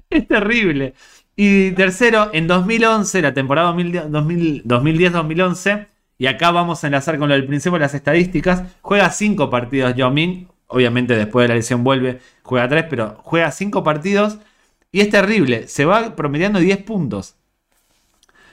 Es 0.10 0.28
terrible. 0.28 0.94
Y 1.36 1.72
tercero, 1.72 2.30
en 2.34 2.48
2011, 2.48 3.22
la 3.22 3.34
temporada 3.34 3.74
2010-2011, 3.74 5.88
y 6.18 6.28
acá 6.28 6.52
vamos 6.52 6.84
a 6.84 6.88
enlazar 6.88 7.18
con 7.18 7.28
lo 7.28 7.36
del 7.36 7.46
principio 7.46 7.74
de 7.74 7.86
las 7.86 7.94
estadísticas, 7.94 8.64
juega 8.82 9.10
cinco 9.10 9.50
partidos 9.50 9.96
Yao 9.96 10.12
Ming, 10.12 10.48
obviamente 10.68 11.16
después 11.16 11.44
de 11.44 11.50
la 11.50 11.56
lesión 11.56 11.84
vuelve, 11.84 12.20
juega 12.42 12.70
tres, 12.70 12.86
pero 12.90 13.20
juega 13.24 13.52
cinco 13.52 13.84
partidos 13.84 14.40
y 14.96 15.02
es 15.02 15.10
terrible, 15.10 15.68
se 15.68 15.84
va 15.84 16.16
promediando 16.16 16.58
10 16.58 16.84
puntos. 16.84 17.36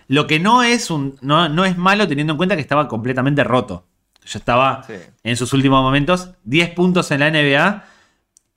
Lo 0.09 0.26
que 0.26 0.40
no 0.40 0.64
es, 0.64 0.90
un, 0.90 1.16
no, 1.20 1.64
es 1.64 1.78
malo 1.78 2.09
teniendo 2.09 2.32
en 2.32 2.36
cuenta 2.36 2.57
que 2.57 2.61
estaba 2.61 2.88
completamente 2.88 3.45
roto. 3.45 3.86
Ya 4.26 4.40
estaba 4.40 4.84
en 5.22 5.36
sus 5.36 5.53
últimos 5.53 5.80
momentos. 5.84 6.30
10 6.43 6.70
puntos 6.70 7.12
en 7.12 7.20
la 7.20 7.30
NBA 7.30 7.84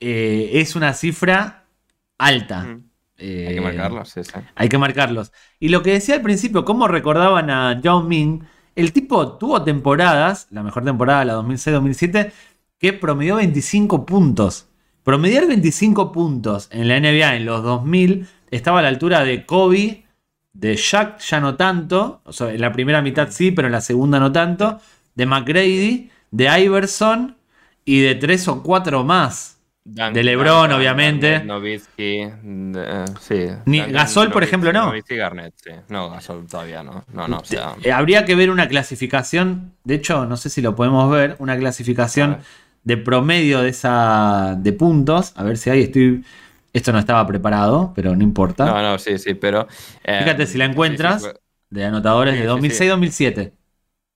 eh, 0.00 0.50
es 0.54 0.74
una 0.74 0.94
cifra 0.94 1.66
alta. 2.18 2.66
hay 3.20 3.54
que 3.54 3.60
marcarlos, 3.60 4.08
sí, 4.08 4.20
Hay 4.56 4.68
que 4.68 4.78
marcarlos. 4.78 5.30
Y 5.60 5.68
lo 5.68 5.84
que 5.84 5.92
decía 5.92 6.16
al 6.16 6.22
principio, 6.22 6.64
cómo 6.64 6.88
recordaban 6.88 7.50
a 7.50 7.80
Yao 7.80 8.02
Ming, 8.02 8.42
el 8.74 8.92
tipo 8.92 9.38
tuvo 9.38 9.62
temporadas, 9.62 10.48
la 10.50 10.64
mejor 10.64 10.82
temporada, 10.82 11.24
la 11.24 11.34
2006-2007, 11.36 12.32
que 12.80 12.92
promedió 12.94 13.36
25 13.36 14.04
puntos. 14.04 14.66
Promediar 15.06 15.46
25 15.46 16.10
puntos 16.10 16.68
en 16.72 16.88
la 16.88 16.98
NBA 16.98 17.36
en 17.36 17.46
los 17.46 17.62
2000 17.62 18.26
estaba 18.50 18.80
a 18.80 18.82
la 18.82 18.88
altura 18.88 19.22
de 19.22 19.46
Kobe, 19.46 20.04
de 20.52 20.74
Shaq 20.74 21.20
ya 21.20 21.38
no 21.38 21.54
tanto, 21.54 22.22
o 22.24 22.32
sea, 22.32 22.52
en 22.52 22.60
la 22.60 22.72
primera 22.72 23.00
mitad 23.02 23.28
sí, 23.30 23.52
pero 23.52 23.68
en 23.68 23.72
la 23.72 23.80
segunda 23.80 24.18
no 24.18 24.32
tanto, 24.32 24.80
de 25.14 25.26
McGrady, 25.26 26.10
de 26.32 26.60
Iverson 26.60 27.36
y 27.84 28.00
de 28.00 28.16
tres 28.16 28.48
o 28.48 28.64
cuatro 28.64 29.04
más. 29.04 29.60
de 29.84 30.24
LeBron, 30.24 30.72
obviamente. 30.72 31.38
Novitsky, 31.44 32.24
sí. 33.20 33.46
Ni, 33.64 33.78
Gasol, 33.82 34.32
por 34.32 34.42
ejemplo, 34.42 34.72
no. 34.72 34.92
Garnett, 35.08 35.54
sí. 35.62 35.70
No, 35.88 36.10
Gasol 36.10 36.48
todavía 36.48 36.82
no. 36.82 37.04
No, 37.12 37.28
no, 37.28 37.38
o 37.38 37.44
sea... 37.44 37.76
Eh, 37.84 37.92
habría 37.92 38.24
que 38.24 38.34
ver 38.34 38.50
una 38.50 38.66
clasificación, 38.66 39.72
de 39.84 39.94
hecho, 39.94 40.26
no 40.26 40.36
sé 40.36 40.50
si 40.50 40.62
lo 40.62 40.74
podemos 40.74 41.08
ver, 41.12 41.36
una 41.38 41.56
clasificación 41.56 42.38
de 42.86 42.96
promedio 42.96 43.62
de 43.62 43.70
esa 43.70 44.54
de 44.56 44.72
puntos. 44.72 45.32
A 45.34 45.42
ver 45.42 45.58
si 45.58 45.68
ahí 45.68 45.82
estoy. 45.82 46.24
Esto 46.72 46.92
no 46.92 46.98
estaba 46.98 47.26
preparado, 47.26 47.92
pero 47.96 48.14
no 48.14 48.22
importa. 48.22 48.64
No, 48.64 48.80
no, 48.80 48.98
sí, 48.98 49.18
sí, 49.18 49.34
pero. 49.34 49.66
Eh, 50.04 50.20
Fíjate 50.20 50.46
si 50.46 50.56
la 50.56 50.66
encuentras. 50.66 51.34
de 51.68 51.84
anotadores 51.84 52.38
de 52.38 52.48
2006-2007. 52.48 53.52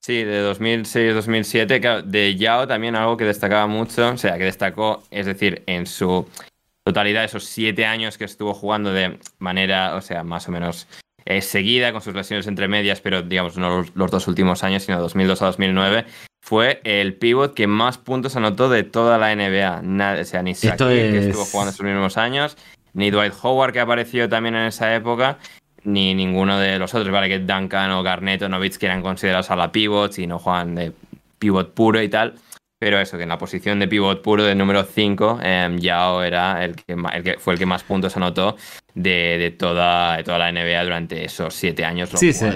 Sí, 0.00 0.22
de 0.22 0.48
2006-2007. 0.48 2.04
de 2.04 2.36
Yao 2.36 2.68
también 2.68 2.94
algo 2.94 3.16
que 3.16 3.24
destacaba 3.24 3.66
mucho. 3.66 4.08
O 4.10 4.16
sea, 4.16 4.38
que 4.38 4.44
destacó, 4.44 5.02
es 5.10 5.26
decir, 5.26 5.64
en 5.66 5.86
su 5.86 6.28
totalidad, 6.84 7.24
esos 7.24 7.44
siete 7.44 7.86
años 7.86 8.18
que 8.18 8.24
estuvo 8.24 8.54
jugando 8.54 8.92
de 8.92 9.18
manera, 9.40 9.96
o 9.96 10.00
sea, 10.00 10.22
más 10.22 10.48
o 10.48 10.52
menos 10.52 10.86
eh, 11.24 11.42
seguida, 11.42 11.90
con 11.92 12.02
sus 12.02 12.14
lesiones 12.14 12.46
entre 12.46 12.68
medias, 12.68 13.00
pero 13.00 13.22
digamos, 13.22 13.56
no 13.56 13.78
los, 13.78 13.96
los, 13.96 14.10
dos 14.12 14.28
últimos 14.28 14.62
años, 14.62 14.84
sino 14.84 15.00
2002 15.00 15.42
a 15.42 15.46
2009, 15.46 16.06
fue 16.40 16.80
el 16.84 17.14
pivot 17.14 17.54
que 17.54 17.66
más 17.66 17.98
puntos 17.98 18.34
anotó 18.36 18.68
de 18.68 18.82
toda 18.82 19.18
la 19.18 19.34
NBA. 19.34 19.82
Nada, 19.82 20.20
o 20.20 20.24
sea, 20.24 20.42
ni 20.42 20.54
Saki, 20.54 20.76
que 20.78 21.28
estuvo 21.28 21.44
jugando 21.44 21.70
esos 21.70 21.84
mismos 21.84 22.16
años, 22.16 22.56
ni 22.94 23.10
Dwight 23.10 23.34
Howard, 23.42 23.72
que 23.72 23.80
apareció 23.80 24.28
también 24.28 24.56
en 24.56 24.66
esa 24.66 24.94
época, 24.94 25.38
ni 25.84 26.14
ninguno 26.14 26.58
de 26.58 26.78
los 26.78 26.94
otros. 26.94 27.12
Vale, 27.12 27.28
que 27.28 27.38
Duncan 27.38 27.90
o 27.92 28.02
Garnett 28.02 28.42
o 28.42 28.48
Novitz, 28.48 28.78
que 28.78 28.86
eran 28.86 29.02
considerados 29.02 29.50
a 29.50 29.56
la 29.56 29.70
pivots 29.70 30.18
y 30.18 30.26
no 30.26 30.38
juegan 30.38 30.74
de 30.74 30.92
pivot 31.38 31.74
puro 31.74 32.02
y 32.02 32.08
tal. 32.08 32.34
Pero 32.78 32.98
eso, 32.98 33.18
que 33.18 33.24
en 33.24 33.28
la 33.28 33.36
posición 33.36 33.78
de 33.78 33.86
pivot 33.88 34.22
puro 34.22 34.42
de 34.42 34.54
número 34.54 34.82
5, 34.84 35.40
eh, 35.42 35.76
Yao 35.78 36.22
era 36.22 36.64
el 36.64 36.74
que, 36.74 36.94
el 36.94 37.22
que, 37.22 37.38
fue 37.38 37.52
el 37.52 37.58
que 37.58 37.66
más 37.66 37.82
puntos 37.84 38.16
anotó 38.16 38.56
de, 38.94 39.36
de, 39.38 39.50
toda, 39.50 40.16
de 40.16 40.24
toda 40.24 40.38
la 40.38 40.50
NBA 40.50 40.82
durante 40.84 41.22
esos 41.22 41.52
siete 41.54 41.84
años. 41.84 42.08
sí, 42.14 42.32
sí. 42.32 42.46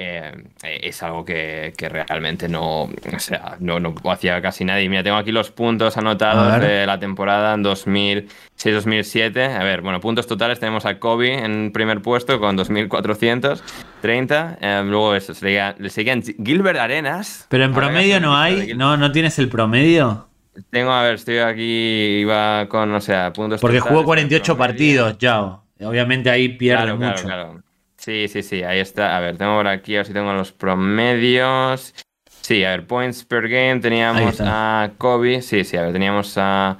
Eh, 0.00 0.32
es 0.62 1.02
algo 1.02 1.24
que, 1.24 1.72
realmente 1.76 2.48
no, 2.48 2.82
o 2.82 3.18
sea, 3.18 3.56
no, 3.58 3.80
no 3.80 3.92
hacía 4.04 4.40
casi 4.40 4.64
nadie. 4.64 4.88
Mira, 4.88 5.02
tengo 5.02 5.16
aquí 5.16 5.32
los 5.32 5.50
puntos 5.50 5.96
anotados 5.96 6.60
de 6.60 6.86
la 6.86 7.00
temporada 7.00 7.54
en 7.54 7.64
2006-2007. 7.64 9.58
A 9.58 9.64
ver, 9.64 9.82
bueno, 9.82 9.98
puntos 9.98 10.28
totales 10.28 10.60
tenemos 10.60 10.86
a 10.86 11.00
Kobe 11.00 11.44
en 11.44 11.72
primer 11.72 12.00
puesto 12.00 12.38
con 12.38 12.56
2.430. 12.56 14.58
Eh, 14.60 14.82
luego 14.86 15.16
eso, 15.16 15.32
le 15.42 15.90
seguían 15.90 16.22
Gilbert 16.22 16.78
Arenas. 16.78 17.46
Pero 17.48 17.64
en 17.64 17.74
promedio 17.74 18.20
no 18.20 18.36
hay, 18.36 18.74
no, 18.76 18.96
no 18.96 19.10
tienes 19.10 19.36
el 19.40 19.48
promedio. 19.48 20.28
Tengo, 20.70 20.92
a 20.92 21.02
ver, 21.02 21.14
estoy 21.14 21.38
aquí, 21.38 22.20
iba 22.20 22.68
con, 22.68 22.94
o 22.94 23.00
sea, 23.00 23.32
puntos 23.32 23.60
Porque 23.60 23.80
jugó 23.80 24.04
48 24.04 24.56
partidos, 24.56 25.18
ya. 25.18 25.58
Obviamente 25.80 26.30
ahí 26.30 26.50
pierde 26.50 26.94
mucho. 26.94 27.24
Claro, 27.24 27.62
Sí, 27.98 28.28
sí, 28.28 28.42
sí, 28.42 28.62
ahí 28.62 28.78
está. 28.78 29.16
A 29.16 29.20
ver, 29.20 29.36
tengo 29.36 29.56
por 29.56 29.66
aquí, 29.66 29.96
a 29.96 29.98
ver 29.98 30.06
si 30.06 30.12
tengo 30.12 30.32
los 30.32 30.52
promedios. 30.52 31.92
Sí, 32.40 32.62
a 32.64 32.70
ver, 32.70 32.86
points 32.86 33.24
per 33.24 33.48
game 33.48 33.80
teníamos 33.80 34.40
a 34.40 34.92
Kobe. 34.96 35.42
Sí, 35.42 35.64
sí, 35.64 35.76
a 35.76 35.82
ver, 35.82 35.92
teníamos 35.92 36.38
a, 36.38 36.78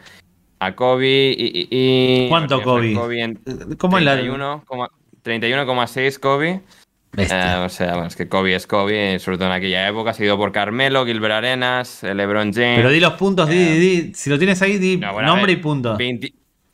a 0.60 0.74
Kobe 0.74 1.34
y. 1.36 1.68
y 1.70 2.28
¿Cuánto 2.28 2.62
Kobe? 2.62 2.94
¿Cómo 3.76 3.98
es 3.98 4.04
la 4.04 4.16
31,6 4.16 6.20
Kobe. 6.20 6.62
Eh, 7.16 7.62
o 7.64 7.68
sea, 7.68 7.92
bueno, 7.92 8.06
es 8.06 8.16
que 8.16 8.28
Kobe 8.28 8.54
es 8.54 8.66
Kobe, 8.66 9.18
sobre 9.18 9.38
todo 9.38 9.48
en 9.48 9.54
aquella 9.54 9.88
época, 9.88 10.12
seguido 10.12 10.36
por 10.36 10.52
Carmelo, 10.52 11.04
Gilbert 11.04 11.34
Arenas, 11.34 12.02
LeBron 12.02 12.52
James. 12.52 12.76
Pero 12.76 12.90
di 12.90 13.00
los 13.00 13.14
puntos, 13.14 13.48
di, 13.48 13.56
eh, 13.56 13.78
di, 13.78 14.14
si 14.14 14.30
lo 14.30 14.38
tienes 14.38 14.60
ahí, 14.62 14.78
di 14.78 14.98
nombre 14.98 15.52
y 15.52 15.56
punto. 15.56 15.96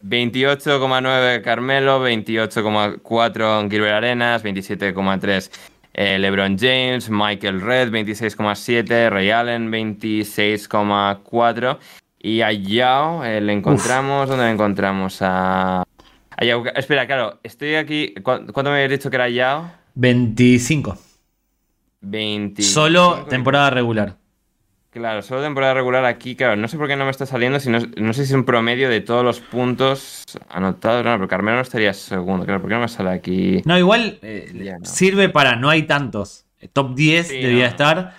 28,9 0.05 1.43
Carmelo, 1.43 2.07
28,4 2.07 3.71
Gilbert 3.71 3.95
Arenas, 3.95 4.45
27,3 4.45 5.51
eh, 5.95 6.19
LeBron 6.19 6.59
James, 6.59 7.09
Michael 7.09 7.61
Red 7.61 7.91
26,7, 7.91 9.11
Ray 9.11 9.31
Allen 9.31 9.73
26,4 9.73 11.79
y 12.19 12.43
a 12.43 12.53
Yao 12.53 13.23
le 13.23 13.53
encontramos, 13.53 14.29
¿dónde 14.29 14.45
le 14.45 14.51
encontramos? 14.51 15.19
A, 15.21 15.85
Yao, 16.41 16.65
espera, 16.75 17.07
claro, 17.07 17.39
estoy 17.43 17.77
aquí, 17.77 18.13
¿cuánto 18.23 18.63
me 18.65 18.71
habías 18.71 18.91
dicho 18.91 19.09
que 19.09 19.17
era 19.17 19.31
Yao? 19.31 19.71
25. 19.95 20.99
20. 22.01 22.63
Solo 22.63 23.25
temporada 23.29 23.71
regular. 23.71 24.17
Claro, 24.95 25.23
solo 25.23 25.43
temporada 25.43 25.75
regular 25.75 26.05
aquí, 26.05 26.37
claro, 26.37 26.55
no 26.55 26.69
sé 26.69 26.79
por 26.79 26.87
qué 26.87 26.95
no 26.95 27.05
me 27.05 27.11
está 27.11 27.27
saliendo, 27.27 27.59
si 27.59 27.69
no, 27.69 27.81
sé 27.81 28.15
si 28.15 28.23
es 28.23 28.31
un 28.31 28.45
promedio 28.45 28.89
de 28.89 29.01
todos 29.01 29.25
los 29.25 29.41
puntos 29.41 30.23
anotados, 30.49 31.05
no, 31.05 31.17
pero 31.17 31.27
Carmelo 31.27 31.57
no 31.57 31.63
estaría 31.63 31.93
segundo, 31.93 32.47
claro, 32.47 32.61
¿por 32.61 32.71
qué 32.71 32.77
no 32.77 32.83
me 32.83 32.89
sale 32.89 33.11
aquí? 33.11 33.61
No, 33.65 33.77
igual 33.77 34.21
eh, 34.23 34.77
sirve 34.85 35.29
para, 35.29 35.57
no 35.57 35.69
hay 35.69 35.83
tantos, 35.83 36.47
top 36.73 36.95
10 36.95 37.29
debía 37.29 37.67
estar. 37.67 38.15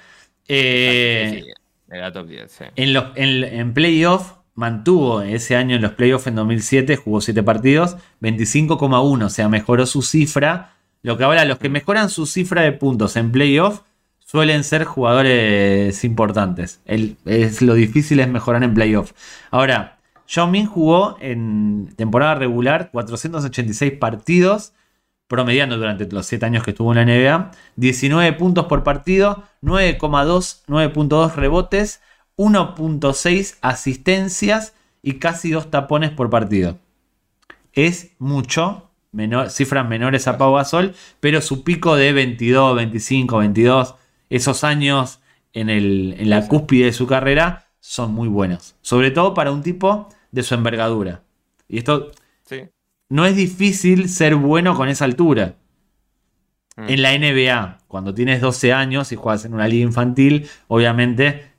Eh, 0.50 1.44
sí, 1.46 1.52
era 1.90 2.12
top 2.12 2.28
10, 2.28 2.52
sí. 2.52 2.66
En, 2.76 2.92
los, 2.92 3.06
en, 3.16 3.74
playoff 3.74 4.34
mantuvo 4.54 5.22
ese 5.22 5.56
año 5.56 5.78
en 5.78 5.82
los 5.82 5.92
playoffs 5.94 6.28
en 6.28 6.36
2007, 6.36 6.98
jugó 6.98 7.22
7 7.22 7.42
partidos, 7.42 7.96
25,1, 8.20 9.24
o 9.24 9.30
sea, 9.30 9.48
mejoró 9.48 9.86
su 9.86 10.02
cifra 10.02 10.74
lo 11.06 11.18
que 11.18 11.24
ahora 11.24 11.46
los 11.46 11.60
que 11.60 11.70
mejoran 11.70 12.10
su 12.10 12.26
cifra 12.26 12.64
de 12.64 12.72
puntos 12.72 13.16
en 13.16 13.32
playoff 13.32 13.82
suelen 14.36 14.66
ser 14.66 14.84
jugadores 14.84 16.04
importantes. 16.04 16.82
es, 16.86 17.62
lo 17.62 17.74
difícil 17.74 18.20
es 18.20 18.28
mejorar 18.28 18.64
en 18.64 18.74
playoff. 18.74 19.14
Ahora, 19.50 19.98
John 20.30 20.52
Min 20.52 20.66
jugó 20.66 21.16
en 21.22 21.88
temporada 21.96 22.36
regular 22.36 22.92
486 22.92 23.94
partidos, 23.94 24.74
promediando 25.30 25.78
durante 25.78 26.06
los 26.12 26.26
7 26.26 26.46
años 26.48 26.64
que 26.64 26.72
estuvo 26.72 26.94
en 26.94 26.98
la 26.98 27.06
NBA, 27.06 27.52
19 27.78 28.34
puntos 28.34 28.66
por 28.66 28.84
partido, 28.84 29.46
9,2, 29.64 30.66
9.2 30.68 31.36
rebotes, 31.36 32.02
1.6 32.36 33.58
asistencias 33.62 34.74
y 35.02 35.14
casi 35.14 35.52
2 35.52 35.72
tapones 35.72 36.12
por 36.12 36.30
partido. 36.30 36.78
Es 37.72 38.12
mucho, 38.20 38.92
cifras 39.48 39.88
menores 39.88 40.28
a 40.28 40.38
Pau 40.38 40.56
Gasol, 40.56 40.94
pero 41.22 41.40
su 41.40 41.64
pico 41.64 41.96
de 41.96 42.12
22, 42.12 42.76
25, 42.76 43.38
22, 43.38 43.96
esos 44.30 44.64
años 44.64 45.22
en, 45.54 45.70
el, 45.70 46.16
en 46.18 46.30
la 46.30 46.48
cúspide 46.48 46.86
de 46.86 46.94
su 46.94 47.08
carrera 47.08 47.68
son 47.80 48.14
muy 48.14 48.28
buenos. 48.28 48.76
Sobre 48.82 49.12
todo 49.12 49.34
para 49.34 49.52
un 49.52 49.64
tipo 49.64 50.10
de 50.32 50.44
su 50.44 50.54
envergadura. 50.56 51.22
Y 51.68 51.78
esto 51.78 52.12
no 53.10 53.26
es 53.26 53.36
difícil 53.36 54.10
ser 54.10 54.36
bueno 54.36 54.76
con 54.76 54.90
esa 54.90 55.06
altura. 55.06 55.56
Mm. 56.76 56.90
En 56.90 57.02
la 57.02 57.18
NBA, 57.18 57.78
cuando 57.88 58.14
tienes 58.14 58.42
12 58.42 58.74
años 58.74 59.12
y 59.12 59.16
juegas 59.16 59.46
en 59.46 59.54
una 59.54 59.68
liga 59.68 59.84
infantil, 59.84 60.50
obviamente 60.68 61.52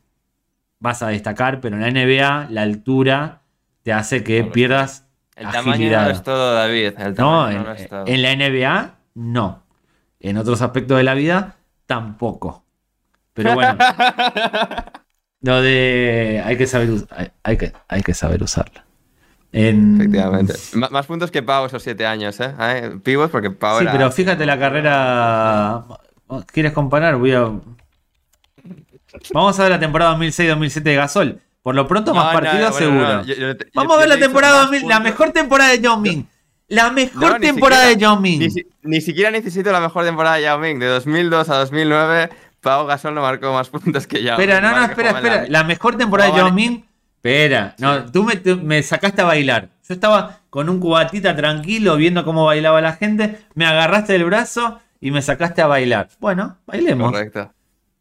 vas 0.78 1.02
a 1.02 1.08
destacar, 1.08 1.60
pero 1.60 1.76
en 1.76 1.82
la 1.82 1.90
NBA 1.90 2.48
la 2.50 2.62
altura 2.62 3.42
te 3.82 3.92
hace 3.92 4.22
que 4.22 4.44
pierdas 4.44 5.06
el 5.36 5.50
tamaño 5.50 5.90
no 5.90 6.10
es 6.10 6.22
todo, 6.22 6.54
David. 6.54 6.92
no, 7.18 7.50
en, 7.50 8.22
la 8.22 8.34
NBA, 8.34 8.94
no. 9.14 9.62
En 10.18 10.38
otros 10.38 10.62
aspectos 10.62 10.96
de 10.96 11.02
la 11.02 11.12
vida, 11.12 11.55
tampoco. 11.86 12.64
Pero 13.32 13.54
bueno. 13.54 13.78
lo 15.40 15.62
de. 15.62 16.42
Hay 16.44 16.56
que 16.56 16.66
saber, 16.66 16.90
hay, 17.42 17.56
que, 17.56 17.72
hay 17.88 18.02
que 18.02 18.14
saber 18.14 18.42
usarla. 18.42 18.84
Efectivamente. 19.52 20.54
más 20.74 21.06
puntos 21.06 21.30
que 21.30 21.42
Pau 21.42 21.64
esos 21.66 21.82
siete 21.82 22.06
años, 22.06 22.38
¿eh? 22.40 22.98
Pibos 23.02 23.30
porque 23.30 23.50
Pau 23.50 23.78
Sí, 23.80 23.86
pero 23.90 24.10
fíjate 24.10 24.44
la 24.44 24.58
carrera. 24.58 25.84
¿Quieres 26.52 26.72
comparar? 26.72 27.16
Voy 27.16 27.32
a. 27.32 27.52
Vamos 29.32 29.58
a 29.58 29.62
ver 29.62 29.72
la 29.72 29.80
temporada 29.80 30.16
2006-2007 30.16 30.82
de 30.82 30.94
Gasol. 30.94 31.40
Por 31.62 31.74
lo 31.74 31.88
pronto, 31.88 32.14
más 32.14 32.32
partidos 32.32 32.76
seguro. 32.76 33.22
Vamos 33.74 33.96
a 33.96 34.00
ver 34.00 34.08
la 34.08 34.18
temporada, 34.18 34.70
la 34.84 35.00
mejor 35.00 35.32
temporada 35.32 35.70
de 35.70 35.80
Yao 35.80 35.98
Ming. 35.98 36.24
La 36.68 36.90
mejor 36.90 37.40
temporada 37.40 37.86
de 37.86 37.96
Yao 37.96 38.18
Ming. 38.18 38.50
Ni, 38.82 39.00
siquiera 39.00 39.30
necesito 39.30 39.70
la 39.70 39.80
mejor 39.80 40.04
temporada 40.04 40.36
de 40.36 40.42
Yao 40.42 40.58
Ming. 40.58 40.78
De 40.78 40.86
2002 40.86 41.48
a 41.48 41.58
2009, 41.58 42.30
Pau 42.60 42.86
Gasol 42.86 43.14
no 43.14 43.22
marcó 43.22 43.52
más 43.52 43.68
puntos 43.68 44.06
que 44.06 44.22
Yao 44.22 44.38
Espera, 44.38 44.60
no, 44.60 44.74
no, 44.74 44.84
espera, 44.84 45.10
espera. 45.10 45.44
La... 45.48 45.62
mejor 45.62 45.96
temporada 45.96 46.30
de 46.30 46.36
Yao 46.38 46.52
Ming. 46.52 46.84
Espera, 47.16 47.74
no, 47.78 48.10
tú 48.10 48.24
me, 48.24 48.40
me, 48.56 48.82
sacaste 48.82 49.22
a 49.22 49.24
bailar. 49.24 49.68
Yo 49.88 49.94
estaba 49.94 50.40
con 50.50 50.68
un 50.68 50.80
cubatita 50.80 51.34
tranquilo 51.36 51.96
viendo 51.96 52.24
cómo 52.24 52.44
bailaba 52.44 52.80
la 52.80 52.94
gente. 52.94 53.38
Me 53.54 53.66
agarraste 53.66 54.12
del 54.12 54.24
brazo 54.24 54.80
y 55.00 55.12
me 55.12 55.22
sacaste 55.22 55.62
a 55.62 55.66
bailar. 55.66 56.08
Bueno, 56.20 56.58
bailemos. 56.66 57.12
Correcto. 57.12 57.52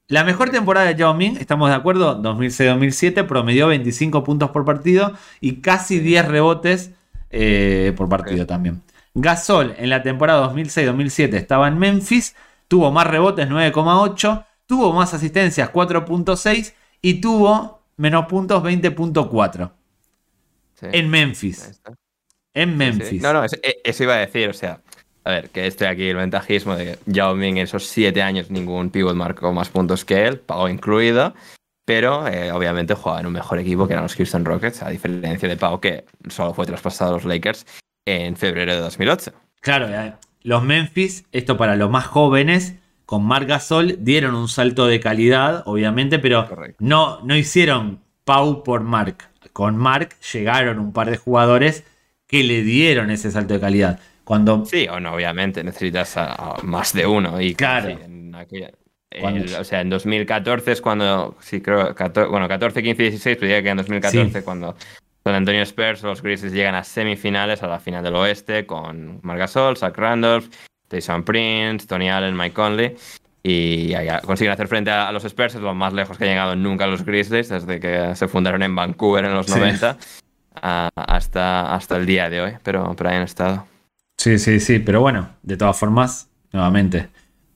La 0.07 0.23
mejor 0.23 0.51
temporada 0.51 0.87
de 0.87 0.95
Yao 0.95 1.15
Ming, 1.15 1.37
estamos 1.37 1.69
de 1.69 1.75
acuerdo, 1.75 2.21
2006-2007, 2.21 3.25
promedió 3.25 3.67
25 3.67 4.23
puntos 4.23 4.51
por 4.51 4.63
partido 4.63 5.13
y 5.41 5.61
casi 5.61 5.99
10 5.99 6.27
rebotes 6.27 6.91
eh, 7.29 7.93
por 7.95 8.09
partido 8.09 8.45
también. 8.45 8.81
Gasol 9.13 9.75
en 9.77 9.89
la 9.89 10.03
temporada 10.03 10.51
2006-2007 10.53 11.35
estaba 11.35 11.67
en 11.67 11.77
Memphis, 11.77 12.35
tuvo 12.67 12.91
más 12.91 13.07
rebotes 13.07 13.47
9,8, 13.47 14.45
tuvo 14.65 14.93
más 14.93 15.13
asistencias 15.13 15.71
4,6 15.71 16.73
y 17.01 17.21
tuvo 17.21 17.81
menos 17.97 18.25
puntos 18.25 18.61
20,4. 18.63 19.71
En 20.81 21.09
Memphis. 21.09 21.81
En 22.53 22.77
Memphis. 22.77 23.21
No, 23.21 23.33
no, 23.33 23.43
eso 23.43 24.03
iba 24.03 24.15
a 24.15 24.17
decir, 24.17 24.49
o 24.49 24.53
sea, 24.53 24.81
a 25.23 25.31
ver, 25.31 25.49
que 25.49 25.65
estoy 25.65 25.87
aquí 25.87 26.07
el 26.07 26.17
ventajismo 26.17 26.75
de 26.75 26.85
que 26.85 26.99
Yao 27.07 27.35
Ming 27.35 27.57
en 27.57 27.63
esos 27.63 27.87
siete 27.87 28.21
años 28.21 28.51
ningún 28.51 28.91
pivot 28.91 29.15
marcó 29.15 29.51
más 29.51 29.69
puntos 29.69 30.05
que 30.05 30.25
él, 30.27 30.39
Pau 30.39 30.67
incluido, 30.67 31.33
pero 31.85 32.27
eh, 32.27 32.51
obviamente 32.51 32.95
jugaba 32.95 33.19
en 33.19 33.27
un 33.27 33.33
mejor 33.33 33.59
equipo 33.59 33.87
que 33.87 33.93
eran 33.93 34.03
los 34.03 34.15
Houston 34.15 34.43
Rockets, 34.43 34.81
a 34.81 34.89
diferencia 34.89 35.47
de 35.47 35.55
Pau 35.55 35.79
que 35.79 36.05
solo 36.29 36.53
fue 36.53 36.65
traspasado 36.65 37.11
a 37.11 37.13
los 37.13 37.25
Lakers 37.25 37.65
en 38.05 38.35
febrero 38.35 38.73
de 38.73 38.81
2008. 38.81 39.31
Claro, 39.61 39.87
los 40.41 40.63
Memphis, 40.63 41.25
esto 41.31 41.57
para 41.57 41.75
los 41.75 41.89
más 41.89 42.05
jóvenes, 42.05 42.75
con 43.05 43.23
Marc 43.23 43.47
Gasol 43.47 43.97
dieron 43.99 44.35
un 44.35 44.47
salto 44.47 44.87
de 44.87 44.99
calidad, 44.99 45.63
obviamente, 45.65 46.19
pero 46.19 46.47
no, 46.79 47.21
no 47.21 47.35
hicieron 47.35 48.01
Pau 48.23 48.63
por 48.63 48.81
Marc. 48.81 49.29
Con 49.53 49.77
Marc 49.77 50.19
llegaron 50.33 50.79
un 50.79 50.91
par 50.91 51.09
de 51.09 51.17
jugadores 51.17 51.83
que 52.27 52.43
le 52.43 52.63
dieron 52.63 53.11
ese 53.11 53.31
salto 53.31 53.53
de 53.53 53.59
calidad. 53.59 53.99
Cuando... 54.23 54.65
Sí, 54.65 54.87
o 54.87 54.99
no, 54.99 55.13
obviamente, 55.13 55.63
necesitas 55.63 56.17
a, 56.17 56.55
más 56.63 56.93
de 56.93 57.05
uno. 57.05 57.39
Y 57.39 57.53
claro. 57.53 57.99
O 59.59 59.63
sea, 59.63 59.81
en 59.81 59.89
2014 59.89 60.71
es 60.71 60.81
cuando, 60.81 61.35
sí, 61.39 61.61
creo, 61.61 61.95
bueno, 62.29 62.47
14, 62.47 62.83
15, 62.83 63.03
16, 63.03 63.37
pero 63.37 63.47
diría 63.47 63.63
que 63.63 63.69
en 63.69 63.77
2014 63.77 64.43
cuando 64.43 64.75
Don 65.23 65.33
Antonio 65.33 65.63
Spurs 65.63 66.03
los 66.03 66.21
Grizzlies 66.21 66.53
llegan 66.53 66.75
a 66.75 66.83
semifinales, 66.83 67.63
a 67.63 67.67
la 67.67 67.79
final 67.79 68.03
del 68.03 68.15
oeste, 68.15 68.65
con 68.65 69.19
Margasol, 69.23 69.75
Zach 69.75 69.97
Randolph, 69.97 70.47
Tyson 70.87 71.23
Prince, 71.23 71.87
Tony 71.87 72.09
Allen, 72.09 72.37
Mike 72.37 72.53
Conley. 72.53 72.95
Y 73.41 73.93
consiguen 74.23 74.53
hacer 74.53 74.67
frente 74.67 74.89
a, 74.91 75.11
los 75.11 75.23
Spurs, 75.23 75.55
es 75.55 75.61
lo 75.61 75.73
más 75.75 75.93
lejos 75.93 76.17
que 76.17 76.23
han 76.23 76.31
llegado 76.31 76.55
nunca 76.55 76.87
los 76.87 77.05
Grizzlies, 77.05 77.49
desde 77.49 77.79
que 77.79 78.15
se 78.15 78.27
fundaron 78.27 78.63
en 78.63 78.75
Vancouver 78.75 79.25
en 79.25 79.33
los 79.33 79.47
90 79.49 79.97
hasta, 80.61 81.75
hasta 81.75 81.97
el 81.97 82.05
día 82.05 82.29
de 82.29 82.41
hoy, 82.41 82.51
pero, 82.63 82.95
pero 82.95 83.09
ahí 83.09 83.17
han 83.17 83.23
estado. 83.23 83.67
Sí, 84.17 84.39
sí, 84.39 84.59
sí, 84.59 84.79
pero 84.79 85.01
bueno, 85.01 85.29
de 85.43 85.57
todas 85.57 85.77
formas, 85.77 86.29
nuevamente, 86.51 87.09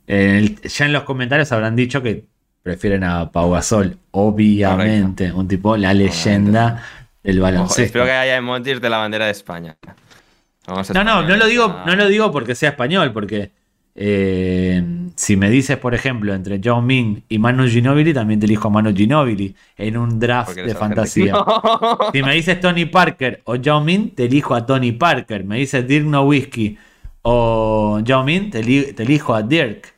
ya 0.09 0.85
en 0.85 0.93
los 0.93 1.03
comentarios 1.03 1.51
habrán 1.51 1.75
dicho 1.75 2.01
que 2.01 2.25
prefieren 2.63 3.03
a 3.03 3.31
Pau 3.31 3.51
Gasol, 3.51 3.97
obviamente, 4.11 5.31
un 5.31 5.47
tipo, 5.47 5.77
la 5.77 5.93
leyenda 5.93 6.83
del 7.23 7.39
baloncesto. 7.39 7.83
espero 7.83 8.05
que 8.05 8.11
haya 8.11 8.37
emojis 8.37 8.81
de 8.81 8.89
la 8.89 8.97
bandera 8.97 9.25
de 9.25 9.31
España. 9.31 9.77
no, 10.67 11.03
no, 11.03 11.23
no 11.23 11.35
lo 11.35 11.45
digo, 11.45 11.81
no 11.85 11.95
lo 11.95 12.07
digo 12.07 12.31
porque 12.31 12.55
sea 12.55 12.69
español, 12.69 13.13
porque 13.13 13.51
eh, 14.01 14.81
si 15.15 15.35
me 15.35 15.49
dices, 15.49 15.77
por 15.77 15.93
ejemplo, 15.93 16.33
entre 16.33 16.61
John 16.63 16.85
Ming 16.85 17.23
y 17.27 17.37
Manu 17.37 17.67
Ginobili, 17.67 18.13
también 18.13 18.39
te 18.39 18.45
elijo 18.45 18.69
a 18.69 18.71
Manu 18.71 18.95
Ginobili 18.95 19.53
en 19.77 19.97
un 19.97 20.19
draft 20.19 20.55
de 20.55 20.73
fantasía. 20.73 21.35
Si 22.13 22.23
me 22.23 22.33
dices 22.33 22.59
Tony 22.61 22.85
Parker 22.85 23.41
o 23.43 23.57
John 23.63 23.85
Min, 23.85 24.15
te 24.15 24.25
elijo 24.25 24.55
a 24.55 24.65
Tony 24.65 24.93
Parker. 24.93 25.43
Me 25.43 25.57
dices 25.57 25.85
Dirk 25.85 26.05
Nowitzki 26.05 26.77
o 27.23 28.01
John 28.07 28.25
Min, 28.25 28.49
te, 28.49 28.59
elijo 28.59 29.35
a 29.35 29.41
Dirk. 29.41 29.93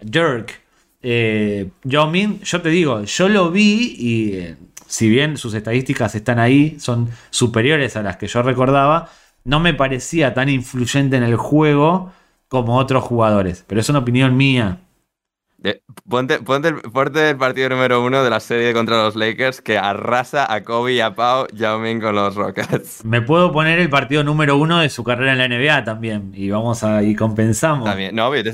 Dirk. 0.00 0.62
Eh, 1.02 1.70
Yao 1.84 2.10
Ming, 2.10 2.40
yo 2.42 2.60
te 2.62 2.68
digo, 2.68 3.04
yo 3.04 3.28
lo 3.28 3.50
vi 3.50 3.94
y 3.98 4.32
eh, 4.38 4.56
si 4.86 5.08
bien 5.08 5.36
sus 5.36 5.54
estadísticas 5.54 6.14
están 6.14 6.38
ahí, 6.38 6.78
son 6.80 7.10
superiores 7.30 7.96
a 7.96 8.02
las 8.02 8.16
que 8.16 8.26
yo 8.26 8.42
recordaba, 8.42 9.10
no 9.44 9.60
me 9.60 9.74
parecía 9.74 10.34
tan 10.34 10.48
influyente 10.48 11.16
en 11.16 11.22
el 11.22 11.36
juego 11.36 12.12
como 12.48 12.76
otros 12.78 13.04
jugadores. 13.04 13.64
Pero 13.66 13.80
es 13.80 13.88
una 13.88 14.00
opinión 14.00 14.36
mía. 14.36 14.80
Ponte, 16.08 16.38
ponte, 16.38 16.68
el, 16.68 16.74
ponte, 16.82 17.30
el, 17.30 17.36
partido 17.36 17.70
número 17.70 18.04
uno 18.04 18.22
de 18.22 18.30
la 18.30 18.40
serie 18.40 18.72
contra 18.72 19.02
los 19.02 19.16
Lakers 19.16 19.60
que 19.62 19.78
arrasa 19.78 20.52
a 20.52 20.62
Kobe 20.62 20.92
y 20.92 21.00
a 21.00 21.14
Pau 21.14 21.46
Yao 21.52 21.78
Ming 21.78 22.00
con 22.00 22.14
los 22.14 22.34
Rockets. 22.34 23.04
Me 23.04 23.22
puedo 23.22 23.50
poner 23.52 23.78
el 23.78 23.88
partido 23.88 24.22
número 24.22 24.58
uno 24.58 24.78
de 24.78 24.90
su 24.90 25.02
carrera 25.02 25.32
en 25.32 25.38
la 25.38 25.48
NBA 25.48 25.84
también. 25.84 26.30
Y 26.34 26.50
vamos 26.50 26.84
a 26.84 27.02
y 27.02 27.16
compensamos. 27.16 27.88
También. 27.88 28.14
No, 28.14 28.30
pero, 28.30 28.52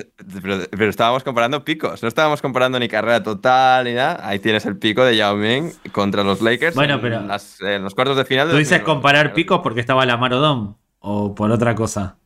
pero, 0.70 0.88
estábamos 0.88 1.24
comparando 1.24 1.64
picos. 1.64 2.02
No 2.02 2.08
estábamos 2.08 2.40
comparando 2.40 2.78
ni 2.78 2.88
carrera 2.88 3.22
total 3.22 3.84
ni 3.84 3.94
nada. 3.94 4.26
Ahí 4.26 4.38
tienes 4.38 4.64
el 4.64 4.78
pico 4.78 5.04
de 5.04 5.16
Yao 5.16 5.36
Ming 5.36 5.72
contra 5.90 6.22
los 6.22 6.40
Lakers. 6.40 6.74
Bueno, 6.74 7.00
pero. 7.02 7.16
En, 7.16 7.28
las, 7.28 7.60
en 7.60 7.82
los 7.82 7.94
cuartos 7.94 8.16
de 8.16 8.24
final. 8.24 8.48
¿Tú 8.48 8.56
dices 8.56 8.80
comparar 8.82 9.34
picos 9.34 9.60
porque 9.62 9.80
estaba 9.80 10.06
la 10.06 10.16
Marodón? 10.16 10.76
¿O 11.00 11.34
por 11.34 11.50
otra 11.50 11.74
cosa? 11.74 12.16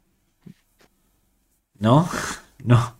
¿No? 1.79 2.09
No. 2.65 2.96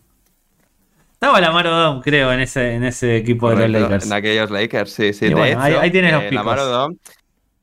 Estaba 1.17 1.41
la 1.41 1.51
Marodom, 1.51 2.01
creo, 2.01 2.31
en 2.31 2.41
ese, 2.41 2.75
en 2.75 2.83
ese 2.83 3.17
equipo 3.17 3.47
Correcto, 3.47 3.63
de 3.63 3.79
los 3.79 3.81
Lakers. 3.89 4.05
En 4.05 4.13
aquellos 4.13 4.51
Lakers, 4.51 4.91
sí, 4.91 5.13
sí. 5.13 5.25
Y 5.25 5.29
de 5.29 5.33
bueno, 5.33 5.51
hecho, 5.53 5.61
ahí, 5.61 5.73
ahí 5.81 5.89
tienes 5.89 6.13
los 6.13 6.21
eh, 6.21 6.29
picos. 6.29 6.45
La 6.45 6.51
Marodom 6.51 6.95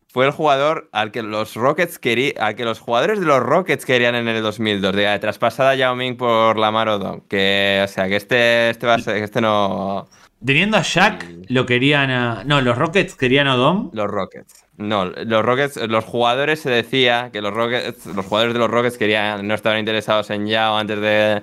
fue 0.09 0.27
el 0.27 0.33
jugador 0.33 0.89
al 0.91 1.13
que 1.13 1.23
los 1.23 1.55
Rockets 1.55 2.01
querían, 2.01 2.35
al 2.43 2.57
que 2.57 2.65
los 2.65 2.81
jugadores 2.81 3.21
de 3.21 3.27
los 3.27 3.39
Rockets 3.39 3.87
querían 3.87 4.17
en 4.17 4.27
el 4.27 4.43
2002, 4.43 4.97
de 4.97 5.19
traspasada 5.21 5.77
Yao 5.77 5.95
Ming 5.95 6.17
por 6.17 6.59
la 6.59 6.73
Marodom. 6.73 7.21
Que, 7.29 7.81
o 7.85 7.87
sea, 7.87 8.09
que 8.09 8.17
este, 8.17 8.71
este 8.71 8.89
va 8.89 8.95
a 8.95 8.99
ser, 8.99 9.19
que 9.19 9.23
este 9.23 9.41
no. 9.41 10.09
Teniendo 10.45 10.77
a 10.77 10.83
Shaq, 10.83 11.25
lo 11.47 11.65
querían 11.65 12.11
a. 12.11 12.43
No, 12.43 12.61
los 12.61 12.77
Rockets 12.77 13.15
querían 13.15 13.47
a 13.47 13.55
Dom. 13.55 13.91
Los 13.93 14.11
Rockets. 14.11 14.65
No, 14.79 15.05
los 15.05 15.45
Rockets, 15.45 15.77
los 15.77 16.05
jugadores 16.05 16.59
se 16.59 16.71
decía 16.71 17.31
que 17.33 17.41
los 17.41 17.55
Rockets, 17.55 18.05
los 18.07 18.27
jugadores 18.27 18.53
de 18.53 18.59
los 18.59 18.69
Rockets 18.69 18.99
querían, 18.99 19.47
no 19.47 19.55
estaban 19.55 19.79
interesados 19.79 20.29
en 20.31 20.49
Yao 20.49 20.77
antes 20.77 21.01
de 21.01 21.43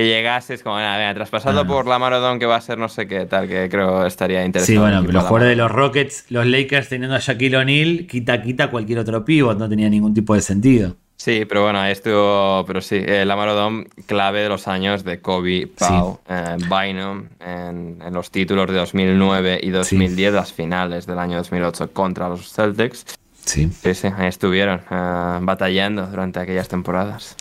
que 0.00 0.06
llegase, 0.08 0.54
es 0.54 0.62
como, 0.62 0.76
nada, 0.76 0.96
venga, 0.98 1.14
traspasado 1.14 1.60
Ah. 1.60 1.66
por 1.66 1.86
la 1.86 1.98
Marodón 1.98 2.38
que 2.38 2.46
va 2.46 2.56
a 2.56 2.60
ser 2.60 2.78
no 2.78 2.88
sé 2.88 3.06
qué, 3.06 3.26
tal, 3.26 3.48
que 3.48 3.68
creo 3.68 4.06
estaría 4.06 4.44
interesante. 4.44 4.72
Sí, 4.72 4.78
bueno, 4.78 5.02
los 5.02 5.22
jugadores 5.24 5.48
de 5.48 5.56
los 5.56 5.70
Rockets, 5.70 6.26
los 6.30 6.46
Lakers 6.46 6.88
teniendo 6.88 7.16
a 7.16 7.18
Shaquille 7.18 7.56
O'Neal, 7.56 8.06
quita, 8.06 8.42
quita 8.42 8.70
cualquier 8.70 8.98
otro 9.00 9.24
pivot, 9.24 9.58
no 9.58 9.68
tenía 9.68 9.88
ningún 9.88 10.14
tipo 10.14 10.34
de 10.34 10.40
sentido. 10.40 10.96
Sí, 11.16 11.44
pero 11.46 11.64
bueno, 11.64 11.84
esto, 11.84 12.64
pero 12.66 12.80
sí, 12.80 12.96
eh, 12.98 13.26
la 13.26 13.36
Marodón 13.36 13.88
clave 14.06 14.40
de 14.40 14.48
los 14.48 14.66
años 14.66 15.04
de 15.04 15.20
Kobe, 15.20 15.66
Pau, 15.78 16.18
eh, 16.26 16.56
Bynum, 16.56 17.24
en, 17.40 17.98
en 18.02 18.14
los 18.14 18.30
títulos 18.30 18.66
de 18.68 18.76
2009 18.78 19.60
y 19.62 19.68
2010, 19.68 20.32
las 20.32 20.50
finales 20.54 21.04
del 21.06 21.18
año 21.18 21.36
2008 21.36 21.92
contra 21.92 22.30
los 22.30 22.50
Celtics. 22.50 23.04
Sí. 23.44 23.68
Sí, 23.70 23.94
sí, 23.94 24.08
ahí 24.16 24.28
estuvieron 24.28 24.80
eh, 24.90 25.38
batallando 25.42 26.06
durante 26.06 26.40
aquellas 26.40 26.68
temporadas. 26.68 27.36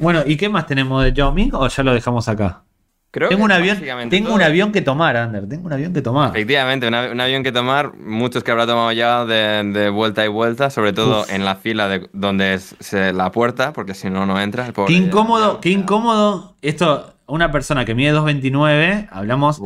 Bueno, 0.00 0.22
¿y 0.26 0.36
qué 0.36 0.48
más 0.48 0.66
tenemos 0.66 1.02
de 1.04 1.12
Yao 1.12 1.32
Ming 1.32 1.50
o 1.54 1.66
ya 1.68 1.82
lo 1.82 1.92
dejamos 1.94 2.28
acá? 2.28 2.62
Creo 3.10 3.30
Tengo 3.30 3.40
que 3.40 3.44
un 3.46 3.52
avión, 3.52 3.78
tengo 4.10 4.26
todo. 4.26 4.34
un 4.36 4.42
avión 4.42 4.70
que 4.70 4.82
tomar, 4.82 5.16
Ander, 5.16 5.48
tengo 5.48 5.64
un 5.66 5.72
avión 5.72 5.94
que 5.94 6.02
tomar. 6.02 6.28
Efectivamente, 6.28 6.86
un, 6.88 6.92
avi- 6.94 7.10
un 7.10 7.20
avión 7.22 7.42
que 7.42 7.52
tomar, 7.52 7.94
muchos 7.96 8.44
que 8.44 8.50
habrá 8.50 8.66
tomado 8.66 8.92
ya 8.92 9.24
de, 9.24 9.62
de 9.72 9.88
vuelta 9.88 10.26
y 10.26 10.28
vuelta, 10.28 10.68
sobre 10.68 10.92
todo 10.92 11.22
Uf. 11.22 11.32
en 11.32 11.46
la 11.46 11.56
fila 11.56 11.88
de 11.88 12.06
donde 12.12 12.52
es 12.52 12.76
se- 12.80 13.14
la 13.14 13.32
puerta, 13.32 13.72
porque 13.72 13.94
si 13.94 14.10
no, 14.10 14.26
no 14.26 14.38
entra. 14.38 14.66
el 14.66 14.74
pobre 14.74 14.92
Qué 14.92 14.98
incómodo, 15.00 15.54
ya- 15.54 15.60
qué 15.62 15.70
incómodo. 15.70 16.56
Esto, 16.60 17.14
una 17.26 17.50
persona 17.50 17.86
que 17.86 17.94
mide 17.94 18.12
2.29, 18.12 19.08
hablamos. 19.10 19.58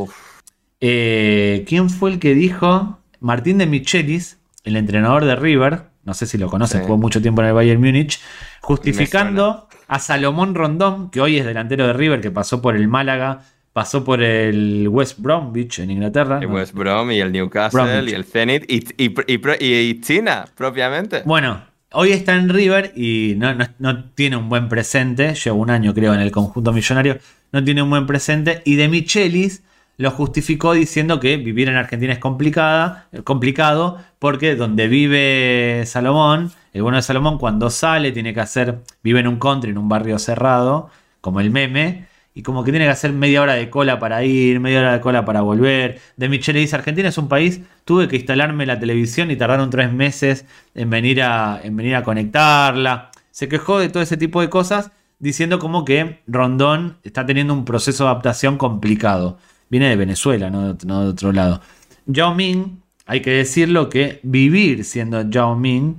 Eh, 0.80 1.64
¿Quién 1.68 1.90
fue 1.90 2.10
el 2.12 2.18
que 2.18 2.34
dijo? 2.34 2.98
Martín 3.20 3.59
de 3.59 3.66
Michelis, 3.66 4.38
el 4.64 4.76
entrenador 4.76 5.24
de 5.24 5.36
River, 5.36 5.84
no 6.04 6.14
sé 6.14 6.26
si 6.26 6.38
lo 6.38 6.48
conocen, 6.48 6.80
Sí. 6.80 6.86
jugó 6.86 6.98
mucho 6.98 7.20
tiempo 7.22 7.40
en 7.42 7.48
el 7.48 7.54
Bayern 7.54 7.80
Múnich, 7.80 8.20
justificando 8.62 9.68
a 9.89 9.98
Salomón 9.98 10.55
Rondón, 10.55 11.10
que 11.10 11.20
hoy 11.20 11.36
es 11.39 11.44
delantero 11.44 11.86
de 11.86 11.93
River, 11.93 12.20
que 12.20 12.30
pasó 12.30 12.62
por 12.62 12.76
el 12.76 12.89
Málaga, 12.89 13.43
pasó 13.72 14.05
por 14.05 14.22
el 14.22 14.89
West 14.89 15.18
Bromwich 15.18 15.80
en 15.80 15.90
Inglaterra. 15.90 16.39
el 16.40 16.48
¿no? 16.48 16.55
West 16.55 16.72
Brom 16.74 17.10
y 17.10 17.20
el 17.20 17.32
Newcastle 17.32 17.82
Bromwich. 17.82 18.10
y 18.10 18.14
el 18.14 18.24
Zenit 18.24 18.64
y, 18.70 18.76
y, 19.05 19.14
y, 19.26 19.39
pro- 19.39 19.55
y 19.59 20.01
China, 20.01 20.47
propiamente. 20.56 21.22
Bueno, 21.24 21.62
hoy 21.93 22.12
está 22.12 22.34
en 22.36 22.48
River 22.48 22.93
y 22.97 23.34
no, 23.36 23.55
no- 23.55 23.68
no 23.78 24.05
tiene 24.14 24.36
un 24.36 24.48
buen 24.48 24.68
presente. 24.68 25.34
Lleva 25.34 25.56
un 25.56 25.70
año, 25.70 25.93
creo, 25.94 26.14
en 26.14 26.20
el 26.20 26.30
conjunto 26.30 26.72
millonario. 26.72 27.18
No 27.52 27.62
tiene 27.62 27.82
un 27.82 27.90
buen 27.90 28.06
presente. 28.06 28.62
Y 28.64 28.76
de 28.76 28.89
Michelis 28.89 29.62
lo 29.97 30.10
justificó 30.10 30.73
diciendo 30.73 31.20
que 31.20 31.36
vivir 31.36 31.69
en 31.69 31.77
Argentina 31.77 32.12
es 32.12 32.19
complicada, 32.19 33.06
eh, 33.12 33.23
complicado 33.23 33.98
porque 34.19 34.56
donde 34.56 34.89
vive 34.89 35.85
Salomón, 35.86 36.51
el 36.73 36.82
bueno 36.82 36.97
de 36.97 37.02
Salomón, 37.02 37.39
cuando 37.39 37.70
sale 37.70 38.12
tiene 38.12 38.32
que 38.35 38.40
hacer, 38.40 38.81
vive 39.02 39.20
en 39.20 39.28
un 39.28 39.39
country, 39.39 39.70
en 39.70 39.78
un 39.78 39.89
barrio 39.89 40.19
cerrado, 40.19 40.90
como 41.20 41.40
el 41.40 41.51
meme. 41.51 42.06
Y 42.35 42.43
como 42.43 42.64
que 42.64 42.70
tiene 42.70 42.86
que 42.86 42.90
hacer 42.93 43.12
media 43.12 43.43
hora 43.43 43.52
de 43.52 43.69
cola 43.69 43.98
para 43.98 44.24
ir, 44.24 44.59
media 44.59 44.81
hora 44.81 44.93
de 44.94 45.01
cola 45.02 45.23
para 45.27 45.43
volver. 45.43 46.01
De 46.16 46.31
Michele 46.31 46.60
dice, 46.60 46.74
Argentina 46.74 47.10
es 47.10 47.19
un 47.19 47.28
país, 47.28 47.60
tuve 47.85 48.09
que 48.09 48.16
instalarme 48.16 48.64
la 48.64 48.81
televisión 48.81 49.31
y 49.31 49.36
tardaron 49.36 49.69
tres 49.69 49.93
meses 49.93 50.47
en 50.74 50.89
venir 50.89 51.23
a, 51.23 51.60
en 51.62 51.77
venir 51.77 51.94
a 51.94 52.02
conectarla. 52.02 53.10
Se 53.32 53.48
quejó 53.48 53.78
de 53.78 53.90
todo 53.90 54.02
ese 54.02 54.16
tipo 54.16 54.40
de 54.40 54.48
cosas, 54.48 54.93
diciendo 55.19 55.59
como 55.59 55.85
que 55.85 56.23
Rondón 56.27 56.97
está 57.02 57.27
teniendo 57.27 57.52
un 57.52 57.66
proceso 57.66 58.05
de 58.05 58.10
adaptación 58.10 58.56
complicado. 58.56 59.39
Viene 59.73 59.89
de 59.89 59.97
Venezuela, 59.97 60.51
no, 60.51 60.74
de- 60.74 60.86
no 60.86 61.03
de 61.03 61.09
otro 61.09 61.32
lado. 61.32 61.62
Yao 62.05 62.35
Ming, 62.35 62.82
hay 63.07 63.23
que 63.23 63.31
decirlo 63.31 63.89
que 63.89 64.20
vivir 64.23 64.85
siendo 64.85 65.23
Yao 65.31 65.57
Ming 65.57 65.97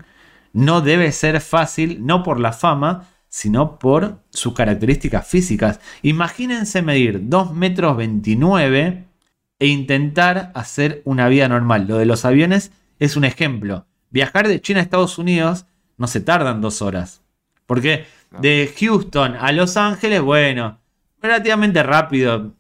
no 0.54 0.82
debe 0.82 1.12
ser 1.12 1.42
fácil, 1.42 2.06
no 2.06 2.22
por 2.22 2.40
la 2.40 2.54
fama, 2.54 3.08
sino 3.30 3.80
por 3.80 4.20
sus 4.30 4.54
características 4.54 5.28
físicas. 5.28 5.80
Imagínense 6.04 6.84
medir 6.84 7.22
2 7.24 7.56
metros 7.56 7.98
29 7.98 9.06
e 9.58 9.66
intentar 9.66 10.52
hacer 10.54 11.02
una 11.04 11.28
vida 11.28 11.48
normal. 11.50 11.88
Lo 11.88 11.98
de 11.98 12.06
los 12.06 12.26
aviones 12.26 12.72
es 13.00 13.16
un 13.16 13.24
ejemplo. 13.26 13.88
Viajar 14.12 14.48
de 14.48 14.62
China 14.62 14.82
a 14.82 14.84
Estados 14.84 15.18
Unidos 15.18 15.66
no 15.98 16.06
se 16.06 16.22
tardan 16.22 16.62
dos 16.62 16.84
horas. 16.84 17.24
Porque 17.66 18.06
de 18.40 18.72
Houston 18.80 19.36
a 19.36 19.52
Los 19.52 19.78
Ángeles, 19.78 20.22
bueno, 20.22 20.78
relativamente 21.20 21.82
rápido. 21.82 22.54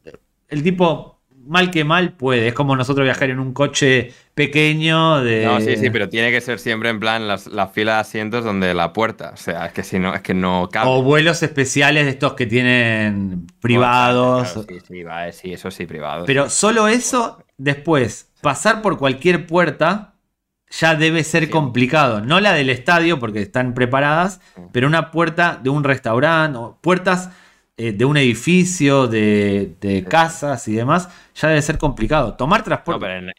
El 0.53 0.63
tipo, 0.63 1.21
mal 1.45 1.71
que 1.71 1.83
mal, 1.83 2.13
puede. 2.13 2.47
Es 2.47 2.53
como 2.53 2.75
nosotros 2.75 3.03
viajar 3.05 3.29
en 3.29 3.39
un 3.39 3.53
coche 3.53 4.13
pequeño 4.33 5.21
de... 5.21 5.45
No, 5.45 5.59
sí, 5.59 5.75
sí, 5.77 5.89
pero 5.89 6.07
tiene 6.09 6.31
que 6.31 6.41
ser 6.41 6.59
siempre 6.59 6.89
en 6.89 6.99
plan 6.99 7.27
las- 7.27 7.47
la 7.47 7.67
fila 7.67 7.95
de 7.95 7.99
asientos 7.99 8.43
donde 8.45 8.73
la 8.73 8.93
puerta. 8.93 9.31
O 9.33 9.37
sea, 9.37 9.65
es 9.65 9.73
que 9.73 9.83
si 9.83 9.99
no, 9.99 10.13
es 10.13 10.21
que 10.21 10.33
no 10.33 10.69
cabe. 10.71 10.89
O 10.89 11.01
vuelos 11.03 11.43
especiales 11.43 12.05
de 12.05 12.11
estos 12.11 12.33
que 12.33 12.45
tienen 12.45 13.47
privados. 13.59 14.51
Claro, 14.53 14.67
sí, 14.69 14.79
sí, 14.87 15.03
va, 15.03 15.31
sí, 15.31 15.53
eso 15.53 15.69
sí, 15.71 15.85
privados. 15.85 16.25
Pero 16.25 16.49
solo 16.49 16.87
eso, 16.87 17.43
después, 17.57 18.31
pasar 18.41 18.81
por 18.81 18.97
cualquier 18.97 19.45
puerta 19.47 20.15
ya 20.79 20.95
debe 20.95 21.23
ser 21.23 21.45
Sí. 21.45 21.49
complicado. 21.51 22.21
No 22.21 22.39
la 22.39 22.53
del 22.53 22.69
estadio, 22.71 23.19
porque 23.19 23.41
están 23.41 23.73
preparadas, 23.75 24.41
pero 24.71 24.87
una 24.87 25.11
puerta 25.11 25.59
de 25.61 25.69
un 25.69 25.83
restaurante, 25.83 26.57
o 26.57 26.79
puertas 26.81 27.29
eh, 27.77 27.91
de 27.91 28.05
un 28.05 28.17
edificio, 28.17 29.07
de, 29.07 29.75
de 29.81 30.03
casas 30.03 30.67
y 30.67 30.73
demás, 30.73 31.09
ya 31.35 31.47
debe 31.49 31.61
ser 31.61 31.77
complicado. 31.77 32.35
Tomar 32.35 32.59
No, 32.61 32.65
transporte. 32.65 32.99
pero 33.01 33.13
en, 33.19 33.31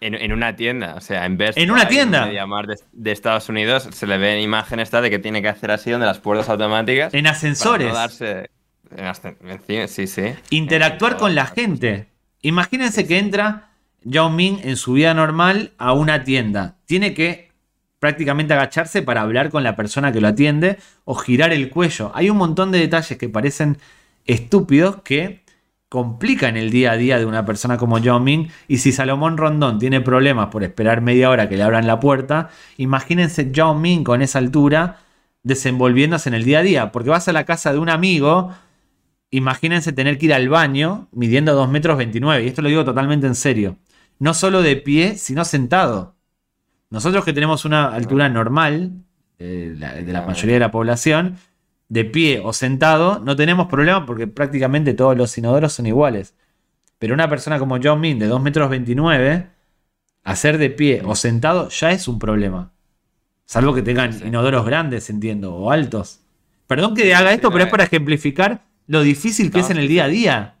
en- 0.00 0.14
en 0.14 0.32
una 0.32 0.56
tienda, 0.56 0.94
o 0.96 1.00
sea, 1.00 1.26
en 1.26 1.36
Best 1.36 1.56
¿En 1.58 1.70
una 1.70 1.86
tienda? 1.86 2.26
MediaMarkt 2.26 2.68
de, 2.70 2.76
de 2.92 3.12
Estados 3.12 3.48
Unidos 3.48 3.88
se 3.92 4.06
le 4.06 4.18
ven 4.18 4.40
imágenes 4.40 4.88
esta 4.88 5.00
de 5.00 5.10
que 5.10 5.18
tiene 5.20 5.42
que 5.42 5.48
hacer 5.48 5.70
así 5.70 5.90
donde 5.90 6.06
las 6.06 6.18
puertas 6.18 6.48
automáticas. 6.48 7.14
en 7.14 7.26
ascensores. 7.28 7.88
no 7.88 7.94
darse- 7.94 8.48
en 8.96 9.88
sí, 9.88 10.06
sí. 10.06 10.34
interactuar 10.50 11.16
con 11.16 11.34
la 11.34 11.46
gente. 11.46 12.08
Imagínense 12.42 13.06
que 13.06 13.18
entra 13.18 13.70
Yao 14.02 14.28
Ming 14.28 14.58
en 14.64 14.76
su 14.76 14.94
vida 14.94 15.14
normal 15.14 15.72
a 15.78 15.92
una 15.92 16.24
tienda. 16.24 16.78
Tiene 16.86 17.14
que 17.14 17.51
prácticamente 18.02 18.52
agacharse 18.52 19.00
para 19.02 19.20
hablar 19.20 19.50
con 19.50 19.62
la 19.62 19.76
persona 19.76 20.10
que 20.10 20.20
lo 20.20 20.26
atiende 20.26 20.76
o 21.04 21.14
girar 21.14 21.52
el 21.52 21.70
cuello. 21.70 22.10
Hay 22.16 22.30
un 22.30 22.36
montón 22.36 22.72
de 22.72 22.80
detalles 22.80 23.16
que 23.16 23.28
parecen 23.28 23.78
estúpidos 24.24 25.02
que 25.02 25.44
complican 25.88 26.56
el 26.56 26.72
día 26.72 26.90
a 26.90 26.96
día 26.96 27.20
de 27.20 27.26
una 27.26 27.46
persona 27.46 27.76
como 27.76 27.98
Yao 27.98 28.18
Ming. 28.18 28.48
Y 28.66 28.78
si 28.78 28.90
Salomón 28.90 29.36
Rondón 29.36 29.78
tiene 29.78 30.00
problemas 30.00 30.48
por 30.48 30.64
esperar 30.64 31.00
media 31.00 31.30
hora 31.30 31.48
que 31.48 31.56
le 31.56 31.62
abran 31.62 31.86
la 31.86 32.00
puerta, 32.00 32.50
imagínense 32.76 33.52
Yao 33.52 33.76
Ming 33.76 34.02
con 34.02 34.20
esa 34.20 34.40
altura 34.40 34.98
desenvolviéndose 35.44 36.28
en 36.28 36.34
el 36.34 36.42
día 36.42 36.58
a 36.58 36.62
día. 36.62 36.90
Porque 36.90 37.10
vas 37.10 37.28
a 37.28 37.32
la 37.32 37.44
casa 37.44 37.72
de 37.72 37.78
un 37.78 37.88
amigo 37.88 38.50
imagínense 39.30 39.92
tener 39.92 40.18
que 40.18 40.26
ir 40.26 40.34
al 40.34 40.48
baño 40.48 41.08
midiendo 41.12 41.54
2 41.54 41.70
metros 41.70 41.96
29. 41.98 42.42
Y 42.42 42.48
esto 42.48 42.62
lo 42.62 42.68
digo 42.68 42.84
totalmente 42.84 43.28
en 43.28 43.36
serio. 43.36 43.78
No 44.18 44.34
solo 44.34 44.60
de 44.60 44.74
pie, 44.74 45.16
sino 45.18 45.44
sentado. 45.44 46.16
Nosotros 46.92 47.24
que 47.24 47.32
tenemos 47.32 47.64
una 47.64 47.86
altura 47.92 48.28
normal 48.28 48.92
eh, 49.38 49.74
la- 49.78 49.94
de 49.94 50.12
la 50.12 50.22
mayoría 50.22 50.54
de 50.54 50.60
la 50.60 50.70
población, 50.70 51.36
de 51.88 52.04
pie 52.04 52.40
o 52.44 52.52
sentado, 52.52 53.18
no 53.18 53.34
tenemos 53.34 53.66
problema 53.66 54.06
porque 54.06 54.26
prácticamente 54.26 54.94
todos 54.94 55.16
los 55.16 55.36
inodoros 55.36 55.72
son 55.72 55.86
iguales. 55.86 56.34
Pero 56.98 57.14
una 57.14 57.28
persona 57.28 57.58
como 57.58 57.78
John 57.82 57.98
Min 58.00 58.18
de 58.18 58.26
2 58.26 58.40
metros 58.40 58.70
29, 58.70 59.46
hacer 60.22 60.58
de 60.58 60.70
pie 60.70 61.02
o 61.04 61.16
sentado 61.16 61.68
ya 61.70 61.90
es 61.90 62.06
un 62.08 62.18
problema. 62.18 62.70
Salvo 63.46 63.74
que 63.74 63.82
tengan 63.82 64.12
inodoros 64.24 64.64
grandes, 64.64 65.10
entiendo, 65.10 65.54
o 65.54 65.70
altos. 65.70 66.20
Perdón 66.66 66.94
que 66.94 67.14
haga 67.14 67.32
esto, 67.32 67.50
pero 67.50 67.64
es 67.64 67.70
para 67.70 67.84
ejemplificar 67.84 68.62
lo 68.86 69.02
difícil 69.02 69.50
que 69.50 69.58
es 69.60 69.70
en 69.70 69.78
el 69.78 69.88
día 69.88 70.04
a 70.04 70.08
día. 70.08 70.54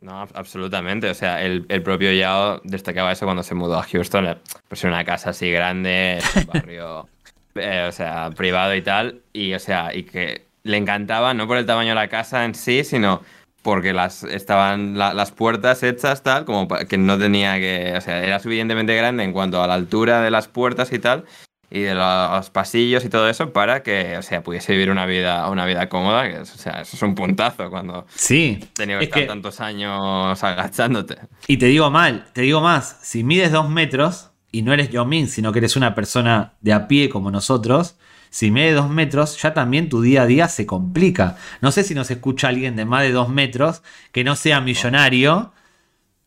No, 0.00 0.20
absolutamente. 0.34 1.10
O 1.10 1.14
sea, 1.14 1.42
el, 1.42 1.64
propio 1.82 2.12
Yao 2.12 2.60
destacaba 2.64 3.12
eso 3.12 3.26
cuando 3.26 3.42
se 3.42 3.54
mudó 3.54 3.78
a 3.78 3.82
Houston. 3.82 4.38
Pues 4.68 4.84
en 4.84 4.90
una 4.90 5.04
casa 5.04 5.30
así 5.30 5.50
grande, 5.50 6.20
un 6.36 6.46
barrio, 6.52 7.08
eh, 7.54 7.86
o 7.88 7.92
sea, 7.92 8.30
privado 8.36 8.74
y 8.74 8.82
tal. 8.82 9.22
Y, 9.32 9.54
o 9.54 9.58
sea, 9.58 9.94
y 9.94 10.04
que 10.04 10.46
le 10.62 10.76
encantaba, 10.76 11.34
no 11.34 11.46
por 11.46 11.56
el 11.56 11.66
tamaño 11.66 11.90
de 11.90 11.94
la 11.96 12.08
casa 12.08 12.44
en 12.44 12.54
sí, 12.54 12.84
sino 12.84 13.22
porque 13.62 13.92
las 13.92 14.22
estaban 14.22 14.96
las 14.96 15.32
puertas 15.32 15.82
hechas 15.82 16.22
tal, 16.22 16.44
como 16.44 16.68
que 16.68 16.96
no 16.96 17.18
tenía 17.18 17.56
que, 17.56 17.92
o 17.96 18.00
sea, 18.00 18.24
era 18.24 18.38
suficientemente 18.38 18.96
grande 18.96 19.24
en 19.24 19.32
cuanto 19.32 19.62
a 19.62 19.66
la 19.66 19.74
altura 19.74 20.22
de 20.22 20.30
las 20.30 20.48
puertas 20.48 20.92
y 20.92 20.98
tal, 20.98 21.24
y 21.70 21.80
de 21.80 21.94
los 21.94 22.50
pasillos 22.50 23.04
y 23.04 23.08
todo 23.08 23.28
eso 23.28 23.52
para 23.52 23.82
que, 23.82 24.16
o 24.16 24.22
sea, 24.22 24.42
pudiese 24.42 24.72
vivir 24.72 24.90
una 24.90 25.04
vida, 25.04 25.48
una 25.50 25.66
vida 25.66 25.88
cómoda. 25.88 26.28
Que, 26.28 26.38
o 26.38 26.44
sea, 26.46 26.80
eso 26.80 26.96
es 26.96 27.02
un 27.02 27.14
puntazo 27.14 27.68
cuando 27.70 28.06
sí, 28.14 28.60
tenido 28.72 28.98
que 29.00 29.06
estar 29.06 29.26
tantos 29.26 29.60
años 29.60 30.42
agachándote. 30.42 31.16
Y 31.46 31.58
te 31.58 31.66
digo 31.66 31.90
mal, 31.90 32.26
te 32.32 32.42
digo 32.42 32.60
más, 32.60 32.98
si 33.02 33.22
mides 33.22 33.52
dos 33.52 33.68
metros 33.68 34.30
y 34.50 34.62
no 34.62 34.72
eres 34.72 34.90
yo 34.90 35.04
Min, 35.04 35.28
sino 35.28 35.52
que 35.52 35.58
eres 35.58 35.76
una 35.76 35.94
persona 35.94 36.54
de 36.62 36.72
a 36.72 36.88
pie 36.88 37.10
como 37.10 37.30
nosotros, 37.30 37.96
si 38.30 38.50
mides 38.50 38.74
dos 38.74 38.88
metros, 38.88 39.40
ya 39.40 39.54
también 39.54 39.88
tu 39.88 40.00
día 40.00 40.22
a 40.22 40.26
día 40.26 40.48
se 40.48 40.66
complica. 40.66 41.36
No 41.60 41.70
sé 41.70 41.82
si 41.82 41.94
nos 41.94 42.10
escucha 42.10 42.48
alguien 42.48 42.76
de 42.76 42.84
más 42.84 43.02
de 43.02 43.12
dos 43.12 43.28
metros 43.28 43.82
que 44.12 44.24
no 44.24 44.36
sea 44.36 44.60
millonario. 44.60 45.52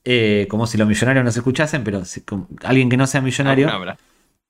Eh, 0.03 0.47
como 0.49 0.65
si 0.65 0.79
los 0.79 0.87
millonarios 0.87 1.23
nos 1.23 1.37
escuchasen, 1.37 1.83
pero 1.83 2.01
alguien 2.63 2.89
que 2.89 2.97
no 2.97 3.05
sea 3.05 3.21
millonario. 3.21 3.69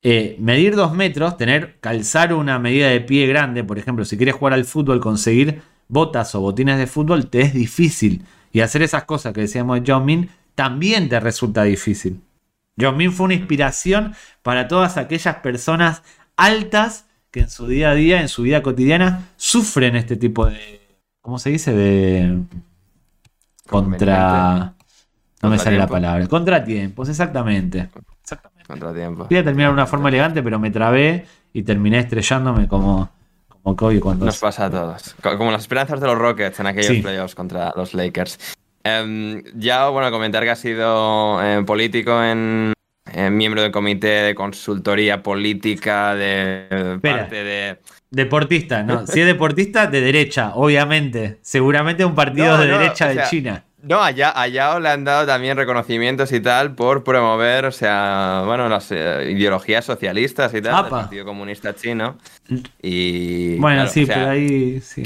Eh, 0.03 0.35
medir 0.39 0.75
dos 0.75 0.93
metros, 0.93 1.37
tener, 1.37 1.77
calzar 1.79 2.33
una 2.33 2.57
medida 2.57 2.87
de 2.87 3.01
pie 3.01 3.27
grande, 3.27 3.63
por 3.63 3.77
ejemplo, 3.77 4.03
si 4.03 4.17
quieres 4.17 4.35
jugar 4.35 4.53
al 4.53 4.65
fútbol, 4.65 4.99
conseguir 4.99 5.61
botas 5.87 6.33
o 6.33 6.41
botines 6.41 6.79
de 6.79 6.87
fútbol, 6.87 7.27
te 7.27 7.41
es 7.41 7.53
difícil. 7.53 8.25
Y 8.51 8.61
hacer 8.61 8.81
esas 8.81 9.03
cosas 9.03 9.33
que 9.33 9.41
decíamos 9.41 9.79
de 9.79 9.91
John 9.91 10.05
Min 10.05 10.29
también 10.55 11.07
te 11.07 11.19
resulta 11.19 11.63
difícil. 11.63 12.21
John 12.79 12.97
Min 12.97 13.11
fue 13.11 13.25
una 13.25 13.35
inspiración 13.35 14.15
para 14.41 14.67
todas 14.67 14.97
aquellas 14.97 15.35
personas 15.37 16.01
altas 16.35 17.05
que 17.29 17.41
en 17.41 17.49
su 17.49 17.67
día 17.67 17.91
a 17.91 17.95
día, 17.95 18.21
en 18.21 18.27
su 18.27 18.41
vida 18.41 18.61
cotidiana, 18.61 19.29
sufren 19.37 19.95
este 19.95 20.17
tipo 20.17 20.47
de. 20.47 20.81
¿Cómo 21.21 21.39
se 21.39 21.51
dice? 21.51 21.73
De. 21.73 22.39
Contra. 23.67 24.73
No 25.41 25.49
me 25.49 25.57
sale 25.57 25.77
la 25.77 25.87
palabra. 25.87 26.27
Contratiempos, 26.27 27.07
exactamente. 27.09 27.89
Contratiempo. 28.71 29.27
Quería 29.27 29.43
terminar 29.43 29.71
de 29.71 29.73
una 29.73 29.85
forma 29.85 30.07
elegante, 30.07 30.41
pero 30.41 30.57
me 30.57 30.71
trabé 30.71 31.25
y 31.51 31.63
terminé 31.63 31.99
estrellándome 31.99 32.69
como, 32.69 33.09
como 33.49 33.75
Kobe 33.75 33.99
cuando. 33.99 34.25
Nos 34.25 34.39
pasa 34.39 34.65
a 34.65 34.69
todos. 34.69 35.13
Como 35.21 35.51
las 35.51 35.61
esperanzas 35.61 35.99
de 35.99 36.07
los 36.07 36.17
Rockets 36.17 36.59
en 36.61 36.67
aquellos 36.67 37.03
playoffs 37.03 37.35
contra 37.35 37.73
los 37.75 37.93
Lakers. 37.93 38.39
Em, 38.83 39.43
ya, 39.55 39.89
bueno, 39.89 40.09
comentar 40.09 40.43
que 40.43 40.51
ha 40.51 40.55
sido 40.55 41.43
eh, 41.43 41.63
político 41.65 42.23
en. 42.23 42.73
Miembro 43.31 43.61
del 43.61 43.71
comité 43.71 44.07
de 44.07 44.35
consultoría 44.35 45.21
política 45.21 46.15
de 46.15 46.97
parte 47.01 47.43
de. 47.43 47.77
Deportista, 48.09 48.83
¿no? 48.83 49.05
Si 49.05 49.19
es 49.19 49.25
deportista, 49.25 49.87
de 49.87 49.99
derecha, 49.99 50.53
obviamente. 50.55 51.39
Seguramente 51.41 52.05
un 52.05 52.15
partido 52.15 52.57
de 52.57 52.67
derecha 52.67 53.09
de 53.09 53.23
China. 53.29 53.65
No, 53.83 54.01
allá, 54.01 54.39
allá 54.39 54.79
le 54.79 54.89
han 54.89 55.03
dado 55.03 55.25
también 55.25 55.57
reconocimientos 55.57 56.31
y 56.31 56.39
tal 56.39 56.75
por 56.75 57.03
promover, 57.03 57.65
o 57.65 57.71
sea, 57.71 58.43
bueno, 58.45 58.69
las 58.69 58.91
eh, 58.91 59.31
ideologías 59.31 59.85
socialistas 59.85 60.53
y 60.53 60.61
tal, 60.61 60.83
del 60.83 60.89
Partido 60.89 61.25
Comunista 61.25 61.75
Chino. 61.75 62.17
Y. 62.81 63.57
Bueno, 63.57 63.87
sí, 63.87 64.05
pero 64.05 64.29
ahí. 64.29 64.79
Sí. 64.81 65.03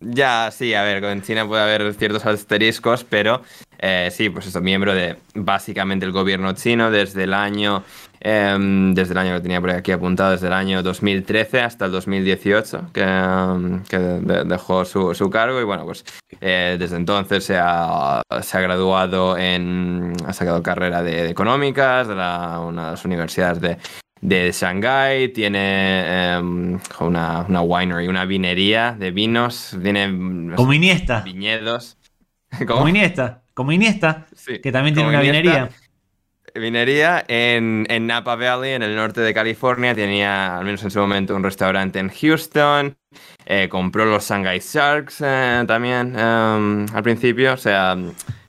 ya, 0.00 0.50
sí, 0.52 0.74
a 0.74 0.82
ver, 0.82 1.02
en 1.04 1.22
China 1.22 1.46
puede 1.46 1.62
haber 1.62 1.94
ciertos 1.94 2.24
asteriscos, 2.26 3.04
pero 3.04 3.42
eh, 3.78 4.10
sí, 4.12 4.30
pues 4.30 4.46
eso, 4.46 4.60
miembro 4.60 4.94
de 4.94 5.16
básicamente 5.34 6.06
el 6.06 6.12
gobierno 6.12 6.52
chino 6.54 6.90
desde 6.90 7.24
el 7.24 7.34
año 7.34 7.82
Em, 8.20 8.94
desde 8.94 9.12
el 9.12 9.18
año 9.18 9.34
que 9.34 9.40
tenía 9.40 9.60
por 9.60 9.70
aquí 9.70 9.92
apuntado, 9.92 10.32
desde 10.32 10.46
el 10.46 10.52
año 10.52 10.82
2013 10.82 11.60
hasta 11.60 11.86
el 11.86 11.92
2018, 11.92 12.90
que, 12.92 13.02
em, 13.02 13.82
que 13.84 13.98
dejó 13.98 14.84
su, 14.84 15.14
su, 15.14 15.30
cargo. 15.30 15.60
Y 15.60 15.64
bueno, 15.64 15.84
pues 15.84 16.04
eh, 16.40 16.76
desde 16.78 16.96
entonces 16.96 17.44
se 17.44 17.58
ha, 17.58 18.22
se 18.42 18.58
ha, 18.58 18.60
graduado 18.60 19.36
en, 19.36 20.14
ha 20.26 20.32
sacado 20.32 20.62
carrera 20.62 21.02
de, 21.02 21.28
económicas 21.28 22.08
de 22.08 22.14
la, 22.14 22.60
una 22.60 22.86
de 22.86 22.90
las 22.92 23.04
universidades 23.04 23.60
de, 23.60 23.78
de 24.20 24.50
Shanghái, 24.52 25.28
tiene 25.28 26.34
em, 26.34 26.78
una, 27.00 27.44
una 27.48 27.60
winery, 27.62 28.08
una 28.08 28.24
vinería 28.24 28.96
de 28.98 29.10
vinos, 29.10 29.76
tiene... 29.82 30.06
Como 30.56 30.72
Iniesta. 30.72 31.20
Viñedos. 31.20 31.98
Como 32.66 32.88
Iniesta, 32.88 33.42
como 33.54 33.72
Iniesta, 33.72 34.26
que 34.62 34.70
también 34.70 34.94
tiene 34.94 35.08
una 35.08 35.20
vinería 35.20 35.70
vinería 36.58 37.24
en, 37.28 37.86
Napa 38.06 38.36
Valley, 38.36 38.72
en 38.72 38.82
el 38.82 38.96
norte 38.96 39.20
de 39.20 39.34
California. 39.34 39.94
Tenía, 39.94 40.58
al 40.58 40.64
menos 40.64 40.82
en 40.82 40.90
su 40.90 40.98
momento, 40.98 41.34
un 41.34 41.42
restaurante 41.42 41.98
en 41.98 42.08
Houston. 42.08 42.96
Eh, 43.44 43.68
compró 43.70 44.04
los 44.04 44.28
Shanghai 44.28 44.58
Sharks 44.60 45.22
eh, 45.24 45.64
también 45.66 46.14
em, 46.18 46.86
al 46.92 47.02
principio. 47.02 47.54
O 47.54 47.56
sea, 47.56 47.96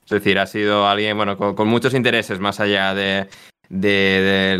es 0.03 0.09
decir, 0.09 0.39
ha 0.39 0.47
sido 0.47 0.87
alguien 0.87 1.17
bueno, 1.17 1.37
con, 1.37 1.67
muchos 1.67 1.93
intereses 1.93 2.39
más 2.39 2.59
allá 2.59 2.93
de, 2.93 3.27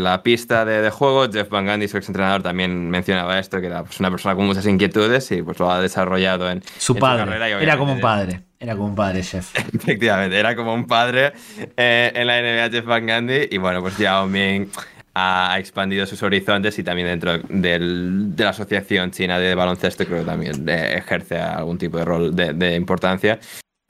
la 0.00 0.22
pista 0.22 0.64
de, 0.64 0.90
juego. 0.90 1.30
Jeff 1.30 1.48
Van 1.48 1.66
Gundy, 1.66 1.88
su 1.88 1.96
exentrenador, 1.96 2.42
también 2.42 2.90
mencionaba 2.90 3.38
esto, 3.38 3.60
que 3.60 3.66
era 3.66 3.84
pues, 3.84 4.00
una 4.00 4.10
persona 4.10 4.34
con 4.34 4.46
muchas 4.46 4.66
inquietudes 4.66 5.30
y 5.32 5.42
pues 5.42 5.58
lo 5.58 5.70
ha 5.70 5.80
desarrollado 5.80 6.50
en 6.50 6.62
su 6.78 6.96
padre. 6.96 7.36
era 7.62 7.76
como 7.76 7.92
un 7.92 8.00
padre. 8.00 8.47
Era 8.60 8.74
como 8.74 8.88
un 8.88 8.94
padre, 8.94 9.22
chef. 9.22 9.54
Efectivamente, 9.74 10.38
era 10.38 10.56
como 10.56 10.74
un 10.74 10.86
padre 10.86 11.32
eh, 11.76 12.12
en 12.14 12.26
la 12.26 12.40
NBA 12.40 12.70
Jeff 12.70 12.84
Van 12.84 13.06
Gundy. 13.06 13.48
Y 13.50 13.58
bueno, 13.58 13.80
pues 13.80 13.96
Yao 13.98 14.26
Ming 14.26 14.68
ha 15.14 15.56
expandido 15.58 16.06
sus 16.06 16.22
horizontes 16.22 16.78
y 16.78 16.84
también 16.84 17.08
dentro 17.08 17.38
de 17.38 17.78
la 18.36 18.50
Asociación 18.50 19.10
China 19.10 19.38
de 19.38 19.54
Baloncesto 19.54 20.04
creo 20.04 20.20
que 20.20 20.26
también 20.26 20.68
eh, 20.68 20.94
ejerce 20.98 21.38
algún 21.38 21.78
tipo 21.78 21.98
de 21.98 22.04
rol 22.04 22.36
de, 22.36 22.74
importancia. 22.76 23.38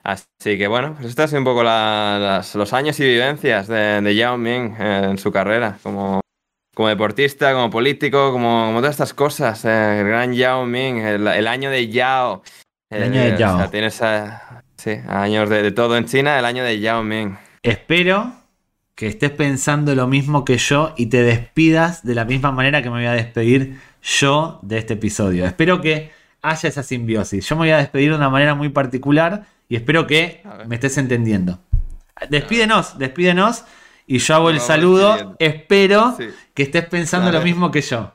Así 0.03 0.57
que 0.57 0.67
bueno, 0.67 0.95
pues 0.95 1.09
estos 1.09 1.29
son 1.29 1.39
un 1.39 1.45
poco 1.45 1.63
los 1.63 2.73
años 2.73 2.99
y 2.99 3.03
vivencias 3.03 3.67
de, 3.67 4.15
Yao 4.15 4.37
Ming 4.37 4.75
en 4.79 5.17
su 5.17 5.31
carrera 5.31 5.77
como, 5.83 6.21
como 6.73 6.89
deportista, 6.89 7.53
como 7.53 7.69
político, 7.69 8.31
como, 8.31 8.67
como 8.67 8.79
todas 8.79 8.95
estas 8.95 9.13
cosas. 9.13 9.65
Eh, 9.65 9.99
el 9.99 10.07
gran 10.07 10.33
Yao 10.33 10.65
Ming, 10.65 10.97
el, 10.97 11.47
año 11.47 11.69
de 11.69 11.89
Yao. 11.89 12.41
El 12.89 13.03
año 13.03 13.21
de 13.21 13.37
Yao. 13.37 13.55
O 13.55 13.59
sea, 13.59 13.69
tienes 13.69 14.01
Sí, 14.77 14.91
años 15.07 15.49
de, 15.49 15.71
todo 15.71 15.97
en 15.97 16.05
China, 16.05 16.39
el 16.39 16.45
año 16.45 16.63
de 16.63 16.79
Yao 16.79 17.03
Ming. 17.03 17.35
Espero 17.61 18.33
que 18.95 19.07
estés 19.07 19.29
pensando 19.31 19.93
lo 19.93 20.07
mismo 20.07 20.45
que 20.45 20.57
yo 20.57 20.93
y 20.97 21.07
te 21.07 21.21
despidas 21.21 22.03
de 22.03 22.15
la 22.15 22.25
misma 22.25 22.51
manera 22.51 22.81
que 22.81 22.89
me 22.89 22.97
voy 22.97 23.05
a 23.05 23.11
despedir 23.11 23.79
yo 24.01 24.59
de 24.61 24.77
este 24.77 24.93
episodio. 24.93 25.45
Espero 25.45 25.81
que 25.81 26.11
haya 26.41 26.69
esa 26.69 26.81
simbiosis. 26.81 27.47
Yo 27.47 27.55
me 27.57 27.63
voy 27.63 27.71
a 27.71 27.77
despedir 27.77 28.11
de 28.11 28.15
una 28.15 28.29
manera 28.29 28.55
muy 28.55 28.69
particular 28.69 29.45
y 29.67 29.75
espero 29.75 30.07
que 30.07 30.41
me 30.65 30.75
estés 30.75 30.97
entendiendo. 30.97 31.59
Despídenos, 32.29 32.97
despídenos 32.97 33.65
y 34.07 34.17
yo 34.19 34.35
hago 34.35 34.49
el 34.49 34.61
saludo. 34.61 35.35
Espero 35.39 36.17
que 36.53 36.63
estés 36.63 36.85
pensando 36.85 37.31
lo 37.31 37.41
mismo 37.41 37.69
que 37.69 37.81
yo. 37.81 38.13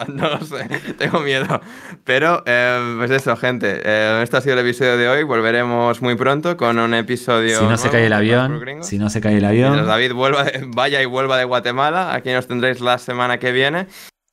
No 0.08 0.28
lo 0.28 0.40
sé, 0.44 0.66
tengo 0.98 1.20
miedo. 1.20 1.60
Pero, 2.04 2.42
eh, 2.46 2.94
pues 2.98 3.10
eso, 3.10 3.36
gente. 3.36 3.80
Eh, 3.84 4.20
este 4.22 4.36
ha 4.36 4.40
sido 4.40 4.54
el 4.54 4.66
episodio 4.66 4.96
de 4.96 5.08
hoy. 5.08 5.22
Volveremos 5.22 6.00
muy 6.02 6.14
pronto 6.14 6.56
con 6.56 6.78
un 6.78 6.94
episodio. 6.94 7.58
Si 7.58 7.64
no 7.64 7.76
se 7.76 7.90
cae 7.90 8.06
el 8.06 8.12
avión. 8.12 8.60
Si 8.82 8.98
no 8.98 9.10
se 9.10 9.20
cae 9.20 9.36
el 9.36 9.44
avión. 9.44 9.86
David 9.86 10.12
vuelva 10.12 10.46
vaya 10.68 11.02
y 11.02 11.06
vuelva 11.06 11.36
de 11.38 11.44
Guatemala. 11.44 12.14
Aquí 12.14 12.30
nos 12.32 12.46
tendréis 12.46 12.80
la 12.80 12.98
semana 12.98 13.38
que 13.38 13.52
viene. 13.52 13.86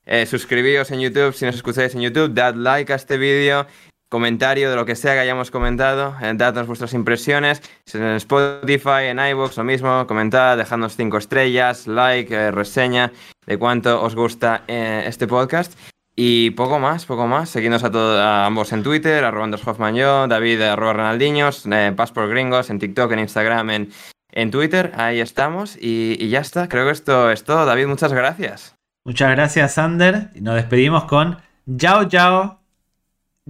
Eh, 0.06 0.26
suscribíos 0.26 0.90
en 0.92 1.02
YouTube 1.02 1.34
si 1.34 1.46
nos 1.46 1.56
escucháis 1.56 1.94
en 1.96 2.02
YouTube. 2.02 2.34
Dad 2.34 2.56
like 2.56 2.92
a 2.94 2.96
este 2.96 3.18
vídeo 3.18 3.68
comentario 4.10 4.70
de 4.70 4.76
lo 4.76 4.86
que 4.86 4.96
sea 4.96 5.14
que 5.14 5.20
hayamos 5.20 5.52
comentado, 5.52 6.16
eh, 6.22 6.34
dadnos 6.36 6.68
vuestras 6.68 6.94
impresiones, 6.94 7.62
en 7.94 8.04
Spotify, 8.16 9.06
en 9.10 9.20
iVoox, 9.20 9.58
lo 9.58 9.64
mismo, 9.64 10.08
comentad, 10.08 10.58
dejadnos 10.58 10.96
cinco 10.96 11.18
estrellas, 11.18 11.88
like, 11.88 12.34
eh, 12.34 12.52
reseña 12.52 13.12
de 13.46 13.58
cuánto 13.58 14.02
os 14.02 14.16
gusta 14.16 14.64
eh, 14.68 15.04
este 15.06 15.28
podcast. 15.28 15.78
Y 16.20 16.50
poco 16.52 16.80
más, 16.80 17.06
poco 17.06 17.28
más. 17.28 17.50
Seguidnos 17.50 17.84
a, 17.84 17.92
todos, 17.92 18.20
ambos 18.20 18.74
en 18.74 18.82
Twitter, 18.82 19.24
arroba 19.24 19.56
Hoffman 19.64 19.96
yo, 19.96 20.28
David 20.28 20.62
arroba 20.62 20.94
Ronaldinhos, 20.94 21.68
Pas 21.96 22.12
por 22.12 22.28
Gringos, 22.28 22.72
en 22.72 22.80
TikTok, 22.80 23.12
en 23.12 23.20
Instagram, 23.20 23.70
en, 23.70 23.90
en 24.32 24.50
Twitter. 24.50 24.94
Ahí 24.96 25.20
estamos. 25.20 25.78
Y, 25.80 26.28
ya 26.30 26.40
está. 26.40 26.70
Creo 26.70 26.86
que 26.86 26.94
esto 26.94 27.30
es 27.30 27.44
todo. 27.44 27.68
David, 27.68 27.86
muchas 27.86 28.14
gracias. 28.14 28.76
Muchas 29.06 29.30
gracias, 29.30 29.76
Sander. 29.76 30.32
Nos 30.42 30.56
despedimos 30.56 31.04
con 31.04 31.38
Chao, 31.78 32.06
chao. 32.06 32.67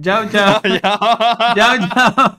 Jauh, 0.00 0.24
jauh. 1.56 2.38